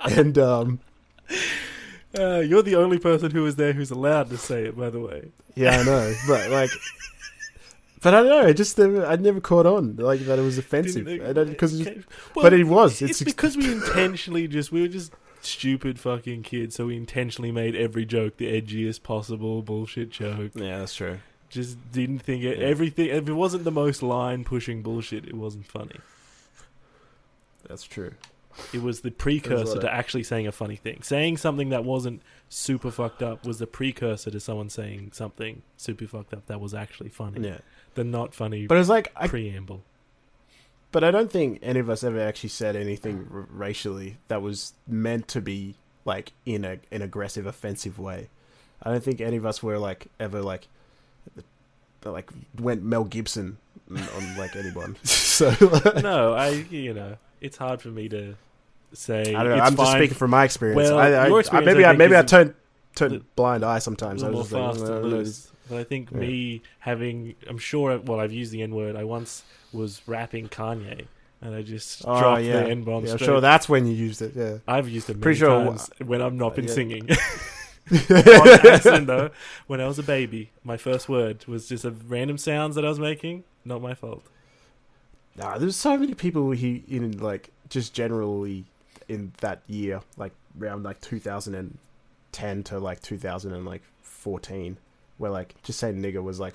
and 0.00 0.38
um, 0.38 0.80
Uh, 2.18 2.40
you're 2.40 2.62
the 2.62 2.76
only 2.76 2.98
person 2.98 3.30
who 3.30 3.42
was 3.42 3.56
there 3.56 3.72
who's 3.72 3.90
allowed 3.90 4.28
to 4.30 4.36
say 4.36 4.64
it. 4.66 4.76
By 4.76 4.90
the 4.90 5.00
way. 5.00 5.30
yeah, 5.54 5.78
I 5.80 5.82
know, 5.84 6.14
but 6.28 6.50
like. 6.50 6.70
But 8.02 8.14
I 8.14 8.18
don't 8.22 8.28
know. 8.28 8.48
I 8.48 8.52
just 8.52 8.76
never, 8.78 9.06
I 9.06 9.14
never 9.16 9.40
caught 9.40 9.64
on 9.64 9.96
like 9.96 10.20
that. 10.26 10.38
It 10.38 10.42
was 10.42 10.58
offensive. 10.58 11.06
Didn't- 11.06 11.26
I 11.26 11.32
don't 11.32 11.48
because, 11.48 11.80
Okay. 11.80 12.02
but 12.34 12.52
it 12.52 12.64
was. 12.64 13.00
It's, 13.00 13.20
It's, 13.20 13.22
because 13.22 13.56
we 13.56 13.70
intentionally 13.70 14.48
just 14.48 14.72
we 14.72 14.82
were 14.82 14.88
just 14.88 15.12
stupid 15.40 16.00
fucking 16.00 16.42
kids, 16.42 16.74
so 16.74 16.86
we 16.86 16.96
intentionally 16.96 17.52
made 17.52 17.76
every 17.76 18.04
joke 18.04 18.36
the 18.38 18.60
edgiest 18.60 19.02
possible 19.04 19.62
bullshit 19.62 20.10
joke. 20.10 20.50
yeah, 20.54 20.78
that's 20.80 20.94
true. 20.94 21.20
Just 21.48 21.92
didn't 21.92 22.18
think 22.20 22.42
it 22.42 22.58
Yeah. 22.58 22.66
everything. 22.66 23.06
If 23.06 23.28
it 23.28 23.32
wasn't 23.34 23.62
the 23.64 23.70
most 23.70 24.02
line 24.02 24.42
pushing 24.44 24.82
bullshit, 24.82 25.24
it 25.26 25.34
wasn't 25.34 25.66
funny. 25.66 26.00
That's 27.68 27.84
true. 27.84 28.14
It 28.72 28.82
was 28.82 29.00
the 29.00 29.10
precursor 29.10 29.80
to 29.80 29.92
actually 29.92 30.22
saying 30.22 30.46
a 30.46 30.52
funny 30.52 30.76
thing. 30.76 31.02
Saying 31.02 31.36
something 31.38 31.70
that 31.70 31.84
wasn't 31.84 32.22
super 32.48 32.90
fucked 32.90 33.22
up 33.22 33.46
was 33.46 33.58
the 33.58 33.66
precursor 33.66 34.30
to 34.30 34.40
someone 34.40 34.68
saying 34.68 35.10
something 35.14 35.62
super 35.76 36.06
fucked 36.06 36.34
up 36.34 36.46
that 36.46 36.60
was 36.60 36.74
actually 36.74 37.08
funny. 37.08 37.46
Yeah, 37.46 37.58
The 37.94 38.04
not 38.04 38.34
funny 38.34 38.66
but 38.66 38.74
it 38.74 38.78
was 38.78 38.88
like, 38.88 39.10
I, 39.16 39.28
preamble. 39.28 39.82
but 40.90 41.02
I 41.02 41.10
don't 41.10 41.30
think 41.32 41.60
any 41.62 41.80
of 41.80 41.88
us 41.88 42.04
ever 42.04 42.20
actually 42.20 42.50
said 42.50 42.76
anything 42.76 43.28
r- 43.32 43.46
racially 43.50 44.18
that 44.28 44.42
was 44.42 44.74
meant 44.86 45.28
to 45.28 45.40
be 45.40 45.76
like 46.04 46.32
in 46.44 46.64
a 46.64 46.78
an 46.90 47.00
aggressive, 47.02 47.46
offensive 47.46 47.98
way. 47.98 48.28
I 48.82 48.90
don't 48.90 49.02
think 49.02 49.20
any 49.20 49.36
of 49.36 49.46
us 49.46 49.62
were 49.62 49.78
like 49.78 50.08
ever 50.20 50.42
like 50.42 50.68
like 52.04 52.30
went 52.58 52.82
Mel 52.82 53.04
Gibson 53.04 53.58
on, 53.90 54.36
like 54.36 54.56
anyone. 54.56 54.96
so 55.04 55.50
no, 56.02 56.34
I 56.34 56.48
you 56.70 56.92
know 56.92 57.16
it's 57.42 57.56
hard 57.58 57.82
for 57.82 57.88
me 57.88 58.08
to 58.08 58.34
say. 58.94 59.34
I 59.34 59.42
don't 59.44 59.56
know. 59.58 59.62
I'm 59.64 59.76
just 59.76 59.92
speaking 59.92 60.16
from 60.16 60.30
my 60.30 60.44
experience. 60.44 60.76
Well, 60.76 60.98
I, 60.98 61.08
I, 61.10 61.26
your 61.28 61.40
experience, 61.40 61.66
maybe 61.66 61.84
I 61.84 61.92
maybe 61.92 62.16
I 62.16 62.22
turn 62.22 62.54
turn 62.94 63.12
the- 63.12 63.24
blind 63.36 63.64
eye 63.64 63.78
sometimes. 63.80 64.22
I 64.22 64.30
was 64.30 64.48
just 64.48 64.52
fast 64.52 64.80
"Oh, 64.80 64.94
and 64.96 65.02
no, 65.02 65.08
loose. 65.16 65.50
But 65.68 65.78
I 65.78 65.84
think 65.84 66.10
Yeah. 66.10 66.18
me 66.18 66.62
having, 66.80 67.34
I'm 67.48 67.56
sure, 67.56 67.96
well, 67.98 68.18
I've 68.20 68.32
used 68.32 68.52
the 68.52 68.62
N 68.62 68.74
word. 68.74 68.96
I 68.96 69.04
once 69.04 69.42
was 69.72 70.02
rapping 70.06 70.48
Kanye, 70.48 71.06
and 71.40 71.54
I 71.54 71.62
just 71.62 72.02
Oh, 72.06 72.18
dropped 72.18 72.42
yeah. 72.42 72.64
the 72.64 72.70
N 72.70 72.82
bomb. 72.82 73.04
Yeah, 73.06 73.12
I'm 73.12 73.18
sure 73.18 73.40
that's 73.40 73.68
when 73.68 73.86
you 73.86 73.94
used 73.94 74.20
it. 74.22 74.32
Yeah. 74.34 74.58
I've 74.66 74.88
used 74.88 75.08
it 75.08 75.14
many 75.14 75.22
Pretty 75.22 75.38
sure- 75.38 75.64
times 75.64 75.88
when 76.04 76.20
I've 76.20 76.34
not 76.34 76.56
been 76.56 76.66
yeah. 76.66 76.74
singing. 76.74 77.08
On 77.92 78.48
accident, 78.66 79.06
though, 79.06 79.30
when 79.66 79.80
I 79.80 79.86
was 79.86 79.98
a 79.98 80.02
baby, 80.02 80.50
my 80.64 80.76
first 80.76 81.08
word 81.08 81.44
was 81.46 81.68
just 81.68 81.84
a 81.84 81.90
random 81.90 82.38
sounds 82.38 82.74
that 82.76 82.84
I 82.84 82.88
was 82.88 82.98
making. 83.00 83.44
Not 83.64 83.80
my 83.82 83.94
fault. 83.94 84.24
Nah, 85.36 85.58
there's 85.58 85.76
so 85.76 85.96
many 85.96 86.14
people 86.14 86.50
he 86.50 86.84
in 86.88 87.18
like 87.18 87.50
just 87.68 87.94
generally 87.94 88.64
in 89.08 89.32
that 89.40 89.62
year, 89.66 90.00
like 90.16 90.32
around 90.60 90.82
like 90.82 91.00
2010 91.00 92.62
to 92.64 92.78
like 92.78 93.00
2014, 93.00 94.76
where 95.18 95.30
like 95.30 95.54
just 95.62 95.78
saying 95.78 95.96
nigger 96.02 96.22
was 96.22 96.38
like 96.40 96.54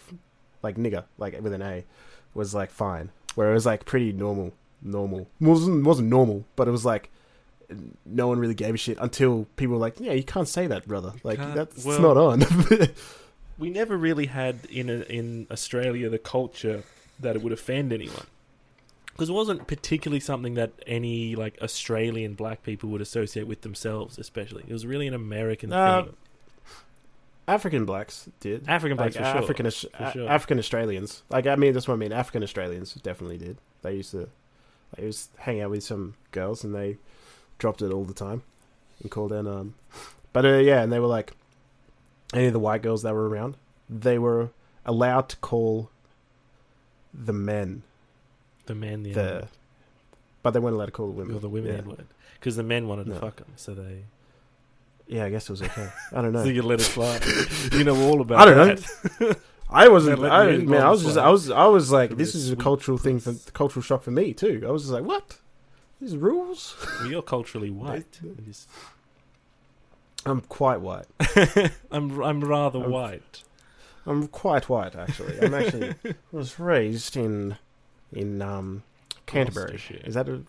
like 0.63 0.75
nigger 0.75 1.03
like 1.17 1.39
with 1.41 1.53
an 1.53 1.61
A 1.61 1.83
was 2.33 2.53
like 2.53 2.71
fine, 2.71 3.09
where 3.35 3.51
it 3.51 3.53
was 3.53 3.65
like 3.65 3.85
pretty 3.85 4.11
normal, 4.11 4.53
normal 4.81 5.27
wasn't 5.39 5.83
wasn't 5.83 6.09
normal, 6.09 6.45
but 6.55 6.67
it 6.67 6.71
was 6.71 6.85
like 6.85 7.09
no 8.05 8.27
one 8.27 8.39
really 8.39 8.53
gave 8.53 8.73
a 8.73 8.77
shit 8.77 8.97
until 9.01 9.45
people 9.57 9.73
were 9.73 9.81
like, 9.81 9.99
yeah, 9.99 10.13
you 10.13 10.23
can't 10.23 10.47
say 10.47 10.67
that, 10.67 10.87
brother. 10.87 11.13
Like 11.23 11.37
Can't- 11.39 11.55
that's 11.55 11.83
well- 11.83 12.01
not 12.01 12.17
on. 12.17 12.43
We 13.59 13.71
never 13.71 13.97
really 13.97 14.27
had 14.27 14.65
in 14.69 14.87
a, 14.87 14.99
in 15.11 15.47
Australia 15.49 16.11
the 16.11 16.19
culture 16.19 16.83
that 17.19 17.35
it 17.35 17.41
would 17.41 17.51
offend 17.51 17.91
anyone. 17.91 18.27
Because 19.17 19.29
it 19.29 19.33
wasn't 19.33 19.65
particularly 19.65 20.19
something 20.19 20.53
that 20.53 20.73
any 20.85 21.35
like 21.35 21.57
Australian 21.59 22.35
black 22.35 22.61
people 22.61 22.91
would 22.91 23.01
associate 23.01 23.47
with 23.47 23.61
themselves, 23.61 24.19
especially. 24.19 24.63
It 24.67 24.71
was 24.71 24.85
really 24.85 25.07
an 25.07 25.15
American 25.15 25.73
Uh, 25.73 26.03
thing. 26.03 26.13
African 27.47 27.85
blacks 27.85 28.29
did. 28.39 28.69
African 28.69 28.95
blacks 28.95 29.15
like, 29.15 29.25
for 29.25 29.31
sure. 29.31 29.41
African 29.41 29.65
For 29.65 30.11
sure. 30.11 30.29
African 30.29 30.59
Australians. 30.59 31.23
Like 31.29 31.47
I 31.47 31.55
mean, 31.55 31.73
that's 31.73 31.87
what 31.87 31.95
I 31.95 31.97
mean. 31.97 32.13
African 32.13 32.43
Australians 32.43 32.93
definitely 32.93 33.39
did. 33.39 33.57
They 33.81 33.95
used 33.95 34.11
to, 34.11 34.29
they 34.95 35.05
used 35.05 35.33
to 35.33 35.41
hang 35.41 35.61
out 35.61 35.71
with 35.71 35.83
some 35.83 36.13
girls, 36.31 36.63
and 36.63 36.75
they 36.75 36.97
dropped 37.57 37.81
it 37.81 37.91
all 37.91 38.03
the 38.03 38.13
time 38.13 38.43
and 39.01 39.09
called 39.09 39.31
in. 39.31 39.47
Um, 39.47 39.73
but 40.31 40.45
uh, 40.45 40.57
yeah, 40.57 40.83
and 40.83 40.91
they 40.91 40.99
were 40.99 41.07
like, 41.07 41.33
any 42.35 42.45
of 42.45 42.53
the 42.53 42.59
white 42.59 42.83
girls 42.83 43.01
that 43.01 43.15
were 43.15 43.27
around, 43.27 43.57
they 43.89 44.19
were 44.19 44.51
allowed 44.85 45.27
to 45.29 45.37
call 45.37 45.89
the 47.11 47.33
men 47.33 47.81
The 48.67 48.75
men, 48.75 49.03
the, 49.03 49.13
the, 49.13 49.21
N-word. 49.21 49.47
but 50.43 50.51
they 50.51 50.59
weren't 50.59 50.75
allowed 50.75 50.85
to 50.87 50.91
call 50.91 51.07
the 51.11 51.13
Or 51.21 51.25
women. 51.25 51.39
the 51.41 51.49
women 51.49 51.71
Yeah. 51.71 51.77
N-word. 51.79 52.05
Because 52.39 52.55
the 52.55 52.63
men 52.63 52.87
wanted 52.87 53.07
to 53.07 53.15
fuck 53.15 53.37
them, 53.37 53.47
so 53.55 53.73
they 53.73 54.03
Yeah, 55.07 55.25
I 55.25 55.29
guess 55.29 55.45
it 55.49 55.51
was 55.51 55.61
okay. 55.63 55.89
I 56.11 56.21
don't 56.21 56.31
know. 56.33 56.43
so 56.43 56.49
you 56.49 56.61
let 56.61 56.79
it 56.79 56.83
slide. 56.83 57.23
you 57.73 57.83
know 57.83 57.95
all 58.07 58.21
about. 58.21 58.47
It. 58.47 58.51
I 58.51 58.55
don't 58.55 59.19
know. 59.21 59.33
I 59.69 59.87
wasn't. 59.89 60.23
I, 60.23 60.57
man, 60.57 60.81
I 60.81 60.89
was 60.89 61.01
just. 61.01 61.15
slide. 61.15 61.25
I 61.25 61.29
was. 61.29 61.49
I 61.51 61.65
was 61.65 61.91
like, 61.91 62.15
this 62.15 62.35
is 62.35 62.51
a 62.51 62.55
cultural 62.55 62.97
thing 62.97 63.19
for 63.19 63.33
cultural 63.53 63.83
shock 63.83 64.03
for 64.03 64.11
me 64.11 64.33
too. 64.33 64.63
I 64.65 64.71
was 64.71 64.83
just 64.83 64.93
like, 64.93 65.03
what? 65.03 65.39
These 65.99 66.15
rules? 66.15 66.75
Well, 66.99 67.09
you're 67.09 67.21
culturally 67.21 67.69
white. 67.83 68.19
I'm 70.25 70.41
quite 70.41 70.81
white. 70.81 71.05
I'm 71.91 72.21
I'm 72.21 72.41
rather 72.43 72.79
I'm- 72.81 72.91
white. 72.91 73.43
I'm 74.05 74.27
quite 74.29 74.69
white 74.69 74.95
actually. 74.95 75.37
I'm 75.41 75.53
actually 75.53 75.93
was 76.31 76.59
raised 76.59 77.17
in 77.17 77.57
in 78.13 78.41
um 78.41 78.83
Canterbury. 79.25 79.81
Is 80.05 80.13
that 80.15 80.29
a 80.29 80.41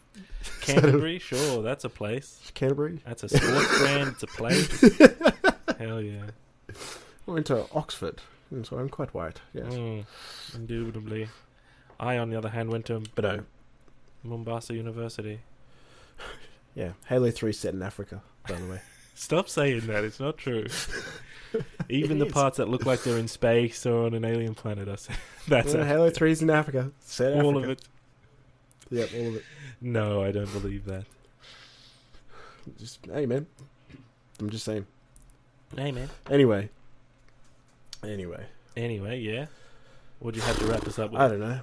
Canterbury, 0.60 1.18
sure, 1.18 1.62
that's 1.62 1.84
a 1.84 1.88
place. 1.88 2.40
Canterbury? 2.54 3.00
That's 3.06 3.22
a 3.24 3.28
sports 3.28 3.78
brand. 3.80 4.10
It's 4.10 4.22
a 4.22 4.26
place. 4.28 4.80
Hell 5.78 6.00
yeah. 6.00 6.24
I 6.68 7.30
went 7.30 7.46
to 7.46 7.66
Oxford, 7.72 8.20
and 8.50 8.64
so 8.66 8.78
I'm 8.78 8.88
quite 8.88 9.12
white. 9.14 9.40
Yes, 9.52 9.72
Mm, 9.72 10.04
indubitably. 10.54 11.28
I, 12.00 12.18
on 12.18 12.30
the 12.30 12.36
other 12.36 12.48
hand, 12.50 12.70
went 12.70 12.86
to 12.86 13.02
but. 13.14 13.44
Mombasa 14.24 14.74
University. 14.74 15.40
Yeah, 16.74 16.92
Halo 17.06 17.30
Three 17.30 17.52
set 17.52 17.72
in 17.74 17.82
Africa, 17.82 18.20
by 18.48 18.54
the 18.56 18.66
way. 18.66 18.80
Stop 19.14 19.48
saying 19.48 19.86
that. 19.86 20.04
It's 20.04 20.20
not 20.20 20.36
true. 20.38 20.66
Even 21.88 22.18
the 22.18 22.26
is. 22.26 22.32
parts 22.32 22.56
that 22.58 22.68
look 22.68 22.84
like 22.86 23.02
they're 23.02 23.18
in 23.18 23.28
space 23.28 23.86
or 23.86 24.04
on 24.06 24.14
an 24.14 24.24
alien 24.24 24.54
planet 24.54 24.88
are. 24.88 24.96
sa- 24.96 25.12
That's 25.46 25.72
Yeah, 25.74 25.84
Halo 25.86 26.10
Halo 26.10 26.26
is 26.30 26.42
in 26.42 26.50
Africa. 26.50 26.90
Set 27.00 27.32
all 27.42 27.50
Africa. 27.58 27.64
of 27.64 27.70
it. 27.70 27.82
Yep, 28.90 29.10
all 29.16 29.28
of 29.28 29.36
it. 29.36 29.44
No, 29.80 30.22
I 30.22 30.32
don't 30.32 30.52
believe 30.52 30.84
that. 30.86 31.04
Just 32.78 32.98
hey 33.06 33.26
man, 33.26 33.46
I'm 34.40 34.50
just 34.50 34.64
saying. 34.64 34.86
Hey 35.76 35.92
man. 35.92 36.08
Anyway, 36.30 36.68
anyway, 38.04 38.46
Anyway, 38.76 39.18
yeah. 39.20 39.46
What 40.18 40.34
do 40.34 40.40
you 40.40 40.46
have 40.46 40.58
to 40.58 40.66
wrap 40.66 40.80
this 40.82 40.98
up 40.98 41.12
with? 41.12 41.20
I 41.20 41.28
don't 41.28 41.40
know. 41.40 41.60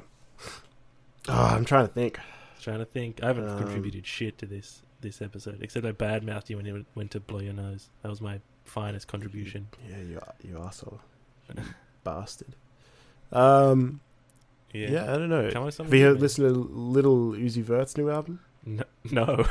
Oh, 1.27 1.33
I'm 1.55 1.65
trying 1.65 1.87
to 1.87 1.93
think. 1.93 2.19
Trying 2.61 2.79
to 2.79 2.85
think. 2.85 3.21
I 3.23 3.27
haven't 3.27 3.47
Um, 3.49 3.57
contributed 3.57 4.05
shit 4.07 4.37
to 4.39 4.45
this 4.45 4.81
this 5.01 5.21
episode, 5.21 5.59
except 5.61 5.85
I 5.85 5.91
badmouthed 5.91 6.49
you 6.49 6.57
when 6.57 6.65
you 6.65 6.85
went 6.95 7.11
to 7.11 7.19
blow 7.19 7.39
your 7.39 7.53
nose. 7.53 7.89
That 8.01 8.09
was 8.09 8.21
my 8.21 8.39
finest 8.65 9.07
contribution. 9.07 9.67
Yeah, 9.89 9.97
you 10.01 10.17
are, 10.19 10.33
you 10.43 10.61
asshole, 10.63 10.99
you 11.55 11.63
bastard. 12.03 12.55
Um, 13.31 14.01
Yeah. 14.73 14.89
yeah. 14.91 15.03
I 15.13 15.17
don't 15.17 15.29
know. 15.29 15.43
Have 15.49 15.93
you 15.93 16.05
man. 16.11 16.19
listened 16.19 16.47
to 16.47 16.53
Little 16.59 17.31
Uzi 17.31 17.63
Vert's 17.63 17.97
new 17.97 18.09
album? 18.09 18.39
No. 18.65 18.83
No. 19.11 19.45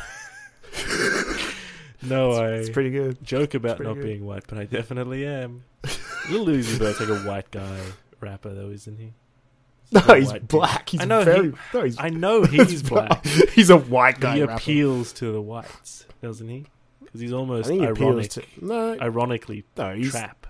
no, 2.03 2.33
I 2.33 2.49
It's 2.55 2.71
pretty 2.71 2.91
good. 2.91 3.23
joke 3.25 3.55
about 3.55 3.81
not 3.81 3.95
good. 3.95 4.03
being 4.05 4.27
white, 4.27 4.45
but 4.49 4.59
I 4.59 4.65
definitely 4.65 5.27
am. 5.27 5.65
Lil 6.31 6.47
Uzi 6.47 6.77
Vert's 6.79 7.01
like 7.01 7.09
a 7.09 7.19
white 7.29 7.51
guy 7.51 7.79
rapper, 8.21 8.53
though, 8.55 8.71
isn't 8.71 8.99
he? 8.99 9.13
No, 9.93 10.01
he's 10.15 10.33
black. 10.33 10.89
He's 10.89 11.01
I 11.03 11.05
know, 11.05 11.23
very. 11.25 11.53
no, 11.73 11.83
he's. 11.85 11.99
I 12.01 12.09
know 12.09 12.43
he's 12.45 12.83
black. 12.83 13.25
he's 13.27 13.71
a 13.71 13.77
white 13.77 14.19
guy. 14.19 14.37
he 14.37 14.41
rapper. 14.43 14.55
appeals 14.55 15.13
to 15.15 15.31
the 15.31 15.41
whites, 15.41 16.07
doesn't 16.23 16.49
he? 16.49 16.67
Because 17.15 17.21
he's 17.21 17.33
I 17.33 17.37
almost 17.37 17.69
think 17.69 17.81
he 17.83 17.87
ironic, 17.87 18.29
to 18.31 18.43
no, 18.61 18.99
ironically 19.01 19.63
no. 19.77 19.95
He's 19.95 20.11
trap. 20.11 20.49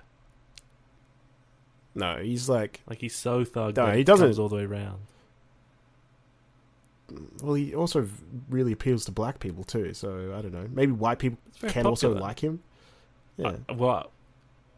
no. 1.94 2.16
He's 2.22 2.48
like. 2.48 2.80
Like 2.88 3.02
he's 3.02 3.14
so 3.14 3.44
thug 3.44 3.76
No, 3.76 3.90
he 3.90 4.02
doesn't- 4.02 4.38
all 4.38 4.48
the 4.48 4.56
way 4.56 4.64
around. 4.64 5.00
Well, 7.42 7.52
he 7.52 7.74
also 7.74 8.08
really 8.48 8.72
appeals 8.72 9.04
to 9.04 9.12
black 9.12 9.40
people 9.40 9.62
too. 9.62 9.92
So 9.92 10.34
I 10.36 10.40
don't 10.40 10.54
know. 10.54 10.66
Maybe 10.72 10.92
white 10.92 11.18
people 11.18 11.38
can 11.68 11.84
also 11.86 12.14
like 12.14 12.40
him. 12.40 12.62
Yeah. 13.36 13.56
I, 13.68 13.72
well, 13.72 14.10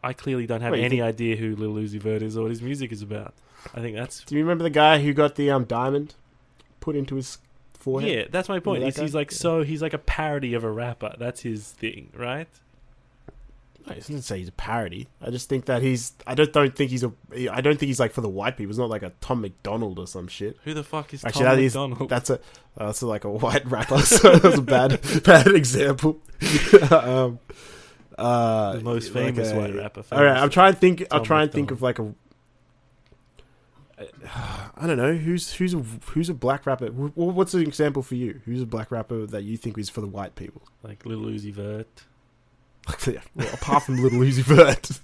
I 0.03 0.11
clearly 0.11 0.45
don't 0.45 0.59
have 0.59 0.73
Wait, 0.73 0.81
any 0.83 0.97
think- 0.97 1.03
idea 1.03 1.37
who 1.37 1.55
Lil 1.55 1.75
Uzi 1.81 1.99
Vert 2.01 2.21
is 2.21 2.35
or 2.37 2.41
what 2.41 2.51
his 2.51 2.61
music 2.61 2.91
is 2.91 3.01
about. 3.01 3.33
I 3.73 3.79
think 3.79 3.95
that's 3.95 4.25
Do 4.25 4.35
you 4.35 4.41
remember 4.41 4.63
the 4.65 4.69
guy 4.69 4.99
who 5.01 5.13
got 5.13 5.35
the 5.35 5.49
um 5.51 5.63
diamond 5.63 6.15
put 6.81 6.97
into 6.97 7.15
his 7.15 7.37
forehead? 7.91 8.11
yeah. 8.11 8.25
That's 8.29 8.49
my 8.49 8.59
point. 8.59 8.81
that 8.81 8.87
Is 8.89 8.97
he's 8.97 9.11
guy? 9.13 9.19
like 9.19 9.31
Yeah. 9.31 9.37
so 9.37 9.63
he's 9.63 9.81
like 9.81 9.93
a 9.93 9.97
parody 9.99 10.53
of 10.53 10.63
a 10.63 10.71
rapper. 10.71 11.15
That's 11.17 11.41
his 11.41 11.71
thing, 11.71 12.09
right? 12.15 12.47
I 13.89 13.93
didn't 13.93 14.23
say 14.23 14.39
he's 14.39 14.49
a 14.49 14.51
parody. 14.51 15.07
I 15.21 15.29
just 15.29 15.47
think 15.47 15.63
that 15.67 15.81
he's. 15.81 16.11
I 16.27 16.35
don't 16.35 16.51
don't 16.51 16.75
think 16.75 16.91
he's 16.91 17.05
a. 17.05 17.13
I 17.49 17.61
don't 17.61 17.79
think 17.79 17.87
he's 17.87 18.01
like 18.01 18.11
for 18.11 18.19
the 18.19 18.27
white 18.27 18.57
people. 18.57 18.69
It's 18.71 18.77
not 18.77 18.89
like 18.89 19.01
a 19.01 19.13
Tom 19.21 19.39
MacDonald 19.39 19.97
or 19.97 20.07
some 20.07 20.27
shit. 20.27 20.57
Who 20.65 20.73
the 20.73 20.83
fuck 20.83 21.13
is 21.13 21.23
Actually, 21.23 21.45
Tom 21.45 21.55
that 21.55 21.63
is- 21.63 21.73
MacDonald? 21.75 22.09
That's 22.09 22.29
a. 22.29 22.33
Uh, 22.77 22.87
that's 22.87 23.01
like 23.01 23.23
a 23.23 23.29
white 23.31 23.65
rapper. 23.71 23.97
So 24.05 24.29
that 24.35 24.43
was 24.43 24.59
a 24.59 24.61
bad 24.61 24.99
bad 25.23 25.47
example. 25.47 26.19
um, 26.91 27.39
uh, 28.17 28.73
the 28.73 28.81
most 28.81 29.15
like 29.15 29.35
famous 29.35 29.51
a- 29.51 29.55
white 29.57 29.73
rapper. 29.73 30.03
All 30.11 30.21
right, 30.21 30.35
I'm 30.37 30.49
trying 30.49 30.73
to 30.73 30.79
think. 30.79 31.05
I'll 31.09 31.23
try 31.23 31.43
and 31.43 31.51
think 31.51 31.71
of 31.71 31.81
like 31.81 31.99
a 31.99 32.13
I 34.77 34.85
don't 34.85 34.97
know 34.97 35.13
who's 35.15 35.53
who's 35.53 35.73
a 35.73 35.77
who's 35.79 36.29
a 36.29 36.33
black 36.33 36.65
rapper. 36.65 36.87
Wh- 36.87 37.13
wh- 37.13 37.35
What's 37.35 37.53
an 37.53 37.61
example 37.61 38.03
for 38.03 38.15
you? 38.15 38.41
Who's 38.45 38.61
a 38.61 38.65
black 38.65 38.91
rapper 38.91 39.25
that 39.27 39.43
you 39.43 39.57
think 39.57 39.77
is 39.77 39.89
for 39.89 40.01
the 40.01 40.07
white 40.07 40.35
people? 40.35 40.61
Like 40.83 41.05
Lil 41.05 41.21
Uzi 41.21 41.51
Vert. 41.53 41.87
well, 43.35 43.47
apart 43.53 43.83
from 43.83 43.97
Little 43.97 44.19
Uzi 44.19 44.43
Vert. 44.43 44.89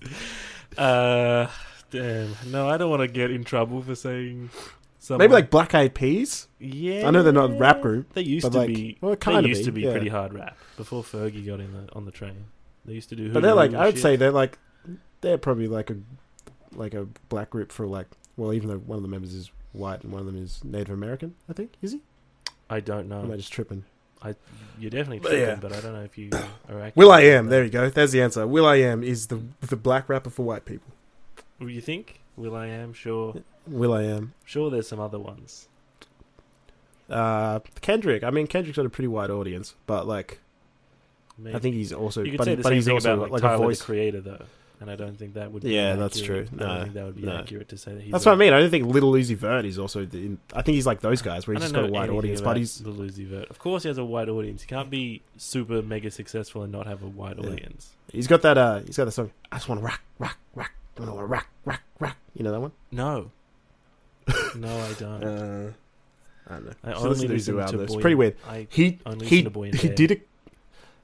Uh, 0.75 1.47
damn. 1.91 2.33
No, 2.47 2.67
I 2.67 2.77
don't 2.77 2.89
want 2.89 3.03
to 3.03 3.07
get 3.07 3.29
in 3.29 3.43
trouble 3.43 3.83
for 3.83 3.93
saying. 3.93 4.49
Someone. 4.97 5.19
Maybe 5.19 5.33
like 5.33 5.51
Black 5.51 5.75
Eyed 5.75 5.93
Peas. 5.93 6.47
yeah. 6.59 7.07
I 7.07 7.11
know 7.11 7.21
they're 7.21 7.31
not 7.31 7.51
a 7.51 7.53
rap 7.53 7.81
group, 7.81 8.11
They 8.13 8.21
used 8.23 8.51
to 8.51 8.57
like, 8.57 8.69
be. 8.69 8.97
well, 8.99 9.11
They 9.11 9.17
kind 9.17 9.37
of 9.37 9.45
used 9.45 9.65
to 9.65 9.71
be 9.71 9.81
yeah. 9.81 9.91
pretty 9.91 10.07
hard 10.09 10.33
rap 10.33 10.57
before 10.77 11.03
Fergie 11.03 11.45
got 11.45 11.59
in 11.59 11.71
the 11.73 11.93
on 11.93 12.05
the 12.05 12.11
train. 12.11 12.45
They 12.85 12.93
used 12.93 13.09
to 13.09 13.15
do. 13.15 13.31
But 13.31 13.43
they're 13.43 13.53
like, 13.53 13.75
I 13.75 13.85
would 13.85 13.93
shit. 13.95 14.01
say 14.01 14.15
they're 14.15 14.31
like, 14.31 14.57
they're 15.21 15.37
probably 15.37 15.67
like 15.67 15.91
a 15.91 15.97
like 16.73 16.95
a 16.95 17.05
black 17.29 17.51
group 17.51 17.71
for 17.71 17.85
like. 17.85 18.07
Well, 18.37 18.53
even 18.53 18.69
though 18.69 18.77
one 18.77 18.97
of 18.97 19.03
the 19.03 19.09
members 19.09 19.33
is 19.33 19.51
white 19.73 20.03
and 20.03 20.11
one 20.11 20.19
of 20.21 20.25
them 20.25 20.41
is 20.41 20.63
Native 20.63 20.91
American, 20.93 21.35
I 21.49 21.53
think 21.53 21.73
is 21.81 21.91
he? 21.93 22.01
I 22.69 22.79
don't 22.79 23.11
Or 23.11 23.19
am 23.19 23.25
I 23.25 23.27
know. 23.29 23.37
just 23.37 23.51
tripping? 23.53 23.83
You're 24.79 24.89
definitely 24.89 25.19
But 25.19 25.29
tripping, 25.29 25.47
yeah. 25.49 25.55
but 25.55 25.73
I 25.73 25.81
don't 25.81 25.93
know 25.93 26.03
if 26.03 26.17
you 26.17 26.29
are. 26.69 26.91
will.i.am. 26.95 27.47
There 27.47 27.63
you 27.63 27.69
go. 27.69 27.89
There's 27.89 28.13
the 28.13 28.21
answer. 28.21 28.47
will.i.am 28.47 29.03
is 29.03 29.27
the 29.27 29.41
the 29.61 29.75
black 29.75 30.07
rapper 30.07 30.29
for 30.29 30.43
white 30.43 30.63
people. 30.65 30.91
You 31.59 31.81
think? 31.81 32.19
will.i.am 32.37 32.93
sure. 32.93 33.35
will.i.am. 33.67 34.33
Sure, 34.45 34.69
there's 34.71 34.87
some 34.87 34.99
other 35.01 35.19
ones. 35.19 35.67
Uh, 37.09 37.59
Kendrick. 37.81 38.23
I 38.23 38.29
mean, 38.29 38.47
Kendrick's 38.47 38.77
got 38.77 38.85
a 38.85 38.89
pretty 38.89 39.09
wide 39.09 39.29
audience, 39.29 39.75
but 39.87 40.07
like, 40.07 40.39
Maybe. 41.37 41.55
I 41.55 41.59
think 41.59 41.75
he's 41.75 41.91
also. 41.91 42.23
you 42.23 42.31
could 42.31 42.37
but, 42.39 42.45
say 42.45 42.55
the 42.55 42.63
but 42.63 42.69
same 42.69 42.75
he's 42.75 42.85
thing 42.85 42.93
also 42.93 43.13
about 43.13 43.23
like, 43.23 43.31
like 43.33 43.41
Tyler 43.41 43.55
a 43.55 43.67
voice. 43.67 43.79
the 43.79 43.85
Creator, 43.85 44.21
though, 44.21 44.45
and 44.83 44.91
I 44.91 44.95
don't 44.95 45.17
think 45.17 45.33
that 45.33 45.51
would. 45.51 45.63
be 45.63 45.71
Yeah, 45.73 45.95
that's 45.95 46.19
accurate. 46.21 46.49
true. 46.49 46.57
I 46.59 46.61
don't 46.61 46.77
No, 46.77 46.83
think 46.83 46.93
that 46.93 47.05
would 47.05 47.15
be 47.15 47.21
no. 47.23 47.37
accurate 47.37 47.69
to 47.69 47.77
say 47.77 47.93
that 47.95 48.01
he's. 48.03 48.11
That's 48.11 48.25
a- 48.25 48.29
what 48.29 48.35
I 48.35 48.37
mean. 48.37 48.53
I 48.53 48.59
don't 48.59 48.69
think 48.69 48.85
Little 48.85 49.13
Uzi 49.13 49.35
Vert 49.35 49.65
is 49.65 49.79
also. 49.79 50.05
The, 50.05 50.17
in, 50.19 50.37
I 50.53 50.61
think 50.61 50.75
he's 50.75 50.85
like 50.85 50.99
those 51.01 51.21
guys 51.23 51.47
where 51.47 51.55
he's 51.55 51.63
just 51.63 51.73
got 51.73 51.85
a 51.85 51.91
wide 51.91 52.09
audience, 52.11 52.41
but 52.41 52.57
he's 52.57 52.77
the 52.79 52.89
Lucy 52.91 53.25
Vert. 53.25 53.49
Of 53.49 53.57
course, 53.57 53.81
he 53.83 53.89
has 53.89 53.97
a 53.97 54.05
wide 54.05 54.29
audience. 54.29 54.61
He 54.61 54.67
can't 54.67 54.89
be 54.91 55.21
super 55.37 55.81
mega 55.81 56.11
successful 56.11 56.61
and 56.63 56.71
not 56.71 56.85
have 56.85 57.01
a 57.01 57.07
wide 57.07 57.37
Yeah. 57.41 57.49
audience. 57.49 57.89
he's 58.11 58.27
got 58.27 58.41
that. 58.43 58.57
Uh, 58.57 58.79
he's 58.81 58.97
got 58.97 59.05
the 59.05 59.11
song. 59.11 59.31
I 59.51 59.55
just 59.55 59.67
want 59.67 59.81
to 59.81 59.85
rock, 59.85 60.01
rock, 60.19 60.37
rock. 60.53 60.71
I 60.97 61.01
want 61.01 61.17
to 61.17 61.25
rock, 61.25 61.47
rock, 61.65 61.81
rock. 61.99 62.17
You 62.35 62.43
know 62.43 62.51
that 62.51 62.59
one? 62.61 62.71
No, 62.91 63.31
no, 64.55 64.67
I 64.79 64.93
don't. 64.99 65.23
Uh, 65.23 65.71
I 66.47 66.53
don't 66.55 66.65
know. 66.65 66.73
I 66.83 66.91
only 66.93 67.09
listen 67.09 67.27
to 67.27 67.33
listen 67.33 67.55
to 67.67 67.77
though. 67.77 67.83
It's 67.83 67.95
pretty 67.95 68.15
weird. 68.15 68.35
I 68.47 68.67
He 68.69 68.99
only 69.05 69.25
he 69.27 69.43
to 69.43 69.49
Boy 69.49 69.63
and 69.69 69.75
he 69.75 69.89
did 69.89 70.11
it. 70.11 70.27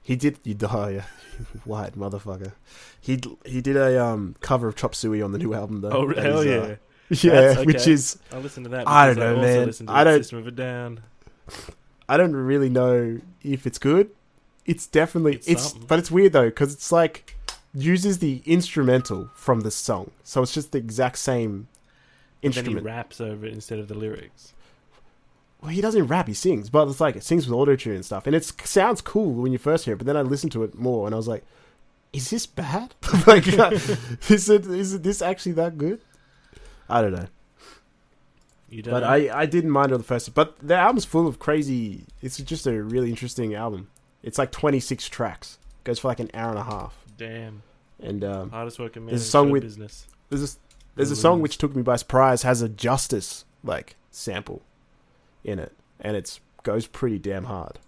He 0.02 0.16
did 0.16 0.40
you 0.44 0.54
die, 0.54 0.92
you 1.40 1.46
white 1.66 1.94
motherfucker. 1.98 2.54
He 3.00 3.20
he 3.46 3.62
did 3.62 3.76
a 3.78 4.04
um 4.04 4.36
cover 4.42 4.68
of 4.68 4.76
Chop 4.76 4.96
Suey 4.96 5.22
on 5.22 5.32
the 5.32 5.38
new 5.40 5.54
album 5.54 5.82
though. 5.82 5.90
Oh 5.92 6.14
hell 6.14 6.44
yeah! 6.44 6.56
uh, 6.58 6.76
yeah, 7.10 7.32
That's 7.54 7.66
which 7.66 7.88
is 7.88 8.18
I'll 8.32 8.40
listen 8.42 8.64
to 8.64 8.70
that. 8.70 8.88
I 8.88 9.08
don't 9.14 9.18
know, 9.18 9.66
also 9.66 9.84
man. 9.84 9.96
I 9.96 10.04
don't- 10.04 10.20
System 10.20 10.40
of 10.40 10.48
a 10.48 10.52
Down. 10.52 11.02
I 12.08 12.18
don't 12.18 12.36
really 12.36 12.70
know 12.70 13.20
if 13.44 13.68
it's 13.68 13.78
good. 13.78 14.10
It's 14.66 14.86
definitely 14.88 15.36
It's 15.36 15.48
it's, 15.48 15.74
but 15.74 16.00
it's 16.00 16.12
weird 16.12 16.34
though 16.34 16.50
because 16.50 16.74
it's 16.74 16.92
like 16.92 17.36
uses 17.74 18.20
the 18.20 18.42
instrumental 18.46 19.30
from 19.36 19.62
the 19.62 19.72
song, 19.72 20.12
so 20.24 20.42
it's 20.42 20.54
just 20.54 20.72
the 20.72 20.78
exact 20.80 21.18
same 21.20 21.68
Then 22.42 22.52
he 22.54 22.58
instrument. 22.60 22.86
raps 22.86 23.22
over 23.22 23.46
it 23.46 23.54
instead 23.54 23.80
of 23.80 23.88
the 23.88 23.96
lyrics. 23.96 24.54
Well, 25.62 25.72
he 25.72 25.82
doesn't 25.82 26.08
rap; 26.08 26.28
he 26.28 26.34
sings, 26.34 26.70
but 26.70 26.88
it's 26.88 27.02
like 27.02 27.16
it 27.16 27.24
sings 27.24 27.46
with 27.48 27.54
auto 27.54 27.76
tune 27.76 27.96
and 27.96 28.06
stuff, 28.06 28.26
and 28.28 28.36
it 28.36 28.44
sounds 28.66 29.02
cool 29.02 29.34
when 29.34 29.52
you 29.52 29.58
first 29.58 29.86
hear 29.86 29.94
it. 29.94 29.98
But 29.98 30.08
then 30.08 30.18
I 30.18 30.22
listened 30.22 30.52
to 30.54 30.64
it 30.64 30.76
more, 30.76 31.06
and 31.06 31.14
I 31.14 31.18
was 31.18 31.28
like, 31.28 31.44
"Is 32.14 32.30
this 32.30 32.46
bad? 32.46 32.96
like, 33.28 33.46
is 34.30 34.50
it 34.50 34.66
is 34.66 34.94
it 34.94 35.04
this 35.04 35.22
actually 35.22 35.52
that 35.54 35.78
good?" 35.78 36.02
I 36.90 37.02
don't 37.02 37.14
know. 37.14 37.28
You 38.70 38.82
don't. 38.84 38.94
But 38.94 39.04
I, 39.04 39.30
I 39.42 39.46
didn't 39.46 39.72
mind 39.72 39.92
it 39.92 39.98
the 39.98 40.04
first, 40.04 40.34
but 40.34 40.58
the 40.60 40.76
album's 40.76 41.06
full 41.06 41.28
of 41.28 41.40
crazy. 41.40 42.06
It's 42.22 42.38
just 42.38 42.66
a 42.68 42.82
really 42.84 43.10
interesting 43.10 43.54
album. 43.56 43.90
It's 44.24 44.38
like 44.38 44.52
26 44.52 45.10
tracks. 45.10 45.58
Goes 45.84 46.00
for 46.00 46.08
like 46.08 46.20
an 46.20 46.30
hour 46.34 46.50
and 46.50 46.60
a 46.60 46.64
half. 46.64 46.96
damn 47.18 47.64
And 48.00 48.24
um, 48.24 48.52
hardest 48.52 48.80
working 48.80 49.04
man. 49.06 49.10
There's 49.12 49.22
a 49.24 49.30
song 49.30 49.50
with- 49.50 49.64
business. 49.64 50.06
there's 50.30 50.56
a, 50.56 50.58
there's 50.96 51.12
a 51.12 51.16
song 51.16 51.42
which 51.42 51.58
took 51.58 51.76
me 51.76 51.82
by 51.82 51.96
surprise. 51.96 52.44
Has 52.44 52.62
a 52.62 52.70
Justice 52.70 53.46
like 53.64 53.96
sample 54.12 54.62
in 55.44 55.60
it, 55.60 55.74
and 56.00 56.16
it's 56.18 56.40
goes 56.64 56.88
pretty 56.88 57.20
damn 57.20 57.46
hard. 57.46 57.80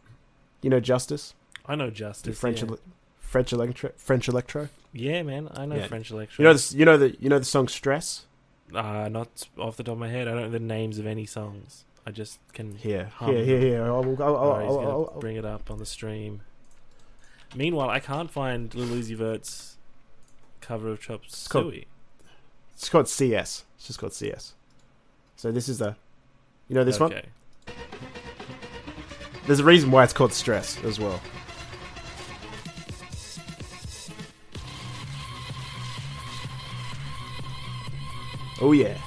You 0.61 0.69
know 0.69 0.79
Justice, 0.79 1.33
I 1.65 1.75
know 1.75 1.85
the 1.87 1.91
Justice. 1.91 2.39
French 2.39 2.61
yeah. 2.61 2.69
ele- 2.69 2.79
French 3.19 3.53
electro, 3.53 3.91
French 3.97 4.27
electro. 4.27 4.69
yeah, 4.93 5.23
man. 5.23 5.49
I 5.55 5.65
know 5.65 5.75
Yeah. 5.75 5.87
French 5.87 6.11
electro. 6.11 6.41
You 6.43 6.47
know 6.49 6.53
this, 6.53 6.73
you 6.73 6.85
know 6.85 6.97
the 6.97 7.15
you 7.19 7.29
know 7.29 7.39
the 7.39 7.45
song 7.45 7.67
Stress. 7.67 8.25
Uh, 8.73 9.09
not 9.09 9.47
off 9.57 9.75
the 9.75 9.83
top 9.83 9.93
of 9.93 9.99
my 9.99 10.07
head. 10.09 10.27
I 10.27 10.31
don't 10.31 10.43
know 10.43 10.49
the 10.49 10.59
names 10.59 10.97
of 10.97 11.05
any 11.05 11.25
songs. 11.25 11.83
I 12.05 12.11
just 12.11 12.39
can. 12.53 12.75
Here, 12.75 13.11
Hum. 13.15 13.33
here, 13.35 13.43
here, 13.45 13.59
here. 13.59 13.83
I'll, 13.85 15.17
bring 15.19 15.35
it 15.35 15.45
up 15.45 15.69
on 15.69 15.77
the 15.77 15.85
stream. 15.85 16.41
Meanwhile, 17.55 17.89
I 17.89 17.99
can't 17.99 18.31
find 18.31 18.73
Lil 18.73 18.87
Uzi 18.87 19.15
Vert's 19.15 19.77
cover 20.61 20.89
of 20.89 21.01
Chop 21.01 21.21
called- 21.49 21.73
Suey. 21.73 21.87
It's 22.73 22.89
called 22.89 23.07
CS. 23.07 23.65
It's 23.75 23.87
just 23.87 23.99
called 23.99 24.13
CS. 24.13 24.53
So 25.35 25.51
this 25.51 25.67
is 25.69 25.79
the, 25.79 25.95
you 26.67 26.75
know 26.75 26.83
this 26.83 26.99
one. 26.99 27.13
There's 29.47 29.59
a 29.59 29.63
reason 29.63 29.91
why 29.91 30.03
it's 30.03 30.13
called 30.13 30.33
stress 30.33 30.81
as 30.83 30.99
well. 30.99 31.19
Oh 38.61 38.71
yeah. 38.73 38.97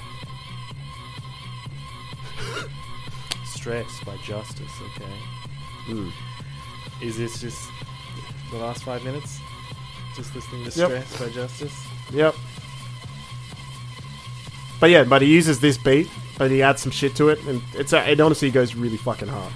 Stress 3.45 4.03
by 4.03 4.17
Justice. 4.17 4.71
Okay. 4.95 5.13
Mm. 5.87 6.11
Is 7.01 7.17
this 7.17 7.39
just 7.41 7.69
the 8.51 8.57
last 8.57 8.83
five 8.83 9.03
minutes? 9.03 9.39
Just 10.15 10.35
listening 10.35 10.65
to 10.65 10.79
Yep. 10.79 11.05
Stress 11.05 11.19
by 11.19 11.29
Justice? 11.29 11.87
Yep. 12.11 12.35
But 14.79 14.89
yeah, 14.89 15.03
but 15.05 15.21
he 15.21 15.29
uses 15.33 15.59
this 15.61 15.77
beat, 15.77 16.09
but 16.37 16.51
he 16.51 16.61
adds 16.61 16.81
some 16.81 16.91
shit 16.91 17.15
to 17.15 17.29
it, 17.29 17.39
and 17.45 17.61
it's 17.73 17.93
uh, 17.93 18.05
it 18.07 18.19
honestly 18.19 18.49
goes 18.51 18.75
really 18.75 18.97
fucking 18.97 19.27
hard. 19.27 19.53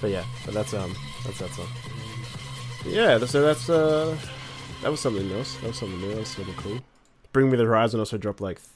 But 0.00 0.10
yeah, 0.10 0.24
but 0.44 0.54
that's 0.54 0.74
um 0.74 0.94
that's 1.24 1.38
that 1.38 1.50
song. 1.50 1.68
Yeah, 2.86 3.18
so 3.24 3.40
that's 3.42 3.70
uh 3.70 4.16
that 4.82 4.90
was 4.90 5.00
something 5.00 5.30
else. 5.32 5.54
That 5.56 5.68
was 5.68 5.78
something 5.78 6.00
new. 6.00 6.10
That 6.10 6.18
was 6.18 6.28
sort 6.28 6.48
of 6.48 6.56
cool. 6.56 6.78
Bring 7.32 7.50
Me 7.50 7.56
the 7.56 7.64
Horizon 7.64 8.00
also 8.00 8.18
dropped 8.18 8.40
like 8.40 8.58
th- 8.58 8.68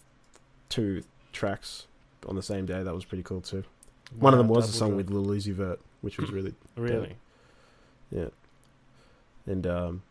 two 0.69 1.03
tracks 1.33 1.87
on 2.27 2.35
the 2.35 2.43
same 2.43 2.65
day. 2.67 2.83
That 2.83 2.95
was 2.95 3.05
pretty 3.05 3.23
cool 3.23 3.41
too. 3.41 3.65
One 4.19 4.33
of 4.33 4.39
them 4.39 4.49
was 4.49 4.69
a 4.71 4.73
song 4.73 4.97
with 4.97 5.11
Lil 5.11 5.27
Uzi 5.27 5.53
Vert, 5.53 5.81
which 6.01 6.17
was 6.19 6.31
really 6.33 6.55
Really? 6.77 7.17
yeah. 8.11 8.29
And 9.47 9.67
um 9.67 10.03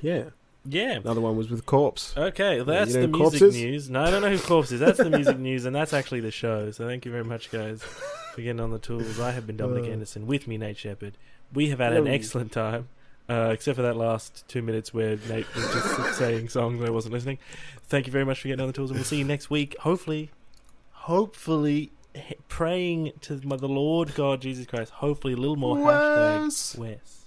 yeah, 0.00 0.24
Yeah. 0.68 0.96
another 0.96 1.20
one 1.20 1.36
was 1.36 1.48
with 1.50 1.64
Corpse. 1.66 2.14
Okay, 2.16 2.60
that's 2.62 2.94
you 2.94 3.00
know 3.00 3.06
the 3.06 3.18
music 3.18 3.52
news. 3.52 3.90
No, 3.90 4.02
I 4.02 4.10
don't 4.10 4.22
know 4.22 4.30
who 4.30 4.38
Corpse 4.38 4.72
is. 4.72 4.80
That's 4.80 4.98
the 4.98 5.10
music 5.10 5.38
news, 5.48 5.64
and 5.64 5.74
that's 5.74 5.92
actually 5.92 6.20
the 6.20 6.30
show. 6.30 6.70
So 6.70 6.86
thank 6.86 7.04
you 7.04 7.12
very 7.12 7.24
much, 7.24 7.50
guys, 7.50 7.82
for 7.82 8.40
getting 8.42 8.60
on 8.60 8.70
the 8.70 8.78
tools. 8.78 9.18
I 9.20 9.30
have 9.32 9.46
been 9.46 9.56
Dominic 9.56 9.84
Uh. 9.84 9.92
Anderson 9.92 10.26
with 10.26 10.46
me, 10.48 10.58
Nate 10.58 10.76
Shepard. 10.78 11.16
We 11.52 11.68
have 11.70 11.78
had 11.78 11.92
an 11.92 12.06
excellent 12.08 12.50
time, 12.52 12.88
uh, 13.28 13.50
except 13.52 13.76
for 13.76 13.82
that 13.82 13.96
last 13.96 14.44
two 14.48 14.62
minutes 14.62 14.92
where 14.92 15.16
Nate 15.28 15.46
was 15.54 15.64
just 15.72 16.14
saying 16.18 16.48
songs 16.48 16.80
and 16.80 16.88
I 16.88 16.90
wasn't 16.90 17.14
listening. 17.14 17.38
Thank 17.88 18.06
you 18.06 18.12
very 18.12 18.24
much 18.24 18.40
for 18.40 18.48
getting 18.48 18.60
on 18.62 18.66
the 18.66 18.72
tools, 18.72 18.90
and 18.90 18.98
we'll 18.98 19.04
see 19.04 19.18
you 19.18 19.24
next 19.24 19.48
week. 19.50 19.76
Hopefully, 19.80 20.30
hopefully, 20.90 21.92
praying 22.48 23.12
to 23.20 23.40
my, 23.44 23.56
the 23.56 23.68
Lord 23.68 24.14
God 24.14 24.40
Jesus 24.40 24.66
Christ. 24.66 24.90
Hopefully, 24.94 25.34
a 25.34 25.36
little 25.36 25.56
more 25.56 25.76
hashtag 25.76 26.42
Wes. 26.44 26.76
Wes. 26.76 27.24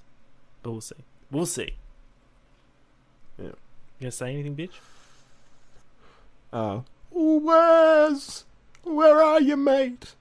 But 0.64 0.72
we'll 0.72 0.82
see. 0.82 0.96
We'll 1.32 1.46
see. 1.46 1.74
Yeah. 4.00 4.06
You 4.06 4.06
gonna 4.06 4.12
say 4.12 4.34
anything, 4.34 4.56
bitch? 4.56 4.72
Uh, 6.52 6.82
Where's. 7.12 8.46
where 8.84 9.22
are 9.22 9.42
you, 9.42 9.58
mate? 9.58 10.16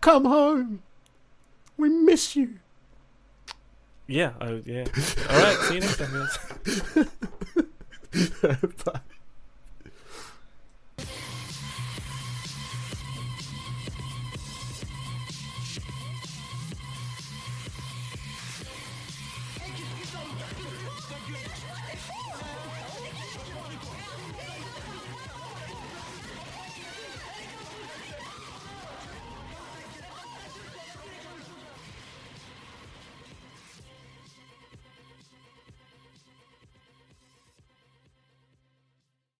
Come 0.00 0.24
home. 0.24 0.82
We 1.76 1.88
miss 1.88 2.34
you. 2.36 2.58
Yeah, 4.06 4.32
I, 4.40 4.62
yeah. 4.66 4.84
All 5.30 5.42
right, 5.42 5.56
see 5.68 5.74
you 5.74 5.80
next 5.80 5.96
time, 5.98 6.12
guys. 6.12 6.38
Bye. 8.84 9.00